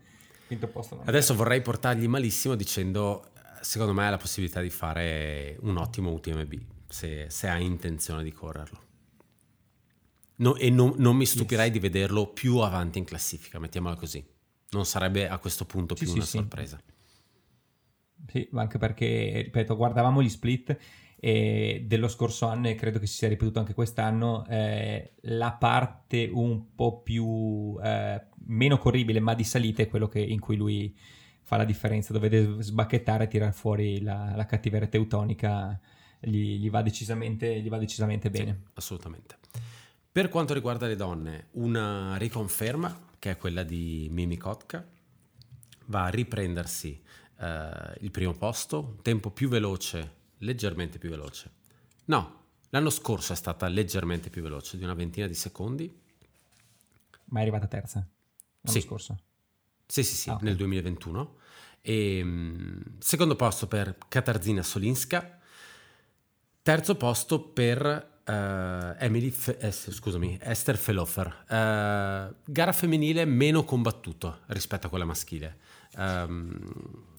Quinto 0.46 0.68
posto 0.68 0.94
un 0.94 1.02
Adesso 1.04 1.34
vorrei 1.34 1.60
portargli 1.60 2.06
malissimo 2.06 2.54
dicendo, 2.54 3.30
secondo 3.60 3.92
me 3.92 4.06
ha 4.06 4.10
la 4.10 4.16
possibilità 4.16 4.60
di 4.60 4.70
fare 4.70 5.56
un 5.60 5.76
ottimo 5.76 6.12
UTMB, 6.12 6.54
se, 6.88 7.26
se 7.28 7.48
ha 7.48 7.58
intenzione 7.58 8.22
di 8.22 8.32
correrlo. 8.32 8.84
No, 10.36 10.54
e 10.56 10.70
non, 10.70 10.94
non, 10.98 11.16
mi 11.16 11.26
stupirei 11.26 11.66
yes. 11.66 11.72
di 11.72 11.78
vederlo 11.80 12.26
più 12.26 12.58
avanti 12.58 12.98
in 12.98 13.04
classifica, 13.04 13.58
mettiamola 13.58 13.96
così. 13.96 14.24
Non 14.70 14.84
sarebbe 14.84 15.28
a 15.28 15.38
questo 15.38 15.64
punto 15.64 15.94
più 15.94 16.06
sì, 16.06 16.12
una 16.12 16.24
sì, 16.24 16.36
sorpresa. 16.36 16.80
Sì, 18.28 18.48
anche 18.52 18.78
perché, 18.78 19.40
ripeto, 19.44 19.74
guardavamo 19.76 20.22
gli 20.22 20.28
split 20.28 20.76
e 21.18 21.84
dello 21.86 22.08
scorso 22.08 22.46
anno 22.46 22.68
e 22.68 22.74
credo 22.74 22.98
che 22.98 23.06
si 23.06 23.14
sia 23.14 23.28
ripetuto 23.28 23.58
anche 23.58 23.74
quest'anno, 23.74 24.46
eh, 24.48 25.14
la 25.22 25.52
parte 25.52 26.28
un 26.30 26.74
po' 26.74 27.00
più 27.00 27.76
eh, 27.82 28.22
meno 28.46 28.78
corribile 28.78 29.20
ma 29.20 29.34
di 29.34 29.44
salita 29.44 29.82
è 29.82 29.88
quello 29.88 30.08
che, 30.08 30.20
in 30.20 30.40
cui 30.40 30.56
lui 30.56 30.96
fa 31.42 31.56
la 31.56 31.64
differenza, 31.64 32.12
dove 32.12 32.28
deve 32.28 32.62
sbacchettare 32.62 33.24
e 33.24 33.28
tirare 33.28 33.52
fuori 33.52 34.02
la, 34.02 34.34
la 34.34 34.46
cattiveria 34.46 34.88
teutonica, 34.88 35.78
gli, 36.20 36.58
gli, 36.58 36.70
va 36.70 36.82
decisamente, 36.82 37.60
gli 37.60 37.68
va 37.68 37.78
decisamente 37.78 38.30
bene. 38.30 38.62
Sì, 38.64 38.70
assolutamente. 38.74 39.36
Per 40.10 40.28
quanto 40.28 40.54
riguarda 40.54 40.86
le 40.86 40.96
donne, 40.96 41.48
una 41.52 42.16
riconferma 42.16 43.04
che 43.18 43.30
è 43.30 43.36
quella 43.36 43.62
di 43.62 44.08
Mimi 44.10 44.36
Kotka, 44.36 44.84
va 45.86 46.04
a 46.04 46.08
riprendersi 46.08 47.00
eh, 47.38 47.94
il 48.00 48.10
primo 48.10 48.32
posto, 48.32 48.98
tempo 49.02 49.30
più 49.30 49.48
veloce 49.48 50.24
leggermente 50.38 50.98
più 50.98 51.10
veloce. 51.10 51.50
No, 52.06 52.44
l'anno 52.70 52.90
scorso 52.90 53.32
è 53.32 53.36
stata 53.36 53.68
leggermente 53.68 54.30
più 54.30 54.42
veloce, 54.42 54.76
di 54.76 54.84
una 54.84 54.94
ventina 54.94 55.26
di 55.26 55.34
secondi. 55.34 56.02
Ma 57.26 57.38
è 57.38 57.42
arrivata 57.42 57.66
terza? 57.66 57.98
L'anno 57.98 58.78
sì. 58.78 58.80
scorso? 58.80 59.20
Sì, 59.86 60.02
sì, 60.02 60.14
sì, 60.14 60.30
ah, 60.30 60.34
okay. 60.34 60.46
nel 60.46 60.56
2021. 60.56 61.36
E, 61.80 62.18
ehm, 62.18 62.82
secondo 62.98 63.36
posto 63.36 63.66
per 63.66 63.96
Katarzina 64.08 64.62
Solinska. 64.62 65.40
Terzo 66.62 66.96
posto 66.96 67.40
per 67.40 68.20
uh, 68.26 68.96
Emily, 68.98 69.30
Fe- 69.30 69.58
eh, 69.58 69.70
scusami, 69.70 70.38
Esther 70.40 70.76
Felofer. 70.76 71.26
Uh, 71.44 72.34
gara 72.44 72.72
femminile 72.72 73.24
meno 73.24 73.64
combattuto 73.64 74.40
rispetto 74.46 74.88
a 74.88 74.90
quella 74.90 75.04
maschile. 75.04 75.58
Um, 75.96 77.14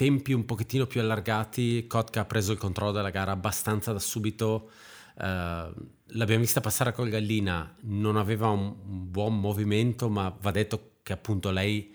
tempi 0.00 0.32
un 0.32 0.46
pochettino 0.46 0.86
più 0.86 1.02
allargati, 1.02 1.86
Kotka 1.86 2.20
ha 2.20 2.24
preso 2.24 2.52
il 2.52 2.58
controllo 2.58 2.92
della 2.92 3.10
gara 3.10 3.32
abbastanza 3.32 3.92
da 3.92 3.98
subito. 3.98 4.70
Uh, 5.14 5.70
l'abbiamo 6.06 6.40
vista 6.40 6.62
passare 6.62 6.94
col 6.94 7.10
Gallina, 7.10 7.74
non 7.80 8.16
aveva 8.16 8.48
un, 8.48 8.74
un, 8.82 9.10
buon 9.10 9.38
movimento, 9.38 10.08
ma 10.08 10.34
va 10.40 10.50
detto 10.52 10.92
che 11.02 11.12
appunto 11.12 11.50
lei 11.50 11.94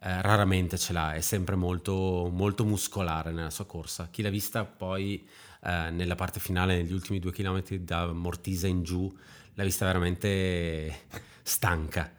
eh, 0.00 0.22
raramente 0.22 0.78
ce 0.78 0.94
l'ha, 0.94 1.12
è 1.12 1.20
sempre 1.20 1.54
molto, 1.54 2.30
molto 2.32 2.64
muscolare 2.64 3.32
nella 3.32 3.50
sua 3.50 3.66
corsa. 3.66 4.08
Chi 4.10 4.22
l'ha 4.22 4.30
vista 4.30 4.64
poi 4.64 5.22
eh, 5.62 5.90
nella 5.90 6.14
parte 6.14 6.40
finale, 6.40 6.76
negli 6.76 6.94
ultimi 6.94 7.18
due 7.18 7.32
chilometri 7.32 7.84
da 7.84 8.10
Mortisa 8.12 8.66
in 8.66 8.82
giù, 8.82 9.14
l'ha 9.52 9.64
vista 9.64 9.84
veramente 9.84 11.00
stanca. 11.42 12.10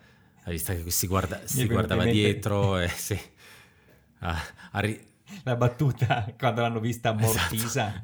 Ha 0.44 0.52
vista 0.52 0.76
che 0.76 0.92
si, 0.92 1.08
guarda, 1.08 1.42
si 1.46 1.66
guardava 1.66 2.06
dietro 2.06 2.78
e 2.78 2.88
sì. 2.96 3.20
Ah, 4.20 4.40
ri- 4.74 5.12
la 5.44 5.56
battuta 5.56 6.34
quando 6.38 6.62
l'hanno 6.62 6.80
vista 6.80 7.10
a 7.10 7.22
esatto. 7.22 7.56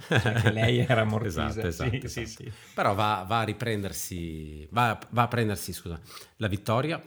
Cioè 0.08 0.34
che 0.34 0.52
lei 0.52 0.80
era 0.80 1.04
Mortisa. 1.06 1.48
Esatto, 1.48 1.68
esatto, 1.68 2.08
sì, 2.08 2.22
esatto. 2.22 2.44
Sì. 2.44 2.52
Però 2.74 2.94
va, 2.94 3.26
va, 3.28 3.40
a 3.40 3.44
riprendersi, 3.44 4.68
va, 4.72 5.00
va 5.10 5.24
a 5.24 5.28
prendersi 5.28 5.74
scusa, 5.74 6.00
la 6.38 6.48
vittoria 6.48 7.02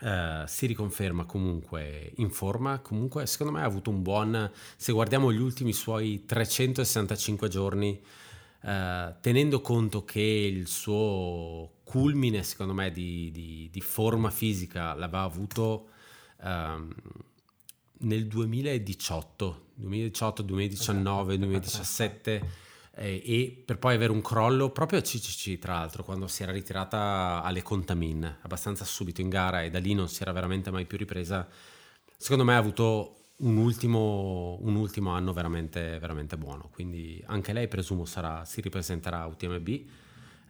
Uh, 0.00 0.46
si 0.46 0.64
riconferma 0.64 1.26
comunque 1.26 2.12
in 2.16 2.30
forma, 2.30 2.78
comunque 2.78 3.26
secondo 3.26 3.52
me 3.52 3.60
ha 3.60 3.66
avuto 3.66 3.90
un 3.90 4.00
buon, 4.00 4.50
se 4.74 4.92
guardiamo 4.92 5.30
gli 5.30 5.38
ultimi 5.38 5.74
suoi 5.74 6.24
365 6.24 7.48
giorni, 7.48 8.00
uh, 8.62 9.14
tenendo 9.20 9.60
conto 9.60 10.02
che 10.06 10.22
il 10.22 10.68
suo 10.68 11.80
culmine 11.84 12.42
secondo 12.44 12.72
me 12.72 12.90
di, 12.90 13.30
di, 13.30 13.68
di 13.70 13.80
forma 13.82 14.30
fisica 14.30 14.94
l'aveva 14.94 15.24
avuto 15.24 15.90
uh, 16.38 16.88
nel 18.00 18.26
2018, 18.26 19.66
2018, 19.74 20.42
2019, 20.42 21.38
2017 21.38 22.42
eh, 22.94 23.22
e 23.24 23.62
per 23.64 23.78
poi 23.78 23.94
avere 23.94 24.12
un 24.12 24.20
crollo 24.20 24.70
proprio 24.70 24.98
a 24.98 25.02
CCC 25.02 25.58
tra 25.58 25.74
l'altro 25.74 26.02
quando 26.02 26.26
si 26.26 26.42
era 26.42 26.52
ritirata 26.52 27.42
alle 27.42 27.62
Contamin 27.62 28.38
abbastanza 28.42 28.84
subito 28.84 29.20
in 29.20 29.28
gara 29.28 29.62
e 29.62 29.70
da 29.70 29.78
lì 29.78 29.94
non 29.94 30.08
si 30.08 30.22
era 30.22 30.32
veramente 30.32 30.70
mai 30.70 30.86
più 30.86 30.98
ripresa 30.98 31.46
secondo 32.16 32.44
me 32.44 32.54
ha 32.54 32.58
avuto 32.58 33.16
un 33.40 33.56
ultimo, 33.56 34.58
un 34.60 34.74
ultimo 34.74 35.12
anno 35.12 35.32
veramente, 35.32 35.98
veramente, 35.98 36.36
buono. 36.36 36.68
Quindi 36.70 37.22
anche 37.26 37.54
lei 37.54 37.68
presumo 37.68 38.04
sarà, 38.04 38.44
si 38.44 38.60
ripresenterà 38.60 39.22
a 39.22 39.26
UTMB 39.28 39.68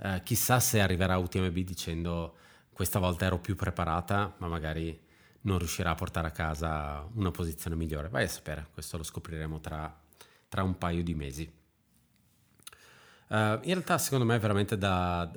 eh, 0.03 0.23
chissà 0.25 0.61
se 0.61 0.81
arriverà 0.81 1.15
a 1.15 1.19
UTMB 1.19 1.57
dicendo 1.59 2.35
questa 2.73 2.99
volta 2.99 3.27
ero 3.27 3.39
più 3.39 3.55
preparata 3.55 4.35
ma 4.39 4.49
magari 4.49 4.99
non 5.43 5.59
riuscirà 5.59 5.91
a 5.91 5.95
portare 5.95 6.29
a 6.29 6.33
casa 6.33 7.07
una 7.15 7.31
posizione 7.31 7.77
migliore 7.77 8.09
vai 8.09 8.25
a 8.25 8.29
sapere 8.29 8.69
questo 8.73 8.97
lo 8.97 9.03
scopriremo 9.03 9.61
tra, 9.61 9.99
tra 10.49 10.62
un 10.62 10.77
paio 10.77 11.03
di 11.03 11.15
mesi 11.15 11.59
Uh, 13.31 13.61
in 13.62 13.75
realtà, 13.75 13.97
secondo 13.97 14.25
me, 14.25 14.37
veramente 14.41 14.77
da, 14.77 15.31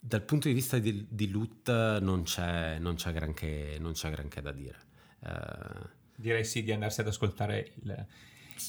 dal 0.00 0.22
punto 0.22 0.48
di 0.48 0.54
vista 0.54 0.78
di, 0.80 1.06
di 1.08 1.30
loot 1.30 2.00
non 2.00 2.24
c'è, 2.24 2.78
non, 2.80 2.96
c'è 2.96 3.12
granché, 3.12 3.76
non 3.78 3.92
c'è, 3.92 4.10
granché, 4.10 4.42
da 4.42 4.50
dire. 4.50 4.78
Uh, 5.20 5.88
Direi 6.16 6.44
sì 6.44 6.64
di 6.64 6.72
andarsi 6.72 7.02
ad 7.02 7.06
ascoltare 7.06 7.74
il, 7.82 8.06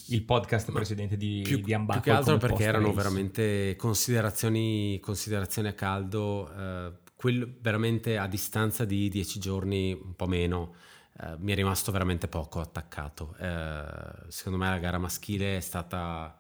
il 0.10 0.22
podcast 0.22 0.72
precedente 0.72 1.18
di, 1.18 1.42
più, 1.44 1.60
di 1.60 1.74
Ambaco. 1.74 2.02
Più 2.02 2.12
che 2.12 2.18
altro 2.18 2.38
perché 2.38 2.66
erano 2.66 2.94
veramente 2.94 3.76
considerazioni, 3.78 5.00
considerazioni 5.00 5.70
a 5.70 5.74
caldo, 5.74 6.44
uh, 6.44 6.94
quello 7.18 7.50
veramente 7.60 8.18
a 8.18 8.28
distanza 8.28 8.86
di 8.86 9.10
dieci 9.10 9.40
giorni, 9.40 9.92
un 9.92 10.16
po' 10.16 10.28
meno, 10.28 10.76
uh, 11.20 11.36
mi 11.40 11.52
è 11.52 11.56
rimasto 11.56 11.92
veramente 11.92 12.28
poco 12.28 12.62
attaccato. 12.62 13.36
Uh, 13.40 14.30
secondo 14.30 14.60
me 14.60 14.70
la 14.70 14.78
gara 14.78 15.00
maschile 15.00 15.58
è 15.58 15.60
stata 15.60 16.40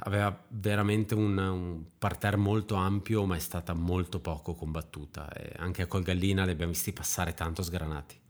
aveva 0.00 0.44
veramente 0.48 1.14
un, 1.14 1.38
un, 1.38 1.84
parterre 1.96 2.36
molto 2.36 2.74
ampio, 2.74 3.24
ma 3.24 3.36
è 3.36 3.38
stata 3.38 3.72
molto 3.72 4.20
poco 4.20 4.54
combattuta. 4.54 5.32
E 5.32 5.52
anche 5.58 5.82
a 5.82 5.86
Colgallina 5.86 6.44
li 6.44 6.50
abbiamo 6.50 6.72
visti 6.72 6.92
passare 6.92 7.32
tanto 7.32 7.62
sgranati. 7.62 8.20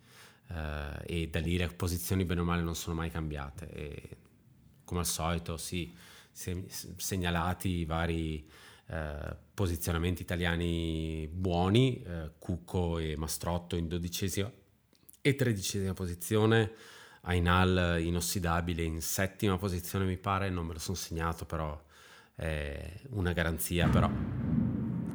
Uh, 0.48 1.02
e 1.04 1.28
da 1.28 1.40
lì 1.40 1.56
le 1.56 1.68
posizioni 1.68 2.24
bene 2.24 2.42
o 2.42 2.44
male 2.44 2.62
non 2.62 2.76
sono 2.76 2.94
mai 2.94 3.10
cambiate. 3.10 3.70
E, 3.72 4.16
come 4.84 5.00
al 5.00 5.06
solito, 5.06 5.56
sì, 5.56 5.92
se, 6.30 6.66
segnalati 6.96 7.68
i 7.68 7.84
vari 7.84 8.48
uh, 8.86 9.36
posizionamenti 9.54 10.22
italiani 10.22 11.28
buoni, 11.32 12.02
uh, 12.06 12.32
Cucco 12.38 12.98
e 12.98 13.16
Mastrotto 13.16 13.76
in 13.76 13.88
dodicesima 13.88 14.50
e 15.20 15.34
tredicesima 15.34 15.92
posizione 15.92 16.72
Ainal 17.22 17.98
inossidabile 18.00 18.82
in 18.82 19.00
settima 19.00 19.58
posizione 19.58 20.04
mi 20.04 20.16
pare, 20.16 20.48
non 20.48 20.66
me 20.66 20.74
lo 20.74 20.78
sono 20.78 20.96
segnato 20.96 21.44
però 21.44 21.82
è 22.34 22.92
una 23.10 23.32
garanzia 23.32 23.88
però 23.88 24.10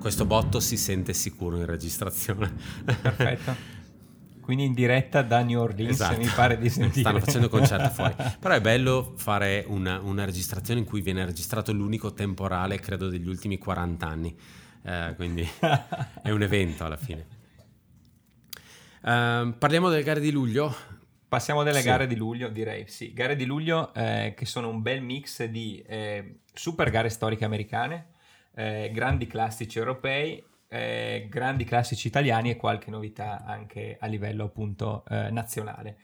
questo 0.02 0.26
botto 0.26 0.60
si 0.60 0.78
sente 0.78 1.14
sicuro 1.14 1.58
in 1.58 1.66
registrazione. 1.66 2.52
Perfetto. 2.84 3.80
Quindi 4.52 4.68
in 4.68 4.76
diretta 4.76 5.22
da 5.22 5.42
New 5.44 5.62
Orleans 5.62 5.94
esatto. 5.94 6.20
mi 6.20 6.28
pare 6.28 6.58
di 6.58 6.68
sentire. 6.68 7.00
Stanno 7.00 7.20
facendo 7.22 7.48
concerti 7.48 7.88
fuori. 7.96 8.14
Però 8.38 8.54
è 8.54 8.60
bello 8.60 9.14
fare 9.16 9.64
una, 9.66 10.02
una, 10.02 10.26
registrazione 10.26 10.82
in 10.82 10.86
cui 10.86 11.00
viene 11.00 11.24
registrato 11.24 11.72
l'unico 11.72 12.12
temporale, 12.12 12.78
credo, 12.78 13.08
degli 13.08 13.30
ultimi 13.30 13.58
40 13.58 14.06
anni. 14.06 14.38
Eh, 14.84 15.14
quindi 15.16 15.50
è 16.22 16.32
un 16.32 16.42
evento 16.42 16.84
alla 16.84 16.98
fine. 16.98 17.28
Uh, 19.04 19.58
parliamo 19.58 19.88
delle 19.88 20.04
gare 20.04 20.20
di 20.20 20.32
luglio. 20.32 20.76
Passiamo 21.30 21.64
dalle 21.64 21.80
sì. 21.80 21.86
gare 21.86 22.06
di 22.06 22.18
luglio, 22.18 22.50
direi. 22.50 22.84
Sì, 22.90 23.14
gare 23.14 23.38
di 23.38 23.46
luglio 23.46 23.94
eh, 23.94 24.34
che 24.36 24.46
sono 24.46 24.68
un 24.68 24.82
bel 24.82 25.02
mix 25.02 25.46
di 25.46 25.82
eh, 25.88 26.40
super 26.54 26.90
gare 26.90 27.08
storiche 27.08 27.46
americane, 27.46 28.08
eh, 28.54 28.92
grandi 28.94 29.28
classici 29.28 29.78
europei, 29.78 30.44
eh, 30.74 31.28
grandi 31.30 31.66
classici 31.66 32.08
italiani 32.08 32.50
e 32.50 32.56
qualche 32.56 32.90
novità 32.90 33.44
anche 33.44 33.98
a 34.00 34.06
livello 34.08 34.46
appunto 34.46 35.04
eh, 35.10 35.30
nazionale. 35.30 35.98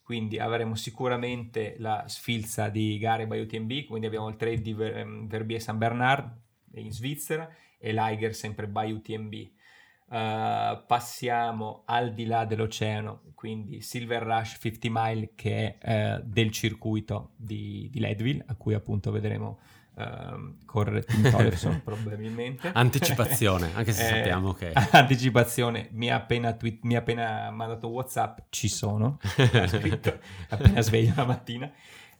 Quindi 0.00 0.38
avremo 0.38 0.76
sicuramente 0.76 1.74
la 1.78 2.04
sfilza 2.06 2.68
di 2.68 2.98
gare 2.98 3.26
by 3.26 3.40
UTMB, 3.40 3.86
quindi 3.86 4.06
abbiamo 4.06 4.28
il 4.28 4.36
trade 4.36 4.60
di 4.60 4.72
Ver- 4.74 4.96
ehm, 4.96 5.26
Verbier 5.26 5.60
San 5.60 5.78
Bernard 5.78 6.30
in 6.74 6.92
Svizzera 6.92 7.52
e 7.78 7.92
l'Iger 7.92 8.32
sempre 8.32 8.68
by 8.68 8.92
UTMB. 8.92 9.34
Uh, 10.12 10.84
passiamo 10.86 11.82
al 11.86 12.12
di 12.12 12.26
là 12.26 12.44
dell'oceano, 12.44 13.22
quindi 13.34 13.80
Silver 13.80 14.22
Rush 14.22 14.58
50 14.60 14.88
Mile 14.90 15.32
che 15.34 15.78
è 15.78 16.18
uh, 16.18 16.22
del 16.22 16.50
circuito 16.50 17.32
di, 17.34 17.88
di, 17.90 17.98
Leadville, 17.98 18.44
a 18.46 18.54
cui 18.54 18.74
appunto 18.74 19.10
vedremo 19.10 19.60
uh, 19.94 21.02
Tim 21.04 21.30
Tolerson 21.30 21.80
probabilmente. 21.82 22.70
Anticipazione, 22.72 23.70
anche 23.74 23.92
se 23.92 24.04
eh, 24.04 24.08
sappiamo 24.08 24.52
che... 24.52 24.72
Anticipazione, 24.92 25.88
mi 25.92 26.10
ha 26.10 26.16
appena, 26.16 26.52
tweet, 26.52 26.80
mi 26.82 26.96
ha 26.96 26.98
appena 26.98 27.50
mandato 27.50 27.88
Whatsapp, 27.88 28.38
ci 28.50 28.68
sono, 28.68 29.18
scritto, 29.66 30.18
appena 30.48 30.80
sveglio 30.80 31.12
la 31.16 31.24
mattina 31.24 31.72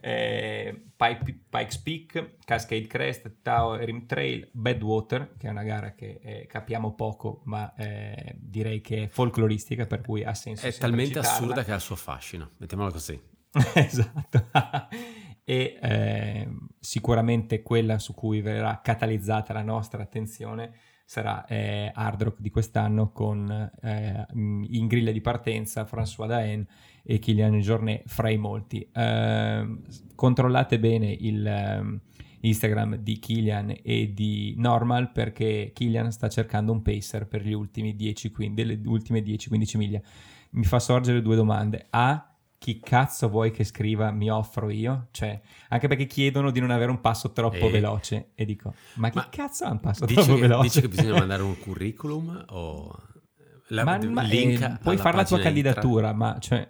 eh, 0.05 0.83
Pike, 0.97 1.39
Pikes 1.49 1.79
Peak, 1.79 2.35
Cascade 2.45 2.89
Crest, 2.89 3.37
Tao 3.41 3.77
Rim 3.77 4.07
Trail, 4.07 4.49
Badwater, 4.51 5.37
che 5.39 5.47
è 5.47 5.51
una 5.51 5.63
gara 5.63 5.95
che 5.95 6.19
eh, 6.21 6.47
capiamo 6.47 6.95
poco, 6.95 7.43
ma 7.45 7.73
eh, 7.77 8.35
direi 8.37 8.81
che 8.81 9.05
è 9.05 9.07
folcloristica, 9.07 9.87
per 9.87 10.01
cui 10.01 10.25
ha 10.25 10.35
senso. 10.35 10.67
È 10.67 10.73
talmente 10.73 11.15
citarla. 11.15 11.31
assurda 11.31 11.65
che 11.65 11.71
ha 11.71 11.77
il 11.77 11.81
suo 11.81 11.95
fascino, 11.95 12.51
mettiamolo 12.57 12.91
così. 12.91 13.21
esatto. 13.75 14.49
E 15.45 15.79
ehm, 15.81 16.69
sicuramente 16.79 17.63
quella 17.63 17.99
su 17.99 18.15
cui 18.15 18.41
verrà 18.41 18.81
catalizzata 18.83 19.53
la 19.53 19.63
nostra 19.63 20.03
attenzione 20.03 20.73
sarà 21.05 21.45
eh, 21.45 21.91
Hard 21.93 22.23
Rock 22.23 22.41
di 22.41 22.51
quest'anno 22.51 23.11
con 23.11 23.51
eh, 23.83 24.27
in 24.33 24.87
griglia 24.87 25.13
di 25.13 25.21
partenza 25.21 25.85
François 25.85 26.27
Daen 26.27 26.67
e 27.03 27.19
Kylian 27.19 27.59
Jornet 27.59 28.03
fra 28.07 28.31
i 28.31 28.39
molti. 28.39 28.89
Uh, 28.95 29.83
controllate 30.15 30.79
bene 30.79 31.11
il 31.11 31.79
um, 31.81 32.01
Instagram 32.41 32.97
di 32.97 33.19
Kylian 33.19 33.75
e 33.83 34.13
di 34.15 34.55
Normal 34.57 35.13
perché 35.13 35.73
Kylian 35.75 36.13
sta 36.13 36.29
cercando 36.29 36.73
un 36.73 36.83
pacer 36.83 37.27
per 37.27 37.45
gli 37.45 37.53
ultimi 37.53 37.95
10, 37.95 38.31
quindi, 38.31 38.63
delle 38.63 38.81
ultime 38.89 39.21
10-15 39.21 39.77
miglia. 39.77 40.01
Mi 40.51 40.65
fa 40.65 40.79
sorgere 40.79 41.23
due 41.23 41.37
domande. 41.37 41.87
A, 41.91 42.32
chi 42.63 42.79
cazzo 42.79 43.29
vuoi 43.29 43.51
che 43.51 43.65
scriva 43.65 44.13
mi 44.13 44.31
offro 44.31 44.71
io? 44.71 45.09
Cioè, 45.11 45.41
anche 45.69 45.89
perché 45.89 46.07
chiedono 46.07 46.53
di 46.53 46.61
non 46.61 46.71
avere 46.71 46.93
un 46.93 47.01
passo 47.01 47.33
troppo 47.33 47.67
e... 47.67 47.71
veloce 47.71 48.31
e 48.37 48.45
dico, 48.45 48.73
ma 48.95 49.11
chi 49.11 49.17
ma 49.17 49.29
cazzo 49.29 49.65
ha 49.65 49.73
un 49.73 49.81
passo 49.81 50.07
troppo 50.07 50.35
che, 50.35 50.41
veloce? 50.41 50.63
Dici 50.63 50.81
che 50.81 50.89
bisogna 50.89 51.19
mandare 51.19 51.43
un 51.43 51.59
curriculum 51.59 52.45
o... 52.51 52.97
La, 53.69 53.83
ma, 53.85 53.99
ma 53.99 54.29
eh, 54.29 54.79
puoi 54.81 54.97
fare 54.97 55.17
la 55.17 55.25
tua 55.25 55.41
candidatura, 55.41 56.09
tra... 56.09 56.17
ma 56.17 56.39
cioè 56.39 56.69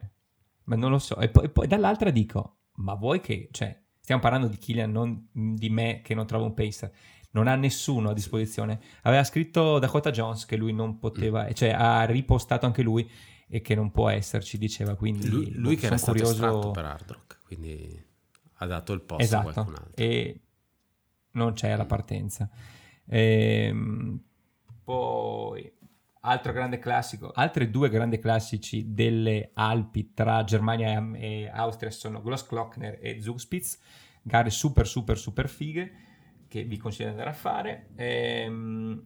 ma 0.64 0.76
non 0.76 0.90
lo 0.90 0.98
so. 0.98 1.18
E 1.18 1.28
poi, 1.28 1.50
poi 1.50 1.66
dall'altra 1.66 2.10
dico, 2.10 2.60
ma 2.76 2.94
vuoi 2.94 3.20
che, 3.20 3.48
cioè, 3.52 3.78
stiamo 4.00 4.20
parlando 4.20 4.46
di 4.46 4.56
Killian, 4.56 4.90
non 4.90 5.28
di 5.30 5.68
me 5.68 6.00
che 6.02 6.14
non 6.14 6.26
trovo 6.26 6.46
un 6.46 6.54
pacer. 6.54 6.90
non 7.32 7.48
ha 7.48 7.54
nessuno 7.56 8.10
a 8.10 8.14
disposizione. 8.14 8.80
Aveva 9.02 9.24
scritto 9.24 9.78
Dakota 9.78 10.10
Jones 10.10 10.46
che 10.46 10.56
lui 10.56 10.72
non 10.72 10.98
poteva, 10.98 11.44
mm. 11.44 11.52
cioè 11.52 11.70
ha 11.70 12.04
ripostato 12.04 12.66
anche 12.66 12.82
lui 12.82 13.08
e 13.54 13.60
che 13.60 13.74
non 13.74 13.90
può 13.90 14.08
esserci, 14.08 14.56
diceva. 14.56 14.94
Quindi 14.94 15.28
lui, 15.28 15.52
lui 15.56 15.76
che 15.76 15.84
era 15.84 15.98
curioso... 15.98 16.32
stato 16.32 16.70
per 16.70 16.86
Hard 16.86 17.10
Rock, 17.10 17.40
quindi 17.44 18.02
ha 18.54 18.64
dato 18.66 18.94
il 18.94 19.02
posto 19.02 19.22
esatto, 19.22 19.48
a 19.48 19.52
qualcun 19.52 19.74
altro. 19.74 20.02
E 20.02 20.40
non 21.32 21.52
c'è 21.52 21.76
la 21.76 21.84
partenza. 21.84 22.48
Ehm, 23.04 24.18
poi 24.82 25.70
altro 26.20 26.52
grande 26.54 26.78
classico, 26.78 27.30
altri 27.30 27.70
due 27.70 27.90
grandi 27.90 28.18
classici 28.18 28.94
delle 28.94 29.50
Alpi 29.52 30.14
tra 30.14 30.44
Germania 30.44 31.10
e 31.12 31.50
Austria 31.52 31.90
sono 31.90 32.22
Glossglockner 32.22 33.00
e 33.02 33.20
Zugspitz, 33.20 33.78
gare 34.22 34.48
super 34.48 34.86
super 34.86 35.18
super 35.18 35.46
fighe 35.46 35.92
che 36.48 36.64
vi 36.64 36.78
consiglio 36.78 37.08
di 37.08 37.10
andare 37.16 37.30
a 37.30 37.38
fare. 37.38 37.90
Ehm, 37.96 39.04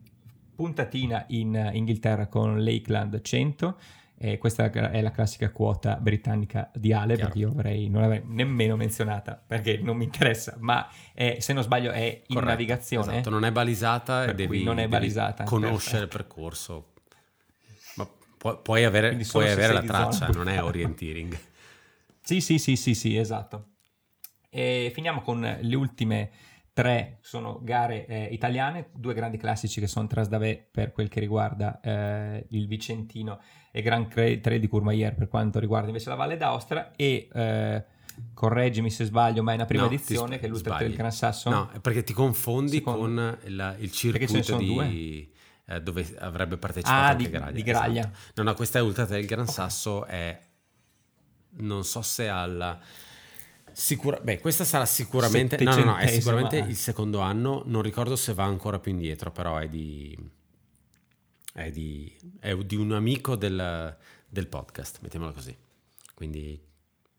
puntatina 0.55 1.25
in 1.31 1.71
Inghilterra 1.73 2.29
con 2.29 2.63
Lakeland 2.63 3.21
100 3.21 3.79
eh, 4.19 4.39
questa 4.39 4.71
è 4.71 5.01
la 5.03 5.11
classica 5.11 5.51
quota 5.51 5.97
britannica 5.97 6.71
di 6.75 6.93
Ale, 6.93 7.15
Chiaro. 7.15 7.31
perché 7.31 7.39
io 7.39 7.51
avrei, 7.51 7.89
non 7.89 8.01
l'avrei 8.01 8.23
nemmeno 8.25 8.77
menzionata 8.77 9.41
perché 9.47 9.79
non 9.79 9.97
mi 9.97 10.05
interessa, 10.05 10.57
ma 10.59 10.89
è, 11.13 11.37
se 11.41 11.53
non 11.53 11.63
sbaglio 11.63 11.91
è 11.91 12.05
in 12.05 12.23
Corretto, 12.27 12.51
navigazione. 12.51 13.13
Esatto, 13.13 13.31
non 13.31 13.45
è 13.45 13.53
balisata 13.53 14.25
e 14.25 14.35
devi, 14.35 14.65
è 14.65 14.89
balisata, 14.89 15.45
conoscere 15.45 15.99
perfetto. 15.99 16.03
il 16.03 16.09
percorso. 16.09 16.93
Ma 17.97 18.09
pu- 18.39 18.63
puoi 18.63 18.85
avere, 18.85 19.15
puoi 19.31 19.51
avere 19.51 19.75
la 19.75 19.83
traccia, 19.83 20.29
non 20.29 20.49
è 20.49 20.63
orienteering. 20.63 21.37
sì, 22.23 22.41
sì, 22.41 22.59
sì, 22.59 22.77
sì, 22.77 22.95
sì, 22.95 23.17
esatto. 23.19 23.65
E 24.49 24.91
finiamo 24.95 25.21
con 25.21 25.59
le 25.61 25.77
ultime 25.77 26.31
tre 26.77 27.17
sono 27.23 27.59
gare 27.63 28.05
eh, 28.05 28.25
italiane, 28.33 28.91
due 28.93 29.15
grandi 29.15 29.39
classici 29.39 29.81
che 29.81 29.87
sono 29.87 30.07
Trasdave 30.07 30.69
per 30.71 30.93
quel 30.93 31.09
che 31.09 31.21
riguarda 31.21 31.81
eh, 31.81 32.45
il 32.51 32.67
Vicentino 32.67 33.41
e 33.73 33.81
Gran 33.81 34.07
Tre 34.09 34.59
di 34.59 34.69
Courmayeur 34.69 35.15
per 35.15 35.29
quanto 35.29 35.59
riguarda 35.59 35.87
invece 35.87 36.11
la 36.11 36.17
Valle 36.17 36.37
d'Aostra 36.37 36.91
e 36.95 37.31
eh, 37.33 37.85
correggimi 38.35 38.91
se 38.91 39.07
sbaglio 39.07 39.43
ma 39.43 39.53
è 39.53 39.55
una 39.55 39.65
prima 39.65 39.85
no, 39.85 39.89
edizione 39.89 40.39
che 40.39 40.45
è 40.45 40.49
l'Ultra 40.51 40.77
Trail 40.77 40.95
Gran 40.95 41.13
Sasso? 41.13 41.49
No 41.49 41.71
perché 41.81 42.05
ti 42.05 42.13
confondi 42.13 42.77
Secondo... 42.77 43.01
con 43.01 43.39
il, 43.45 43.77
il 43.79 43.91
circuito 43.91 44.57
di 44.59 45.33
eh, 45.69 45.81
dove 45.81 46.15
avrebbe 46.19 46.59
partecipato 46.59 47.13
ah, 47.13 47.15
di, 47.15 47.31
Graglia 47.31 47.51
di 47.53 47.63
Graglia 47.63 48.01
esatto. 48.01 48.19
no 48.35 48.43
no 48.43 48.55
questa 48.55 48.81
è 48.81 48.83
Ultra 48.83 49.07
Trail 49.07 49.25
Gran 49.25 49.47
Sasso 49.47 50.05
è 50.05 50.39
non 51.53 51.85
so 51.85 52.03
se 52.03 52.29
alla 52.29 52.79
Sicura- 53.79 54.19
beh, 54.21 54.41
questa 54.41 54.65
sarà 54.65 54.87
sicuramente, 54.87 55.63
no, 55.63 55.77
no, 55.77 55.85
no, 55.85 55.97
è 55.99 56.07
sicuramente 56.07 56.57
il 56.57 56.77
secondo 56.77 57.21
anno. 57.21 57.63
Non 57.67 57.83
ricordo 57.83 58.17
se 58.17 58.33
va 58.33 58.45
ancora 58.45 58.79
più 58.79 58.91
indietro, 58.91 59.31
però 59.31 59.59
è 59.59 59.69
di, 59.69 60.17
è 61.53 61.71
di, 61.71 62.17
è 62.41 62.57
di 62.57 62.77
un 62.77 62.93
amico 62.93 63.37
del, 63.37 63.95
del 64.27 64.47
podcast, 64.47 65.01
mettiamola 65.03 65.33
così. 65.33 65.55
Quindi 66.15 66.59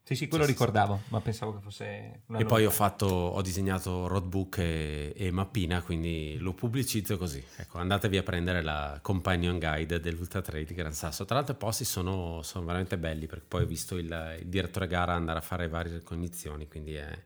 sì, 0.07 0.15
sì, 0.15 0.27
quello 0.29 0.45
sì, 0.45 0.51
ricordavo, 0.51 1.01
sì. 1.03 1.09
ma 1.09 1.19
pensavo 1.19 1.53
che 1.53 1.59
fosse 1.59 2.21
una 2.27 2.37
E 2.37 2.45
poi 2.45 2.65
ho 2.65 2.69
fatto, 2.69 3.05
ho 3.07 3.41
disegnato 3.41 4.07
roadbook 4.07 4.57
e, 4.59 5.13
e, 5.13 5.31
mappina, 5.31 5.81
quindi 5.81 6.37
lo 6.39 6.53
pubblicizzo 6.53 7.17
così. 7.17 7.43
Ecco, 7.57 7.79
andatevi 7.79 8.15
a 8.15 8.23
prendere 8.23 8.61
la 8.61 8.99
companion 9.01 9.59
guide 9.59 9.99
dell'Ultra 9.99 10.41
Trail 10.41 10.65
di 10.65 10.73
Gran 10.73 10.93
Sasso. 10.93 11.25
Tra 11.25 11.35
l'altro 11.35 11.55
i 11.55 11.57
posti 11.57 11.83
sono, 11.83 12.41
sono 12.41 12.65
veramente 12.65 12.97
belli, 12.97 13.27
perché 13.27 13.43
poi 13.49 13.63
ho 13.63 13.65
visto 13.65 13.97
il, 13.97 14.37
il, 14.39 14.47
direttore 14.47 14.87
gara 14.87 15.13
andare 15.13 15.39
a 15.39 15.41
fare 15.41 15.67
varie 15.67 15.95
ricognizioni, 15.95 16.69
quindi 16.69 16.93
è 16.93 17.23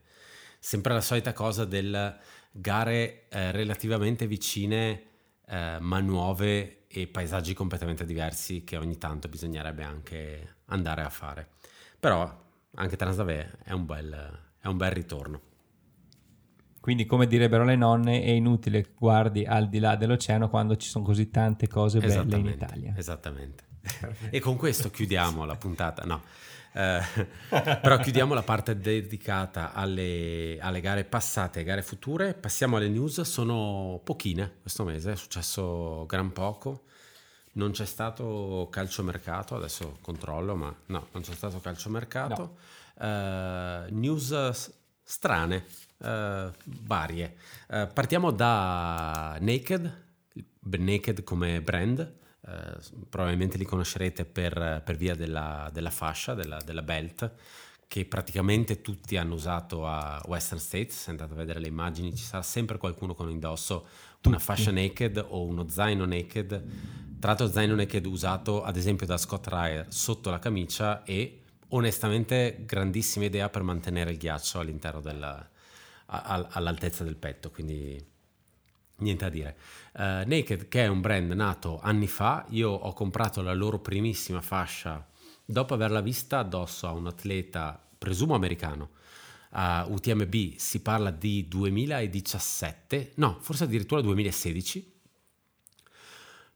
sempre 0.58 0.92
la 0.92 1.00
solita 1.00 1.32
cosa 1.32 1.64
del 1.64 2.18
gare 2.50 3.28
eh, 3.28 3.52
relativamente 3.52 4.26
vicine, 4.26 5.02
eh, 5.46 5.76
ma 5.78 6.00
nuove 6.00 6.86
e 6.88 7.06
paesaggi 7.06 7.54
completamente 7.54 8.04
diversi 8.04 8.64
che 8.64 8.76
ogni 8.76 8.98
tanto 8.98 9.28
bisognerebbe 9.28 9.84
anche 9.84 10.56
andare 10.64 11.02
a 11.02 11.10
fare. 11.10 11.46
Però 12.00 12.41
anche 12.74 12.96
Transdave 12.96 13.58
è 13.64 13.72
un 13.72 13.86
bel, 13.86 14.40
è 14.60 14.66
un 14.66 14.76
bel 14.76 14.90
ritorno. 14.90 15.40
Quindi, 16.80 17.06
come 17.06 17.28
direbbero 17.28 17.64
le 17.64 17.76
nonne, 17.76 18.22
è 18.22 18.30
inutile 18.30 18.82
che 18.82 18.90
guardi 18.98 19.44
al 19.44 19.68
di 19.68 19.78
là 19.78 19.94
dell'oceano 19.94 20.48
quando 20.48 20.76
ci 20.76 20.88
sono 20.88 21.04
così 21.04 21.30
tante 21.30 21.68
cose 21.68 22.00
belle 22.00 22.36
in 22.36 22.46
Italia. 22.46 22.94
Esattamente. 22.96 23.64
e 24.30 24.40
con 24.40 24.56
questo 24.56 24.90
chiudiamo 24.90 25.44
la 25.44 25.54
puntata. 25.54 26.04
No. 26.04 26.22
Eh, 26.72 27.00
però 27.48 27.98
chiudiamo 27.98 28.34
la 28.34 28.42
parte 28.42 28.78
dedicata 28.78 29.74
alle, 29.74 30.58
alle, 30.60 30.80
gare 30.80 31.04
passate 31.04 31.60
e 31.60 31.64
gare 31.64 31.82
future. 31.82 32.34
Passiamo 32.34 32.78
alle 32.78 32.88
news. 32.88 33.20
Sono 33.20 34.00
pochine 34.02 34.58
questo 34.60 34.82
mese, 34.82 35.12
è 35.12 35.16
successo 35.16 36.04
gran 36.06 36.32
poco. 36.32 36.84
Non 37.54 37.72
c'è 37.72 37.84
stato 37.84 38.68
calciomercato, 38.70 39.54
adesso 39.54 39.98
controllo, 40.00 40.56
ma 40.56 40.74
no, 40.86 41.08
non 41.12 41.22
c'è 41.22 41.34
stato 41.34 41.60
calciomercato. 41.60 42.56
No. 42.98 43.06
Uh, 43.06 43.94
news 43.94 44.72
strane, 45.02 45.66
uh, 45.98 46.50
varie. 46.64 47.36
Uh, 47.68 47.88
partiamo 47.92 48.30
da 48.30 49.36
Naked, 49.38 50.04
Naked 50.60 51.22
come 51.24 51.60
brand, 51.60 52.20
probabilmente 53.08 53.56
li 53.56 53.64
conoscerete 53.64 54.24
per, 54.24 54.82
per 54.84 54.96
via 54.96 55.14
della, 55.14 55.68
della 55.72 55.90
fascia, 55.90 56.34
della, 56.34 56.56
della, 56.64 56.82
belt, 56.82 57.30
che 57.86 58.04
praticamente 58.04 58.80
tutti 58.80 59.16
hanno 59.16 59.34
usato 59.34 59.86
a 59.86 60.20
Western 60.26 60.60
States. 60.60 61.02
Se 61.02 61.10
andate 61.10 61.34
a 61.34 61.36
vedere 61.36 61.60
le 61.60 61.68
immagini, 61.68 62.16
ci 62.16 62.24
sarà 62.24 62.42
sempre 62.42 62.78
qualcuno 62.78 63.14
con 63.14 63.30
indosso 63.30 63.86
una 64.24 64.38
fascia 64.38 64.70
naked 64.70 65.24
o 65.28 65.44
uno 65.44 65.68
zaino 65.68 66.04
naked 66.04 67.10
tra 67.22 67.30
l'altro 67.30 67.52
zaino 67.52 67.76
naked 67.76 68.04
usato 68.04 68.64
ad 68.64 68.76
esempio 68.76 69.06
da 69.06 69.16
Scott 69.16 69.46
Ryer 69.46 69.86
sotto 69.90 70.28
la 70.28 70.40
camicia 70.40 71.04
e 71.04 71.42
onestamente 71.68 72.64
grandissima 72.66 73.26
idea 73.26 73.48
per 73.48 73.62
mantenere 73.62 74.10
il 74.10 74.16
ghiaccio 74.16 74.58
all'interno 74.58 75.00
della, 75.00 75.48
all'altezza 76.06 77.04
del 77.04 77.14
petto, 77.14 77.52
quindi 77.52 78.04
niente 78.96 79.24
a 79.24 79.28
dire. 79.28 79.56
Uh, 79.92 80.26
Naked 80.26 80.66
che 80.66 80.82
è 80.82 80.88
un 80.88 81.00
brand 81.00 81.30
nato 81.30 81.78
anni 81.80 82.08
fa, 82.08 82.44
io 82.48 82.70
ho 82.70 82.92
comprato 82.92 83.40
la 83.40 83.54
loro 83.54 83.78
primissima 83.78 84.40
fascia 84.40 85.06
dopo 85.44 85.74
averla 85.74 86.00
vista 86.00 86.40
addosso 86.40 86.88
a 86.88 86.90
un 86.90 87.06
atleta, 87.06 87.80
presumo 87.98 88.34
americano, 88.34 88.90
a 89.50 89.86
UTMB, 89.88 90.56
si 90.56 90.82
parla 90.82 91.12
di 91.12 91.46
2017, 91.46 93.12
no, 93.14 93.38
forse 93.40 93.62
addirittura 93.62 94.00
2016 94.00 94.91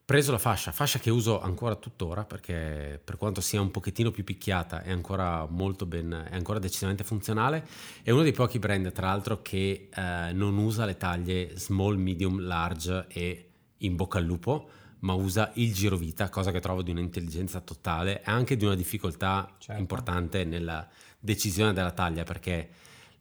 preso 0.07 0.31
la 0.31 0.39
fascia, 0.39 0.71
fascia 0.71 1.01
che 1.01 1.11
uso 1.11 1.41
ancora 1.41 1.75
tuttora 1.75 2.25
perché 2.25 3.01
per 3.03 3.17
quanto 3.17 3.41
sia 3.41 3.61
un 3.61 3.73
pochettino 3.73 4.13
più 4.13 4.23
picchiata 4.23 4.85
è 4.85 4.93
ancora 4.93 5.45
molto 5.47 5.85
ben, 5.85 6.29
è 6.31 6.37
ancora 6.37 6.61
decisamente 6.61 7.03
funzionale. 7.03 7.67
È 8.05 8.13
uno 8.13 8.23
dei 8.23 8.31
pochi 8.31 8.61
brand 8.61 8.93
tra 8.93 9.09
l'altro 9.09 9.43
che 9.43 9.89
eh, 9.93 10.33
non 10.33 10.57
usa 10.59 10.85
le 10.85 10.97
taglie 10.97 11.59
small, 11.59 11.97
medium, 11.97 12.39
large 12.41 13.07
e 13.09 13.49
in 13.79 13.97
bocca 13.97 14.19
al 14.19 14.25
lupo, 14.25 14.71
ma 15.01 15.13
usa 15.15 15.51
il 15.55 15.75
girovita, 15.75 16.29
cosa 16.29 16.53
che 16.53 16.61
trovo 16.61 16.83
di 16.83 16.93
un'intelligenza 16.93 17.61
totale 17.61 18.21
e 18.21 18.31
anche 18.31 18.57
di 18.57 18.65
una 18.65 18.77
difficoltà 18.77 19.53
certo. 19.59 19.81
importante 19.81 20.45
nella 20.45 20.89
decisione 21.19 21.73
della 21.73 21.91
taglia 21.91 22.23
perché 22.23 22.71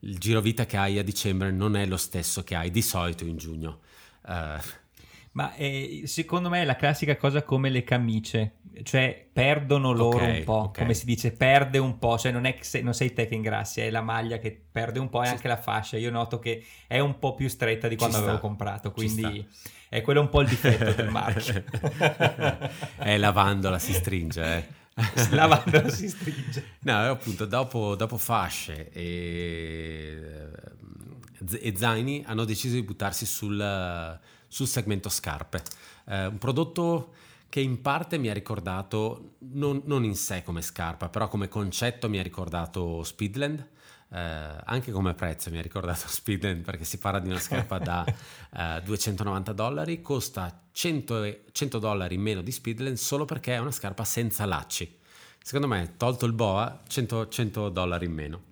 il 0.00 0.18
girovita 0.18 0.66
che 0.66 0.76
hai 0.76 0.98
a 0.98 1.02
dicembre 1.02 1.50
non 1.50 1.74
è 1.74 1.84
lo 1.84 1.96
stesso 1.96 2.44
che 2.44 2.54
hai 2.54 2.70
di 2.70 2.80
solito 2.80 3.24
in 3.24 3.36
giugno. 3.38 3.80
Uh, 4.22 4.84
ma 5.36 5.54
eh, 5.54 6.04
secondo 6.06 6.48
me 6.48 6.62
è 6.62 6.64
la 6.64 6.76
classica 6.76 7.14
cosa 7.18 7.42
come 7.42 7.68
le 7.68 7.84
camicie, 7.84 8.60
cioè 8.82 9.28
perdono 9.30 9.92
loro 9.92 10.16
okay, 10.16 10.38
un 10.38 10.44
po', 10.44 10.52
okay. 10.54 10.82
come 10.82 10.94
si 10.94 11.04
dice, 11.04 11.30
perde 11.30 11.76
un 11.76 11.98
po', 11.98 12.16
cioè 12.16 12.32
non, 12.32 12.46
è 12.46 12.56
non 12.80 12.94
sei 12.94 13.12
te 13.12 13.28
che 13.28 13.34
ingrassi, 13.34 13.82
è 13.82 13.90
la 13.90 14.00
maglia 14.00 14.38
che 14.38 14.58
perde 14.72 14.98
un 14.98 15.10
po' 15.10 15.22
e 15.22 15.28
anche 15.28 15.46
la 15.46 15.58
fascia. 15.58 15.98
Io 15.98 16.10
noto 16.10 16.38
che 16.38 16.64
è 16.86 17.00
un 17.00 17.18
po' 17.18 17.34
più 17.34 17.48
stretta 17.48 17.86
di 17.86 17.96
quando 17.96 18.16
avevo 18.16 18.38
comprato, 18.38 18.92
quindi 18.92 19.46
è 19.90 20.00
quello 20.00 20.22
un 20.22 20.30
po' 20.30 20.40
il 20.40 20.48
difetto 20.48 20.92
del 20.92 21.10
marchio. 21.10 21.62
è 22.96 23.18
lavandola 23.18 23.78
si 23.78 23.92
stringe, 23.92 24.42
eh. 24.42 24.64
lavandola 25.32 25.90
si 25.90 26.08
stringe. 26.08 26.76
No, 26.80 27.10
appunto, 27.10 27.44
dopo, 27.44 27.94
dopo 27.94 28.16
fasce 28.16 28.90
e, 28.90 30.48
e 31.60 31.76
zaini 31.76 32.24
hanno 32.26 32.46
deciso 32.46 32.76
di 32.76 32.82
buttarsi 32.82 33.26
sul 33.26 34.18
sul 34.48 34.66
segmento 34.66 35.08
scarpe. 35.08 35.62
Eh, 36.06 36.26
un 36.26 36.38
prodotto 36.38 37.12
che 37.48 37.60
in 37.60 37.80
parte 37.80 38.18
mi 38.18 38.28
ha 38.28 38.32
ricordato, 38.32 39.36
non, 39.38 39.82
non, 39.84 40.04
in 40.04 40.14
sé 40.14 40.42
come 40.42 40.62
scarpa, 40.62 41.08
però 41.08 41.28
come 41.28 41.48
concetto 41.48 42.08
mi 42.08 42.18
ha 42.18 42.22
ricordato 42.22 43.02
Speedland. 43.02 43.66
Eh, 44.08 44.18
anche 44.18 44.92
come 44.92 45.14
prezzo 45.14 45.50
mi 45.50 45.58
ha 45.58 45.62
ricordato 45.62 46.06
Speedland 46.08 46.62
perché 46.62 46.84
si 46.84 46.98
parla 46.98 47.18
di 47.18 47.28
una 47.28 47.40
scarpa 47.40 47.78
da 47.78 48.04
eh, 48.78 48.82
290 48.84 49.52
dollari, 49.52 50.00
costa 50.00 50.62
100, 50.70 51.44
100 51.50 51.78
dollari 51.78 52.14
in 52.14 52.20
meno 52.20 52.42
di 52.42 52.52
Speedland 52.52 52.96
solo 52.96 53.24
perché 53.24 53.54
è 53.54 53.58
una 53.58 53.72
scarpa 53.72 54.04
senza 54.04 54.44
lacci. 54.44 54.98
Secondo 55.42 55.68
me, 55.68 55.94
tolto 55.96 56.26
il 56.26 56.32
boa, 56.32 56.82
100, 56.86 57.28
100 57.28 57.68
dollari 57.68 58.06
in 58.06 58.12
meno. 58.12 58.45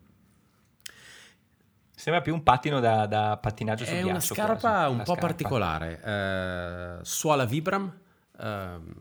Sembra 2.04 2.20
più 2.20 2.34
un 2.34 2.42
pattino 2.42 2.80
da, 2.80 3.06
da 3.06 3.38
pattinaggio 3.40 3.86
sul 3.86 3.94
È 3.94 4.02
ghiaccio. 4.02 4.10
una 4.10 4.20
scarpa 4.20 4.70
forse. 4.70 4.86
un 4.88 4.94
Una 4.96 5.02
po' 5.04 5.12
scarpa. 5.12 5.26
particolare. 5.26 6.02
Eh, 6.04 6.98
suola 7.02 7.46
Vibram, 7.46 7.90
ehm, 8.40 8.94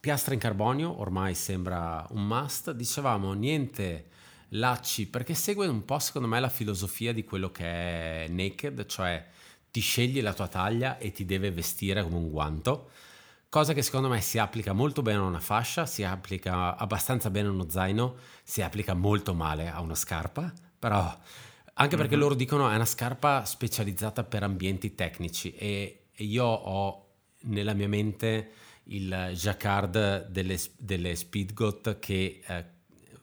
piastra 0.00 0.32
in 0.32 0.40
carbonio, 0.40 1.00
ormai 1.00 1.34
sembra 1.34 2.06
un 2.12 2.26
must. 2.26 2.70
Dicevamo 2.70 3.34
niente 3.34 4.06
lacci, 4.48 5.06
perché 5.06 5.34
segue 5.34 5.66
un 5.66 5.84
po' 5.84 5.98
secondo 5.98 6.26
me 6.26 6.40
la 6.40 6.48
filosofia 6.48 7.12
di 7.12 7.24
quello 7.24 7.50
che 7.50 8.24
è 8.24 8.26
Naked, 8.30 8.86
cioè 8.86 9.22
ti 9.70 9.80
scegli 9.80 10.22
la 10.22 10.32
tua 10.32 10.48
taglia 10.48 10.96
e 10.96 11.12
ti 11.12 11.26
deve 11.26 11.50
vestire 11.50 12.02
come 12.02 12.16
un 12.16 12.30
guanto. 12.30 12.88
Cosa 13.50 13.74
che 13.74 13.82
secondo 13.82 14.08
me 14.08 14.22
si 14.22 14.38
applica 14.38 14.72
molto 14.72 15.02
bene 15.02 15.18
a 15.18 15.24
una 15.24 15.40
fascia, 15.40 15.84
si 15.84 16.02
applica 16.02 16.74
abbastanza 16.78 17.28
bene 17.28 17.48
a 17.48 17.50
uno 17.50 17.68
zaino, 17.68 18.16
si 18.42 18.62
applica 18.62 18.94
molto 18.94 19.34
male 19.34 19.68
a 19.68 19.82
una 19.82 19.94
scarpa, 19.94 20.50
però 20.78 21.14
anche 21.74 21.96
perché 21.96 22.14
Mhm. 22.14 22.20
loro 22.20 22.34
dicono 22.34 22.70
è 22.70 22.74
una 22.74 22.84
scarpa 22.84 23.44
specializzata 23.44 24.24
per 24.24 24.42
ambienti 24.42 24.94
tecnici 24.94 25.54
e 25.54 25.98
e 26.16 26.22
io 26.24 26.44
ho 26.44 27.06
nella 27.46 27.72
mia 27.74 27.88
mente 27.88 28.50
il 28.84 29.32
jacquard 29.32 30.28
delle, 30.28 30.56
delle 30.78 31.16
Speedgoat 31.16 31.98
che 31.98 32.40
eh, 32.46 32.64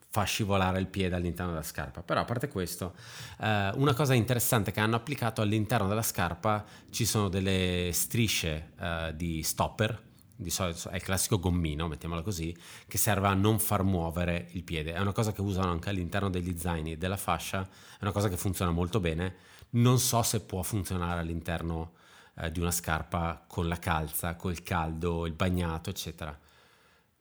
fa 0.09 0.23
scivolare 0.23 0.79
il 0.79 0.87
piede 0.87 1.15
all'interno 1.15 1.51
della 1.53 1.63
scarpa. 1.63 2.01
Però 2.03 2.19
a 2.19 2.25
parte 2.25 2.49
questo, 2.49 2.93
eh, 3.39 3.71
una 3.75 3.93
cosa 3.93 4.13
interessante 4.13 4.71
che 4.71 4.81
hanno 4.81 4.97
applicato 4.97 5.41
all'interno 5.41 5.87
della 5.87 6.01
scarpa 6.01 6.65
ci 6.89 7.05
sono 7.05 7.29
delle 7.29 7.91
strisce 7.93 8.71
eh, 8.77 9.13
di 9.15 9.41
stopper. 9.41 10.09
Di 10.41 10.49
solito 10.49 10.89
è 10.89 10.95
il 10.95 11.03
classico 11.03 11.39
gommino, 11.39 11.87
mettiamolo 11.87 12.23
così, 12.23 12.55
che 12.87 12.97
serve 12.97 13.27
a 13.27 13.35
non 13.35 13.59
far 13.59 13.83
muovere 13.83 14.47
il 14.53 14.63
piede. 14.63 14.93
È 14.93 14.99
una 14.99 15.11
cosa 15.11 15.31
che 15.31 15.41
usano 15.41 15.69
anche 15.69 15.89
all'interno 15.89 16.31
degli 16.31 16.57
zaini 16.57 16.97
della 16.97 17.15
fascia, 17.15 17.61
è 17.61 18.01
una 18.01 18.11
cosa 18.11 18.27
che 18.27 18.37
funziona 18.37 18.71
molto 18.71 18.99
bene. 18.99 19.35
Non 19.71 19.99
so 19.99 20.23
se 20.23 20.41
può 20.41 20.63
funzionare 20.63 21.19
all'interno 21.19 21.93
eh, 22.37 22.51
di 22.51 22.59
una 22.59 22.71
scarpa 22.71 23.43
con 23.45 23.67
la 23.67 23.77
calza, 23.77 24.35
col 24.35 24.63
caldo, 24.63 25.27
il 25.27 25.33
bagnato, 25.33 25.91
eccetera. 25.91 26.35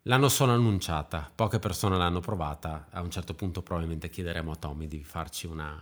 L'hanno 0.04 0.28
solo 0.30 0.52
annunciata, 0.52 1.30
poche 1.34 1.58
persone 1.58 1.98
l'hanno 1.98 2.20
provata, 2.20 2.86
a 2.90 3.02
un 3.02 3.10
certo 3.10 3.34
punto 3.34 3.62
probabilmente 3.62 4.08
chiederemo 4.08 4.52
a 4.52 4.56
Tommy 4.56 4.86
di 4.86 5.04
farci 5.04 5.46
una, 5.46 5.78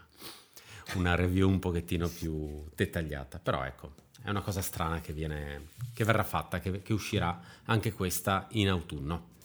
una 0.94 1.14
review 1.14 1.48
un 1.48 1.60
pochettino 1.60 2.08
più 2.08 2.64
dettagliata, 2.74 3.38
però 3.38 3.62
ecco, 3.62 3.92
è 4.22 4.30
una 4.30 4.40
cosa 4.40 4.60
strana 4.60 5.00
che, 5.00 5.12
viene, 5.12 5.68
che 5.94 6.04
verrà 6.04 6.24
fatta, 6.24 6.60
che, 6.60 6.82
che 6.82 6.92
uscirà 6.92 7.40
anche 7.64 7.92
questa 7.92 8.46
in 8.52 8.68
autunno. 8.68 9.36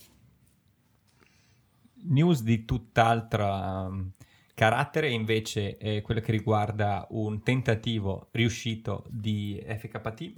News 2.05 2.41
di 2.41 2.65
tutt'altro 2.65 3.45
um, 3.45 4.11
carattere 4.53 5.09
invece 5.09 5.77
è 5.77 6.01
quella 6.01 6.19
che 6.19 6.31
riguarda 6.31 7.07
un 7.11 7.41
tentativo 7.43 8.27
riuscito 8.31 9.05
di 9.09 9.63
FKT 9.65 10.33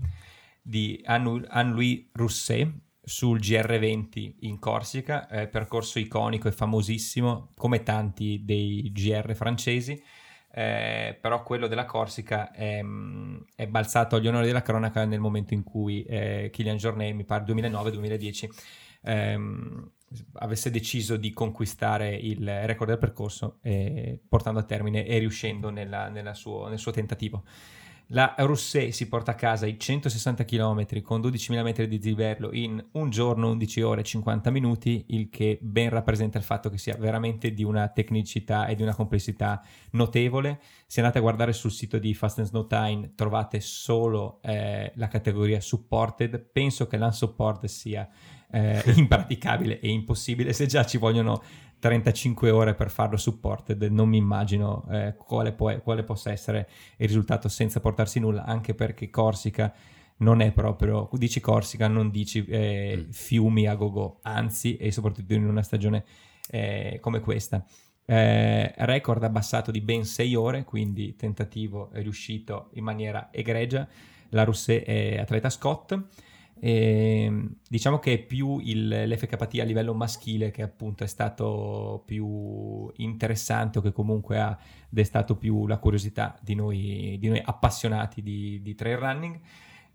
di 0.61 1.01
Anne- 1.05 1.45
Anne-Louis 1.47 2.07
Rousset 2.13 2.71
sul 3.03 3.39
GR20 3.39 4.33
in 4.39 4.57
Corsica, 4.57 5.27
eh, 5.27 5.47
percorso 5.47 5.99
iconico 5.99 6.47
e 6.47 6.51
famosissimo 6.51 7.51
come 7.55 7.83
tanti 7.83 8.41
dei 8.43 8.91
GR 8.91 9.35
francesi, 9.35 10.01
eh, 10.57 11.17
però 11.19 11.43
quello 11.43 11.67
della 11.67 11.83
Corsica 11.83 12.49
è, 12.51 12.81
mm, 12.81 13.37
è 13.55 13.67
balzato 13.67 14.15
agli 14.15 14.27
onori 14.27 14.45
della 14.45 14.61
cronaca 14.61 15.03
nel 15.03 15.19
momento 15.19 15.53
in 15.53 15.63
cui 15.63 16.03
eh, 16.05 16.49
Kylian 16.49 16.77
Jornet, 16.77 17.13
mi 17.13 17.25
pare 17.25 17.43
2009-2010, 17.43 18.47
ehm, 19.03 19.91
avesse 20.35 20.71
deciso 20.71 21.17
di 21.17 21.33
conquistare 21.33 22.15
il 22.15 22.47
record 22.65 22.89
del 22.91 22.99
percorso 22.99 23.57
eh, 23.63 24.17
portando 24.29 24.59
a 24.61 24.63
termine 24.63 25.05
e 25.05 25.17
riuscendo 25.17 25.69
nella- 25.69 26.07
nella 26.07 26.33
suo- 26.33 26.69
nel 26.69 26.79
suo 26.79 26.91
tentativo. 26.93 27.43
La 28.09 28.35
Rousset 28.37 28.91
si 28.91 29.07
porta 29.07 29.31
a 29.31 29.35
casa 29.35 29.65
i 29.65 29.79
160 29.79 30.45
km 30.45 31.01
con 31.01 31.21
12.000 31.21 31.63
metri 31.63 31.87
di 31.87 31.97
dislivello 31.97 32.51
in 32.53 32.83
un 32.91 33.09
giorno, 33.09 33.49
11 33.49 33.81
ore 33.81 34.01
e 34.01 34.03
50 34.03 34.51
minuti, 34.51 35.05
il 35.09 35.29
che 35.29 35.57
ben 35.59 35.89
rappresenta 35.89 36.37
il 36.37 36.43
fatto 36.43 36.69
che 36.69 36.77
sia 36.77 36.95
veramente 36.99 37.51
di 37.51 37.63
una 37.63 37.87
tecnicità 37.87 38.67
e 38.67 38.75
di 38.75 38.83
una 38.83 38.93
complessità 38.93 39.59
notevole. 39.91 40.59
Se 40.85 40.99
andate 40.99 41.17
a 41.17 41.21
guardare 41.21 41.51
sul 41.51 41.71
sito 41.71 41.97
di 41.97 42.13
Fast 42.13 42.37
and 42.37 42.47
Snow 42.47 42.67
Time 42.67 43.13
trovate 43.15 43.59
solo 43.59 44.39
eh, 44.43 44.91
la 44.95 45.07
categoria 45.07 45.59
supported. 45.59 46.39
Penso 46.51 46.85
che 46.85 46.97
l'unsupported 46.97 47.67
sia 47.67 48.07
eh, 48.51 48.83
impraticabile 48.95 49.79
e 49.79 49.89
impossibile. 49.89 50.53
Se 50.53 50.67
già 50.67 50.85
ci 50.85 50.97
vogliono 50.97 51.41
35 51.85 52.49
ore 52.49 52.73
per 52.73 52.89
farlo 52.89 53.15
supported, 53.15 53.83
non 53.83 54.09
mi 54.09 54.17
immagino 54.17 54.85
eh, 54.89 55.13
quale, 55.15 55.51
può- 55.51 55.79
quale 55.81 56.03
possa 56.03 56.31
essere 56.31 56.67
il 56.97 57.07
risultato 57.07 57.47
senza 57.47 57.79
portarsi 57.79 58.19
nulla, 58.19 58.43
anche 58.43 58.73
perché 58.73 59.11
Corsica 59.11 59.71
non 60.17 60.41
è 60.41 60.51
proprio, 60.51 61.07
dici 61.13 61.39
Corsica, 61.39 61.87
non 61.87 62.09
dici 62.09 62.43
eh, 62.47 63.03
Mm. 63.05 63.09
fiumi 63.11 63.67
a 63.67 63.75
go-go, 63.75 64.17
anzi, 64.23 64.77
e 64.77 64.91
soprattutto 64.91 65.33
in 65.33 65.45
una 65.47 65.61
stagione 65.61 66.03
eh, 66.49 66.97
come 67.01 67.19
questa. 67.19 67.63
Eh, 68.07 68.73
record 68.77 69.23
abbassato 69.23 69.69
di 69.71 69.81
ben 69.81 70.05
6 70.05 70.35
ore, 70.35 70.63
quindi 70.63 71.15
tentativo 71.15 71.89
riuscito 71.93 72.69
in 72.73 72.83
maniera 72.83 73.29
egregia. 73.31 73.87
La 74.29 74.43
Rousset 74.43 74.83
è 74.85 75.17
atleta 75.19 75.49
Scott. 75.51 75.95
E, 76.67 77.31
diciamo 77.69 77.99
che 77.99 78.13
è 78.13 78.17
più 78.17 78.57
il, 78.57 78.87
l'FKT 78.87 79.59
a 79.59 79.63
livello 79.63 79.93
maschile 79.93 80.49
che 80.49 80.63
appunto 80.63 81.03
è 81.03 81.07
stato 81.07 82.01
più 82.07 82.91
interessante 82.95 83.77
o 83.77 83.81
che 83.83 83.91
comunque 83.91 84.39
ha 84.39 84.57
destato 84.89 85.35
più 85.35 85.67
la 85.67 85.77
curiosità 85.77 86.35
di 86.41 86.55
noi, 86.55 87.17
di 87.19 87.27
noi 87.27 87.39
appassionati 87.45 88.23
di, 88.23 88.63
di 88.63 88.73
trail 88.73 88.97
running. 88.97 89.39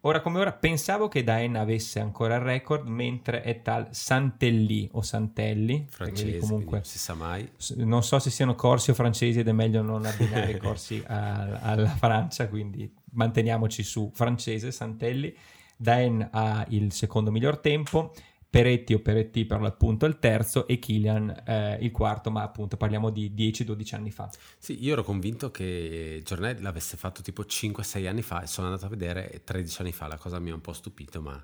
Ora 0.03 0.21
come 0.21 0.39
ora 0.39 0.53
pensavo 0.53 1.09
che 1.09 1.25
Daen 1.25 1.57
avesse 1.57 1.99
ancora 1.99 2.37
il 2.37 2.43
record 2.43 2.87
mentre 2.87 3.43
è 3.43 3.63
tal 3.63 3.89
Santelli 3.91 4.89
o 4.93 5.03
Santelli, 5.03 5.89
perché 5.97 6.15
Francese, 6.15 6.39
comunque 6.39 6.77
non 6.77 6.85
si 6.85 6.99
sa 6.99 7.15
mai. 7.15 7.51
non 7.79 8.05
so 8.05 8.21
se 8.21 8.31
siano 8.31 8.55
corsi 8.55 8.93
o 8.93 8.95
francesi 8.95 9.41
ed 9.41 9.49
è 9.49 9.53
meglio 9.53 9.83
non 9.83 10.05
abbinare 10.07 10.53
i 10.53 10.57
corsi 10.63 11.03
a- 11.05 11.59
alla 11.63 11.89
Francia, 11.89 12.47
quindi 12.47 12.89
manteniamoci 13.15 13.83
su 13.83 14.13
francese, 14.15 14.71
Santelli. 14.71 15.37
Daen 15.81 16.29
ha 16.31 16.67
il 16.69 16.93
secondo 16.93 17.31
miglior 17.31 17.57
tempo, 17.57 18.13
Peretti 18.51 18.93
o 18.93 18.99
Peretti 18.99 19.47
per 19.47 19.63
l'appunto 19.63 20.05
il 20.05 20.19
terzo 20.19 20.67
e 20.67 20.79
Kilian 20.79 21.43
eh, 21.47 21.79
il 21.81 21.91
quarto, 21.91 22.31
ma 22.31 22.43
appunto 22.43 22.77
parliamo 22.77 23.09
di 23.09 23.33
10-12 23.35 23.95
anni 23.95 24.11
fa. 24.11 24.29
Sì, 24.59 24.85
io 24.85 24.93
ero 24.93 25.03
convinto 25.03 25.51
che 25.51 26.21
Giornet 26.23 26.61
l'avesse 26.61 26.99
fatto 26.99 27.23
tipo 27.23 27.45
5-6 27.45 28.07
anni 28.07 28.21
fa 28.21 28.43
e 28.43 28.47
sono 28.47 28.67
andato 28.67 28.85
a 28.85 28.89
vedere 28.91 29.41
13 29.43 29.81
anni 29.81 29.93
fa, 29.93 30.07
la 30.07 30.19
cosa 30.19 30.39
mi 30.39 30.51
ha 30.51 30.55
un 30.55 30.61
po' 30.61 30.75
stupito, 30.75 31.23
ma 31.23 31.43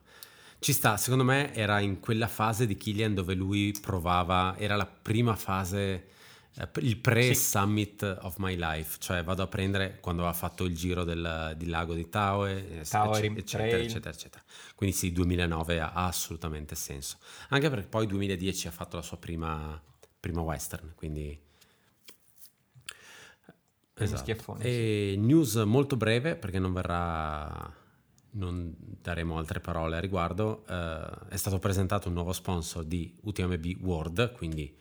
ci 0.58 0.74
sta, 0.74 0.98
secondo 0.98 1.24
me 1.24 1.54
era 1.54 1.80
in 1.80 1.98
quella 1.98 2.28
fase 2.28 2.66
di 2.66 2.76
Killian 2.76 3.14
dove 3.14 3.32
lui 3.32 3.74
provava, 3.80 4.54
era 4.58 4.76
la 4.76 4.86
prima 4.86 5.34
fase, 5.34 6.08
il 6.80 6.96
pre-summit 6.98 8.18
of 8.22 8.36
my 8.38 8.56
life, 8.56 8.96
cioè 8.98 9.22
vado 9.22 9.42
a 9.42 9.46
prendere 9.46 9.98
quando 10.00 10.22
aveva 10.22 10.36
fatto 10.36 10.64
il 10.64 10.74
giro 10.74 11.04
del, 11.04 11.54
del 11.56 11.68
lago 11.68 11.92
di 11.94 12.08
Taue, 12.08 12.80
eh, 12.80 12.84
Taue, 12.84 13.18
ecc- 13.24 13.38
eccetera, 13.38 13.68
Trail. 13.68 13.84
eccetera, 13.84 14.14
eccetera. 14.14 14.44
Quindi 14.74 14.96
sì, 14.96 15.12
2009 15.12 15.80
ha 15.80 15.92
assolutamente 15.92 16.74
senso, 16.74 17.18
anche 17.50 17.68
perché 17.68 17.86
poi 17.88 18.06
2010 18.06 18.68
ha 18.68 18.70
fatto 18.70 18.96
la 18.96 19.02
sua 19.02 19.18
prima, 19.18 19.80
prima 20.18 20.40
western, 20.40 20.92
quindi... 20.94 21.44
Schiaffone, 23.98 24.62
E 24.62 25.14
news 25.18 25.54
molto 25.56 25.96
breve 25.96 26.36
perché 26.36 26.58
non 26.58 26.74
verrà, 26.74 27.74
non 28.32 28.74
daremo 28.78 29.38
altre 29.38 29.60
parole 29.60 29.96
a 29.96 30.00
riguardo. 30.00 30.66
eh, 30.68 31.28
è 31.30 31.36
stato 31.36 31.58
presentato 31.58 32.08
un 32.08 32.14
nuovo 32.14 32.34
sponsor 32.34 32.84
di 32.84 33.14
UTMB 33.22 33.64
World, 33.80 34.32
quindi 34.32 34.76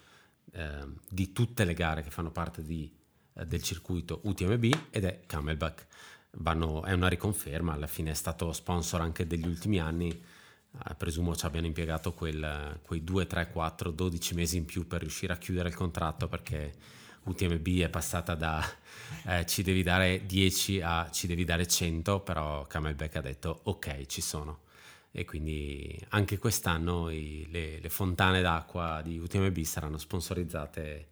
eh, 0.56 0.86
di 1.10 1.32
tutte 1.34 1.64
le 1.66 1.74
gare 1.74 2.02
che 2.04 2.10
fanno 2.10 2.32
parte 2.32 2.64
di, 2.64 2.90
eh, 3.34 3.46
del 3.46 3.62
circuito 3.62 4.22
UTMB 4.24 4.64
ed 4.90 5.04
è 5.06 5.22
Camelback. 5.26 5.88
Vanno- 6.38 6.84
è 6.84 6.92
una 6.94 7.08
riconferma, 7.08 7.74
alla 7.74 7.88
fine 7.88 8.12
è 8.12 8.14
stato 8.14 8.52
sponsor 8.54 9.02
anche 9.02 9.28
degli 9.28 9.48
ultimi 9.48 9.80
anni. 9.80 10.24
eh, 10.90 10.94
presumo 10.96 11.34
ci 11.38 11.46
abbiano 11.46 11.68
impiegato 11.68 12.12
quel- 12.14 12.80
quei 12.84 13.02
2, 13.04 13.28
3, 13.28 13.50
4, 13.50 13.92
12 13.92 14.34
mesi 14.36 14.58
in 14.58 14.66
più 14.66 14.86
per 14.88 15.00
riuscire 15.02 15.32
a 15.34 15.38
chiudere 15.38 15.70
il 15.70 15.76
contratto 15.76 16.28
perché 16.28 16.74
UTMB 17.24 17.68
è 17.80 17.90
passata 17.90 18.36
da 18.36 18.62
eh, 19.26 19.46
ci 19.46 19.64
devi 19.64 19.84
dare 19.84 20.26
10 20.26 20.82
a 20.82 21.10
ci 21.12 21.28
devi 21.28 21.46
dare 21.46 21.66
100, 21.68 22.20
però 22.22 22.66
Camelback 22.68 23.16
ha 23.16 23.22
detto 23.22 23.62
ok, 23.64 24.06
ci 24.06 24.22
sono. 24.22 24.64
E 25.18 25.24
quindi 25.24 25.98
anche 26.10 26.38
quest'anno 26.38 27.10
i- 27.10 27.48
le, 27.50 27.80
le 27.80 27.90
fontane 27.90 28.42
d'acqua 28.42 29.02
di 29.02 29.18
UTMB 29.18 29.58
saranno 29.62 29.98
sponsorizzate 29.98 31.08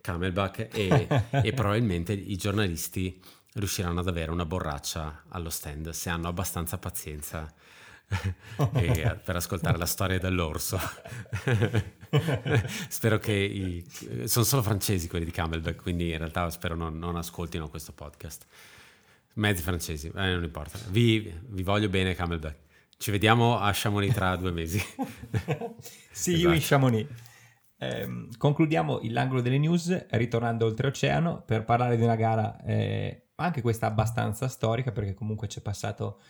Camelback 0.00 0.68
e, 0.72 1.08
e 1.42 1.52
probabilmente 1.52 2.12
i 2.12 2.36
giornalisti 2.36 3.20
riusciranno 3.54 3.98
ad 3.98 4.06
avere 4.06 4.30
una 4.30 4.44
borraccia 4.44 5.24
allo 5.30 5.50
stand 5.50 5.90
se 5.90 6.08
hanno 6.08 6.28
abbastanza 6.28 6.78
pazienza 6.78 7.52
e, 8.74 9.18
per 9.24 9.34
ascoltare 9.34 9.76
la 9.76 9.86
storia 9.86 10.20
dell'orso. 10.20 10.78
spero 12.88 13.18
che 13.18 13.32
i, 13.32 13.84
sono 14.26 14.44
solo 14.44 14.62
francesi 14.62 15.08
quelli 15.08 15.24
di 15.24 15.32
Camelback, 15.32 15.82
quindi 15.82 16.10
in 16.10 16.18
realtà 16.18 16.48
spero 16.50 16.76
non, 16.76 16.96
non 16.96 17.16
ascoltino 17.16 17.68
questo 17.68 17.90
podcast. 17.90 18.46
Mezzi 19.34 19.62
francesi, 19.62 20.06
eh, 20.06 20.32
non 20.32 20.44
importa. 20.44 20.78
Vi, 20.90 21.34
vi 21.48 21.62
voglio 21.64 21.88
bene 21.88 22.14
Camelback. 22.14 22.66
Ci 23.00 23.12
vediamo 23.12 23.58
a 23.58 23.70
Chamonix 23.72 24.12
tra 24.12 24.34
due 24.34 24.50
mesi. 24.50 24.78
sì, 26.10 26.32
esatto. 26.32 26.48
io 26.48 26.52
in 26.52 26.60
Chamonix. 26.60 27.08
Eh, 27.78 28.28
concludiamo 28.36 28.98
l'angolo 29.04 29.40
delle 29.40 29.58
news 29.58 30.06
ritornando 30.10 30.66
oltreoceano 30.66 31.44
per 31.46 31.64
parlare 31.64 31.96
di 31.96 32.02
una 32.02 32.16
gara, 32.16 32.60
eh, 32.64 33.28
anche 33.36 33.62
questa 33.62 33.86
abbastanza 33.86 34.48
storica, 34.48 34.90
perché 34.90 35.14
comunque 35.14 35.46
c'è 35.46 35.60
passato 35.60 36.20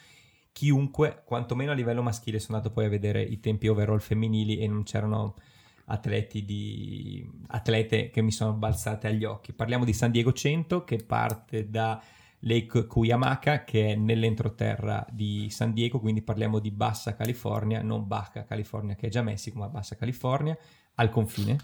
chiunque, 0.52 1.22
quantomeno 1.24 1.70
a 1.70 1.74
livello 1.74 2.02
maschile, 2.02 2.38
sono 2.38 2.58
andato 2.58 2.74
poi 2.74 2.84
a 2.84 2.90
vedere 2.90 3.22
i 3.22 3.40
tempi 3.40 3.66
overall 3.68 4.00
femminili 4.00 4.58
e 4.58 4.68
non 4.68 4.82
c'erano 4.82 5.36
atleti 5.86 6.44
di, 6.44 7.26
atlete 7.46 8.10
che 8.10 8.20
mi 8.20 8.30
sono 8.30 8.52
balzate 8.52 9.06
agli 9.06 9.24
occhi. 9.24 9.54
Parliamo 9.54 9.86
di 9.86 9.94
San 9.94 10.10
Diego 10.10 10.34
100 10.34 10.84
che 10.84 10.98
parte 10.98 11.70
da 11.70 11.98
Lake 12.40 12.86
Cuyamaca 12.86 13.64
che 13.64 13.92
è 13.92 13.94
nell'entroterra 13.96 15.04
di 15.10 15.48
San 15.50 15.72
Diego, 15.72 15.98
quindi 15.98 16.22
parliamo 16.22 16.58
di 16.60 16.70
Bassa 16.70 17.14
California, 17.14 17.82
non 17.82 18.06
Baja 18.06 18.44
California 18.44 18.94
che 18.94 19.08
è 19.08 19.10
già 19.10 19.22
Messico, 19.22 19.58
ma 19.58 19.68
Bassa 19.68 19.96
California, 19.96 20.56
al 20.94 21.10
confine 21.10 21.56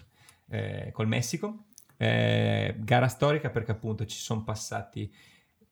eh, 0.48 0.90
col 0.92 1.06
Messico. 1.06 1.66
Eh, 1.96 2.74
gara 2.78 3.06
storica 3.06 3.50
perché 3.50 3.70
appunto 3.70 4.04
ci 4.04 4.18
sono 4.18 4.42
passati 4.42 5.12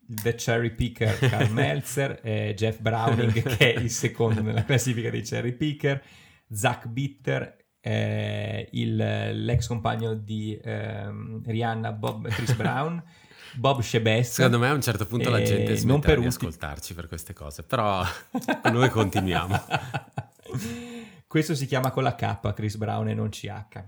The 0.04 0.34
Cherry 0.36 0.72
Picker 0.74 1.18
Carl 1.18 1.50
Meltzer, 1.52 2.20
eh, 2.22 2.54
Jeff 2.56 2.80
Browning 2.80 3.32
che 3.32 3.74
è 3.74 3.78
il 3.78 3.90
secondo 3.90 4.40
nella 4.42 4.64
classifica 4.64 5.10
dei 5.10 5.22
Cherry 5.22 5.52
Picker, 5.52 6.02
Zach 6.48 6.86
Bitter, 6.86 7.56
eh, 7.80 8.68
il, 8.72 8.94
l'ex 8.96 9.66
compagno 9.66 10.14
di 10.14 10.58
ehm, 10.62 11.42
Rihanna 11.44 11.92
Bob 11.92 12.28
Chris 12.28 12.54
Brown 12.54 13.02
Bob 13.54 13.80
Shebest. 13.80 14.34
Secondo 14.34 14.58
me 14.58 14.68
a 14.68 14.72
un 14.74 14.82
certo 14.82 15.06
punto 15.06 15.30
la 15.30 15.42
gente 15.42 15.76
smette 15.76 16.18
di 16.18 16.26
ascoltarci 16.26 16.94
per 16.94 17.08
queste 17.08 17.32
cose, 17.32 17.62
però 17.62 18.02
noi 18.72 18.88
continuiamo. 18.88 19.60
Questo 21.26 21.54
si 21.54 21.66
chiama 21.66 21.90
con 21.90 22.02
la 22.02 22.14
K, 22.14 22.52
Chris 22.52 22.76
Brown 22.76 23.08
e 23.08 23.14
non 23.14 23.30
CH. 23.30 23.84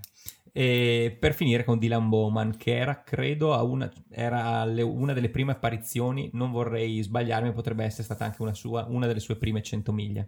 E 0.56 1.16
per 1.18 1.34
finire 1.34 1.64
con 1.64 1.78
Dylan 1.78 2.08
Bowman, 2.08 2.56
che 2.56 2.76
era, 2.76 3.02
credo, 3.02 3.60
una, 3.66 3.90
era 4.08 4.64
le, 4.64 4.82
una 4.82 5.12
delle 5.12 5.28
prime 5.28 5.52
apparizioni, 5.52 6.30
non 6.32 6.52
vorrei 6.52 7.02
sbagliarmi, 7.02 7.52
potrebbe 7.52 7.84
essere 7.84 8.04
stata 8.04 8.24
anche 8.24 8.40
una, 8.40 8.54
sua, 8.54 8.86
una 8.88 9.06
delle 9.06 9.20
sue 9.20 9.36
prime 9.36 9.62
100 9.62 9.92
miglia. 9.92 10.26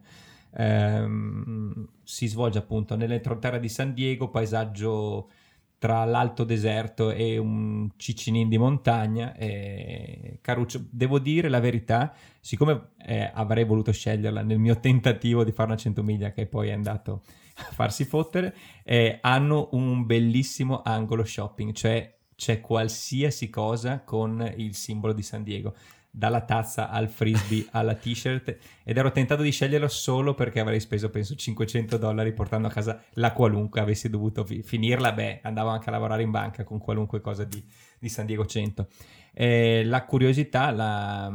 Ehm, 0.58 1.88
si 2.02 2.26
svolge 2.26 2.58
appunto 2.58 2.96
nell'entroterra 2.96 3.58
di 3.58 3.68
San 3.68 3.94
Diego, 3.94 4.28
paesaggio 4.28 5.30
tra 5.78 6.04
l'alto 6.04 6.44
deserto 6.44 7.10
e 7.10 7.38
un 7.38 7.90
cicinin 7.96 8.48
di 8.48 8.58
montagna. 8.58 9.34
E 9.34 10.38
Caruccio, 10.40 10.84
devo 10.90 11.18
dire 11.18 11.48
la 11.48 11.60
verità, 11.60 12.14
siccome 12.40 12.90
eh, 13.04 13.30
avrei 13.32 13.64
voluto 13.64 13.92
sceglierla 13.92 14.42
nel 14.42 14.58
mio 14.58 14.80
tentativo 14.80 15.44
di 15.44 15.52
fare 15.52 15.70
una 15.70 15.78
100 15.78 16.02
miglia 16.02 16.32
che 16.32 16.46
poi 16.46 16.68
è 16.68 16.72
andato 16.72 17.22
a 17.56 17.72
farsi 17.72 18.04
fottere, 18.04 18.54
eh, 18.84 19.18
hanno 19.20 19.68
un 19.72 20.04
bellissimo 20.04 20.82
angolo 20.82 21.24
shopping, 21.24 21.72
cioè 21.72 22.14
c'è 22.34 22.60
qualsiasi 22.60 23.48
cosa 23.48 24.02
con 24.04 24.52
il 24.56 24.74
simbolo 24.74 25.14
di 25.14 25.22
San 25.22 25.42
Diego 25.42 25.74
dalla 26.16 26.40
tazza 26.40 26.88
al 26.88 27.10
frisbee 27.10 27.66
alla 27.72 27.94
t-shirt 27.94 28.56
ed 28.82 28.96
ero 28.96 29.12
tentato 29.12 29.42
di 29.42 29.50
sceglierlo 29.50 29.88
solo 29.88 30.34
perché 30.34 30.60
avrei 30.60 30.80
speso 30.80 31.10
penso 31.10 31.34
500 31.34 31.98
dollari 31.98 32.32
portando 32.32 32.68
a 32.68 32.70
casa 32.70 33.02
la 33.14 33.32
qualunque 33.32 33.80
avessi 33.80 34.08
dovuto 34.08 34.42
fi- 34.42 34.62
finirla. 34.62 35.12
Beh 35.12 35.40
andavo 35.42 35.68
anche 35.68 35.90
a 35.90 35.92
lavorare 35.92 36.22
in 36.22 36.30
banca 36.30 36.64
con 36.64 36.78
qualunque 36.78 37.20
cosa 37.20 37.44
di, 37.44 37.62
di 37.98 38.08
San 38.08 38.24
Diego 38.24 38.46
100 38.46 38.88
eh, 39.34 39.82
la 39.84 40.06
curiosità 40.06 40.70
la, 40.70 41.30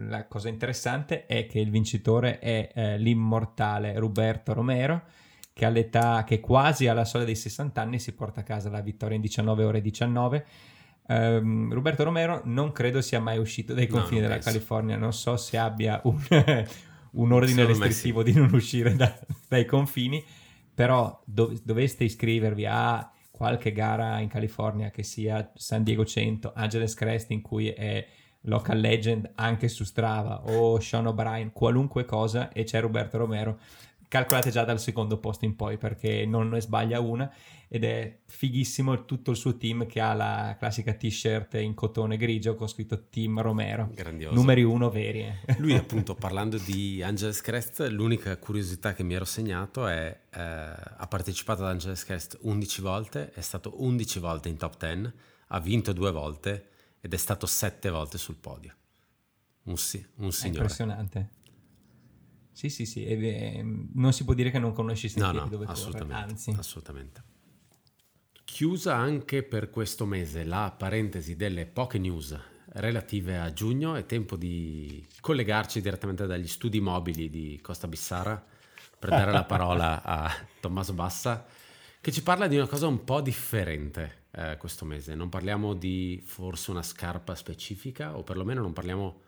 la, 0.00 0.26
cosa 0.26 0.48
interessante 0.48 1.26
è 1.26 1.46
che 1.46 1.60
il 1.60 1.70
vincitore 1.70 2.40
è 2.40 2.72
eh, 2.74 2.98
l'immortale 2.98 3.96
Roberto 3.96 4.52
Romero 4.52 5.04
che 5.52 5.64
all'età 5.64 6.24
che 6.24 6.40
quasi 6.40 6.88
alla 6.88 7.04
soglia 7.04 7.26
dei 7.26 7.36
60 7.36 7.80
anni 7.80 8.00
si 8.00 8.14
porta 8.14 8.40
a 8.40 8.42
casa 8.42 8.68
la 8.68 8.80
vittoria 8.80 9.14
in 9.14 9.22
19 9.22 9.62
ore 9.62 9.80
19 9.80 10.46
Um, 11.10 11.72
Roberto 11.72 12.04
Romero 12.04 12.40
non 12.44 12.70
credo 12.70 13.00
sia 13.00 13.18
mai 13.18 13.36
uscito 13.36 13.74
dai 13.74 13.88
confini 13.88 14.20
no, 14.20 14.28
della 14.28 14.34
penso. 14.34 14.50
California, 14.50 14.96
non 14.96 15.12
so 15.12 15.36
se 15.36 15.58
abbia 15.58 16.00
un, 16.04 16.20
un 17.12 17.32
ordine 17.32 17.64
restrittivo 17.64 18.24
sì. 18.24 18.30
di 18.30 18.38
non 18.38 18.54
uscire 18.54 18.94
da, 18.94 19.12
dai 19.48 19.64
confini, 19.64 20.24
però 20.72 21.20
dov- 21.24 21.60
doveste 21.64 22.04
iscrivervi 22.04 22.64
a 22.64 23.10
qualche 23.28 23.72
gara 23.72 24.20
in 24.20 24.28
California 24.28 24.90
che 24.90 25.02
sia 25.02 25.50
San 25.56 25.82
Diego 25.82 26.04
100, 26.04 26.52
Angeles 26.54 26.94
Crest 26.94 27.32
in 27.32 27.40
cui 27.40 27.70
è 27.70 28.06
local 28.42 28.78
legend 28.78 29.32
anche 29.34 29.66
su 29.66 29.82
Strava 29.82 30.44
o 30.44 30.78
Sean 30.78 31.08
O'Brien, 31.08 31.50
qualunque 31.50 32.04
cosa 32.04 32.52
e 32.52 32.62
c'è 32.62 32.80
Roberto 32.80 33.18
Romero 33.18 33.58
calcolate 34.06 34.50
già 34.50 34.64
dal 34.64 34.80
secondo 34.80 35.18
posto 35.18 35.44
in 35.44 35.54
poi 35.56 35.76
perché 35.76 36.26
non 36.26 36.48
ne 36.48 36.60
sbaglia 36.60 37.00
una 37.00 37.32
ed 37.72 37.84
è 37.84 38.22
fighissimo 38.26 39.04
tutto 39.04 39.30
il 39.30 39.36
suo 39.36 39.56
team 39.56 39.86
che 39.86 40.00
ha 40.00 40.12
la 40.12 40.56
classica 40.58 40.92
t-shirt 40.92 41.54
in 41.54 41.74
cotone 41.74 42.16
grigio 42.16 42.56
con 42.56 42.66
scritto 42.66 43.06
Team 43.08 43.40
Romero. 43.40 43.90
Grandioso. 43.94 44.34
Numeri 44.34 44.64
uno 44.64 44.90
veri. 44.90 45.20
Eh. 45.20 45.56
Lui 45.58 45.74
appunto 45.78 46.16
parlando 46.16 46.58
di 46.58 47.00
Angeles 47.00 47.40
Crest, 47.40 47.86
l'unica 47.86 48.36
curiosità 48.38 48.92
che 48.92 49.04
mi 49.04 49.14
ero 49.14 49.24
segnato 49.24 49.86
è 49.86 50.20
eh, 50.30 50.40
ha 50.40 51.06
partecipato 51.08 51.62
ad 51.62 51.70
Angeles 51.70 52.04
Crest 52.04 52.38
11 52.40 52.80
volte, 52.80 53.30
è 53.30 53.40
stato 53.40 53.80
11 53.80 54.18
volte 54.18 54.48
in 54.48 54.56
top 54.56 54.76
10, 54.76 55.12
ha 55.46 55.60
vinto 55.60 55.92
due 55.92 56.10
volte 56.10 56.70
ed 57.00 57.14
è 57.14 57.16
stato 57.16 57.46
7 57.46 57.88
volte 57.88 58.18
sul 58.18 58.34
podio. 58.34 58.74
Un, 59.62 59.76
sì, 59.76 60.04
un 60.16 60.32
signore. 60.32 60.58
È 60.58 60.62
impressionante. 60.62 61.30
Sì, 62.50 62.68
sì, 62.68 62.84
sì, 62.84 63.04
e, 63.04 63.62
non 63.94 64.12
si 64.12 64.24
può 64.24 64.34
dire 64.34 64.50
che 64.50 64.58
non 64.58 64.72
conosci 64.72 65.06
i 65.06 65.08
sentieri 65.08 65.36
no, 65.36 65.42
no, 65.44 65.48
dove 65.48 65.66
assolutamente, 65.66 66.14
corre, 66.14 66.30
anzi. 66.30 66.50
Assolutamente. 66.58 67.29
Chiusa 68.52 68.94
anche 68.94 69.42
per 69.42 69.70
questo 69.70 70.04
mese 70.04 70.44
la 70.44 70.74
parentesi 70.76 71.34
delle 71.34 71.64
poche 71.64 71.98
news 71.98 72.38
relative 72.72 73.38
a 73.38 73.52
giugno, 73.54 73.94
è 73.94 74.04
tempo 74.04 74.36
di 74.36 75.06
collegarci 75.20 75.80
direttamente 75.80 76.26
dagli 76.26 76.48
studi 76.48 76.78
mobili 76.80 77.30
di 77.30 77.58
Costa 77.62 77.88
Bissara 77.88 78.44
per 78.98 79.08
dare 79.08 79.32
la 79.32 79.44
parola 79.44 80.02
a 80.02 80.30
Tommaso 80.58 80.92
Bassa 80.92 81.46
che 82.00 82.12
ci 82.12 82.22
parla 82.22 82.48
di 82.48 82.56
una 82.56 82.66
cosa 82.66 82.86
un 82.86 83.02
po' 83.04 83.22
differente 83.22 84.24
eh, 84.32 84.56
questo 84.58 84.84
mese. 84.84 85.14
Non 85.14 85.30
parliamo 85.30 85.72
di 85.72 86.20
forse 86.22 86.70
una 86.70 86.82
scarpa 86.82 87.36
specifica 87.36 88.18
o 88.18 88.24
perlomeno 88.24 88.60
non 88.60 88.74
parliamo 88.74 89.22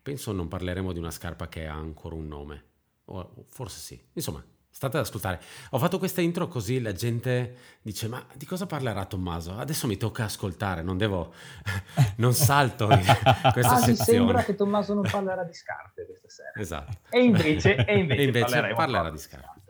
penso 0.00 0.32
non 0.32 0.48
parleremo 0.48 0.92
di 0.92 1.00
una 1.00 1.10
scarpa 1.10 1.48
che 1.48 1.66
ha 1.66 1.74
ancora 1.74 2.14
un 2.14 2.28
nome. 2.28 2.64
O 3.06 3.46
forse 3.50 3.80
sì. 3.80 4.02
Insomma, 4.12 4.42
state 4.74 4.96
ad 4.96 5.04
ascoltare. 5.04 5.40
Ho 5.70 5.78
fatto 5.78 5.98
questa 5.98 6.20
intro 6.20 6.48
così 6.48 6.80
la 6.80 6.92
gente 6.92 7.54
dice 7.80 8.08
ma 8.08 8.26
di 8.34 8.44
cosa 8.44 8.66
parlerà 8.66 9.04
Tommaso? 9.04 9.56
Adesso 9.56 9.86
mi 9.86 9.96
tocca 9.96 10.24
ascoltare, 10.24 10.82
non 10.82 10.98
devo... 10.98 11.32
non 12.18 12.34
salto 12.34 12.88
questa 13.52 13.74
ah, 13.74 13.76
sezione. 13.76 14.18
sembra 14.18 14.42
che 14.42 14.56
Tommaso 14.56 14.94
non 14.94 15.06
parlerà 15.08 15.44
di 15.44 15.54
scarpe 15.54 16.04
questa 16.06 16.28
sera. 16.28 16.52
Esatto. 16.56 16.98
E 17.10 17.22
invece, 17.22 17.76
e 17.84 17.98
invece, 17.98 18.20
e 18.20 18.24
invece 18.24 18.74
parlerà 18.74 19.10
di 19.10 19.18
scarpe. 19.18 19.62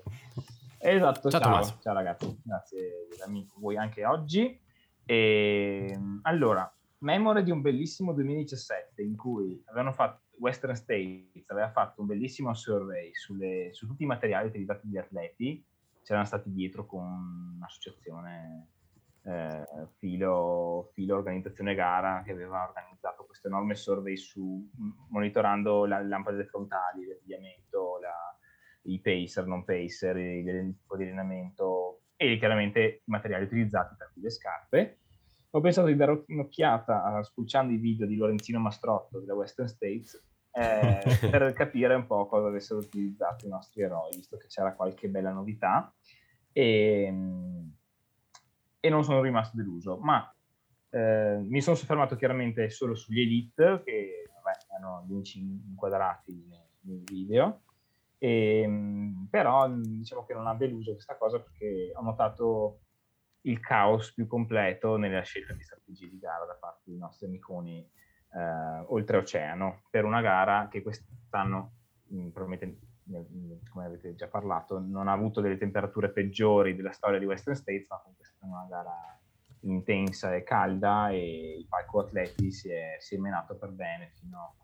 Esatto, 0.78 1.30
ciao, 1.30 1.40
ciao, 1.40 1.78
ciao 1.82 1.94
ragazzi, 1.94 2.40
grazie 2.42 3.08
amico 3.24 3.56
voi 3.58 3.76
anche 3.76 4.06
oggi. 4.06 4.58
E, 5.04 5.88
ehm, 5.90 6.20
allora, 6.22 6.70
memoria 7.00 7.42
di 7.42 7.50
un 7.50 7.60
bellissimo 7.60 8.14
2017 8.14 9.02
in 9.02 9.16
cui 9.16 9.62
avevano 9.66 9.92
fatto 9.92 10.23
Western 10.38 10.74
States 10.74 11.48
aveva 11.50 11.70
fatto 11.70 12.00
un 12.00 12.06
bellissimo 12.06 12.54
survey 12.54 13.12
sulle, 13.14 13.70
su 13.72 13.86
tutti 13.86 14.02
i 14.02 14.06
materiali 14.06 14.48
utilizzati 14.48 14.88
dagli 14.88 14.98
atleti, 14.98 15.64
c'erano 16.02 16.26
stati 16.26 16.52
dietro 16.52 16.86
con 16.86 17.54
un'associazione 17.56 18.68
eh, 19.24 19.64
filo, 19.98 20.90
filo, 20.92 21.16
organizzazione 21.16 21.74
gara 21.74 22.22
che 22.24 22.32
aveva 22.32 22.66
organizzato 22.66 23.24
questo 23.24 23.48
enorme 23.48 23.74
survey 23.74 24.16
su 24.16 24.68
monitorando 25.08 25.86
la, 25.86 26.00
le 26.00 26.08
lampade 26.08 26.44
frontali, 26.44 27.06
l'abbigliamento, 27.06 27.98
la, 28.00 28.38
i 28.82 29.00
pacer, 29.00 29.46
non 29.46 29.64
pacer, 29.64 30.16
il 30.16 30.76
tipo 30.78 30.96
di 30.96 31.04
allenamento 31.04 32.00
e 32.16 32.36
chiaramente 32.38 32.80
i 32.80 33.02
materiali 33.06 33.44
utilizzati 33.44 33.94
per 33.96 34.10
cui 34.12 34.22
le 34.22 34.30
scarpe 34.30 34.98
ho 35.56 35.60
pensato 35.60 35.86
di 35.86 35.94
dare 35.94 36.24
un'occhiata 36.26 37.22
spulciando 37.22 37.72
i 37.72 37.76
video 37.76 38.06
di 38.06 38.16
Lorenzino 38.16 38.58
Mastrotto 38.58 39.20
della 39.20 39.34
Western 39.34 39.68
States 39.68 40.20
eh, 40.50 41.00
per 41.30 41.52
capire 41.52 41.94
un 41.94 42.06
po' 42.06 42.26
cosa 42.26 42.48
avessero 42.48 42.80
utilizzato 42.80 43.46
i 43.46 43.50
nostri 43.50 43.82
eroi, 43.82 44.16
visto 44.16 44.36
che 44.36 44.48
c'era 44.48 44.74
qualche 44.74 45.08
bella 45.08 45.30
novità. 45.30 45.94
E, 46.50 47.12
e 48.80 48.88
non 48.88 49.04
sono 49.04 49.20
rimasto 49.20 49.56
deluso, 49.56 49.96
ma 49.98 50.28
eh, 50.90 51.38
mi 51.40 51.60
sono 51.60 51.76
soffermato 51.76 52.16
chiaramente 52.16 52.68
solo 52.68 52.96
sugli 52.96 53.20
elite 53.20 53.82
che 53.84 54.28
vabbè, 54.34 54.76
hanno 54.76 55.04
gli 55.06 55.12
unci 55.12 55.38
inquadrati 55.38 56.46
nei, 56.48 56.68
nei 56.80 57.02
video. 57.04 57.62
E, 58.18 58.60
ehm, 58.60 59.28
però 59.30 59.68
diciamo 59.68 60.24
che 60.24 60.34
non 60.34 60.48
ha 60.48 60.54
deluso 60.54 60.92
questa 60.94 61.16
cosa 61.16 61.40
perché 61.40 61.92
ho 61.94 62.02
notato 62.02 62.80
il 63.44 63.60
caos 63.60 64.12
più 64.12 64.26
completo 64.26 64.96
nella 64.96 65.22
scelta 65.22 65.52
di 65.52 65.62
strategie 65.62 66.08
di 66.08 66.18
gara 66.18 66.44
da 66.44 66.54
parte 66.54 66.82
dei 66.84 66.98
nostri 66.98 67.26
amiconi 67.26 67.80
eh, 67.80 68.84
oltreoceano 68.86 69.82
per 69.90 70.04
una 70.04 70.20
gara 70.20 70.68
che 70.68 70.82
quest'anno 70.82 71.72
mh, 72.08 72.28
probabilmente 72.28 72.92
come 73.70 73.84
avete 73.84 74.14
già 74.14 74.28
parlato 74.28 74.78
non 74.78 75.08
ha 75.08 75.12
avuto 75.12 75.42
delle 75.42 75.58
temperature 75.58 76.10
peggiori 76.10 76.74
della 76.74 76.92
storia 76.92 77.18
di 77.18 77.26
Western 77.26 77.54
States 77.54 77.86
ma 77.90 77.98
comunque 77.98 78.24
è 78.24 78.28
stata 78.28 78.46
una 78.46 78.66
gara 78.68 79.20
intensa 79.60 80.34
e 80.34 80.42
calda 80.42 81.10
e 81.10 81.58
il 81.58 81.66
palco 81.66 82.00
atleti 82.00 82.50
si 82.50 82.70
è, 82.70 82.96
si 82.98 83.16
è 83.16 83.18
menato 83.18 83.56
per 83.56 83.70
bene 83.70 84.10
fino 84.14 84.56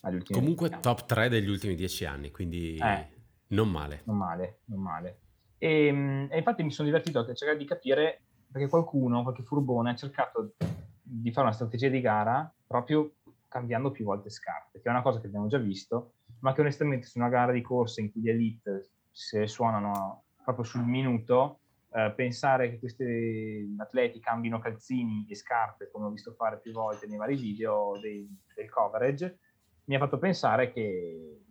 agli 0.00 0.14
ultimi 0.14 0.38
comunque 0.38 0.80
top 0.80 1.04
3 1.04 1.28
degli 1.28 1.48
ultimi 1.48 1.74
dieci 1.74 2.06
anni 2.06 2.30
quindi 2.30 2.76
eh, 2.76 3.08
non 3.48 3.70
male. 3.70 4.02
Non 4.04 4.16
male 4.16 4.60
non 4.64 4.80
male 4.80 5.18
e, 5.58 5.86
ehm, 5.86 6.28
e, 6.30 6.38
infatti 6.38 6.62
mi 6.62 6.70
sono 6.70 6.88
divertito 6.88 7.20
a 7.20 7.34
cercare 7.34 7.56
di 7.56 7.64
capire 7.64 8.22
perché 8.50 8.68
qualcuno, 8.68 9.22
qualche 9.22 9.42
furbone 9.42 9.90
ha 9.90 9.94
cercato 9.96 10.54
di 11.02 11.32
fare 11.32 11.46
una 11.46 11.54
strategia 11.54 11.88
di 11.88 12.00
gara 12.00 12.52
proprio 12.66 13.14
cambiando 13.48 13.90
più 13.90 14.04
volte 14.04 14.30
scarpe, 14.30 14.80
che 14.80 14.88
è 14.88 14.90
una 14.90 15.02
cosa 15.02 15.20
che 15.20 15.26
abbiamo 15.26 15.46
già 15.46 15.58
visto, 15.58 16.14
ma 16.40 16.52
che 16.52 16.60
onestamente 16.60 17.06
su 17.06 17.18
una 17.18 17.28
gara 17.28 17.52
di 17.52 17.62
corsa 17.62 18.00
in 18.00 18.10
cui 18.10 18.22
gli 18.22 18.28
elite 18.28 18.90
se 19.10 19.46
suonano 19.46 20.24
proprio 20.42 20.64
sul 20.64 20.84
minuto, 20.84 21.60
eh, 21.92 22.12
pensare 22.16 22.70
che 22.70 22.78
questi 22.80 23.74
atleti 23.78 24.18
cambino 24.18 24.58
calzini 24.58 25.24
e 25.28 25.36
scarpe, 25.36 25.88
come 25.92 26.06
ho 26.06 26.10
visto 26.10 26.32
fare 26.32 26.58
più 26.58 26.72
volte 26.72 27.06
nei 27.06 27.16
vari 27.16 27.36
video 27.36 27.92
dei, 28.00 28.28
del 28.54 28.68
coverage, 28.68 29.38
mi 29.84 29.94
ha 29.94 29.98
fatto 30.00 30.18
pensare 30.18 30.72
che 30.72 31.42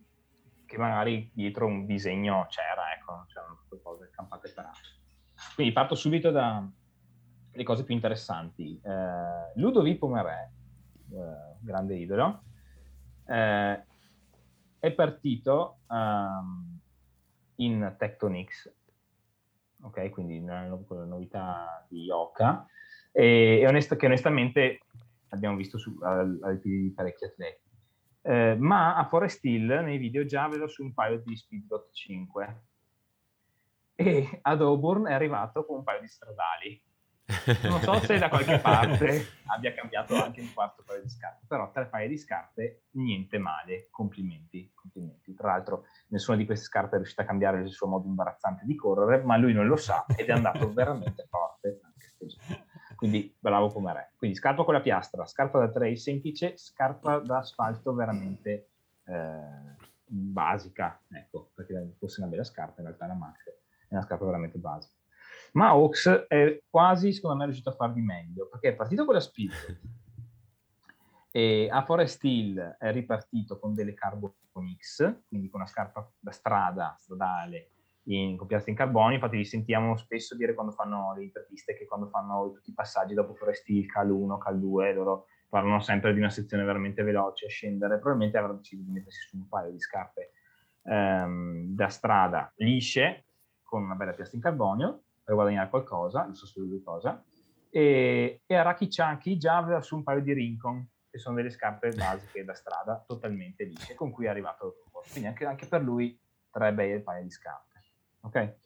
che 0.74 0.80
magari 0.80 1.30
dietro 1.32 1.66
un 1.66 1.86
disegno 1.86 2.46
c'era, 2.48 2.92
ecco, 2.92 3.24
c'erano 3.28 3.60
tutte 3.62 3.80
cose 3.82 4.10
campate 4.10 4.52
per 4.52 4.64
aria. 4.64 4.80
Quindi 5.54 5.72
parto 5.72 5.94
subito 5.94 6.30
dalle 6.30 7.62
cose 7.62 7.84
più 7.84 7.94
interessanti. 7.94 8.80
Eh, 8.82 9.52
Ludovic 9.54 9.98
Pomerè, 9.98 10.50
eh, 11.10 11.56
grande 11.60 11.96
idolo, 11.96 12.42
eh, 13.26 13.84
è 14.78 14.90
partito 14.92 15.78
um, 15.88 16.78
in 17.56 17.94
Tectonics, 17.96 18.74
ok, 19.82 20.10
quindi 20.10 20.38
una 20.38 20.66
novità 20.66 21.86
di 21.88 22.02
Yoka, 22.02 22.66
e, 23.12 23.60
e 23.60 23.66
onest- 23.66 23.96
che 23.96 24.06
onestamente 24.06 24.80
abbiamo 25.28 25.56
visto 25.56 25.78
su, 25.78 25.96
al, 26.02 26.38
al 26.42 26.58
di 26.58 26.92
parecchi 26.94 27.24
atleti. 27.24 27.62
Eh, 28.26 28.56
ma 28.58 28.96
a 28.96 29.04
Forest 29.04 29.44
Hill 29.44 29.70
nei 29.82 29.98
video 29.98 30.24
già 30.24 30.48
vedo 30.48 30.66
su 30.66 30.82
un 30.82 30.94
paio 30.94 31.18
di 31.18 31.36
Speedbot 31.36 31.92
5 31.92 32.62
e 33.94 34.38
ad 34.40 34.62
Auburn 34.62 35.06
è 35.08 35.12
arrivato 35.12 35.66
con 35.66 35.76
un 35.76 35.84
paio 35.84 36.00
di 36.00 36.08
stradali. 36.08 36.82
Non 37.64 37.80
so 37.80 37.98
se 38.00 38.18
da 38.18 38.30
qualche 38.30 38.58
parte 38.64 39.26
abbia 39.46 39.74
cambiato 39.74 40.14
anche 40.22 40.40
un 40.40 40.52
quarto 40.54 40.82
paio 40.86 41.02
di 41.02 41.08
scarpe, 41.10 41.44
però 41.46 41.70
tre 41.70 41.86
paia 41.86 42.08
di 42.08 42.16
scarpe, 42.16 42.84
niente 42.92 43.36
male, 43.36 43.88
complimenti, 43.90 44.72
complimenti. 44.74 45.34
Tra 45.34 45.48
l'altro 45.48 45.84
nessuna 46.08 46.38
di 46.38 46.46
queste 46.46 46.64
scarpe 46.64 46.94
è 46.94 46.98
riuscita 46.98 47.22
a 47.22 47.26
cambiare 47.26 47.60
il 47.60 47.70
suo 47.70 47.88
modo 47.88 48.06
imbarazzante 48.06 48.64
di 48.64 48.74
correre, 48.74 49.22
ma 49.22 49.36
lui 49.36 49.52
non 49.52 49.66
lo 49.66 49.76
sa 49.76 50.06
ed 50.16 50.28
è 50.28 50.32
andato 50.32 50.72
veramente 50.72 51.26
forte 51.28 51.80
anche 51.82 52.08
stagione 52.08 52.72
quindi 53.04 53.36
bravo 53.38 53.68
come 53.68 53.92
re. 53.92 54.12
Quindi 54.16 54.34
scarpa 54.34 54.64
con 54.64 54.72
la 54.72 54.80
piastra, 54.80 55.26
scarpa 55.26 55.58
da 55.58 55.68
trail 55.68 55.98
semplice, 55.98 56.56
scarpa 56.56 57.18
da 57.18 57.40
asfalto 57.40 57.92
veramente 57.92 58.70
eh, 59.04 59.76
basica, 60.06 60.98
ecco, 61.10 61.50
perché 61.54 61.96
fosse 61.98 62.22
una 62.22 62.30
bella 62.30 62.44
scarpa, 62.44 62.80
in 62.80 62.86
realtà 62.86 63.06
la 63.06 63.12
Max 63.12 63.44
è 63.88 63.92
una 63.92 64.00
scarpa 64.00 64.24
veramente 64.24 64.56
basica. 64.56 64.94
Ma 65.52 65.76
Ox 65.76 66.26
è 66.28 66.62
quasi, 66.70 67.12
secondo 67.12 67.36
me, 67.36 67.44
riuscito 67.44 67.68
a 67.68 67.74
far 67.74 67.92
di 67.92 68.00
meglio, 68.00 68.48
perché 68.48 68.70
è 68.70 68.74
partito 68.74 69.04
con 69.04 69.12
la 69.12 69.20
speed, 69.20 69.52
e 71.30 71.68
a 71.70 71.84
Forest 71.84 72.24
Hill 72.24 72.58
è 72.58 72.90
ripartito 72.90 73.58
con 73.58 73.74
delle 73.74 73.92
Carbon 73.92 74.32
X, 74.78 75.24
quindi 75.28 75.50
con 75.50 75.60
una 75.60 75.68
scarpa 75.68 76.10
da 76.18 76.30
strada, 76.30 76.96
stradale, 76.98 77.72
in, 78.04 78.36
con 78.36 78.46
piastre 78.46 78.70
in 78.70 78.76
carbonio, 78.76 79.14
infatti 79.14 79.36
li 79.36 79.44
sentiamo 79.44 79.96
spesso 79.96 80.36
dire 80.36 80.54
quando 80.54 80.72
fanno 80.72 81.14
le 81.16 81.24
interviste 81.24 81.74
che 81.74 81.86
quando 81.86 82.08
fanno 82.08 82.50
tutti 82.52 82.70
i 82.70 82.74
passaggi 82.74 83.14
dopo 83.14 83.34
Forest 83.34 83.68
Hill, 83.68 83.86
Cal 83.86 84.10
1, 84.10 84.38
Cal 84.38 84.58
2, 84.58 84.92
loro 84.92 85.26
parlano 85.48 85.80
sempre 85.80 86.12
di 86.12 86.18
una 86.18 86.30
sezione 86.30 86.64
veramente 86.64 87.02
veloce 87.02 87.46
a 87.46 87.48
scendere, 87.48 87.98
probabilmente 87.98 88.38
avranno 88.38 88.58
deciso 88.58 88.82
di 88.82 88.90
mettersi 88.90 89.20
su 89.28 89.36
un 89.36 89.48
paio 89.48 89.70
di 89.70 89.80
scarpe 89.80 90.32
ehm, 90.84 91.74
da 91.74 91.88
strada 91.88 92.52
lisce, 92.56 93.26
con 93.62 93.82
una 93.82 93.94
bella 93.94 94.12
piastra 94.12 94.36
in 94.36 94.42
carbonio, 94.42 95.02
per 95.22 95.34
guadagnare 95.34 95.70
qualcosa, 95.70 96.24
non 96.24 96.34
so 96.34 96.46
se 96.46 96.60
lui 96.60 96.82
cosa, 96.82 97.22
e, 97.70 98.42
e 98.46 98.54
Araki 98.54 98.88
Chunky 98.88 99.36
già 99.36 99.56
aveva 99.56 99.80
su 99.80 99.96
un 99.96 100.02
paio 100.02 100.20
di 100.20 100.32
Rincon, 100.32 100.86
che 101.10 101.18
sono 101.18 101.36
delle 101.36 101.50
scarpe 101.50 101.90
basiche 101.96 102.44
da 102.44 102.54
strada, 102.54 103.02
totalmente 103.06 103.64
lisce, 103.64 103.94
con 103.94 104.10
cui 104.10 104.26
è 104.26 104.28
arrivato 104.28 104.76
quindi 105.10 105.28
anche, 105.28 105.44
anche 105.44 105.66
per 105.66 105.82
lui 105.82 106.18
tre 106.50 106.72
bei 106.72 107.00
paio 107.00 107.22
di 107.22 107.30
scarpe. 107.30 107.73
Ok? 108.24 108.56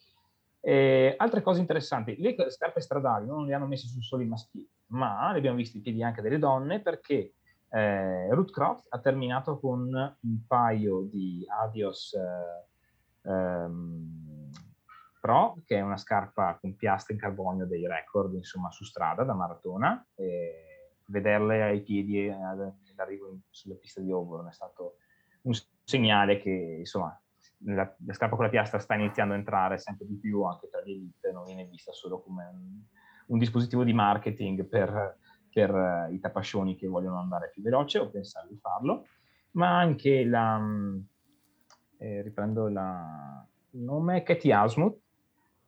E 0.60 1.14
altre 1.16 1.40
cose 1.40 1.60
interessanti, 1.60 2.16
le 2.18 2.50
scarpe 2.50 2.80
stradali 2.80 3.26
non 3.26 3.46
le 3.46 3.54
hanno 3.54 3.66
messe 3.66 3.86
su 3.86 4.00
solo 4.00 4.22
i 4.22 4.26
maschili, 4.26 4.68
ma 4.88 5.30
le 5.32 5.38
abbiamo 5.38 5.56
viste 5.56 5.78
i 5.78 5.80
piedi 5.80 6.02
anche 6.02 6.20
delle 6.20 6.38
donne 6.38 6.80
perché 6.80 7.34
eh, 7.70 8.32
Ruth 8.34 8.50
Croft 8.50 8.86
ha 8.88 8.98
terminato 8.98 9.58
con 9.58 9.92
un 9.92 10.46
paio 10.46 11.02
di 11.02 11.44
Adios 11.48 12.14
eh, 12.14 13.30
ehm, 13.30 14.50
Pro, 15.20 15.58
che 15.66 15.76
è 15.76 15.80
una 15.80 15.96
scarpa 15.96 16.56
con 16.60 16.76
piastre 16.76 17.14
in 17.14 17.20
carbonio 17.20 17.66
dei 17.66 17.86
record, 17.86 18.34
insomma, 18.34 18.70
su 18.70 18.84
strada 18.84 19.24
da 19.24 19.34
maratona. 19.34 20.06
E 20.14 20.68
vederle 21.06 21.62
ai 21.62 21.82
piedi 21.82 22.28
all'arrivo 22.28 23.38
sulla 23.50 23.74
pista 23.74 24.00
di 24.00 24.10
Auburn 24.10 24.46
è 24.48 24.52
stato 24.52 24.96
un 25.42 25.52
segnale 25.84 26.38
che, 26.38 26.76
insomma, 26.78 27.20
la, 27.64 27.94
la, 28.04 28.12
scarpa 28.12 28.36
con 28.36 28.44
la 28.44 28.50
piastra 28.50 28.78
sta 28.78 28.94
iniziando 28.94 29.34
a 29.34 29.36
entrare 29.36 29.78
sempre 29.78 30.06
di 30.06 30.16
più 30.16 30.42
anche 30.42 30.68
tra 30.68 30.80
gli 30.82 30.90
elite, 30.90 31.32
non 31.32 31.44
viene 31.44 31.64
vista 31.66 31.92
solo 31.92 32.20
come 32.20 32.44
un, 32.46 32.80
un 33.26 33.38
dispositivo 33.38 33.84
di 33.84 33.92
marketing 33.92 34.64
per, 34.66 35.18
per 35.52 35.72
uh, 35.72 36.12
i 36.12 36.20
tapascioni 36.20 36.76
che 36.76 36.86
vogliono 36.86 37.18
andare 37.18 37.50
più 37.52 37.62
veloce 37.62 37.98
o 37.98 38.10
pensare 38.10 38.48
di 38.48 38.58
farlo, 38.58 39.06
ma 39.52 39.78
anche 39.78 40.24
la, 40.24 40.58
mm, 40.58 40.98
eh, 41.98 42.22
riprendo 42.22 42.68
la, 42.68 43.44
il 43.70 43.80
nome, 43.80 44.22
Katie 44.22 44.52
Asmuth, 44.52 44.94
uh, 44.94 45.00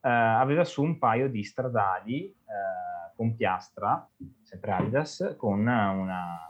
aveva 0.01 0.65
su 0.65 0.83
un 0.83 0.99
paio 0.99 1.29
di 1.29 1.43
stradali 1.43 2.35
uh, 2.45 3.17
con 3.17 3.35
piastra, 3.35 4.09
sempre 4.43 4.73
Adidas, 4.73 5.35
con 5.37 5.61
una 5.61 6.45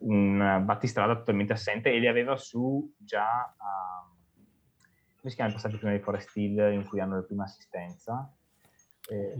un 0.00 0.62
battistrada 0.64 1.16
totalmente 1.16 1.54
assente 1.54 1.90
e 1.90 1.98
li 1.98 2.06
aveva 2.06 2.36
su 2.36 2.94
già 2.98 3.52
uh, 3.56 4.07
come 5.28 5.30
si 5.30 5.34
chiama 5.34 5.50
il 5.50 5.56
passaggio 5.56 5.76
prima 5.78 5.92
di 5.92 6.00
Forest 6.00 6.36
Hill 6.36 6.72
in 6.72 6.84
cui 6.86 7.00
hanno 7.00 7.16
la 7.16 7.22
prima 7.22 7.44
assistenza? 7.44 8.32
Eh, 9.10 9.38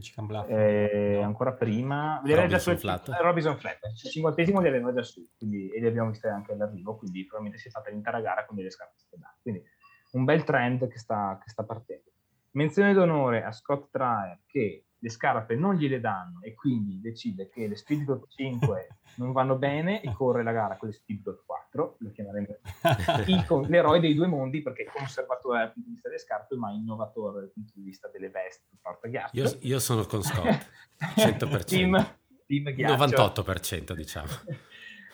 eh, 0.48 1.23
ancora 1.23 1.52
prima. 1.52 2.23
Robinson 2.24 2.74
già 2.74 2.77
Flat. 2.77 3.09
Eh, 3.09 3.23
Robinson 3.23 3.56
Flat. 3.59 3.78
Il 4.02 4.10
cinquantesimo 4.10 4.60
li 4.60 4.69
aveva 4.69 4.93
già 4.93 5.02
su 5.02 5.27
quindi, 5.36 5.70
e 5.70 5.81
li 5.81 5.86
abbiamo 5.86 6.10
visti 6.10 6.27
anche 6.27 6.52
all'arrivo 6.52 6.97
quindi 6.97 7.24
probabilmente 7.24 7.60
si 7.60 7.69
è 7.69 7.70
fatta 7.70 7.90
l'intera 7.90 8.20
gara 8.20 8.47
con 8.47 8.56
delle 8.56 8.70
scarpe 8.70 8.94
stradali 8.97 9.36
quindi 9.43 9.62
un 10.12 10.24
bel 10.24 10.44
trend 10.44 10.89
che 10.89 10.98
sta, 10.98 11.39
che 11.43 11.51
sta 11.51 11.65
partendo. 11.65 12.10
Menzione 12.52 12.94
d'onore 12.94 13.44
a 13.44 13.52
Scott 13.52 13.90
Trier 13.90 14.40
che 14.47 14.86
le 15.00 15.10
scarpe 15.10 15.54
non 15.54 15.76
gliele 15.76 16.00
danno 16.00 16.40
e 16.42 16.54
quindi 16.54 17.00
decide 17.00 17.48
che 17.48 17.68
le 17.68 17.76
Speedgoat 17.76 18.26
5 18.28 18.88
non 19.16 19.32
vanno 19.32 19.56
bene 19.56 20.00
e 20.02 20.12
corre 20.12 20.42
la 20.42 20.52
gara 20.52 20.76
con 20.76 20.88
le 20.88 20.94
Speedgoat 20.94 21.44
4, 21.44 21.96
lo 21.98 22.10
chiameremo 22.10 22.46
l'eroe 23.68 24.00
dei 24.00 24.14
due 24.14 24.26
mondi 24.26 24.62
perché 24.62 24.84
è 24.84 24.92
conservatore 24.92 25.58
dal 25.58 25.72
punto 25.72 25.88
di 25.88 25.94
vista 25.94 26.08
delle 26.08 26.20
scarpe 26.20 26.56
ma 26.56 26.72
innovatore 26.72 27.40
dal 27.40 27.50
punto 27.52 27.72
di 27.74 27.82
vista 27.82 28.08
delle 28.08 28.30
vesti 28.30 28.76
portaghiaccio. 28.80 29.36
Io, 29.36 29.58
io 29.60 29.78
sono 29.78 30.04
con 30.04 30.22
Scott, 30.22 30.66
100%. 31.16 31.64
team, 31.64 32.16
team 32.46 32.64
98% 32.64 33.92
diciamo. 33.92 34.32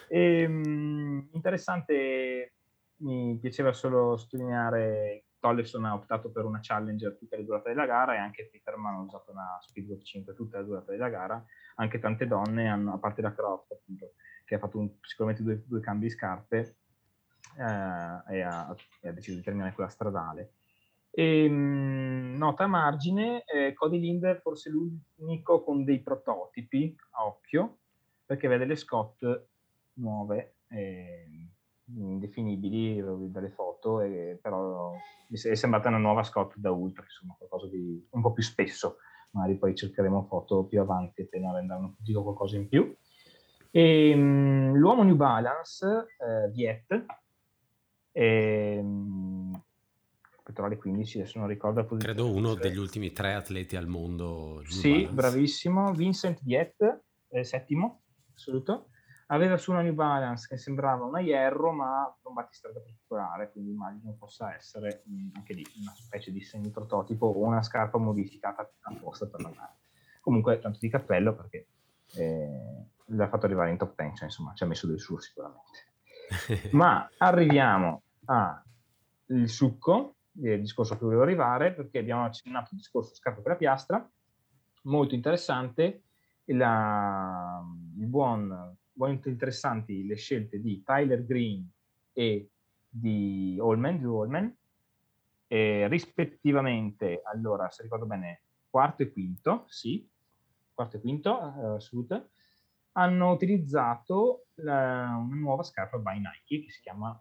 E, 0.09 0.45
um, 0.47 1.29
interessante, 1.33 2.55
mi 2.99 3.39
piaceva 3.41 3.73
solo 3.73 4.17
sottolineare 4.17 5.25
Tollefson 5.45 5.85
ha 5.85 5.93
optato 5.93 6.31
per 6.31 6.47
una 6.47 6.61
Challenger 6.63 7.19
tutte 7.19 7.37
le 7.37 7.45
durate 7.45 7.69
della 7.69 7.85
gara 7.85 8.15
e 8.15 8.17
anche 8.17 8.49
Peterman 8.51 8.95
ha 8.95 9.01
usato 9.01 9.31
una 9.31 9.59
Speedway 9.61 10.03
5 10.03 10.33
tutte 10.33 10.57
le 10.57 10.65
durate 10.65 10.93
della 10.93 11.11
gara. 11.11 11.45
Anche 11.75 11.99
tante 11.99 12.27
donne, 12.27 12.67
hanno, 12.67 12.95
a 12.95 12.99
parte 12.99 13.21
la 13.21 13.35
Croft, 13.35 13.73
appunto, 13.73 14.15
che 14.47 14.55
ha 14.55 14.59
fatto 14.59 14.79
un, 14.79 14.91
sicuramente 15.03 15.43
due, 15.43 15.63
due, 15.67 15.81
cambi 15.81 16.07
di 16.07 16.11
scarpe 16.13 16.77
eh, 17.59 18.37
e, 18.37 18.41
ha, 18.41 18.75
e, 19.03 19.09
ha, 19.09 19.13
deciso 19.13 19.37
di 19.37 19.43
terminare 19.43 19.75
quella 19.75 19.91
stradale. 19.91 20.55
E, 21.11 21.45
ehm, 21.45 21.53
mh, 21.53 22.37
nota 22.39 22.65
a 22.65 22.69
margine, 22.69 23.45
eh, 23.45 23.75
Cody 23.75 24.01
Linder 24.01 24.41
forse 24.41 24.71
l'unico 24.71 25.63
con 25.63 25.85
dei 25.85 26.01
prototipi 26.01 26.97
a 27.11 27.27
occhio, 27.27 27.81
perché 28.25 28.49
vede 28.49 28.65
le 28.65 28.77
Scott 28.77 29.47
nuove. 29.97 30.55
Eh, 30.69 31.49
indefinibili 31.87 33.03
dalle 33.31 33.51
foto, 33.51 34.01
e, 34.01 34.39
però 34.41 34.93
mi 35.29 35.39
è 35.39 35.55
sembrata 35.55 35.89
una 35.89 35.99
nuova 35.99 36.23
Scott 36.23 36.57
da 36.57 36.71
Ultra, 36.71 37.05
insomma 37.05 37.35
qualcosa 37.37 37.69
di 37.69 38.07
un 38.11 38.21
po' 38.23 38.33
più 38.33 38.43
spesso, 38.43 38.97
magari 39.31 39.57
poi 39.57 39.75
cercheremo 39.75 40.25
foto 40.25 40.65
più 40.65 40.81
avanti 40.81 41.23
appena 41.23 41.53
renderanno 41.53 41.97
dico 41.99 42.23
qualcosa 42.23 42.57
in 42.57 42.69
più. 42.69 42.95
E, 43.71 44.13
um, 44.15 44.75
l'uomo 44.75 45.03
New 45.03 45.17
Balance, 45.17 45.87
eh, 45.87 46.51
Viet, 46.51 47.05
e, 48.13 48.79
um, 48.81 49.61
Petrolio 50.43 50.79
15, 50.79 51.21
adesso 51.21 51.39
non 51.39 51.49
ricordo. 51.49 51.85
Credo 51.97 52.31
uno 52.31 52.55
degli 52.55 52.77
ultimi 52.77 53.13
tre 53.13 53.35
atleti 53.35 53.77
al 53.77 53.87
mondo. 53.87 54.63
Sì, 54.67 54.91
Balance. 54.91 55.15
bravissimo. 55.15 55.93
Vincent 55.93 56.41
Viet, 56.43 57.01
eh, 57.29 57.45
settimo, 57.45 58.03
assoluto 58.35 58.91
aveva 59.35 59.57
su 59.57 59.73
una 59.73 59.83
New 59.83 59.95
Balance 59.95 60.47
che 60.49 60.57
sembrava 60.57 61.05
una 61.05 61.21
Hierro 61.21 61.73
ma 61.73 62.17
con 62.23 62.35
battistrada 62.35 62.81
particolare, 62.81 63.51
quindi 63.51 63.71
immagino 63.71 64.15
possa 64.19 64.55
essere 64.55 65.03
mh, 65.05 65.31
anche 65.35 65.55
lì 65.55 65.65
una 65.81 65.93
specie 65.95 66.31
di 66.31 66.41
semi 66.41 66.71
prototipo 66.71 67.27
o 67.27 67.45
una 67.45 67.63
scarpa 67.63 67.99
modificata 67.99 68.71
apposta 68.83 69.27
per 69.27 69.41
la 69.41 69.51
gara. 69.51 69.77
Comunque 70.21 70.61
tanto 70.61 70.79
di 70.81 70.89
cappello 70.89 71.35
perché 71.35 71.67
eh, 72.15 72.87
l'ha 73.07 73.29
fatto 73.29 73.47
arrivare 73.47 73.71
in 73.71 73.77
top 73.77 73.95
10, 73.97 74.15
cioè, 74.15 74.25
insomma 74.27 74.55
ci 74.55 74.63
ha 74.63 74.67
messo 74.67 74.87
del 74.87 75.01
suo 75.01 75.19
sicuramente. 75.19 75.93
ma 76.73 77.09
arriviamo 77.19 78.03
al 78.27 78.63
succo 79.47 80.15
del 80.31 80.61
discorso 80.61 80.95
a 80.95 80.97
cui 80.97 81.07
volevo 81.07 81.25
arrivare 81.25 81.73
perché 81.73 81.99
abbiamo 81.99 82.25
accennato 82.25 82.69
il 82.71 82.79
discorso 82.79 83.15
scarpa 83.15 83.41
per 83.41 83.53
la 83.53 83.59
piastra, 83.59 84.11
molto 84.83 85.15
interessante, 85.15 86.03
la, 86.47 87.63
il 87.97 88.07
buon 88.07 88.77
molto 88.95 89.29
interessanti 89.29 90.07
le 90.07 90.17
scelte 90.17 90.61
di 90.61 90.83
Tyler 90.83 91.25
Green 91.25 91.69
e 92.13 92.51
di 92.89 93.59
Allman, 93.61 93.99
di 93.99 94.05
Allman 94.05 94.57
e 95.47 95.89
rispettivamente, 95.89 97.21
allora, 97.25 97.71
se 97.71 97.83
ricordo 97.83 98.07
bene, 98.07 98.43
quarto 98.71 99.03
e 99.03 99.13
quinto, 99.13 99.65
sì, 99.69 100.09
quarto 100.73 100.97
e 100.97 101.01
quinto, 101.01 101.31
uh, 101.33 101.75
assoluto, 101.75 102.31
hanno 102.93 103.31
utilizzato 103.31 104.47
la, 104.55 105.17
una 105.17 105.37
nuova 105.37 105.63
scarpa 105.63 105.99
by 105.99 106.17
Nike 106.19 106.65
che 106.65 106.71
si 106.71 106.81
chiama, 106.81 107.17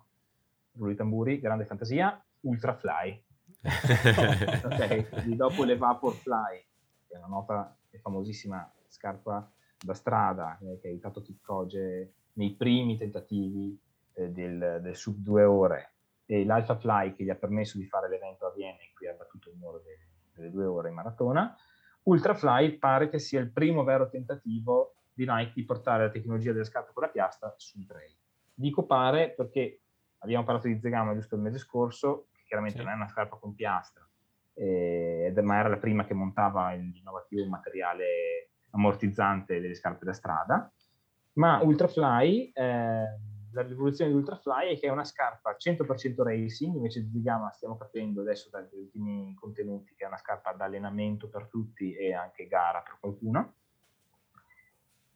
Rulli 0.73 0.95
Tamburi, 0.95 1.39
grande 1.39 1.65
fantasia, 1.65 2.23
Ultra 2.41 2.75
Fly. 2.75 3.23
ok, 3.63 5.25
dopo 5.35 5.63
le 5.63 5.77
Vaporfly, 5.77 6.65
che 7.07 7.13
è 7.13 7.17
una 7.17 7.27
nota 7.27 7.77
e 7.89 7.99
famosissima 7.99 8.71
scarpa 8.87 9.49
da 9.83 9.93
strada 9.93 10.57
eh, 10.61 10.79
che 10.79 10.87
ha 10.87 10.91
aiutato 10.91 11.21
Kipchoge 11.21 12.13
nei 12.33 12.55
primi 12.55 12.97
tentativi 12.97 13.77
eh, 14.13 14.29
del, 14.29 14.79
del, 14.81 14.95
sub 14.95 15.17
due 15.17 15.43
ore 15.43 15.93
e 16.25 16.45
l'Alpha 16.45 16.77
Fly 16.77 17.13
che 17.13 17.23
gli 17.23 17.29
ha 17.29 17.35
permesso 17.35 17.77
di 17.77 17.85
fare 17.85 18.07
l'evento 18.07 18.45
a 18.45 18.53
Vienna 18.53 18.81
in 18.81 18.93
cui 18.95 19.07
ha 19.07 19.13
battuto 19.13 19.49
il 19.49 19.57
muro 19.57 19.79
delle, 19.79 20.07
delle 20.33 20.49
due 20.49 20.65
ore 20.65 20.89
in 20.89 20.95
maratona, 20.95 21.55
Ultrafly 22.03 22.77
pare 22.77 23.09
che 23.09 23.19
sia 23.19 23.39
il 23.39 23.51
primo 23.51 23.83
vero 23.83 24.09
tentativo 24.09 24.95
di 25.13 25.25
Nike 25.25 25.53
di 25.55 25.65
portare 25.65 26.05
la 26.05 26.11
tecnologia 26.11 26.51
delle 26.51 26.65
scarpe 26.65 26.91
con 26.93 27.03
la 27.03 27.09
piastra 27.09 27.53
sul 27.57 27.85
trail. 27.85 28.13
Dico 28.53 28.85
pare 28.85 29.31
perché 29.31 29.81
abbiamo 30.19 30.43
parlato 30.43 30.67
di 30.67 30.79
Zegama 30.79 31.13
giusto 31.13 31.35
il 31.35 31.41
mese 31.41 31.59
scorso, 31.59 32.27
che 32.33 32.43
chiaramente 32.45 32.79
sì. 32.79 32.83
non 32.83 32.93
è 32.93 32.95
una 32.95 33.07
scarpa 33.07 33.37
con 33.37 33.53
piastra, 33.53 34.07
eh, 34.53 35.33
ma 35.41 35.59
era 35.59 35.69
la 35.69 35.77
prima 35.77 36.05
che 36.05 36.13
montava 36.13 36.71
l'innovativo 36.73 37.47
materiale 37.47 38.52
ammortizzante 38.73 39.59
delle 39.59 39.75
scarpe 39.75 40.05
da 40.05 40.13
strada, 40.13 40.71
ma 41.33 41.59
Ultrafly, 41.63 42.51
eh, 42.53 43.19
la 43.51 43.61
rivoluzione 43.61 44.11
di 44.11 44.17
Ultrafly 44.17 44.75
è 44.75 44.79
che 44.79 44.87
è 44.87 44.91
una 44.91 45.03
scarpa 45.03 45.55
100% 45.57 46.21
racing, 46.21 46.75
invece 46.75 47.09
di 47.09 47.21
Gama 47.21 47.51
stiamo 47.51 47.77
capendo 47.77 48.21
adesso 48.21 48.49
dagli 48.49 48.75
ultimi 48.75 49.33
contenuti 49.35 49.93
che 49.95 50.03
è 50.03 50.07
una 50.07 50.17
scarpa 50.17 50.51
da 50.53 50.65
allenamento 50.65 51.27
per 51.29 51.47
tutti 51.47 51.93
e 51.93 52.13
anche 52.13 52.47
gara 52.47 52.81
per 52.81 52.97
qualcuno. 52.99 53.53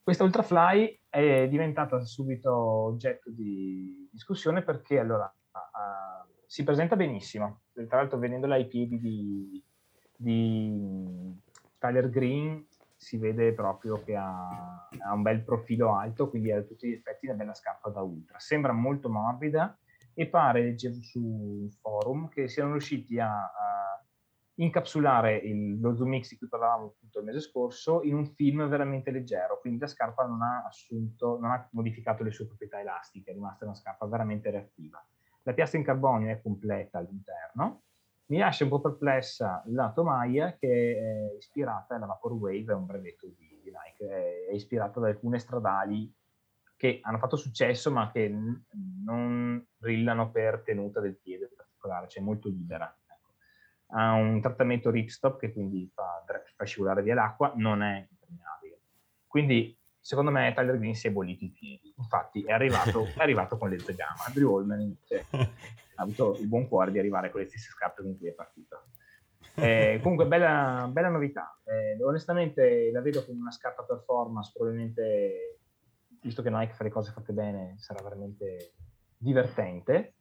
Questa 0.01 0.23
Ultrafly 0.23 1.01
è 1.09 1.47
diventata 1.49 1.99
subito 1.99 2.55
oggetto 2.55 3.29
di 3.29 4.07
discussione 4.11 4.61
perché 4.63 4.99
allora 4.99 5.31
uh, 5.51 6.31
si 6.45 6.63
presenta 6.63 6.95
benissimo, 6.95 7.61
tra 7.73 7.97
l'altro 7.97 8.17
vedendola 8.17 8.55
ai 8.55 8.67
piedi 8.67 8.99
di, 8.99 9.63
di 10.15 11.41
Tyler 11.77 12.09
Green 12.09 12.65
si 12.97 13.17
vede 13.17 13.53
proprio 13.53 14.01
che 14.03 14.15
ha, 14.15 14.87
ha, 14.99 15.13
un 15.13 15.21
bel 15.21 15.43
profilo 15.43 15.95
alto, 15.95 16.29
quindi 16.29 16.51
ha 16.51 16.61
tutti 16.63 16.89
gli 16.89 16.93
effetti 16.93 17.27
una 17.27 17.35
bella 17.35 17.53
scarpa 17.53 17.89
da 17.89 18.01
ultra. 18.01 18.39
Sembra 18.39 18.73
molto 18.73 19.09
morbida 19.09 19.77
e 20.13 20.27
pare, 20.27 20.63
leggevo 20.63 21.01
su 21.01 21.21
un 21.23 21.69
forum, 21.69 22.27
che 22.27 22.47
siano 22.47 22.71
riusciti 22.71 23.19
a, 23.19 23.43
a 23.43 24.03
incapsulare 24.55 25.37
il, 25.37 25.79
lo 25.79 25.95
Zoom 25.95 26.19
X 26.19 26.29
di 26.29 26.37
cui 26.37 26.47
parlavamo 26.47 26.87
appunto 26.87 27.19
il 27.19 27.25
mese 27.25 27.39
scorso 27.41 28.01
in 28.01 28.15
un 28.15 28.25
film 28.25 28.67
veramente 28.67 29.11
leggero, 29.11 29.59
quindi 29.59 29.79
la 29.79 29.87
scarpa 29.87 30.25
non 30.25 30.41
ha 30.41 30.65
assunto, 30.65 31.37
non 31.39 31.51
ha 31.51 31.67
modificato 31.73 32.23
le 32.23 32.31
sue 32.31 32.47
proprietà 32.47 32.79
elastiche, 32.79 33.29
è 33.29 33.33
rimasta 33.33 33.65
una 33.65 33.75
scarpa 33.75 34.07
veramente 34.07 34.49
reattiva. 34.49 35.05
La 35.43 35.53
piastra 35.53 35.77
in 35.77 35.85
carbonio 35.85 36.31
è 36.31 36.41
completa 36.41 36.97
all'interno, 36.97 37.83
mi 38.27 38.37
lascia 38.37 38.63
un 38.63 38.69
po' 38.69 38.81
perplessa 38.81 39.63
la 39.67 39.91
tomaia 39.91 40.55
che 40.59 40.97
è 40.97 41.35
ispirata, 41.37 41.97
la 41.97 42.07
Vaporwave 42.07 42.65
è 42.71 42.73
un 42.73 42.85
brevetto 42.85 43.27
di, 43.27 43.59
di 43.63 43.71
Nike, 43.71 44.47
è 44.49 44.53
ispirata 44.53 44.99
da 44.99 45.07
alcune 45.07 45.39
stradali 45.39 46.13
che 46.75 46.99
hanno 47.01 47.17
fatto 47.17 47.37
successo 47.37 47.91
ma 47.91 48.11
che 48.11 48.27
n- 48.27 48.63
non 49.03 49.65
brillano 49.77 50.29
per 50.29 50.61
tenuta 50.63 50.99
del 50.99 51.17
piede 51.17 51.45
in 51.45 51.55
particolare, 51.55 52.07
cioè 52.07 52.21
molto 52.21 52.49
libera. 52.49 52.93
Ecco. 53.05 53.31
Ha 53.97 54.13
un 54.13 54.41
trattamento 54.41 54.89
ripstop 54.89 55.39
che 55.39 55.53
quindi 55.53 55.89
fa, 55.93 56.23
fa 56.55 56.65
scivolare 56.65 57.01
via 57.01 57.15
l'acqua, 57.15 57.53
non 57.55 57.81
è 57.81 58.07
impermeabile. 58.09 58.79
Quindi 59.25 59.77
secondo 59.99 60.31
me 60.31 60.53
Tyler 60.53 60.77
Green 60.77 60.95
si 60.95 61.07
è 61.07 61.11
bollito 61.11 61.45
i 61.45 61.49
piedi. 61.49 61.93
Infatti 61.97 62.43
è 62.43 62.51
arrivato, 62.51 63.05
è 63.05 63.21
arrivato 63.21 63.57
con 63.57 63.69
le 63.69 63.79
Zegama. 63.79 64.25
Andrew 64.25 64.53
Holman 64.53 64.81
invece 64.81 65.25
ha 65.97 66.03
avuto 66.03 66.37
il 66.39 66.47
buon 66.47 66.67
cuore 66.67 66.91
di 66.91 66.99
arrivare 66.99 67.29
con 67.29 67.41
le 67.41 67.47
stesse 67.47 67.69
scarpe 67.69 68.01
con 68.01 68.17
cui 68.17 68.27
è 68.27 68.33
partito. 68.33 68.85
Eh, 69.55 69.99
comunque, 70.01 70.27
bella, 70.27 70.87
bella 70.91 71.09
novità. 71.09 71.59
Eh, 71.63 72.01
onestamente 72.03 72.91
la 72.91 73.01
vedo 73.01 73.25
come 73.25 73.39
una 73.39 73.51
scarpa 73.51 73.83
performance, 73.83 74.51
probabilmente, 74.53 75.59
visto 76.21 76.41
che 76.41 76.49
Nike 76.49 76.73
fa 76.73 76.83
le 76.83 76.89
cose 76.89 77.11
fatte 77.11 77.33
bene, 77.33 77.75
sarà 77.77 78.03
veramente 78.03 78.73
divertente. 79.17 80.13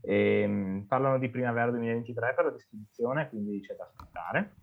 Eh, 0.00 0.84
parlano 0.86 1.18
di 1.18 1.28
primavera 1.30 1.70
2023 1.70 2.34
per 2.34 2.44
la 2.44 2.50
distribuzione, 2.50 3.28
quindi 3.28 3.60
c'è 3.60 3.74
da 3.74 3.84
aspettare 3.84 4.56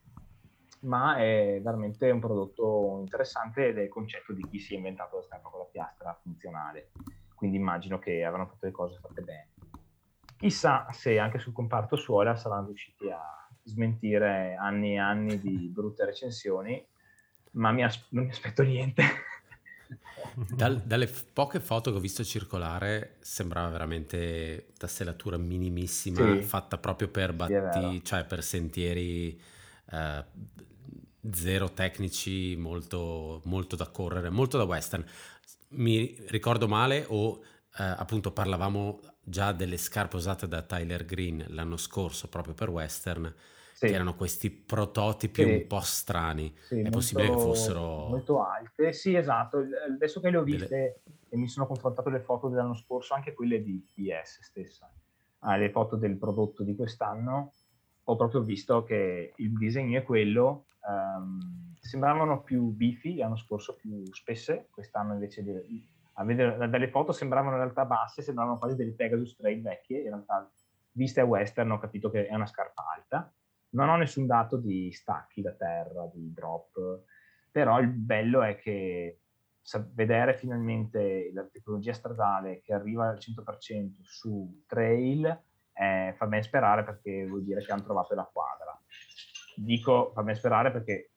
ma 0.82 1.18
è 1.18 1.60
veramente 1.62 2.10
un 2.10 2.20
prodotto 2.20 2.98
interessante 3.02 3.68
ed 3.68 3.78
è 3.78 3.82
il 3.84 3.90
concetto 3.90 4.34
di 4.34 4.48
chi 4.50 4.60
si 4.60 4.74
è 4.74 4.78
inventato 4.78 5.18
la 5.18 5.22
scarpa 5.22 5.50
con 5.50 5.60
la 5.60 5.66
piastra 5.66 6.18
funzionale. 6.22 6.92
Quindi 7.36 7.58
immagino 7.58 8.00
che 8.00 8.24
avranno 8.24 8.48
fatto 8.48 8.66
le 8.66 8.72
cose 8.72 9.00
fatte 9.00 9.22
bene. 9.22 9.51
Chissà 10.42 10.88
se 10.92 11.20
anche 11.20 11.38
sul 11.38 11.54
comparto 11.54 11.96
suola 11.96 12.36
saranno 12.36 12.66
riusciti 12.66 13.10
a 13.12 13.22
smentire 13.64 14.56
anni 14.60 14.94
e 14.94 15.00
anni 15.00 15.40
di 15.40 15.70
brutte 15.72 16.04
recensioni, 16.04 16.84
ma 17.52 17.72
mi 17.72 17.84
as- 17.84 18.08
non 18.10 18.26
mi 18.26 18.32
aspetto 18.32 18.64
niente. 18.64 19.04
Dal, 20.50 20.82
dalle 20.82 21.08
poche 21.34 21.60
foto 21.60 21.92
che 21.92 21.98
ho 21.98 22.00
visto 22.00 22.24
circolare 22.24 23.18
sembrava 23.20 23.70
veramente 23.70 24.72
tastellatura 24.78 25.38
minimissima, 25.38 26.24
sì, 26.24 26.42
fatta 26.42 26.78
proprio 26.78 27.10
per, 27.10 27.34
batti, 27.34 28.04
cioè 28.04 28.24
per 28.24 28.42
sentieri 28.42 29.40
eh, 29.92 30.26
zero 31.32 31.72
tecnici, 31.72 32.56
molto, 32.56 33.42
molto 33.46 33.76
da 33.76 33.88
correre, 33.88 34.30
molto 34.30 34.58
da 34.58 34.64
western. 34.64 35.04
Mi 35.70 36.16
ricordo 36.28 36.68
male 36.68 37.06
o 37.08 37.42
eh, 37.78 37.84
appunto 37.84 38.32
parlavamo 38.32 39.00
già 39.24 39.52
delle 39.52 39.78
scarpe 39.78 40.16
usate 40.16 40.48
da 40.48 40.62
Tyler 40.62 41.06
Green 41.06 41.46
l'anno 41.50 41.78
scorso 41.78 42.28
proprio 42.28 42.54
per 42.54 42.70
western, 42.70 43.34
sì. 43.74 43.88
che 43.88 43.94
erano 43.94 44.16
questi 44.16 44.50
prototipi 44.50 45.44
sì. 45.44 45.50
un 45.50 45.68
po' 45.68 45.80
strani. 45.82 46.54
Sì, 46.66 46.76
È 46.76 46.82
molto, 46.82 46.98
possibile 46.98 47.30
che 47.30 47.38
fossero... 47.38 48.08
Molto 48.08 48.44
alte, 48.44 48.94
sì 48.94 49.16
esatto. 49.16 49.64
Adesso 49.90 50.20
che 50.20 50.30
le 50.30 50.38
ho 50.38 50.44
viste 50.44 50.68
delle... 50.68 51.02
e 51.30 51.38
mi 51.38 51.48
sono 51.48 51.68
confrontato 51.68 52.10
le 52.10 52.20
foto 52.20 52.50
dell'anno 52.50 52.76
scorso, 52.76 53.14
anche 53.14 53.34
quelle 53.34 53.62
di 53.64 53.86
PS 53.94 54.42
stessa, 54.42 54.92
ah, 55.40 55.56
le 55.56 55.70
foto 55.72 55.96
del 55.96 56.18
prodotto 56.18 56.64
di 56.64 56.76
quest'anno, 56.76 57.54
ho 58.04 58.16
proprio 58.16 58.42
visto 58.42 58.84
che 58.84 59.34
il 59.36 59.54
disegno 59.54 60.00
è 60.00 60.04
quello, 60.04 60.66
um, 60.88 61.76
sembravano 61.80 62.42
più 62.42 62.64
bifi 62.72 63.16
l'anno 63.16 63.38
scorso, 63.38 63.76
più 63.76 64.04
spesse, 64.14 64.68
quest'anno 64.72 65.14
invece 65.14 65.44
di, 65.44 65.88
a 66.14 66.24
vedere 66.24 66.70
dalle 66.70 66.90
foto 66.90 67.12
sembravano 67.12 67.56
in 67.56 67.62
realtà 67.62 67.86
basse, 67.86 68.22
sembravano 68.22 68.58
quasi 68.58 68.76
delle 68.76 68.94
Pegasus 68.94 69.36
Trail 69.36 69.62
vecchie, 69.62 70.02
in 70.02 70.08
realtà 70.10 70.50
viste 70.94 71.22
a 71.22 71.26
western 71.26 71.72
ho 71.72 71.80
capito 71.80 72.10
che 72.10 72.28
è 72.28 72.36
una 72.36 72.46
scarpa 72.46 72.84
alta, 72.96 73.34
non 73.70 73.90
ho 73.90 73.96
nessun 73.96 74.26
dato 74.26 74.58
di 74.58 74.92
stacchi 74.92 75.42
da 75.42 75.54
terra, 75.54 76.10
di 76.14 76.34
drop, 76.34 77.04
però 77.52 77.80
il 77.80 77.88
bello 77.88 78.42
è 78.42 78.58
che 78.58 79.20
vedere 79.94 80.34
finalmente 80.34 81.32
la 81.34 81.44
tecnologia 81.44 81.94
stradale 81.94 82.62
che 82.62 82.74
arriva 82.74 83.08
al 83.08 83.18
100% 83.18 84.02
su 84.04 84.64
trail 84.68 85.44
eh, 85.74 86.14
fa 86.18 86.26
ben 86.28 86.42
sperare 86.42 86.84
perché 86.84 87.26
vuol 87.26 87.44
dire 87.44 87.64
che 87.64 87.72
hanno 87.72 87.84
trovato 87.84 88.14
la 88.16 88.30
quadra. 88.32 88.78
Dico 89.56 90.12
fa 90.14 90.24
ben 90.24 90.36
sperare 90.36 90.72
perché 90.72 91.11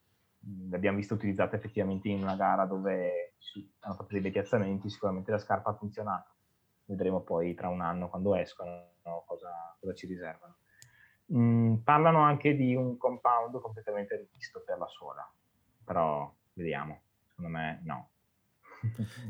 l'abbiamo 0.71 0.99
vista 0.99 1.15
utilizzata 1.15 1.57
effettivamente 1.57 2.09
in 2.09 2.23
una 2.23 2.37
gara 2.37 2.65
dove 2.66 3.35
hanno 3.81 3.95
fatto 3.95 4.19
dei 4.19 4.31
piazzamenti, 4.31 4.91
sicuramente 4.91 5.31
la 5.31 5.39
scarpa 5.39 5.71
ha 5.71 5.75
funzionato. 5.75 6.33
Vedremo 6.87 7.21
poi 7.21 7.55
tra 7.55 7.69
un 7.69 7.81
anno 7.81 8.09
quando 8.09 8.35
escono 8.35 8.93
cosa, 9.27 9.77
cosa 9.81 9.95
ci 9.95 10.07
riservano. 10.07 10.57
Mm, 11.33 11.77
parlano 11.77 12.21
anche 12.21 12.55
di 12.55 12.75
un 12.75 12.99
compound 12.99 13.59
completamente 13.61 14.16
rivisto 14.16 14.62
per 14.65 14.79
la 14.79 14.89
sola, 14.89 15.31
però 15.85 16.33
vediamo, 16.53 17.01
secondo 17.29 17.51
me 17.51 17.81
no. 17.85 18.11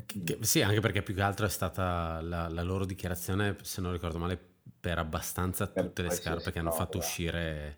Che, 0.07 0.39
sì, 0.41 0.63
anche 0.63 0.81
perché 0.81 1.03
più 1.03 1.15
che 1.15 1.23
altro 1.23 1.47
è 1.47 1.49
stata 1.49 2.21
la, 2.21 2.49
la, 2.49 2.63
loro 2.63 2.85
dichiarazione, 2.85 3.57
se 3.63 3.81
non 3.81 3.93
ricordo 3.93 4.19
male, 4.19 4.37
per 4.81 4.99
abbastanza 4.99 5.71
per 5.71 5.85
tutte 5.85 6.03
le 6.03 6.11
scarpe 6.11 6.51
che 6.51 6.59
hanno 6.59 6.73
fatto 6.73 6.99
uscire 6.99 7.77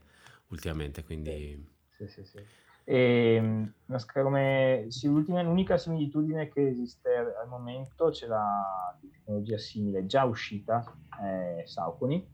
ultimamente, 0.48 1.04
quindi... 1.04 1.74
Sì, 1.90 2.08
sì, 2.08 2.24
sì. 2.24 2.44
E, 2.88 3.34
ehm, 3.34 3.72
come, 4.12 4.86
sì, 4.90 5.08
l'unica 5.08 5.76
similitudine 5.76 6.48
che 6.48 6.68
esiste 6.68 7.16
al 7.16 7.48
momento 7.48 8.10
c'è 8.10 8.28
la 8.28 8.96
tecnologia 9.00 9.58
simile 9.58 10.06
già 10.06 10.24
uscita, 10.24 10.84
è 11.20 11.64
Saucony, 11.64 12.24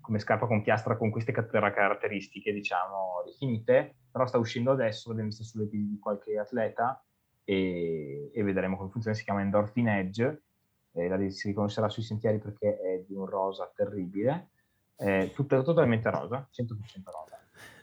come 0.00 0.18
scarpa 0.18 0.46
con 0.46 0.62
piastra 0.62 0.96
con 0.96 1.10
queste 1.10 1.32
caratteristiche, 1.70 2.54
diciamo, 2.54 3.22
definite, 3.26 3.96
però 4.10 4.26
sta 4.26 4.38
uscendo 4.38 4.70
adesso, 4.70 5.10
l'abbiamo 5.10 5.28
vista 5.28 5.44
sulle 5.44 5.66
piedi 5.66 5.90
di 5.90 5.98
qualche 5.98 6.38
atleta 6.38 7.04
e, 7.44 8.30
e, 8.32 8.42
vedremo 8.42 8.78
come 8.78 8.88
funziona, 8.88 9.14
si 9.14 9.24
chiama 9.24 9.42
Endorphin 9.42 9.88
Edge, 9.88 10.42
eh, 10.92 11.08
la 11.08 11.28
si 11.28 11.48
riconoscerà 11.48 11.90
sui 11.90 12.02
sentieri 12.02 12.38
perché 12.38 12.78
è 12.78 13.04
di 13.06 13.14
un 13.14 13.26
rosa 13.26 13.70
terribile, 13.74 14.52
eh, 14.96 15.32
tutta, 15.34 15.62
totalmente 15.62 16.10
rosa, 16.10 16.48
100% 16.50 17.10
rosa. 17.10 17.37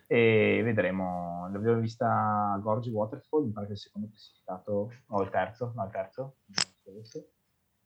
E 0.07 0.61
vedremo, 0.64 1.49
l'abbiamo 1.52 1.80
vista 1.80 2.53
a 2.53 2.57
Gorgi 2.60 2.90
Waterfall, 2.90 3.45
mi 3.45 3.52
pare 3.52 3.65
che 3.65 3.72
il 3.73 3.80
secondo 3.80 4.07
classificato, 4.10 4.91
o 5.07 5.22
il 5.23 5.30
terzo, 5.30 5.72
no 5.76 5.84
il 5.84 5.91
terzo, 5.91 6.36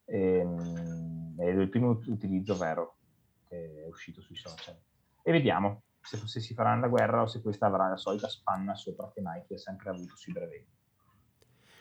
e, 0.04 0.38
ehm, 0.38 1.40
è 1.40 1.46
il 1.46 1.68
primo 1.68 2.00
utilizzo 2.06 2.56
vero 2.56 2.96
che 3.48 3.84
è 3.84 3.86
uscito 3.88 4.20
sui 4.20 4.36
social. 4.36 4.76
E 5.22 5.32
vediamo 5.32 5.82
se, 6.02 6.18
se 6.26 6.40
si 6.40 6.54
faranno 6.54 6.82
la 6.82 6.88
guerra 6.88 7.22
o 7.22 7.26
se 7.26 7.40
questa 7.40 7.66
avrà 7.66 7.88
la 7.88 7.96
solita 7.96 8.28
spanna 8.28 8.74
sopra 8.74 9.10
che 9.12 9.20
Nike 9.20 9.54
ha 9.54 9.58
sempre 9.58 9.90
avuto 9.90 10.16
sui 10.16 10.32
brevetti. 10.32 10.78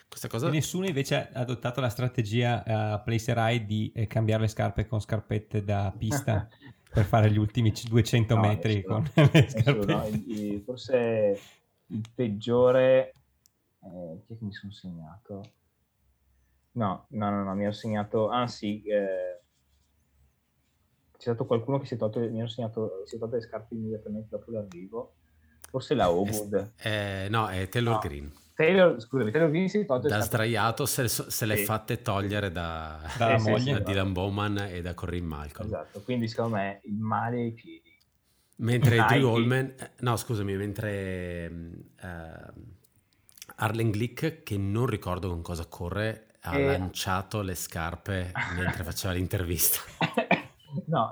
Questa 0.08 0.28
cosa... 0.28 0.50
nessuno 0.50 0.88
invece 0.88 1.30
ha 1.32 1.40
adottato 1.40 1.80
la 1.82 1.90
strategia 1.90 2.64
uh, 2.66 3.04
Placerai 3.04 3.64
di 3.66 3.92
eh, 3.94 4.08
cambiare 4.08 4.42
le 4.42 4.48
scarpe 4.48 4.88
con 4.88 5.00
scarpette 5.00 5.64
da 5.64 5.94
pista 5.96 6.48
per 6.92 7.06
fare 7.06 7.32
gli 7.32 7.38
ultimi 7.38 7.72
200 7.72 8.36
no, 8.36 8.42
metri 8.42 8.84
con 8.84 9.04
le 9.14 9.50
scarpette. 9.50 9.94
No, 9.94 10.08
il, 10.08 10.62
forse 10.66 11.40
il 11.88 12.10
peggiore... 12.14 13.14
Eh, 13.82 14.22
chi 14.26 14.34
è 14.34 14.38
che 14.38 14.44
mi 14.44 14.52
sono 14.52 14.72
segnato? 14.72 15.52
No, 16.74 17.06
no, 17.10 17.30
no, 17.30 17.44
no, 17.44 17.56
mi 17.56 17.68
ho 17.68 17.72
segnato... 17.72 18.30
Ah 18.30 18.48
sì, 18.48 18.84
eh, 18.84 19.40
c'è 21.20 21.34
stato 21.34 21.46
qualcuno 21.46 21.80
che 21.80 21.86
si 21.86 21.96
è 21.96 21.98
tolto, 21.98 22.20
mi 22.20 22.42
ha 22.42 22.48
segnato, 22.48 23.04
si 23.06 23.16
è 23.16 23.20
tolto 23.20 23.36
le 23.36 23.42
scarpe 23.42 23.76
immediatamente 23.76 24.30
dopo 24.30 24.52
l'arrivo. 24.52 25.16
Forse 25.70 25.94
la 25.94 26.10
Obud. 26.10 26.74
Eh, 26.82 27.28
no, 27.30 27.48
è 27.50 27.68
Taylor 27.68 27.96
no. 27.96 28.00
Green. 28.00 28.34
Taylor, 28.60 29.00
scusami, 29.00 29.32
Taylor 29.32 29.86
tolto 29.86 30.10
Da 30.10 30.20
sdraiato 30.20 30.86
se, 30.86 31.08
se 31.08 31.46
le 31.46 31.56
sì. 31.56 31.64
fatte 31.64 32.02
togliere 32.02 32.52
da, 32.52 33.00
da 33.18 33.40
sì, 33.40 33.50
moglie. 33.50 33.72
da 33.72 33.80
Dylan 33.80 34.12
Bowman 34.12 34.58
e 34.70 34.82
da 34.82 34.94
Corinne 34.94 35.28
Malcolm. 35.28 35.70
Esatto, 35.70 36.02
quindi 36.02 36.28
secondo 36.28 36.58
me 36.58 36.82
il 36.84 36.98
male 36.98 37.38
ai 37.38 37.54
piedi. 37.54 37.98
Mentre 38.58 38.98
Drew 39.08 39.30
Holman, 39.30 39.76
eh, 39.78 39.92
no 40.00 40.18
scusami, 40.18 40.58
mentre 40.58 41.50
uh, 42.02 42.52
Arlen 43.56 43.92
Glick, 43.92 44.44
che 44.44 44.58
non 44.58 44.88
ricordo 44.88 45.30
con 45.30 45.42
cosa 45.42 45.66
corre, 45.66 46.36
ha 46.42 46.58
e... 46.58 46.66
lanciato 46.66 47.42
le 47.42 47.56
scarpe 47.56 48.34
mentre 48.58 48.84
faceva 48.84 49.14
l'intervista. 49.14 49.80
No, 50.86 51.12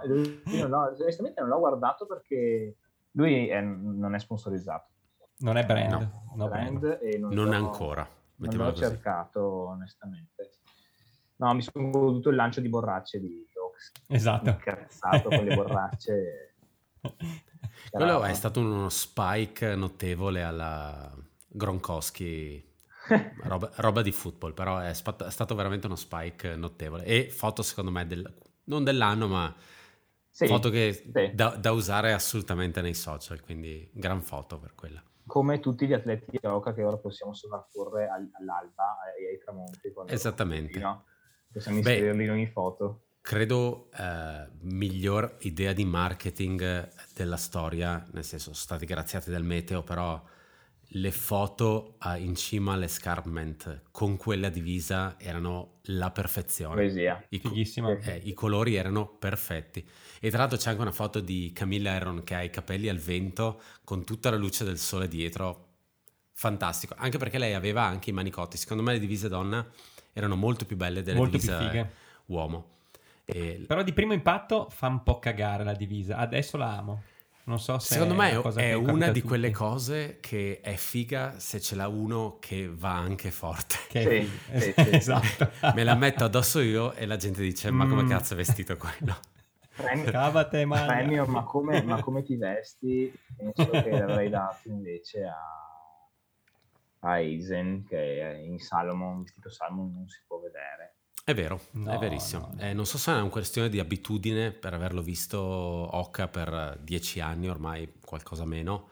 no, 0.67 0.95
onestamente 0.99 1.41
non 1.41 1.49
l'ho 1.49 1.57
guardato 1.57 2.05
perché 2.05 2.75
lui 3.11 3.47
è, 3.47 3.59
non 3.59 4.13
è 4.13 4.19
sponsorizzato. 4.19 4.96
Non 5.39 5.57
è 5.57 5.65
brand. 5.65 5.91
No, 5.91 6.33
no 6.35 6.47
brand, 6.47 6.79
brand. 6.79 7.15
non, 7.19 7.33
non 7.33 7.53
ancora. 7.53 8.07
Non 8.37 8.55
l'ho 8.55 8.69
così. 8.69 8.83
cercato 8.83 9.41
onestamente. 9.69 10.51
No, 11.37 11.53
mi 11.53 11.61
sono 11.61 11.89
goduto 11.89 12.29
il 12.29 12.35
lancio 12.35 12.61
di 12.61 12.69
borracce 12.69 13.19
di 13.19 13.45
Ox. 13.53 13.91
Esatto. 14.07 14.49
Incazzato 14.49 15.29
con 15.29 15.43
le 15.43 15.55
borracce. 15.55 16.55
Quello 17.89 18.23
è 18.23 18.33
stato 18.33 18.59
uno 18.59 18.89
spike 18.89 19.75
notevole 19.75 20.43
alla 20.43 21.15
Gronkowski 21.47 22.63
roba, 23.43 23.71
roba, 23.75 24.01
di 24.01 24.11
football, 24.11 24.53
però 24.53 24.79
è, 24.79 24.93
spat- 24.93 25.25
è, 25.25 25.31
stato 25.31 25.55
veramente 25.55 25.87
uno 25.87 25.95
spike 25.95 26.55
notevole. 26.55 27.05
E 27.05 27.29
foto, 27.29 27.61
secondo 27.61 27.91
me, 27.91 28.05
del, 28.05 28.37
non 28.65 28.83
dell'anno, 28.83 29.27
ma 29.27 29.53
sì, 30.29 30.47
foto 30.47 30.69
che 30.69 30.93
sì. 30.93 31.31
da, 31.33 31.49
da, 31.49 31.71
usare 31.71 32.13
assolutamente 32.13 32.81
nei 32.81 32.93
social, 32.93 33.41
quindi 33.41 33.89
gran 33.93 34.21
foto 34.21 34.59
per 34.59 34.75
quella. 34.75 35.01
Come 35.27 35.59
tutti 35.59 35.85
gli 35.85 35.93
atleti 35.93 36.31
di 36.31 36.39
Oca 36.41 36.73
che 36.73 36.83
ora 36.83 36.97
possiamo 36.97 37.33
sovrapporre 37.33 38.07
all'alba 38.07 38.97
e 39.19 39.27
ai 39.27 39.37
tramonti. 39.37 39.93
Esattamente. 40.07 40.79
No? 40.79 41.03
Possiamo 41.51 41.77
inserirli 41.77 42.23
in 42.23 42.31
ogni 42.31 42.47
foto. 42.47 43.03
Credo 43.21 43.89
eh, 43.91 44.47
miglior 44.61 45.35
idea 45.39 45.73
di 45.73 45.83
marketing 45.83 46.89
della 47.13 47.35
storia, 47.35 48.03
nel 48.13 48.23
senso 48.23 48.45
sono 48.45 48.55
stati 48.55 48.85
graziati 48.85 49.29
dal 49.29 49.43
meteo, 49.43 49.83
però 49.83 50.23
le 50.91 51.11
foto 51.11 51.97
in 52.17 52.35
cima 52.35 52.73
all'escarpment 52.73 53.81
con 53.91 54.15
quella 54.15 54.49
divisa 54.49 55.15
erano 55.19 55.79
la 55.83 56.11
perfezione. 56.11 56.75
Poesia. 56.75 57.23
I, 57.29 57.41
eh, 58.03 58.21
I, 58.23 58.33
colori 58.33 58.75
erano 58.75 59.07
perfetti. 59.07 59.85
E 60.19 60.29
tra 60.29 60.39
l'altro 60.39 60.57
c'è 60.57 60.69
anche 60.69 60.81
una 60.81 60.91
foto 60.91 61.19
di 61.19 61.51
Camilla 61.53 61.91
Aaron 61.91 62.23
che 62.23 62.35
ha 62.35 62.41
i 62.41 62.49
capelli 62.49 62.87
al 62.87 62.97
vento 62.97 63.61
con 63.83 64.05
tutta 64.05 64.29
la 64.29 64.37
luce 64.37 64.63
del 64.63 64.77
sole 64.77 65.07
dietro. 65.07 65.65
Fantastico. 66.31 66.95
Anche 66.97 67.17
perché 67.17 67.37
lei 67.37 67.53
aveva 67.53 67.83
anche 67.83 68.11
i 68.11 68.13
manicotti. 68.13 68.57
Secondo 68.57 68.83
me 68.83 68.93
le 68.93 68.99
divise 68.99 69.27
donna 69.27 69.65
erano 70.13 70.35
molto 70.35 70.65
più 70.65 70.77
belle 70.77 71.03
delle 71.03 71.17
molto 71.17 71.37
divise 71.37 71.91
uomo. 72.27 72.69
E... 73.25 73.65
Però 73.67 73.83
di 73.83 73.91
primo 73.91 74.13
impatto 74.13 74.69
fa 74.69 74.87
un 74.87 75.03
po' 75.03 75.19
cagare 75.19 75.63
la 75.63 75.73
divisa. 75.73 76.17
Adesso 76.17 76.55
la 76.55 76.77
amo. 76.77 77.03
Non 77.47 77.59
so 77.59 77.79
se 77.79 77.93
Secondo 77.93 78.13
me 78.13 78.31
è, 78.31 78.41
è 78.55 78.73
una 78.73 79.09
di 79.09 79.21
quelle 79.21 79.51
cose 79.51 80.17
che 80.19 80.59
è 80.61 80.75
figa 80.75 81.39
se 81.39 81.61
ce 81.61 81.75
l'ha 81.75 81.87
uno 81.87 82.39
che 82.41 82.69
va 82.69 82.95
anche 82.95 83.31
forte. 83.31 83.75
Che 83.87 84.27
sì, 84.51 84.59
sì, 84.59 84.73
sì, 84.75 84.89
esatto. 84.93 85.51
Me 85.73 85.83
la 85.85 85.95
metto 85.95 86.25
addosso 86.25 86.59
io 86.59 86.91
e 86.91 87.05
la 87.05 87.15
gente 87.15 87.41
dice 87.41 87.71
ma 87.71 87.87
come 87.87 88.03
mm. 88.03 88.09
cazzo 88.09 88.33
è 88.33 88.35
vestito 88.35 88.75
quello? 88.75 89.17
Premio, 89.73 90.11
Cavate, 90.11 90.67
premio 90.67 91.25
ma, 91.25 91.43
come, 91.43 91.81
ma 91.83 92.01
come 92.01 92.21
ti 92.21 92.35
vesti? 92.35 93.13
Penso 93.37 93.69
che 93.69 93.91
l'avrei 93.91 94.27
dato 94.29 94.67
invece 94.67 95.23
a, 95.23 95.37
a 96.99 97.19
Eisen 97.19 97.85
che 97.87 98.41
in 98.43 98.59
Salomon, 98.59 99.21
vestito 99.21 99.49
Salomon 99.49 99.93
non 99.93 100.09
si 100.09 100.19
può 100.27 100.39
vedere 100.39 100.96
è 101.27 101.33
vero, 101.33 101.59
no, 101.71 101.91
è 101.91 101.97
verissimo. 101.97 102.51
No, 102.53 102.55
no. 102.55 102.61
Eh, 102.61 102.73
non 102.73 102.85
so 102.85 102.97
se 102.97 103.11
è 103.11 103.15
una 103.15 103.27
questione 103.27 103.67
di 103.67 103.79
abitudine 103.79 104.53
per 104.53 104.73
averlo 104.73 105.01
visto 105.01 105.37
Oca 105.37 106.29
per 106.29 106.79
dieci 106.81 107.19
anni, 107.19 107.49
ormai 107.49 107.95
qualcosa 107.99 108.45
meno, 108.45 108.87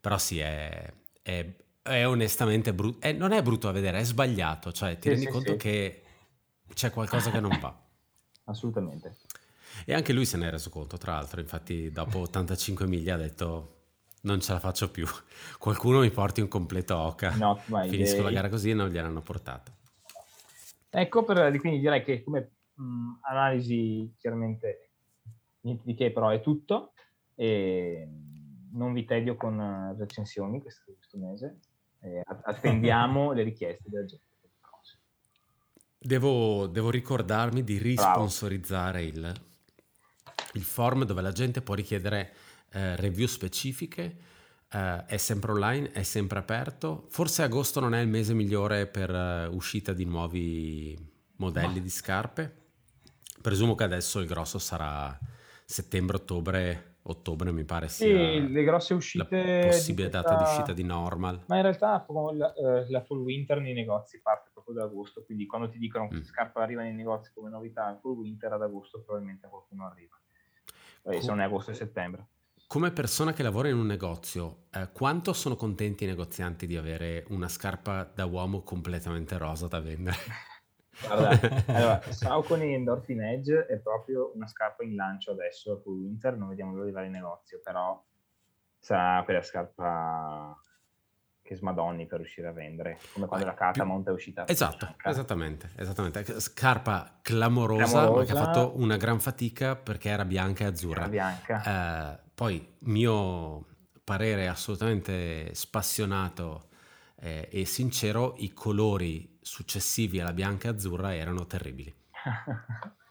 però 0.00 0.16
sì, 0.16 0.38
è, 0.38 0.88
è, 1.20 1.52
è 1.82 2.06
onestamente 2.06 2.72
brutto. 2.72 3.12
Non 3.14 3.32
è 3.32 3.42
brutto 3.42 3.66
da 3.66 3.72
vedere, 3.72 3.98
è 3.98 4.04
sbagliato, 4.04 4.70
cioè 4.70 5.00
ti 5.00 5.08
sì, 5.08 5.08
rendi 5.08 5.24
sì, 5.24 5.30
conto 5.32 5.50
sì. 5.50 5.56
che 5.56 6.02
c'è 6.72 6.92
qualcosa 6.92 7.32
che 7.32 7.40
non 7.40 7.58
va. 7.60 7.76
Assolutamente. 8.46 9.16
E 9.84 9.94
anche 9.94 10.12
lui 10.12 10.26
se 10.26 10.36
ne 10.36 10.46
è 10.46 10.50
reso 10.52 10.70
conto, 10.70 10.96
tra 10.96 11.14
l'altro, 11.14 11.40
infatti 11.40 11.90
dopo 11.90 12.20
85 12.20 12.86
miglia 12.86 13.14
ha 13.14 13.18
detto 13.18 13.70
non 14.20 14.40
ce 14.40 14.52
la 14.52 14.60
faccio 14.60 14.92
più, 14.92 15.08
qualcuno 15.58 15.98
mi 15.98 16.12
porti 16.12 16.40
un 16.40 16.46
completo 16.46 16.96
Oca, 16.96 17.32
finisco 17.88 18.22
la 18.22 18.30
gara 18.30 18.48
così 18.48 18.70
e 18.70 18.74
non 18.74 18.90
gliel'hanno 18.90 19.22
portata. 19.22 19.72
Ecco, 20.96 21.24
per, 21.24 21.56
quindi 21.58 21.80
direi 21.80 22.04
che 22.04 22.22
come 22.22 22.52
mh, 22.74 23.18
analisi 23.22 24.14
chiaramente 24.16 24.90
niente 25.62 25.82
di 25.84 25.94
che, 25.94 26.12
però 26.12 26.28
è 26.28 26.40
tutto. 26.40 26.92
E 27.34 28.08
non 28.72 28.92
vi 28.92 29.04
tedio 29.04 29.36
con 29.36 29.96
recensioni 29.98 30.60
questo, 30.60 30.94
questo 30.96 31.18
mese. 31.18 31.58
E 32.00 32.22
attendiamo 32.24 33.32
le 33.34 33.42
richieste 33.42 33.88
della 33.88 34.04
gente. 34.04 34.22
Devo, 35.98 36.66
devo 36.66 36.90
ricordarmi 36.90 37.64
di 37.64 37.78
risponsorizzare 37.78 39.04
il, 39.04 39.32
il, 40.52 40.62
form 40.62 41.04
dove 41.04 41.22
la 41.22 41.32
gente 41.32 41.62
può 41.62 41.74
richiedere 41.74 42.34
eh, 42.72 42.94
review 42.96 43.26
specifiche 43.26 44.14
Uh, 44.74 45.04
è 45.06 45.18
sempre 45.18 45.52
online, 45.52 45.92
è 45.92 46.02
sempre 46.02 46.40
aperto. 46.40 47.06
Forse 47.08 47.44
agosto 47.44 47.78
non 47.78 47.94
è 47.94 48.00
il 48.00 48.08
mese 48.08 48.34
migliore 48.34 48.88
per 48.88 49.08
uh, 49.08 49.54
uscita 49.54 49.92
di 49.92 50.04
nuovi 50.04 50.98
modelli 51.36 51.76
Ma. 51.76 51.80
di 51.80 51.90
scarpe. 51.90 52.62
Presumo 53.40 53.76
che 53.76 53.84
adesso 53.84 54.18
il 54.18 54.26
grosso 54.26 54.58
sarà 54.58 55.16
settembre-ottobre, 55.64 56.96
ottobre 57.02 57.52
mi 57.52 57.62
pare 57.64 57.88
sia 57.88 58.06
sì, 58.06 58.50
le 58.50 58.64
grosse 58.64 58.94
uscite 58.94 59.36
la 59.36 59.66
possibile 59.68 60.08
questa... 60.08 60.28
data 60.28 60.42
di 60.42 60.50
uscita 60.50 60.72
di 60.72 60.82
normal. 60.82 61.44
Ma 61.46 61.54
in 61.54 61.62
realtà 61.62 62.04
la, 62.32 62.52
uh, 62.56 62.84
la 62.88 63.02
full 63.02 63.22
winter 63.22 63.60
nei 63.60 63.74
negozi 63.74 64.20
parte 64.20 64.50
proprio 64.52 64.74
da 64.74 64.84
agosto, 64.84 65.24
quindi 65.24 65.46
quando 65.46 65.68
ti 65.68 65.78
dicono 65.78 66.08
che 66.08 66.16
mm. 66.16 66.22
scarpa 66.22 66.62
arriva 66.62 66.82
nei 66.82 66.94
negozi 66.94 67.30
come 67.32 67.48
novità, 67.48 67.96
full 68.00 68.16
winter 68.16 68.54
ad 68.54 68.62
agosto 68.62 69.00
probabilmente 69.02 69.46
qualcuno 69.46 69.86
arriva. 69.86 70.18
Eh, 71.04 71.20
se 71.20 71.28
non 71.28 71.40
è 71.40 71.44
agosto 71.44 71.70
e 71.70 71.74
settembre. 71.74 72.26
Come 72.74 72.90
persona 72.90 73.32
che 73.32 73.44
lavora 73.44 73.68
in 73.68 73.76
un 73.76 73.86
negozio, 73.86 74.64
eh, 74.72 74.88
quanto 74.90 75.32
sono 75.32 75.54
contenti 75.54 76.02
i 76.02 76.06
negozianti 76.08 76.66
di 76.66 76.76
avere 76.76 77.24
una 77.28 77.46
scarpa 77.46 78.02
da 78.02 78.24
uomo 78.24 78.62
completamente 78.62 79.38
rosa 79.38 79.68
da 79.68 79.78
vendere? 79.78 80.16
Guarda, 81.06 81.38
allora, 81.72 82.02
Saucony 82.02 82.74
Endorphin 82.74 83.22
Edge 83.22 83.66
è 83.66 83.78
proprio 83.78 84.32
una 84.34 84.48
scarpa 84.48 84.82
in 84.82 84.96
lancio 84.96 85.30
adesso 85.30 85.82
con 85.84 86.00
Winter, 86.00 86.36
non 86.36 86.48
vediamo 86.48 86.72
l'ora 86.72 86.82
di 86.82 86.88
arrivare 86.88 87.06
in 87.06 87.12
negozio, 87.12 87.60
però 87.62 88.04
sarà 88.80 89.22
quella 89.22 89.42
scarpa 89.42 90.60
che 91.42 91.54
smadonni 91.54 92.06
per 92.06 92.18
riuscire 92.18 92.48
a 92.48 92.52
vendere, 92.52 92.98
come 93.12 93.26
quando 93.26 93.46
eh, 93.46 93.50
la 93.50 93.54
Catamount 93.54 94.08
è 94.08 94.10
uscita. 94.10 94.48
Esatto, 94.48 94.96
esattamente, 95.04 95.70
esattamente. 95.76 96.40
Scarpa 96.40 97.20
clamorosa, 97.22 98.00
clamorosa, 98.00 98.18
ma 98.18 98.24
che 98.24 98.32
ha 98.32 98.52
fatto 98.52 98.72
una 98.80 98.96
gran 98.96 99.20
fatica 99.20 99.76
perché 99.76 100.08
era 100.08 100.24
bianca 100.24 100.64
e 100.64 100.66
azzurra. 100.66 101.02
Era 101.02 101.08
bianca. 101.08 102.16
Eh, 102.18 102.23
poi, 102.34 102.66
mio 102.80 103.66
parere 104.02 104.48
assolutamente 104.48 105.54
spassionato 105.54 106.68
eh, 107.20 107.48
e 107.50 107.64
sincero, 107.64 108.34
i 108.38 108.52
colori 108.52 109.38
successivi 109.40 110.20
alla 110.20 110.32
bianca 110.32 110.68
e 110.68 110.72
azzurra 110.72 111.14
erano 111.14 111.46
terribili. 111.46 111.94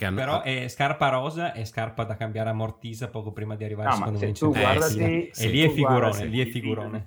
Hanno... 0.00 0.16
Però 0.16 0.40
è 0.40 0.68
scarpa 0.68 1.10
rosa 1.10 1.52
e 1.52 1.66
scarpa 1.66 2.04
da 2.04 2.16
cambiare 2.16 2.48
a 2.48 2.54
Mortisa 2.54 3.08
poco 3.08 3.30
prima 3.30 3.56
di 3.56 3.64
arrivare 3.64 3.90
no, 3.90 4.16
secondo 4.16 4.18
me 4.18 4.60
guardati, 4.62 5.00
eh, 5.00 5.28
sì. 5.32 5.44
E 5.44 5.48
lì 5.48 5.60
è 5.60 5.68
figurone, 5.68 6.24
lì 6.24 6.40
è 6.40 6.46
figurone. 6.46 7.04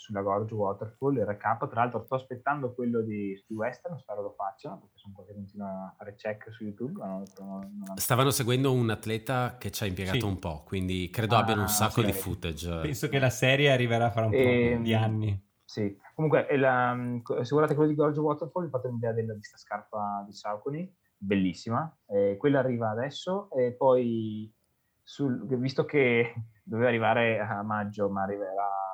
Sulla 0.00 0.22
Gorge 0.22 0.54
Waterfall, 0.54 1.18
il 1.18 1.26
recap, 1.26 1.68
tra 1.68 1.82
l'altro 1.82 2.02
sto 2.06 2.14
aspettando 2.14 2.72
quello 2.72 3.02
di, 3.02 3.38
di 3.46 3.54
Western, 3.54 3.98
spero 3.98 4.22
lo 4.22 4.30
faccia, 4.30 4.70
perché 4.70 4.96
sono 4.96 5.12
qua 5.14 5.26
che 5.26 5.34
continuo 5.34 5.66
a 5.66 5.94
fare 5.94 6.14
check 6.14 6.50
su 6.50 6.64
YouTube. 6.64 6.98
Non, 7.04 7.22
non, 7.38 7.82
non... 7.86 7.96
Stavano 7.98 8.30
seguendo 8.30 8.72
un 8.72 8.88
atleta 8.88 9.58
che 9.58 9.70
ci 9.70 9.84
ha 9.84 9.86
impiegato 9.86 10.20
sì. 10.20 10.24
un 10.24 10.38
po', 10.38 10.62
quindi 10.64 11.10
credo 11.12 11.36
ah, 11.36 11.40
abbiano 11.40 11.60
un 11.60 11.68
sacco 11.68 12.00
sì, 12.00 12.06
di 12.06 12.12
footage. 12.12 12.80
Penso 12.80 13.10
che 13.10 13.18
la 13.18 13.28
serie 13.28 13.70
arriverà 13.70 14.10
fra 14.10 14.24
un 14.24 14.32
e, 14.32 14.76
po' 14.76 14.82
di 14.82 14.92
ehm, 14.92 15.02
anni. 15.02 15.48
Sì, 15.66 15.94
comunque 16.14 16.46
la, 16.56 16.96
se 17.42 17.50
guardate 17.50 17.74
quello 17.74 17.90
di 17.90 17.94
Gorge 17.94 18.20
Waterfall, 18.20 18.64
vi 18.64 18.70
fate 18.70 18.88
un'idea 18.88 19.12
della, 19.12 19.34
di 19.34 19.38
questa 19.40 19.58
scarpa 19.58 20.24
di 20.26 20.32
Saucony 20.32 20.90
bellissima. 21.14 21.94
Eh, 22.06 22.38
quella 22.38 22.60
arriva 22.60 22.88
adesso 22.88 23.50
e 23.50 23.72
poi, 23.72 24.50
sul, 25.02 25.46
visto 25.58 25.84
che 25.84 26.32
doveva 26.64 26.88
arrivare 26.88 27.38
a 27.38 27.62
maggio, 27.62 28.08
ma 28.08 28.22
arriverà 28.22 28.89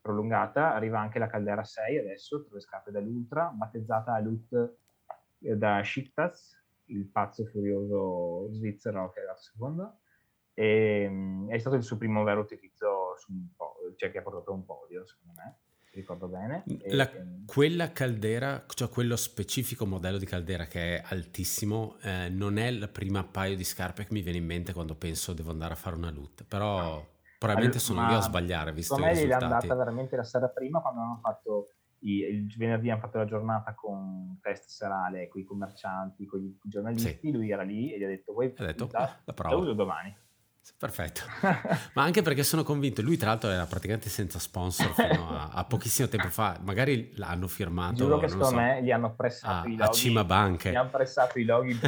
prolungata, 0.00 0.74
arriva 0.74 1.00
anche 1.00 1.18
la 1.18 1.28
Caldera 1.28 1.64
6 1.64 1.98
adesso, 1.98 2.44
tre 2.44 2.60
scarpe 2.60 2.90
dall'Ultra, 2.90 3.50
battezzata 3.54 4.14
a 4.14 4.20
Lut 4.20 4.74
eh, 5.40 5.56
da 5.56 5.82
Shiktas, 5.82 6.60
il 6.86 7.06
pazzo 7.06 7.44
furioso 7.46 8.48
svizzero 8.52 9.10
che 9.10 9.20
è 9.20 9.24
la 9.24 9.36
seconda. 9.36 9.96
E, 10.54 11.46
è 11.48 11.58
stato 11.58 11.76
il 11.76 11.82
suo 11.82 11.96
primo 11.96 12.24
vero 12.24 12.40
utilizzo 12.40 13.16
su 13.16 13.32
un 13.32 13.46
po', 13.56 13.76
cioè 13.96 14.10
che 14.10 14.18
ha 14.18 14.22
portato 14.22 14.52
un 14.52 14.64
podio, 14.64 15.06
secondo 15.06 15.32
me 15.36 15.56
ricordo 15.94 16.26
bene. 16.26 16.64
La, 16.86 17.10
e, 17.10 17.42
quella 17.46 17.92
caldera, 17.92 18.64
cioè 18.66 18.88
quello 18.88 19.16
specifico 19.16 19.86
modello 19.86 20.18
di 20.18 20.26
caldera 20.26 20.66
che 20.66 20.96
è 20.96 21.02
altissimo, 21.06 21.96
eh, 22.02 22.28
non 22.28 22.58
è 22.58 22.66
il 22.66 22.88
primo 22.90 23.22
paio 23.28 23.56
di 23.56 23.64
scarpe 23.64 24.06
che 24.06 24.12
mi 24.12 24.22
viene 24.22 24.38
in 24.38 24.46
mente 24.46 24.72
quando 24.72 24.94
penso 24.94 25.32
devo 25.32 25.50
andare 25.50 25.74
a 25.74 25.76
fare 25.76 25.96
una 25.96 26.10
loot, 26.10 26.44
però 26.44 27.04
probabilmente 27.42 27.84
allora, 27.84 28.02
sono 28.02 28.10
io 28.10 28.18
a 28.18 28.22
sbagliare 28.22 28.72
visto 28.72 28.94
i 28.94 28.96
risultati. 28.96 29.26
me 29.26 29.30
è 29.30 29.42
andata 29.42 29.74
veramente 29.74 30.16
la 30.16 30.24
sera 30.24 30.48
prima 30.48 30.80
quando 30.80 31.00
hanno 31.00 31.18
fatto 31.20 31.66
il 32.04 32.52
venerdì 32.56 32.90
hanno 32.90 33.00
fatto 33.00 33.18
la 33.18 33.24
giornata 33.24 33.74
con 33.74 34.38
test 34.40 34.68
serale 34.68 35.28
con 35.28 35.40
i 35.40 35.44
commercianti, 35.44 36.26
con 36.26 36.40
i 36.40 36.58
giornalisti, 36.64 37.18
sì. 37.20 37.30
lui 37.30 37.50
era 37.50 37.62
lì 37.62 37.92
e 37.92 37.98
gli 37.98 38.04
ha 38.04 38.08
detto 38.08 38.32
vuoi 38.32 38.52
ha 38.56 38.64
detto, 38.64 38.88
la, 38.90 39.20
la, 39.24 39.34
la 39.36 39.56
uso 39.56 39.72
domani. 39.72 40.16
Perfetto, 40.78 41.22
ma 41.94 42.04
anche 42.04 42.22
perché 42.22 42.44
sono 42.44 42.62
convinto, 42.62 43.02
lui 43.02 43.16
tra 43.16 43.30
l'altro 43.30 43.50
era 43.50 43.66
praticamente 43.66 44.08
senza 44.08 44.38
sponsor 44.38 44.92
fino 44.94 45.28
a, 45.30 45.50
a 45.52 45.64
pochissimo 45.64 46.06
tempo 46.06 46.28
fa, 46.28 46.56
magari 46.62 47.12
l'hanno 47.16 47.48
firmato. 47.48 47.94
Giuro 47.94 48.18
che 48.18 48.28
secondo 48.28 48.48
so, 48.50 48.54
me 48.54 48.80
gli 48.80 48.92
hanno 48.92 49.12
pressato 49.14 49.66
a, 49.66 49.70
i 49.70 49.76
loghi. 49.76 49.82
A 49.82 49.92
Cima 49.92 50.24
Banche. 50.24 50.70
Gli 50.70 50.76
hanno 50.76 50.90
pressato 50.90 51.38
i 51.40 51.44
loghi 51.44 51.78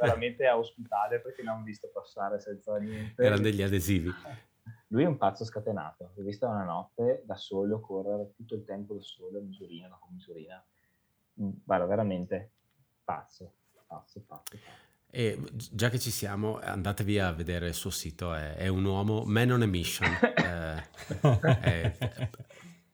veramente 0.00 0.46
a 0.46 0.56
ospitale 0.56 1.20
perché 1.20 1.42
l'hanno 1.42 1.64
visto 1.64 1.90
passare 1.92 2.40
senza 2.40 2.78
niente. 2.78 3.22
Erano 3.22 3.42
degli 3.42 3.62
adesivi. 3.62 4.10
Lui 4.88 5.02
è 5.02 5.06
un 5.06 5.18
pazzo 5.18 5.44
scatenato, 5.44 6.12
l'ho 6.14 6.22
visto 6.22 6.46
una 6.46 6.64
notte 6.64 7.22
da 7.26 7.36
solo 7.36 7.80
correre 7.80 8.32
tutto 8.34 8.54
il 8.54 8.64
tempo 8.64 8.94
da 8.94 9.02
solo, 9.02 9.40
misurina 9.40 9.88
dopo 9.88 10.08
misurina. 10.10 10.64
Mm, 11.42 11.50
guarda, 11.64 11.86
veramente 11.86 12.52
pazzo, 13.04 13.52
pazzo, 13.86 13.86
pazzo. 13.86 14.24
pazzo. 14.26 14.56
E 15.10 15.40
già 15.52 15.88
che 15.88 15.98
ci 15.98 16.10
siamo, 16.10 16.58
andatevi 16.58 17.18
a 17.18 17.32
vedere 17.32 17.68
il 17.68 17.74
suo 17.74 17.90
sito, 17.90 18.34
è, 18.34 18.56
è 18.56 18.68
un 18.68 18.84
uomo 18.84 19.24
man 19.24 19.50
on 19.50 19.62
a 19.62 19.66
mission. 19.66 20.08
eh, 20.36 20.82
è, 21.60 22.30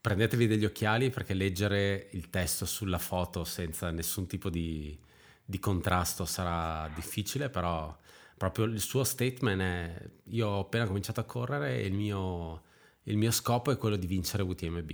prendetevi 0.01 0.47
degli 0.47 0.65
occhiali 0.65 1.11
perché 1.11 1.33
leggere 1.33 2.09
il 2.12 2.29
testo 2.29 2.66
sulla 2.66 2.99
foto 2.99 3.45
senza 3.45 3.91
nessun 3.91 4.27
tipo 4.27 4.51
di, 4.51 4.99
di 5.45 5.59
contrasto 5.59 6.25
sarà 6.25 6.89
difficile, 6.95 7.49
però 7.49 7.97
proprio 8.36 8.65
il 8.66 8.81
suo 8.81 9.05
statement 9.05 9.61
è 9.61 10.11
io 10.24 10.48
ho 10.48 10.61
appena 10.61 10.86
cominciato 10.86 11.20
a 11.20 11.24
correre 11.24 11.77
e 11.77 11.86
il 11.86 11.94
mio, 11.94 12.62
il 13.05 13.16
mio 13.16 13.31
scopo 13.31 13.70
è 13.70 13.77
quello 13.77 13.97
di 13.97 14.06
vincere 14.06 14.43
UTMB. 14.43 14.90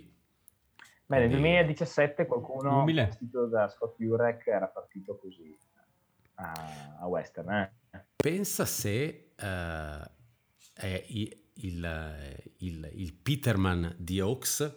Beh, 1.06 1.18
nel 1.18 1.30
2017 1.30 2.26
qualcuno 2.26 2.84
vestito 2.84 3.46
da 3.46 3.68
Scott 3.68 3.96
Jurek 3.98 4.46
era 4.46 4.66
partito 4.66 5.16
così 5.16 5.56
a, 6.36 6.96
a 7.00 7.06
Western. 7.06 7.50
Eh? 7.50 8.04
Pensa 8.14 8.64
se 8.64 9.32
uh, 9.36 9.44
è 10.72 11.04
il, 11.08 11.36
il, 12.58 12.90
il, 12.94 13.14
Peterman 13.14 13.94
di 13.98 14.20
Oaks 14.20 14.72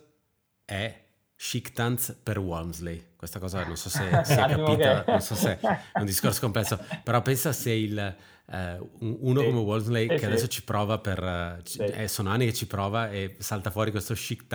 è 0.66 1.06
Chic 1.36 2.16
per 2.24 2.40
Walmsley. 2.40 3.12
Questa 3.16 3.38
cosa 3.38 3.64
non 3.66 3.76
so 3.76 3.90
se 3.90 4.10
si 4.24 4.34
è 4.34 4.36
capita, 4.48 5.04
non 5.06 5.22
so 5.22 5.36
se 5.36 5.60
è 5.60 6.00
un 6.00 6.06
discorso 6.06 6.40
complesso, 6.40 6.80
però 7.04 7.22
pensa 7.22 7.52
se 7.52 7.72
il, 7.72 8.16
uh, 8.48 8.90
uno 9.00 9.40
sì. 9.40 9.46
come 9.46 9.60
Walmsley 9.60 10.04
sì, 10.04 10.10
che 10.10 10.20
sì. 10.20 10.26
adesso 10.26 10.48
ci 10.48 10.64
prova 10.64 10.98
per... 11.00 11.22
Uh, 11.22 11.82
eh, 11.82 12.08
sono 12.08 12.30
anni 12.30 12.46
che 12.46 12.54
ci 12.54 12.68
prova 12.68 13.10
e 13.10 13.36
salta 13.40 13.72
fuori 13.72 13.92
questo 13.92 14.14
Chic 14.14 14.46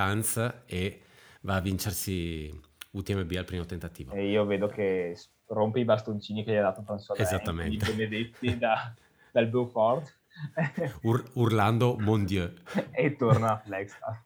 e 0.67 1.03
va 1.43 1.57
a 1.57 1.61
vincersi 1.61 2.51
UTMB 2.91 3.33
al 3.37 3.45
primo 3.45 3.65
tentativo. 3.65 4.13
E 4.13 4.29
io 4.29 4.45
vedo 4.45 4.67
che 4.69 5.17
rompe 5.47 5.81
i 5.81 5.85
bastoncini 5.85 6.45
che 6.45 6.53
gli 6.53 6.57
ha 6.57 6.63
dato 6.63 6.83
François 6.83 7.21
Esattamente. 7.21 7.93
Benedetti 7.93 8.57
da, 8.59 8.93
dal 9.31 9.47
Beaufort. 9.49 10.17
Ur- 11.03 11.31
urlando 11.35 11.97
Mon 11.99 12.25
Dieu. 12.25 12.53
e 12.93 13.17
torna 13.17 13.53
a 13.53 13.59
Flagstaff. 13.59 14.19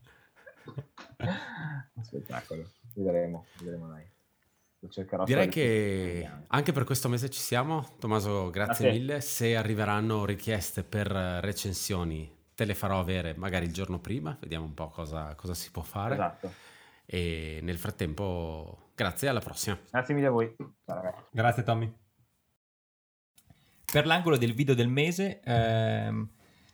Spettacolo, 2.03 2.71
vedremo, 2.95 3.47
vedremo 3.59 3.89
dai. 3.89 4.12
Direi 5.25 5.49
che 5.49 6.29
anche 6.49 6.73
per 6.73 6.83
questo 6.85 7.09
mese 7.09 7.31
ci 7.31 7.41
siamo. 7.41 7.95
Tommaso, 8.01 8.51
grazie 8.51 8.91
mille. 8.91 9.21
Se 9.21 9.55
arriveranno 9.55 10.25
richieste 10.25 10.83
per 10.83 11.07
recensioni, 11.07 12.29
te 12.55 12.65
le 12.65 12.75
farò 12.75 12.99
avere 12.99 13.35
magari 13.37 13.67
il 13.67 13.73
giorno 13.73 14.01
prima, 14.01 14.37
vediamo 14.41 14.65
un 14.65 14.75
po' 14.75 14.89
cosa, 14.89 15.35
cosa 15.37 15.55
si 15.55 15.71
può 15.71 15.83
fare. 15.83 16.15
Esatto. 16.15 16.53
E 17.07 17.61
nel 17.63 17.79
frattempo, 17.79 18.91
grazie, 18.95 19.29
alla 19.29 19.41
prossima. 19.41 19.79
Grazie 19.91 20.15
mille 20.15 20.27
a 20.27 20.31
voi. 20.31 20.57
Grazie 21.31 21.63
Tommy. 21.63 21.93
Per 23.93 24.07
l'angolo 24.07 24.37
del 24.37 24.55
video 24.55 24.75
del 24.75 24.89
mese, 24.89 25.41
ehm, 25.45 26.29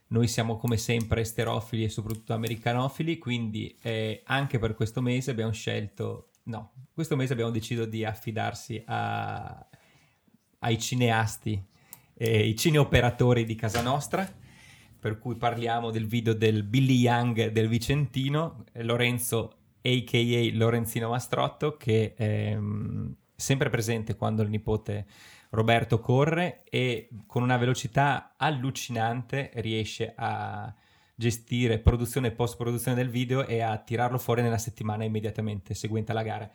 noi 0.09 0.29
siamo 0.29 0.57
come 0.57 0.77
sempre 0.77 1.23
esterofili 1.23 1.85
e 1.85 1.89
soprattutto 1.89 2.33
americanofili, 2.33 3.19
quindi 3.19 3.77
eh, 3.83 4.23
anche 4.25 4.59
per 4.59 4.75
questo 4.75 5.03
mese 5.03 5.33
abbiamo 5.33 5.53
scelto, 5.53 6.28
no, 6.49 6.73
questo 6.93 7.17
mese 7.17 7.33
abbiamo 7.33 7.51
deciso 7.51 7.85
di 7.85 8.05
affidarsi 8.05 8.83
a, 8.87 9.67
ai 10.61 10.79
cineasti, 10.79 11.63
eh, 12.15 12.47
i 12.47 12.57
cineoperatori 12.57 13.45
di 13.45 13.55
casa 13.55 13.81
nostra, 13.81 14.29
per 15.01 15.19
cui 15.19 15.37
parliamo 15.37 15.91
del 15.91 16.07
video 16.07 16.35
del 16.35 16.65
Billy 16.65 16.97
Young 16.97 17.49
del 17.49 17.69
Vicentino, 17.69 18.65
Lorenzo 18.75 19.53
a.k.a. 19.81 20.57
Lorenzino 20.57 21.11
Mastrotto, 21.11 21.77
che 21.77 22.15
è 22.15 22.57
mm, 22.57 23.11
sempre 23.37 23.71
presente 23.71 24.17
quando 24.17 24.43
il 24.43 24.49
nipote 24.49 25.07
Roberto 25.51 26.01
corre 26.01 26.65
e 26.65 27.09
con 27.27 27.43
una 27.43 27.57
velocità 27.57 28.35
allucinante 28.37 29.51
riesce 29.55 30.13
a 30.17 30.75
gestire 31.19 31.81
produzione 31.81 32.29
e 32.29 32.31
post 32.31 32.57
produzione 32.57 32.97
del 32.97 33.11
video 33.11 33.45
e 33.45 33.61
a 33.61 33.77
tirarlo 33.77 34.19
fuori 34.19 34.41
nella 34.41 34.57
settimana 34.57 35.03
immediatamente 35.03 35.75
seguente 35.75 36.13
alla 36.13 36.23
gara. 36.23 36.49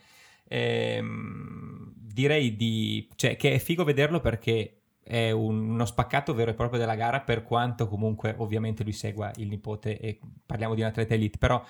Ehm, 0.48 1.92
direi 1.96 2.56
di, 2.56 3.10
cioè, 3.16 3.36
che 3.36 3.54
è 3.54 3.60
figo 3.60 3.84
vederlo 3.84 4.22
perché 4.22 4.84
è 5.04 5.32
un, 5.32 5.70
uno 5.72 5.86
spaccato 5.86 6.34
vero 6.34 6.52
e 6.52 6.54
proprio 6.54 6.80
della 6.80 6.96
gara 6.96 7.20
per 7.20 7.44
quanto 7.44 7.90
comunque 7.90 8.34
ovviamente 8.38 8.84
lui 8.84 8.94
segua 8.94 9.34
il 9.36 9.50
nipote 9.50 10.00
e 10.00 10.18
parliamo 10.46 10.76
di 10.76 10.82
un 10.82 10.88
atleta 10.88 11.14
elite 11.14 11.38
però 11.38 11.62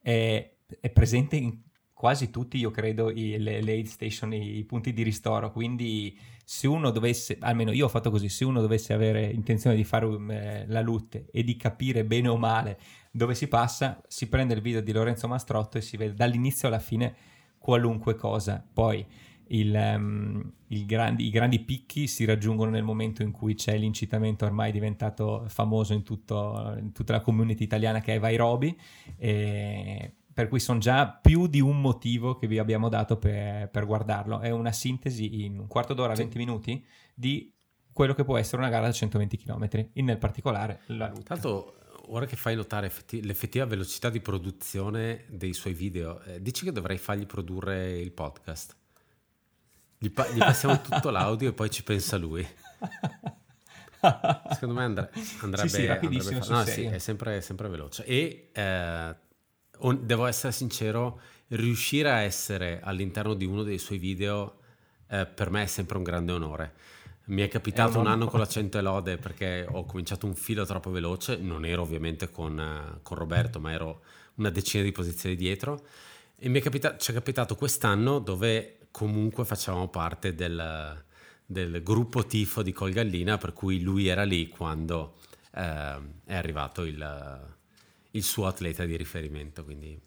è, 0.00 0.50
è 0.80 0.88
presente 0.88 1.36
in 1.36 1.58
quasi 2.00 2.30
tutti 2.30 2.56
io 2.56 2.70
credo 2.70 3.10
i, 3.10 3.36
le, 3.36 3.60
le 3.60 3.72
aid 3.72 3.84
station 3.84 4.32
i, 4.32 4.56
i, 4.56 4.64
punti 4.64 4.94
di 4.94 5.02
ristoro. 5.02 5.52
Quindi 5.52 6.18
se 6.42 6.66
uno 6.66 6.88
dovesse 6.88 7.36
almeno 7.40 7.72
io 7.72 7.84
ho 7.84 7.88
fatto 7.90 8.10
così 8.10 8.30
se 8.30 8.46
uno 8.46 8.62
dovesse 8.62 8.94
avere 8.94 9.26
intenzione 9.26 9.76
di 9.76 9.84
fare 9.84 10.06
um, 10.06 10.30
eh, 10.30 10.64
la 10.66 10.80
lutte 10.80 11.26
e 11.30 11.44
di 11.44 11.56
capire 11.56 12.06
bene 12.06 12.28
o 12.28 12.38
male 12.38 12.78
dove 13.10 13.34
si 13.34 13.48
passa 13.48 14.00
si 14.08 14.30
prende 14.30 14.54
il 14.54 14.62
video 14.62 14.80
di 14.80 14.92
Lorenzo 14.92 15.28
Mastrotto 15.28 15.76
e 15.76 15.82
si 15.82 15.98
vede 15.98 16.14
dall'inizio 16.14 16.68
alla 16.68 16.78
fine 16.78 17.14
qualunque 17.58 18.14
cosa. 18.14 18.64
Poi 18.72 19.04
il, 19.48 19.74
um, 19.74 20.52
il 20.68 20.86
grandi, 20.86 21.26
i 21.26 21.30
grandi 21.30 21.60
picchi 21.60 22.06
si 22.06 22.24
raggiungono 22.24 22.70
nel 22.70 22.82
momento 22.82 23.20
in 23.22 23.30
cui 23.30 23.54
c'è 23.54 23.76
l'incitamento 23.76 24.46
ormai 24.46 24.72
diventato 24.72 25.44
famoso 25.48 25.92
in, 25.92 26.02
tutto, 26.02 26.76
in 26.78 26.92
tutta 26.92 27.12
la 27.12 27.20
community 27.20 27.62
italiana 27.62 28.00
che 28.00 28.14
è 28.14 28.18
Vai 28.18 28.36
Roby, 28.36 28.74
per 30.32 30.48
cui 30.48 30.60
sono 30.60 30.78
già 30.78 31.08
più 31.08 31.46
di 31.46 31.60
un 31.60 31.80
motivo 31.80 32.36
che 32.36 32.46
vi 32.46 32.58
abbiamo 32.58 32.88
dato 32.88 33.16
per, 33.16 33.68
per 33.68 33.86
guardarlo. 33.86 34.40
È 34.40 34.50
una 34.50 34.72
sintesi 34.72 35.44
in 35.44 35.58
un 35.58 35.66
quarto 35.66 35.94
d'ora, 35.94 36.14
sì. 36.14 36.22
20 36.22 36.38
minuti 36.38 36.84
di 37.14 37.52
quello 37.92 38.14
che 38.14 38.24
può 38.24 38.36
essere 38.36 38.58
una 38.62 38.70
gara 38.70 38.86
da 38.86 38.92
120 38.92 39.36
km, 39.36 39.68
in 39.94 40.04
nel 40.04 40.18
particolare 40.18 40.80
la 40.86 41.08
luta. 41.08 41.34
Tanto 41.34 41.74
ora 42.06 42.26
che 42.26 42.36
fai 42.36 42.54
notare 42.54 42.86
effetti- 42.86 43.22
l'effettiva 43.24 43.64
velocità 43.66 44.08
di 44.10 44.20
produzione 44.20 45.24
dei 45.28 45.52
suoi 45.52 45.74
video, 45.74 46.20
eh, 46.22 46.40
dici 46.40 46.64
che 46.64 46.72
dovrei 46.72 46.98
fargli 46.98 47.26
produrre 47.26 47.98
il 47.98 48.12
podcast. 48.12 48.76
Gli, 49.98 50.10
pa- 50.10 50.28
gli 50.28 50.38
passiamo 50.38 50.80
tutto 50.80 51.10
l'audio 51.10 51.50
e 51.50 51.52
poi 51.52 51.70
ci 51.70 51.82
pensa 51.82 52.16
lui. 52.16 52.46
Secondo 54.00 54.74
me 54.74 54.84
andre- 54.84 55.10
andrebbe, 55.42 55.68
sì, 55.68 55.74
sì, 55.82 55.86
andrebbe 55.86 56.20
fa- 56.20 56.54
no, 56.54 56.64
sì, 56.64 56.84
è 56.84 56.98
sempre, 56.98 57.42
sempre, 57.42 57.68
veloce. 57.68 58.04
E 58.06 58.50
eh, 58.52 59.16
on- 59.80 60.06
devo 60.06 60.26
essere 60.26 60.52
sincero, 60.52 61.20
riuscire 61.48 62.10
a 62.10 62.20
essere 62.20 62.80
all'interno 62.82 63.34
di 63.34 63.44
uno 63.44 63.62
dei 63.62 63.78
suoi 63.78 63.98
video 63.98 64.58
eh, 65.10 65.26
per 65.26 65.50
me 65.50 65.64
è 65.64 65.66
sempre 65.66 65.96
un 65.96 66.04
grande 66.04 66.32
onore. 66.32 66.72
Mi 67.26 67.42
è 67.42 67.48
capitato 67.48 67.98
un 67.98 68.06
anno 68.06 68.26
con 68.26 68.40
l'accento 68.40 68.78
e 68.78 68.80
lode 68.80 69.16
perché 69.18 69.66
ho 69.68 69.84
cominciato 69.84 70.26
un 70.26 70.34
filo 70.34 70.64
troppo 70.64 70.90
veloce, 70.90 71.36
non 71.36 71.64
ero 71.64 71.82
ovviamente 71.82 72.30
con, 72.30 72.58
uh, 72.58 73.02
con 73.02 73.16
Roberto, 73.16 73.60
ma 73.60 73.72
ero 73.72 74.02
una 74.36 74.50
decina 74.50 74.82
di 74.82 74.92
posizioni 74.92 75.36
dietro. 75.36 75.84
E 76.36 76.48
mi 76.48 76.58
è 76.58 76.62
capitato, 76.62 76.96
ci 76.98 77.10
è 77.10 77.14
capitato 77.14 77.54
quest'anno 77.54 78.18
dove 78.18 78.78
comunque 78.90 79.44
facevamo 79.44 79.88
parte 79.88 80.34
del, 80.34 81.04
del 81.44 81.82
gruppo 81.82 82.24
tifo 82.24 82.62
di 82.62 82.72
Colgallina, 82.72 83.36
per 83.36 83.52
cui 83.52 83.80
lui 83.80 84.06
era 84.06 84.24
lì 84.24 84.48
quando 84.48 85.16
eh, 85.54 85.98
è 86.24 86.34
arrivato 86.34 86.82
il, 86.84 87.58
il, 88.12 88.22
suo 88.22 88.46
atleta 88.46 88.84
di 88.84 88.96
riferimento. 88.96 89.64
Quindi... 89.64 89.98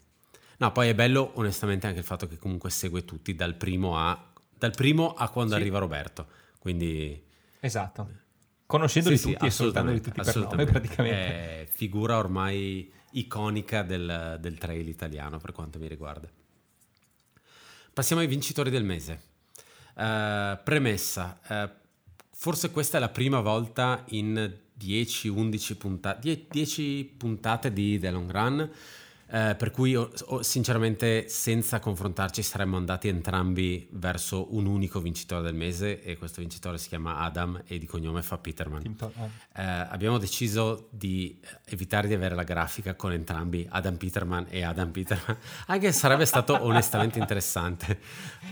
No, 0.58 0.72
poi 0.72 0.88
è 0.88 0.94
bello 0.94 1.32
onestamente 1.34 1.86
anche 1.86 1.98
il 1.98 2.04
fatto 2.04 2.26
che 2.28 2.38
comunque 2.38 2.70
segue 2.70 3.04
tutti 3.04 3.34
dal 3.34 3.54
primo 3.54 3.98
a, 3.98 4.32
dal 4.56 4.72
primo 4.72 5.14
a 5.14 5.28
quando 5.28 5.54
sì. 5.54 5.60
arriva 5.60 5.78
Roberto. 5.78 6.26
Quindi... 6.58 7.22
Esatto. 7.60 8.22
Conoscendoli 8.66 9.18
sì, 9.18 9.32
tutti 9.32 9.40
sì, 9.40 9.46
e 9.46 9.50
salutandoli 9.50 10.00
tutti 10.00 10.22
per 10.22 10.36
nome 10.36 10.64
praticamente. 10.64 11.62
È 11.62 11.66
figura 11.70 12.16
ormai 12.18 12.90
iconica 13.12 13.82
del, 13.82 14.38
del 14.40 14.58
trail 14.58 14.88
italiano 14.88 15.38
per 15.38 15.52
quanto 15.52 15.78
mi 15.78 15.88
riguarda. 15.88 16.28
Passiamo 17.92 18.22
ai 18.22 18.28
vincitori 18.28 18.70
del 18.70 18.84
mese. 18.84 19.32
Uh, 19.94 20.58
premessa, 20.64 21.38
uh, 21.46 21.70
forse 22.32 22.72
questa 22.72 22.96
è 22.96 23.00
la 23.00 23.10
prima 23.10 23.40
volta 23.40 24.02
in 24.08 24.62
10-11 24.84 25.76
puntate, 25.76 26.46
10 26.50 27.14
puntate 27.16 27.72
di 27.72 27.98
The 27.98 28.10
Long 28.10 28.30
Run 28.30 28.70
eh, 29.34 29.54
per 29.56 29.70
cui 29.70 29.96
oh, 29.96 30.10
oh, 30.26 30.42
sinceramente 30.42 31.28
senza 31.28 31.80
confrontarci 31.80 32.42
saremmo 32.42 32.76
andati 32.76 33.08
entrambi 33.08 33.88
verso 33.90 34.54
un 34.54 34.66
unico 34.66 35.00
vincitore 35.00 35.42
del 35.42 35.54
mese 35.54 36.02
e 36.02 36.16
questo 36.16 36.40
vincitore 36.40 36.78
si 36.78 36.88
chiama 36.88 37.16
Adam 37.18 37.62
e 37.66 37.78
di 37.78 37.86
cognome 37.86 38.22
fa 38.22 38.38
Peterman. 38.38 38.82
Eh, 39.56 39.62
abbiamo 39.62 40.18
deciso 40.18 40.88
di 40.90 41.40
evitare 41.64 42.06
di 42.06 42.14
avere 42.14 42.34
la 42.34 42.44
grafica 42.44 42.94
con 42.94 43.12
entrambi 43.12 43.66
Adam 43.68 43.96
Peterman 43.96 44.46
e 44.50 44.62
Adam 44.62 44.90
Peterman, 44.90 45.36
anche 45.66 45.90
se 45.90 45.98
sarebbe 45.98 46.26
stato 46.26 46.62
onestamente 46.62 47.18
interessante. 47.18 47.98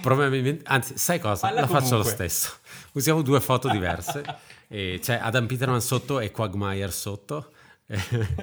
Probabilmente, 0.00 0.64
anzi, 0.66 0.96
sai 0.96 1.20
cosa? 1.20 1.46
Falla 1.46 1.60
la 1.60 1.66
comunque. 1.66 1.88
faccio 1.88 2.02
lo 2.02 2.08
stesso. 2.08 2.56
Usiamo 2.92 3.22
due 3.22 3.40
foto 3.40 3.68
diverse. 3.68 4.24
E 4.72 5.00
c'è 5.02 5.18
Adam 5.20 5.46
Peterman 5.46 5.82
sotto 5.82 6.18
e 6.18 6.30
Quagmire 6.30 6.90
sotto 6.90 7.52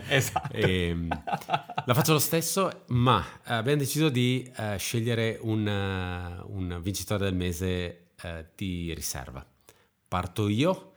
esatto. 0.10 0.54
e, 0.54 0.90
ehm, 0.90 1.08
la 1.86 1.94
faccio 1.96 2.14
lo 2.14 2.20
stesso, 2.20 2.84
ma 2.90 3.26
abbiamo 3.46 3.80
deciso 3.80 4.10
di 4.10 4.48
uh, 4.56 4.78
scegliere 4.78 5.40
un, 5.42 5.66
uh, 5.66 6.56
un, 6.56 6.80
vincitore 6.84 7.24
del 7.24 7.34
mese 7.34 8.10
uh, 8.22 8.46
di 8.56 8.94
riserva. 8.94 9.44
Parto 10.08 10.48
io. 10.48 10.92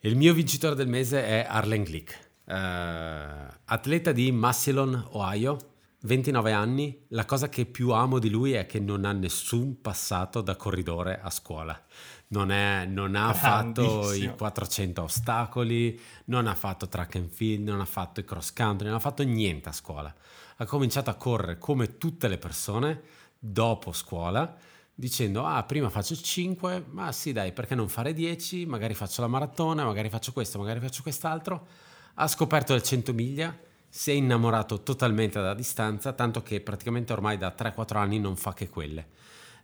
Il 0.00 0.16
mio 0.16 0.34
vincitore 0.34 0.74
del 0.74 0.88
mese 0.88 1.24
è 1.24 1.46
Arlen 1.48 1.84
Glick, 1.84 2.18
atleta 2.44 4.12
di 4.12 4.30
Massillon, 4.32 5.08
Ohio, 5.12 5.56
29 6.02 6.52
anni. 6.52 7.06
La 7.08 7.24
cosa 7.24 7.48
che 7.48 7.64
più 7.64 7.90
amo 7.90 8.18
di 8.18 8.28
lui 8.28 8.52
è 8.52 8.66
che 8.66 8.80
non 8.80 9.06
ha 9.06 9.12
nessun 9.12 9.80
passato 9.80 10.42
da 10.42 10.54
corridore 10.56 11.18
a 11.20 11.30
scuola 11.30 11.82
non, 12.28 12.50
è, 12.50 12.86
non 12.86 13.14
ha 13.14 13.32
fatto 13.32 14.12
i 14.12 14.32
400 14.36 15.02
ostacoli, 15.02 16.00
non 16.26 16.46
ha 16.46 16.54
fatto 16.54 16.88
track 16.88 17.16
and 17.16 17.30
field, 17.30 17.68
non 17.68 17.80
ha 17.80 17.84
fatto 17.84 18.20
i 18.20 18.24
cross 18.24 18.52
country, 18.52 18.86
non 18.86 18.96
ha 18.96 19.00
fatto 19.00 19.22
niente 19.22 19.68
a 19.68 19.72
scuola. 19.72 20.12
Ha 20.56 20.64
cominciato 20.64 21.10
a 21.10 21.14
correre 21.14 21.58
come 21.58 21.98
tutte 21.98 22.28
le 22.28 22.38
persone 22.38 23.02
dopo 23.38 23.92
scuola, 23.92 24.56
dicendo 24.94 25.44
ah 25.44 25.62
prima 25.62 25.90
faccio 25.90 26.16
5, 26.16 26.86
ma 26.90 27.12
sì 27.12 27.32
dai 27.32 27.52
perché 27.52 27.74
non 27.74 27.88
fare 27.88 28.12
10, 28.12 28.66
magari 28.66 28.94
faccio 28.94 29.20
la 29.20 29.28
maratona, 29.28 29.84
magari 29.84 30.08
faccio 30.08 30.32
questo, 30.32 30.58
magari 30.58 30.80
faccio 30.80 31.02
quest'altro. 31.02 31.66
Ha 32.14 32.26
scoperto 32.26 32.72
le 32.72 32.82
100 32.82 33.12
miglia, 33.12 33.56
si 33.88 34.10
è 34.10 34.14
innamorato 34.14 34.82
totalmente 34.82 35.38
dalla 35.38 35.54
distanza, 35.54 36.12
tanto 36.12 36.42
che 36.42 36.60
praticamente 36.60 37.12
ormai 37.12 37.36
da 37.38 37.54
3-4 37.56 37.96
anni 37.96 38.18
non 38.18 38.34
fa 38.36 38.52
che 38.52 38.68
quelle. 38.68 39.08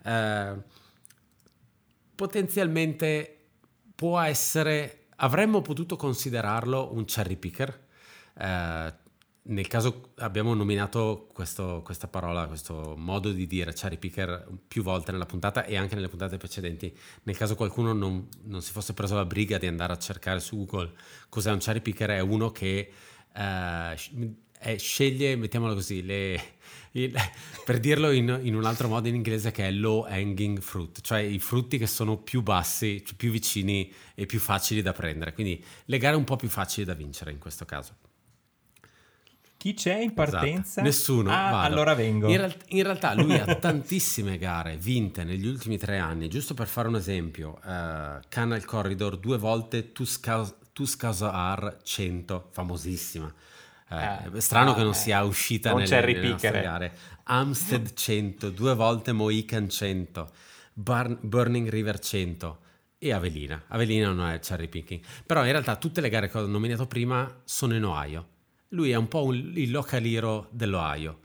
Eh, 0.04 0.80
potenzialmente 2.14 3.38
può 3.94 4.20
essere, 4.20 5.06
avremmo 5.16 5.62
potuto 5.62 5.96
considerarlo 5.96 6.92
un 6.92 7.04
cherry 7.04 7.36
picker. 7.36 7.86
Eh, 8.38 8.94
nel 9.44 9.66
caso 9.66 10.12
abbiamo 10.18 10.54
nominato 10.54 11.28
questo, 11.32 11.82
questa 11.84 12.06
parola, 12.06 12.46
questo 12.46 12.94
modo 12.96 13.32
di 13.32 13.46
dire 13.48 13.72
cherry 13.72 13.98
picker 13.98 14.46
più 14.68 14.84
volte 14.84 15.10
nella 15.10 15.26
puntata 15.26 15.64
e 15.64 15.76
anche 15.76 15.96
nelle 15.96 16.08
puntate 16.08 16.36
precedenti. 16.36 16.96
Nel 17.24 17.36
caso 17.36 17.56
qualcuno 17.56 17.92
non, 17.92 18.28
non 18.44 18.62
si 18.62 18.70
fosse 18.70 18.94
preso 18.94 19.16
la 19.16 19.24
briga 19.24 19.58
di 19.58 19.66
andare 19.66 19.92
a 19.92 19.98
cercare 19.98 20.38
su 20.38 20.56
Google 20.58 20.92
cos'è 21.28 21.50
un 21.50 21.58
cherry 21.58 21.80
picker, 21.80 22.10
è 22.10 22.20
uno 22.20 22.50
che 22.50 22.92
eh, 23.34 23.94
è, 24.58 24.78
sceglie, 24.78 25.34
mettiamolo 25.34 25.74
così, 25.74 26.04
le, 26.04 26.40
il, 26.92 27.14
per 27.64 27.78
dirlo 27.78 28.10
in, 28.10 28.40
in, 28.42 28.54
un 28.54 28.64
altro 28.64 28.88
modo 28.88 29.08
in 29.08 29.14
inglese 29.14 29.50
che 29.50 29.66
è 29.66 29.70
low 29.70 30.04
hanging 30.04 30.60
fruit, 30.60 31.00
cioè 31.00 31.20
i 31.20 31.38
frutti 31.38 31.78
che 31.78 31.86
sono 31.86 32.18
più 32.18 32.42
bassi, 32.42 33.02
cioè 33.04 33.16
più 33.16 33.30
vicini 33.30 33.92
e 34.14 34.26
più 34.26 34.38
facili 34.38 34.82
da 34.82 34.92
prendere, 34.92 35.32
quindi 35.32 35.62
le 35.86 35.98
gare 35.98 36.16
un 36.16 36.24
po' 36.24 36.36
più 36.36 36.48
facili 36.48 36.84
da 36.84 36.94
vincere 36.94 37.30
in 37.30 37.38
questo 37.38 37.64
caso. 37.64 37.96
Chi 39.62 39.74
c'è 39.74 39.94
in 39.94 40.12
partenza? 40.12 40.60
Esatto. 40.60 40.82
Nessuno. 40.82 41.30
Ah, 41.30 41.62
allora 41.62 41.94
vengo. 41.94 42.28
In, 42.28 42.36
real- 42.36 42.56
in, 42.70 42.82
realtà 42.82 43.14
lui 43.14 43.38
ha 43.38 43.44
tantissime 43.54 44.36
gare 44.36 44.76
vinte 44.76 45.22
negli 45.22 45.46
ultimi 45.46 45.78
tre 45.78 45.98
anni. 45.98 46.26
Giusto 46.26 46.52
per 46.52 46.66
fare 46.66 46.88
un 46.88 46.96
esempio, 46.96 47.60
uh, 47.62 48.18
Canal 48.28 48.64
Corridor 48.64 49.18
due 49.18 49.38
volte 49.38 49.92
Tuscasar 49.92 51.78
100, 51.80 52.48
famosissima. 52.50 53.32
Eh, 53.92 54.40
strano 54.40 54.72
ah, 54.72 54.74
che 54.74 54.82
non 54.82 54.94
sia 54.94 55.22
uscita 55.22 55.70
non 55.70 55.82
nelle, 55.82 56.12
nelle 56.12 56.28
nostre 56.28 56.60
gare. 56.62 56.92
Amstead 57.24 57.92
100, 57.94 58.50
due 58.50 58.74
volte 58.74 59.12
Mohican 59.12 59.68
100, 59.68 60.30
Burn, 60.72 61.18
Burning 61.20 61.68
River 61.68 61.98
100 61.98 62.58
e 62.98 63.12
Avelina. 63.12 63.64
Avelina 63.68 64.10
non 64.10 64.28
è 64.28 64.38
cherry 64.40 64.68
picking. 64.68 65.00
Però 65.26 65.44
in 65.44 65.50
realtà 65.50 65.76
tutte 65.76 66.00
le 66.00 66.08
gare 66.08 66.30
che 66.30 66.38
ho 66.38 66.46
nominato 66.46 66.86
prima 66.86 67.40
sono 67.44 67.74
in 67.74 67.84
Ohio. 67.84 68.28
Lui 68.68 68.90
è 68.90 68.96
un 68.96 69.08
po' 69.08 69.24
un, 69.24 69.34
il 69.34 69.70
local 69.70 70.04
hero 70.04 70.48
dell'Ohio. 70.50 71.20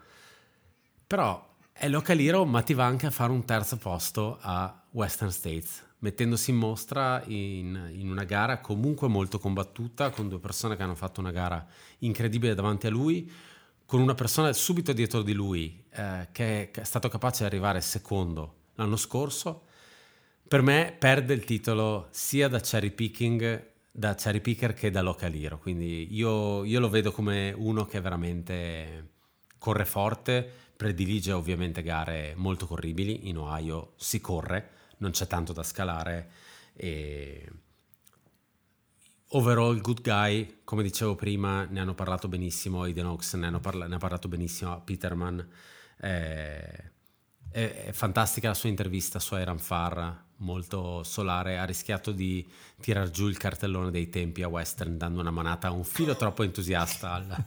Però 1.06 1.56
è 1.72 1.88
local 1.88 2.20
hero 2.20 2.46
ma 2.46 2.62
ti 2.62 2.74
va 2.74 2.86
anche 2.86 3.06
a 3.06 3.12
fare 3.12 3.32
un 3.32 3.46
terzo 3.46 3.78
posto 3.78 4.38
a 4.42 4.84
Western 4.92 5.32
States 5.32 5.86
mettendosi 6.00 6.52
in 6.52 6.58
mostra 6.58 7.24
in, 7.26 7.92
in, 7.94 8.10
una 8.10 8.24
gara 8.24 8.60
comunque 8.60 9.08
molto 9.08 9.40
combattuta, 9.40 10.10
con 10.10 10.30
due 10.30 10.40
persone 10.40 10.76
che 10.76 10.84
hanno 10.84 10.96
fatto 10.96 11.20
una 11.20 11.32
gara 11.32 11.66
incredibile 12.00 12.54
davanti 12.54 12.88
a 12.88 12.90
lui, 12.90 13.32
con 13.86 14.02
una 14.02 14.14
persona 14.14 14.52
subito 14.54 14.94
dietro 14.94 15.22
di 15.22 15.34
lui 15.34 15.84
eh, 15.92 16.28
che, 16.32 16.72
è 16.72 16.84
stato 16.84 17.10
capace 17.10 17.40
di 17.40 17.46
arrivare 17.46 17.82
secondo 17.82 18.56
l'anno 18.76 18.98
scorso. 18.98 19.64
Per 20.48 20.62
me 20.62 20.96
perde 20.98 21.34
il 21.34 21.44
titolo 21.44 22.08
sia 22.12 22.48
da 22.48 22.60
cherry 22.60 22.92
picking 22.92 23.76
da 23.98 24.14
cherry 24.14 24.42
picker 24.42 24.74
che 24.74 24.92
da 24.92 25.02
local 25.02 25.34
hero, 25.34 25.58
quindi 25.58 26.14
io, 26.14 26.64
io 26.64 26.80
lo 26.80 26.88
vedo 26.88 27.12
come 27.12 27.52
uno 27.58 27.86
che 27.86 28.00
veramente 28.00 29.10
corre 29.58 29.86
forte, 29.86 30.48
predilige 30.78 31.32
ovviamente 31.32 31.82
gare 31.82 32.34
molto 32.36 32.68
corribili, 32.68 33.28
in 33.28 33.40
Ohio 33.40 33.94
si 33.96 34.22
corre, 34.22 34.70
non 34.98 35.12
c'è 35.12 35.28
tanto 35.28 35.54
da 35.54 35.64
scalare 35.64 36.30
e 36.74 37.50
overall 39.30 39.82
good 39.82 40.02
guy, 40.02 40.60
come 40.64 40.84
dicevo 40.84 41.16
prima, 41.16 41.66
ne 41.66 41.80
hanno 41.80 41.94
parlato 41.94 42.28
benissimo 42.28 42.84
Aiden 42.84 43.06
Hawks, 43.06 43.34
ne, 43.34 43.60
parla- 43.60 43.88
ne 43.88 43.96
ha 43.96 44.00
parlato 44.00 44.28
benissimo 44.28 44.80
Peterman, 44.82 45.46
è, 45.98 46.92
è, 47.50 47.90
fantastica 47.92 48.50
la 48.50 48.54
sua 48.54 48.70
intervista 48.70 49.20
su 49.20 49.36
Iron 49.36 49.60
Farr, 49.60 50.26
molto 50.38 51.04
solare, 51.04 51.58
ha 51.58 51.66
rischiato 51.66 52.12
di 52.12 52.48
tirar 52.80 53.10
giù 53.10 53.28
il 53.28 53.38
cartellone 53.38 53.92
dei 53.92 54.10
tempi 54.10 54.44
a 54.44 54.48
Western 54.48 54.98
dando 54.98 55.20
una 55.20 55.32
manata 55.32 55.72
un 55.72 55.84
filo 55.84 56.16
troppo 56.16 56.44
entusiasta 56.44 57.14
al, 57.14 57.46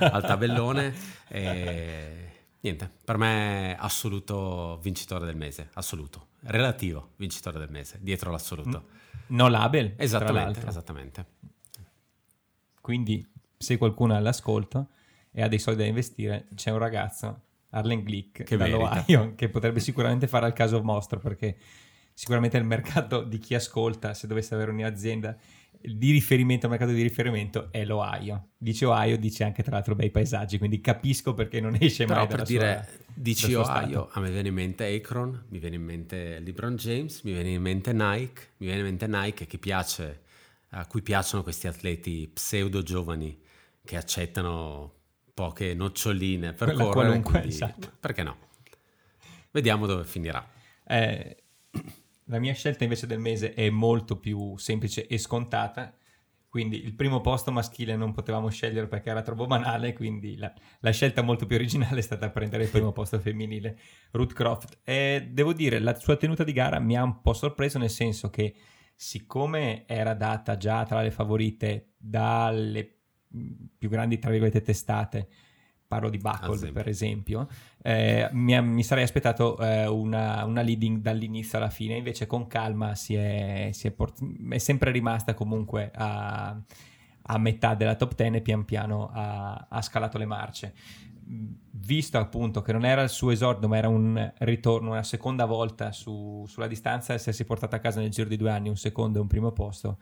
al 0.10 0.22
tabellone. 0.22 0.94
E, 1.28 2.30
niente, 2.60 2.90
per 3.04 3.18
me 3.18 3.76
assoluto 3.78 4.78
vincitore 4.82 5.26
del 5.26 5.36
mese, 5.36 5.68
assoluto, 5.74 6.28
relativo 6.44 7.12
vincitore 7.16 7.58
del 7.58 7.70
mese, 7.70 7.98
dietro 8.00 8.30
l'assoluto. 8.30 8.88
No 9.28 9.48
label. 9.48 9.94
Esattamente, 9.96 10.66
esattamente. 10.66 11.26
Quindi 12.80 13.26
se 13.56 13.78
qualcuno 13.78 14.14
è 14.14 14.16
all'ascolto 14.16 14.88
e 15.30 15.42
ha 15.42 15.48
dei 15.48 15.58
soldi 15.58 15.82
da 15.82 15.88
investire, 15.88 16.48
c'è 16.54 16.70
un 16.70 16.78
ragazzo 16.78 17.42
Arlen 17.70 18.00
Glick 18.00 18.42
che 18.42 18.56
dall'Ohio 18.56 19.34
che 19.34 19.48
potrebbe 19.48 19.80
sicuramente 19.80 20.26
fare 20.26 20.46
al 20.46 20.52
caso 20.52 20.80
vostro 20.82 21.18
perché 21.18 21.56
sicuramente 22.12 22.58
il 22.58 22.64
mercato 22.64 23.22
di 23.22 23.38
chi 23.38 23.54
ascolta 23.54 24.14
se 24.14 24.26
dovesse 24.26 24.54
avere 24.54 24.70
un'azienda 24.72 25.36
di 25.84 26.12
riferimento, 26.12 26.66
il 26.66 26.72
mercato 26.72 26.92
di 26.92 27.02
riferimento 27.02 27.68
è 27.70 27.84
l'Ohio. 27.84 28.50
Dice 28.56 28.86
Ohio, 28.86 29.18
dice 29.18 29.44
anche 29.44 29.62
tra 29.62 29.72
l'altro 29.72 29.94
bei 29.94 30.10
paesaggi, 30.10 30.58
quindi 30.58 30.80
capisco 30.80 31.34
perché 31.34 31.60
non 31.60 31.76
esce 31.78 32.04
Però 32.04 32.20
mai 32.20 32.28
per 32.28 32.42
dire, 32.42 32.88
sua, 32.88 33.04
dici 33.14 33.54
Ohio, 33.54 34.08
a 34.12 34.20
me 34.20 34.30
viene 34.30 34.48
in 34.48 34.54
mente 34.54 34.86
Akron, 34.94 35.46
mi 35.48 35.58
viene 35.58 35.76
in 35.76 35.82
mente 35.82 36.38
LeBron 36.40 36.76
James, 36.76 37.22
mi 37.22 37.32
viene 37.32 37.50
in 37.50 37.62
mente 37.62 37.92
Nike, 37.92 38.42
mi 38.58 38.66
viene 38.66 38.80
in 38.80 38.86
mente 38.86 39.06
Nike 39.06 39.46
che 39.46 39.58
piace, 39.58 40.22
a 40.70 40.86
cui 40.86 41.02
piacciono 41.02 41.42
questi 41.42 41.66
atleti 41.66 42.30
pseudo 42.32 42.82
giovani 42.82 43.38
che 43.84 43.96
accettano 43.96 44.94
poche 45.34 45.74
noccioline 45.74 46.52
per 46.52 46.68
Quella 46.68 46.84
correre. 46.84 47.06
Qualunque, 47.06 47.30
quindi, 47.32 47.48
esatto. 47.48 47.92
Perché 47.98 48.22
no? 48.22 48.36
Vediamo 49.50 49.86
dove 49.86 50.04
finirà. 50.04 50.46
Eh, 50.86 51.36
la 52.32 52.38
mia 52.38 52.54
scelta 52.54 52.82
invece 52.82 53.06
del 53.06 53.18
mese 53.18 53.52
è 53.52 53.68
molto 53.68 54.18
più 54.18 54.56
semplice 54.56 55.06
e 55.06 55.18
scontata. 55.18 55.94
Quindi 56.48 56.82
il 56.82 56.94
primo 56.94 57.20
posto 57.20 57.52
maschile 57.52 57.94
non 57.94 58.12
potevamo 58.12 58.48
scegliere 58.48 58.86
perché 58.86 59.10
era 59.10 59.20
troppo 59.20 59.46
banale, 59.46 59.92
quindi 59.92 60.36
la, 60.36 60.52
la 60.80 60.90
scelta 60.90 61.20
molto 61.20 61.44
più 61.44 61.56
originale 61.56 61.98
è 61.98 62.02
stata 62.02 62.30
prendere 62.30 62.64
il 62.64 62.70
primo 62.70 62.92
posto 62.92 63.18
femminile, 63.20 63.78
Ruth 64.12 64.32
Croft. 64.32 64.78
E 64.82 65.28
devo 65.30 65.52
dire, 65.52 65.78
la 65.78 65.94
sua 65.98 66.16
tenuta 66.16 66.42
di 66.42 66.52
gara 66.52 66.78
mi 66.78 66.96
ha 66.96 67.02
un 67.02 67.20
po' 67.20 67.34
sorpreso 67.34 67.78
nel 67.78 67.90
senso 67.90 68.30
che 68.30 68.54
siccome 68.94 69.86
era 69.86 70.14
data 70.14 70.56
già 70.56 70.84
tra 70.84 71.02
le 71.02 71.10
favorite 71.10 71.92
dalle 71.98 72.98
più 73.78 73.90
grandi, 73.90 74.18
tra 74.18 74.30
virgolette, 74.30 74.62
testate, 74.62 75.28
parlo 75.92 76.08
di 76.08 76.16
Buckle 76.16 76.72
per 76.72 76.88
esempio, 76.88 77.46
eh, 77.82 78.26
mi, 78.32 78.58
mi, 78.62 78.82
sarei 78.82 79.04
aspettato 79.04 79.58
eh, 79.58 79.86
una, 79.86 80.42
una, 80.46 80.62
leading 80.62 81.02
dall'inizio 81.02 81.58
alla 81.58 81.68
fine, 81.68 81.96
invece 81.96 82.26
con 82.26 82.46
calma 82.46 82.94
si 82.94 83.14
è, 83.14 83.68
si 83.72 83.88
è, 83.88 83.90
port- 83.90 84.24
è 84.48 84.56
sempre 84.56 84.90
rimasta 84.90 85.34
comunque 85.34 85.90
a, 85.94 86.58
a, 87.24 87.38
metà 87.38 87.74
della 87.74 87.94
top 87.94 88.14
10 88.14 88.36
e 88.36 88.40
pian 88.40 88.64
piano 88.64 89.10
ha, 89.12 89.66
ha, 89.68 89.82
scalato 89.82 90.16
le 90.16 90.24
marce. 90.24 90.72
Visto 91.24 92.16
appunto 92.16 92.62
che 92.62 92.72
non 92.72 92.86
era 92.86 93.02
il 93.02 93.10
suo 93.10 93.30
esordio, 93.30 93.68
ma 93.68 93.76
era 93.76 93.88
un 93.88 94.32
ritorno, 94.38 94.92
una 94.92 95.02
seconda 95.02 95.44
volta 95.44 95.92
su, 95.92 96.46
sulla 96.48 96.68
distanza, 96.68 97.12
essersi 97.12 97.44
portata 97.44 97.76
a 97.76 97.80
casa 97.80 98.00
nel 98.00 98.08
giro 98.08 98.30
di 98.30 98.38
due 98.38 98.50
anni 98.50 98.70
un 98.70 98.76
secondo 98.76 99.18
e 99.18 99.20
un 99.20 99.28
primo 99.28 99.52
posto, 99.52 99.98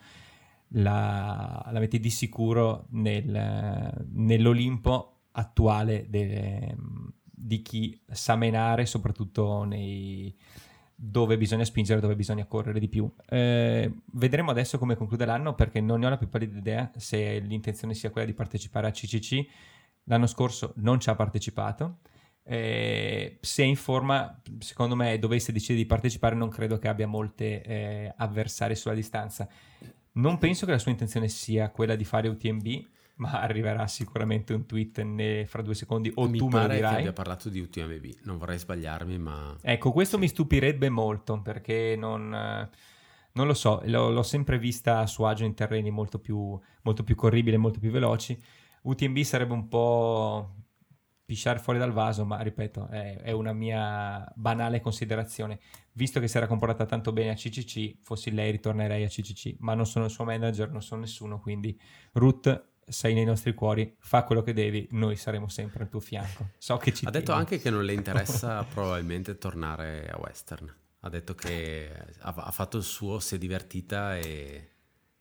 la, 0.75 1.69
la 1.69 1.81
metti 1.81 1.99
di 1.99 2.11
sicuro 2.11 2.87
nel, 2.91 4.07
nell'Olimpo 4.13 5.15
attuale 5.33 6.07
de, 6.09 6.75
di 7.23 7.63
chi 7.63 8.01
sa 8.11 8.37
menare, 8.37 8.87
soprattutto 8.87 9.65
nei, 9.65 10.35
dove 11.03 11.39
bisogna 11.39 11.65
spingere, 11.65 11.99
dove 11.99 12.15
bisogna 12.15 12.45
correre 12.45 12.79
di 12.79 12.89
più. 12.89 13.11
Eh, 13.27 13.91
vedremo 14.13 14.51
adesso 14.51 14.79
come 14.79 14.97
conclude 14.97 15.25
l'anno 15.25 15.55
perché 15.55 15.81
non 15.81 16.01
ne 16.01 16.07
ho 16.07 16.11
la 16.11 16.19
più 16.19 16.29
pallida 16.29 16.59
idea 16.59 16.91
se 16.97 17.39
l'intenzione 17.39 17.95
sia 17.95 18.11
quella 18.11 18.27
di 18.27 18.35
partecipare 18.35 18.87
a 18.87 18.91
CCC. 18.91 19.47
L'anno 20.05 20.27
scorso 20.27 20.75
non 20.77 21.01
ci 21.01 21.09
ha 21.09 21.15
partecipato. 21.15 22.01
Eh, 22.43 23.39
se 23.41 23.63
in 23.63 23.77
forma, 23.77 24.43
secondo 24.59 24.95
me, 24.95 25.19
dovesse 25.19 25.53
decidere 25.53 25.79
di 25.79 25.87
partecipare, 25.87 26.35
non 26.35 26.51
credo 26.51 26.79
che 26.79 26.89
abbia 26.89 27.07
molte 27.07 27.63
eh, 27.63 28.13
avversari 28.17 28.75
sulla 28.75 28.95
distanza. 28.95 29.49
Non 30.13 30.37
penso 30.37 30.67
che 30.67 30.73
la 30.73 30.79
sua 30.79 30.91
intenzione 30.91 31.29
sia 31.29 31.71
quella 31.71 31.95
di 31.95 32.05
fare 32.05 32.29
UTMB, 32.29 32.85
ma 33.21 33.41
arriverà 33.41 33.87
sicuramente 33.87 34.55
un 34.55 34.65
tweet 34.67 35.03
ne, 35.03 35.47
fra 35.47 35.61
due 35.61 35.75
secondi 35.75 36.11
o 36.15 36.27
mi 36.27 36.39
tu 36.39 36.49
me 36.49 36.67
lo 36.67 36.73
dirai. 36.73 36.91
che 36.91 36.99
abbia 37.01 37.13
parlato 37.13 37.51
di 37.51 37.61
UTMB, 37.61 38.05
non 38.23 38.39
vorrei 38.39 38.59
sbagliarmi, 38.59 39.19
ma... 39.19 39.57
Ecco, 39.61 39.93
questo 39.93 40.17
sì. 40.17 40.23
mi 40.23 40.29
stupirebbe 40.29 40.89
molto 40.89 41.41
perché 41.43 41.97
non, 41.99 42.31
non 42.31 43.47
lo 43.47 43.55
so, 43.55 43.83
l'ho, 43.85 44.11
l'ho, 44.11 44.23
sempre 44.23 44.59
vista 44.59 45.01
a 45.01 45.07
suo 45.07 45.27
agio 45.27 45.45
in 45.45 45.55
terreni 45.55 45.91
molto 45.91 46.19
più, 46.19 46.59
molto 46.83 47.05
più 47.05 47.15
corribili, 47.15 47.59
molto 47.59 47.79
più 47.79 47.91
veloci. 47.91 48.41
UTMB 48.83 49.19
sarebbe 49.19 49.53
un 49.53 49.69
po' 49.69 50.55
pisciare 51.27 51.59
fuori 51.59 51.79
dal 51.79 51.93
vaso, 51.93 52.25
ma 52.25 52.41
ripeto, 52.41 52.89
è, 52.89 53.19
è, 53.19 53.33
una 53.33 53.53
mia 53.53 54.27
banale 54.35 54.81
considerazione. 54.81 55.61
Visto 55.93 56.21
che 56.21 56.27
si 56.27 56.39
era 56.39 56.47
comportata 56.47 56.87
tanto 56.87 57.13
bene 57.13 57.31
a 57.31 57.35
CCC, 57.35 57.99
fossi 58.01 58.33
lei 58.33 58.51
ritornerei 58.51 59.05
a 59.05 59.09
CCC, 59.09 59.57
ma 59.59 59.75
non 59.75 59.85
sono 59.85 60.07
il 60.07 60.11
suo 60.11 60.25
manager, 60.25 60.71
non 60.71 60.81
sono 60.81 61.03
nessuno, 61.03 61.39
quindi 61.39 61.79
Ruth 62.13 62.70
sei 62.91 63.15
nei 63.15 63.25
nostri 63.25 63.55
cuori, 63.55 63.97
fa 63.99 64.25
quello 64.25 64.43
che 64.43 64.53
devi, 64.53 64.89
noi 64.91 65.17
saremo 65.17 65.49
sempre 65.49 65.85
al 65.85 65.89
tuo 65.89 66.01
fianco. 66.01 66.51
So 66.59 66.77
che 66.77 66.93
ci 66.93 67.07
Ha 67.07 67.11
detto 67.11 67.33
anche 67.33 67.61
che 67.61 67.71
non 67.71 67.85
le 67.85 67.93
interessa 67.93 68.65
probabilmente 68.71 69.39
tornare 69.39 70.09
a 70.09 70.19
Western. 70.19 70.73
Ha 71.01 71.09
detto 71.09 71.35
che 71.35 71.91
ha, 72.19 72.35
ha 72.35 72.51
fatto 72.51 72.77
il 72.77 72.83
suo, 72.83 73.21
si 73.21 73.37
è 73.37 73.39
divertita 73.39 74.17
e... 74.19 74.69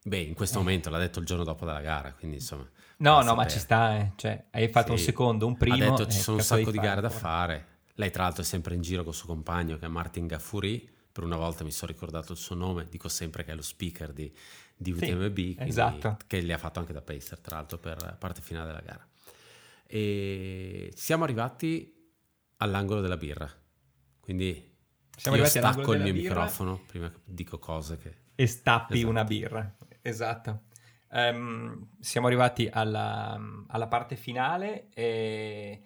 Beh, 0.02 0.18
in 0.18 0.34
questo 0.34 0.58
eh. 0.58 0.62
momento 0.62 0.90
l'ha 0.90 0.98
detto 0.98 1.20
il 1.20 1.26
giorno 1.26 1.44
dopo 1.44 1.66
della 1.66 1.82
gara, 1.82 2.14
quindi 2.14 2.38
insomma... 2.38 2.68
No, 2.98 3.22
no, 3.22 3.36
ma 3.36 3.48
ci 3.48 3.60
sta, 3.60 3.98
eh. 3.98 4.12
cioè, 4.16 4.46
hai 4.52 4.68
fatto 4.68 4.88
sì. 4.88 4.92
un 4.92 4.98
secondo, 4.98 5.46
un 5.46 5.56
primo. 5.56 5.76
Ha 5.76 5.90
detto 5.90 6.08
ci 6.08 6.20
sono 6.20 6.38
un 6.38 6.44
sacco 6.44 6.72
di 6.72 6.80
gare 6.80 7.00
da 7.00 7.10
fare. 7.10 7.68
Lei 7.94 8.12
tra 8.12 8.24
l'altro 8.24 8.42
è 8.42 8.46
sempre 8.46 8.76
in 8.76 8.82
giro 8.82 9.04
con 9.04 9.12
il 9.12 9.18
suo 9.18 9.28
compagno 9.28 9.78
che 9.78 9.86
è 9.86 9.90
Martin 9.90 10.28
Gaffuri. 10.28 10.98
Per 11.12 11.24
una 11.24 11.38
volta 11.38 11.64
mi 11.64 11.72
sono 11.72 11.92
ricordato 11.92 12.32
il 12.32 12.38
suo 12.38 12.56
nome, 12.56 12.86
dico 12.90 13.08
sempre 13.08 13.44
che 13.44 13.52
è 13.52 13.56
lo 13.56 13.62
speaker 13.62 14.12
di, 14.12 14.34
di 14.82 14.92
UTMB, 14.92 15.36
sì, 15.36 15.56
esatto. 15.58 16.18
che 16.26 16.42
gli 16.42 16.54
ha 16.54 16.58
fatto 16.58 16.80
anche 16.80 16.94
da 16.94 17.02
pacer 17.02 17.40
tra 17.40 17.58
l'altro 17.58 17.78
per 17.78 18.02
la 18.02 18.14
parte 18.14 18.42
finale 18.42 18.68
della 18.68 18.80
gara. 18.80 19.06
E 19.86 20.90
siamo 20.96 21.26
arrivati 21.26 21.94
all'angolo 22.58 23.02
della 23.02 23.18
birra, 23.18 23.52
quindi 24.22 24.78
siamo 25.18 25.36
io 25.36 25.46
stacco 25.46 25.94
il 25.94 26.02
mio 26.02 26.14
microfono 26.14 26.82
prima 26.88 27.12
che 27.12 27.20
dico 27.26 27.60
cose 27.60 27.98
che... 27.98 28.28
E 28.36 28.48
stappi 28.48 28.94
esatto. 28.94 29.10
una 29.10 29.24
birra, 29.26 29.78
esatto. 30.02 30.62
Um, 31.10 31.90
siamo 32.00 32.28
arrivati 32.28 32.70
alla, 32.72 33.38
alla, 33.68 33.88
parte 33.88 34.16
finale 34.16 34.88
e 34.94 35.82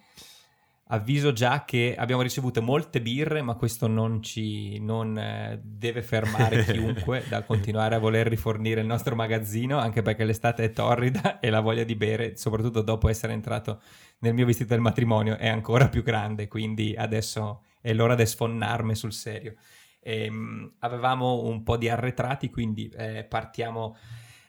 avviso 0.88 1.32
già 1.32 1.64
che 1.64 1.94
abbiamo 1.96 2.20
ricevuto 2.20 2.60
molte 2.60 3.00
birre, 3.00 3.40
ma 3.40 3.54
questo 3.54 3.86
non 3.86 4.22
ci 4.22 4.78
non, 4.80 5.16
eh, 5.16 5.60
deve 5.62 6.02
fermare 6.02 6.64
chiunque 6.66 7.24
dal 7.28 7.46
continuare 7.46 7.94
a 7.94 7.98
voler 7.98 8.26
rifornire 8.26 8.80
il 8.80 8.86
nostro 8.86 9.14
magazzino, 9.14 9.78
anche 9.78 10.02
perché 10.02 10.24
l'estate 10.24 10.64
è 10.64 10.72
torrida 10.72 11.38
e 11.40 11.48
la 11.48 11.60
voglia 11.60 11.84
di 11.84 11.94
bere, 11.94 12.36
soprattutto 12.36 12.82
dopo 12.82 13.08
essere 13.08 13.32
entrato 13.32 13.80
nel 14.18 14.34
mio 14.34 14.46
vestito 14.46 14.74
del 14.74 14.82
matrimonio, 14.82 15.36
è 15.36 15.48
ancora 15.48 15.88
più 15.88 16.02
grande, 16.02 16.48
quindi 16.48 16.94
adesso 16.96 17.62
è 17.80 17.92
l'ora 17.92 18.14
di 18.14 18.26
sfonnarmi 18.26 18.94
sul 18.94 19.12
serio. 19.12 19.54
E, 20.00 20.28
um, 20.28 20.70
avevamo 20.80 21.44
un 21.44 21.62
po' 21.62 21.78
di 21.78 21.88
arretrati, 21.88 22.50
quindi 22.50 22.88
eh, 22.88 23.24
partiamo 23.24 23.96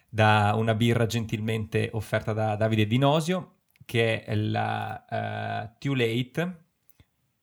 da 0.10 0.54
una 0.56 0.76
birra 0.76 1.06
gentilmente 1.06 1.90
offerta 1.94 2.34
da 2.34 2.56
Davide 2.56 2.88
Dinosio, 2.88 3.55
che 3.86 4.24
è 4.24 4.36
la 4.36 5.06
uh, 5.10 5.78
Too 5.78 5.96
Late, 5.96 6.58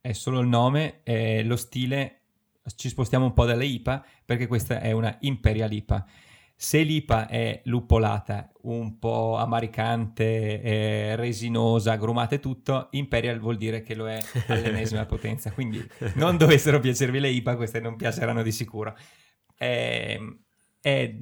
è 0.00 0.12
solo 0.12 0.40
il 0.40 0.48
nome, 0.48 1.00
e 1.04 1.42
lo 1.44 1.56
stile 1.56 2.22
ci 2.76 2.88
spostiamo 2.88 3.24
un 3.24 3.32
po' 3.32 3.44
dalle 3.44 3.64
IPA 3.64 4.04
perché 4.24 4.46
questa 4.46 4.80
è 4.80 4.92
una 4.92 5.16
Imperial 5.20 5.72
IPA. 5.72 6.06
Se 6.54 6.80
l'IPA 6.82 7.26
è 7.26 7.60
luppolata, 7.64 8.52
un 8.62 8.98
po' 9.00 9.36
amaricante, 9.36 10.62
eh, 10.62 11.16
resinosa, 11.16 11.92
agrumata 11.92 12.36
e 12.36 12.40
tutto, 12.40 12.86
Imperial 12.92 13.40
vuol 13.40 13.56
dire 13.56 13.82
che 13.82 13.96
lo 13.96 14.08
è 14.08 14.20
all'ennesima 14.46 15.04
potenza. 15.06 15.50
Quindi 15.50 15.84
non 16.14 16.36
dovessero 16.36 16.78
piacervi 16.78 17.18
le 17.18 17.30
IPA, 17.30 17.56
queste 17.56 17.80
non 17.80 17.96
piaceranno 17.96 18.42
di 18.42 18.52
sicuro. 18.52 18.96
È, 19.56 20.16
è 20.80 21.14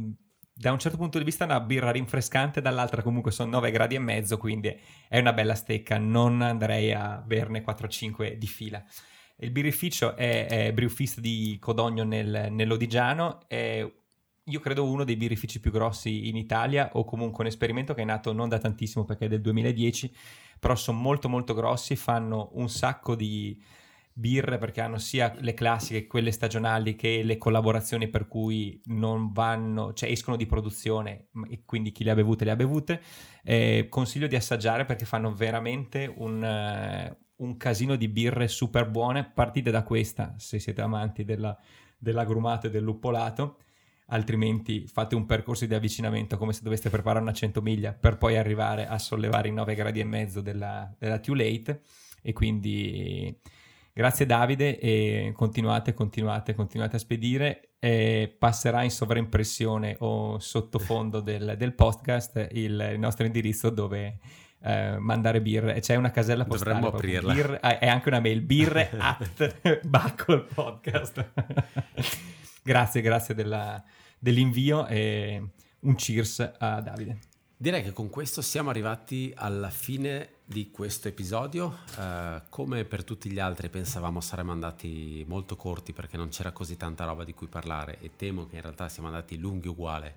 da 0.61 0.73
un 0.73 0.79
certo 0.79 0.99
punto 0.99 1.17
di 1.17 1.25
vista 1.25 1.47
una 1.47 1.59
birra 1.59 1.91
rinfrescante, 1.91 2.61
dall'altra 2.61 3.01
comunque 3.01 3.31
sono 3.31 3.53
9 3.53 3.71
gradi 3.71 3.95
e 3.95 3.99
mezzo, 3.99 4.37
quindi 4.37 4.79
è 5.09 5.19
una 5.19 5.33
bella 5.33 5.55
stecca, 5.55 5.97
non 5.97 6.43
andrei 6.43 6.93
a 6.93 7.17
berne 7.25 7.65
4-5 7.65 8.35
di 8.35 8.47
fila. 8.47 8.85
Il 9.37 9.53
birrificio 9.53 10.15
è, 10.15 10.47
è 10.47 10.73
Brewfist 10.75 11.21
di 11.21 11.57
Codogno 11.59 12.05
nel, 12.05 12.49
nell'Odigiano, 12.51 13.41
è 13.49 13.91
io 14.43 14.61
credo 14.61 14.85
uno 14.85 15.05
dei 15.05 15.17
birrifici 15.17 15.61
più 15.61 15.71
grossi 15.71 16.29
in 16.29 16.37
Italia 16.37 16.91
o 16.93 17.05
comunque 17.05 17.45
un 17.45 17.49
esperimento 17.49 17.95
che 17.95 18.03
è 18.03 18.05
nato 18.05 18.35
non 18.35 18.51
da 18.51 18.59
tantissimo 18.59 19.07
perché 19.07 19.25
è 19.25 19.29
del 19.29 19.41
2010, 19.41 20.15
però 20.59 20.75
sono 20.75 20.99
molto 20.99 21.31
molto 21.31 21.55
grossi, 21.55 21.97
fanno 21.97 22.51
un 22.53 22.69
sacco 22.69 23.15
di 23.15 23.59
birre 24.13 24.59
perché 24.59 24.81
hanno 24.81 24.99
sia 24.99 25.35
le 25.39 25.55
classiche, 25.55 26.07
quelle 26.07 26.33
stagionali 26.33 26.97
che 26.97 27.23
le 27.23 27.39
collaborazioni 27.39 28.09
per 28.09 28.29
cui 28.29 28.81
non 28.87 29.33
vanno, 29.33 29.93
cioè 29.93 30.11
escono 30.11 30.37
di 30.37 30.47
produzione 30.47 31.29
e 31.49 31.63
quindi 31.65 31.93
chi 31.93 32.05
le 32.05 32.11
ha 32.11 32.15
bevute 32.15 32.45
le 32.45 32.51
ha 32.51 32.57
bevute. 32.57 33.01
Eh, 33.43 33.87
consiglio 33.89 34.27
di 34.27 34.37
assaggiare 34.37 34.85
perché 34.85 35.05
fanno 35.05 35.33
veramente 35.33 36.13
un, 36.17 36.43
uh, 36.43 37.45
un 37.45 37.57
casino 37.57 37.97
di 37.97 38.09
birre 38.09 38.49
super 38.49 38.89
buone. 38.89 39.31
Partite 39.33 39.71
da 39.71 39.83
questa 39.83 40.35
se 40.37 40.59
siete 40.59 40.83
amanti 40.83 41.25
della, 41.25 41.57
dell'agrumato 41.97 42.67
e 42.67 42.71
del 42.71 42.83
luppolato 42.83 43.59
altrimenti 44.13 44.87
fate 44.87 45.15
un 45.15 45.27
percorso 45.27 45.67
di 45.67 45.75
avvicinamento 45.75 46.37
come 46.37 46.53
se 46.53 46.63
doveste 46.63 46.91
preparare 46.91 47.23
una 47.23 47.33
100 47.33 47.63
miglia 47.63 47.93
per 47.93 48.19
poi 48.19 48.37
arrivare 48.37 48.87
a 48.87 48.99
sollevare 48.99 49.49
i 49.49 49.53
9 49.53 49.75
gradi 49.75 50.01
e 50.01 50.05
mezzo 50.05 50.41
della, 50.41 50.93
della 50.99 51.21
Too 51.21 51.35
Late 51.35 51.83
e 52.23 52.33
quindi 52.33 53.39
grazie 53.93 54.27
Davide 54.27 54.79
e 54.79 55.33
continuate, 55.35 55.95
continuate, 55.95 56.55
continuate 56.55 56.97
a 56.97 56.99
spedire 56.99 57.75
e 57.79 58.35
passerà 58.39 58.83
in 58.83 58.91
sovraimpressione 58.91 59.97
o 60.01 60.39
sottofondo 60.39 61.21
del, 61.23 61.55
del 61.57 61.75
podcast 61.75 62.49
il, 62.53 62.91
il 62.93 62.99
nostro 62.99 63.25
indirizzo 63.25 63.71
dove 63.71 64.19
eh, 64.63 64.99
mandare 64.99 65.41
birre. 65.41 65.81
C'è 65.81 65.97
una 65.97 66.11
casella 66.11 66.45
postale. 66.45 66.75
Dovremmo 66.75 66.97
aprirla. 66.97 67.33
Birre, 67.33 67.61
eh, 67.61 67.79
è 67.79 67.89
anche 67.89 68.09
una 68.09 68.21
mail, 68.21 68.43
birre 68.43 68.91
at 68.99 69.81
Buckle 69.87 70.47
Podcast. 70.55 71.33
grazie, 72.63 73.01
grazie 73.01 73.35
della, 73.35 73.83
dell'invio 74.19 74.87
e 74.87 75.43
un 75.81 75.95
cheers 75.95 76.53
a 76.59 76.81
Davide. 76.81 77.19
Direi 77.57 77.83
che 77.83 77.93
con 77.93 78.09
questo 78.09 78.41
siamo 78.41 78.71
arrivati 78.71 79.33
alla 79.35 79.69
fine 79.69 80.37
di 80.51 80.73
questo 80.73 81.07
episodio. 81.07 81.79
Uh, 81.97 82.41
come 82.49 82.85
per 82.85 83.05
tutti 83.05 83.31
gli 83.31 83.39
altri 83.39 83.69
pensavamo 83.69 84.21
saremmo 84.21 84.51
andati 84.51 85.25
molto 85.29 85.55
corti 85.55 85.93
perché 85.93 86.17
non 86.17 86.29
c'era 86.31 86.51
così 86.51 86.77
tanta 86.77 87.05
roba 87.05 87.23
di 87.23 87.33
cui 87.35 87.47
parlare 87.47 87.99
e 88.01 88.11
temo 88.17 88.49
che 88.49 88.57
in 88.57 88.63
realtà 88.63 88.89
siamo 88.89 89.07
andati 89.07 89.39
lunghi 89.39 89.69
uguale 89.69 90.17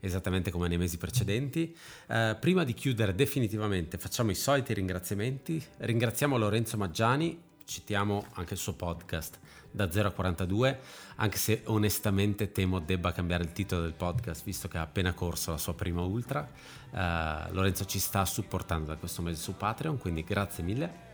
esattamente 0.00 0.50
come 0.50 0.68
nei 0.68 0.78
mesi 0.78 0.96
precedenti. 0.96 1.76
Uh, 2.06 2.38
prima 2.40 2.64
di 2.64 2.72
chiudere 2.72 3.14
definitivamente 3.14 3.98
facciamo 3.98 4.30
i 4.30 4.34
soliti 4.34 4.72
ringraziamenti. 4.72 5.62
Ringraziamo 5.76 6.38
Lorenzo 6.38 6.78
Maggiani, 6.78 7.38
citiamo 7.66 8.28
anche 8.32 8.54
il 8.54 8.58
suo 8.58 8.72
podcast 8.72 9.38
da 9.76 9.90
0 9.90 10.08
a 10.08 10.10
42, 10.10 10.80
anche 11.16 11.36
se 11.36 11.60
onestamente 11.66 12.50
temo 12.50 12.80
debba 12.80 13.12
cambiare 13.12 13.44
il 13.44 13.52
titolo 13.52 13.82
del 13.82 13.92
podcast 13.92 14.42
visto 14.42 14.68
che 14.68 14.78
ha 14.78 14.82
appena 14.82 15.12
corso 15.12 15.50
la 15.50 15.58
sua 15.58 15.74
prima 15.74 16.00
ultra. 16.00 16.48
Uh, 16.90 17.52
Lorenzo 17.52 17.84
ci 17.84 17.98
sta 17.98 18.24
supportando 18.24 18.86
da 18.86 18.96
questo 18.96 19.20
mese 19.20 19.42
su 19.42 19.54
Patreon, 19.54 19.98
quindi 19.98 20.24
grazie 20.24 20.64
mille. 20.64 21.04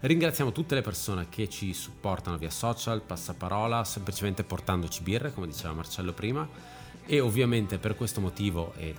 Ringraziamo 0.00 0.52
tutte 0.52 0.74
le 0.74 0.82
persone 0.82 1.28
che 1.30 1.48
ci 1.48 1.72
supportano 1.72 2.36
via 2.36 2.50
social, 2.50 3.00
passaparola, 3.00 3.82
semplicemente 3.84 4.44
portandoci 4.44 5.02
birre, 5.02 5.32
come 5.32 5.46
diceva 5.46 5.72
Marcello 5.72 6.12
prima. 6.12 6.46
E 7.06 7.18
ovviamente 7.20 7.78
per 7.78 7.96
questo 7.96 8.20
motivo, 8.20 8.74
e 8.76 8.94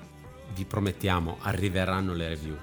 vi 0.55 0.65
promettiamo, 0.65 1.37
arriveranno 1.41 2.13
le 2.13 2.29
review 2.29 2.57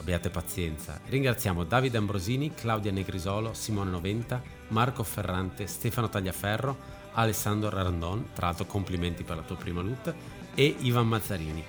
abbiate 0.00 0.30
pazienza. 0.30 1.00
Ringraziamo 1.06 1.64
Davide 1.64 1.98
Ambrosini, 1.98 2.52
Claudia 2.54 2.90
Negrisolo, 2.90 3.54
Simone 3.54 3.90
Noventa, 3.90 4.42
Marco 4.68 5.02
Ferrante, 5.02 5.66
Stefano 5.66 6.08
Tagliaferro, 6.08 6.98
Alessandro 7.12 7.70
Randon, 7.70 8.30
tra 8.34 8.46
l'altro 8.46 8.64
complimenti 8.64 9.22
per 9.22 9.36
la 9.36 9.42
tua 9.42 9.56
prima 9.56 9.82
loot, 9.82 10.14
e 10.54 10.74
Ivan 10.80 11.06
Mazzarini. 11.06 11.62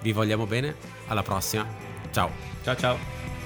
Vi 0.00 0.12
vogliamo 0.12 0.46
bene, 0.46 0.74
alla 1.06 1.22
prossima, 1.22 1.66
ciao! 2.10 2.30
Ciao 2.62 2.76
ciao! 2.76 3.37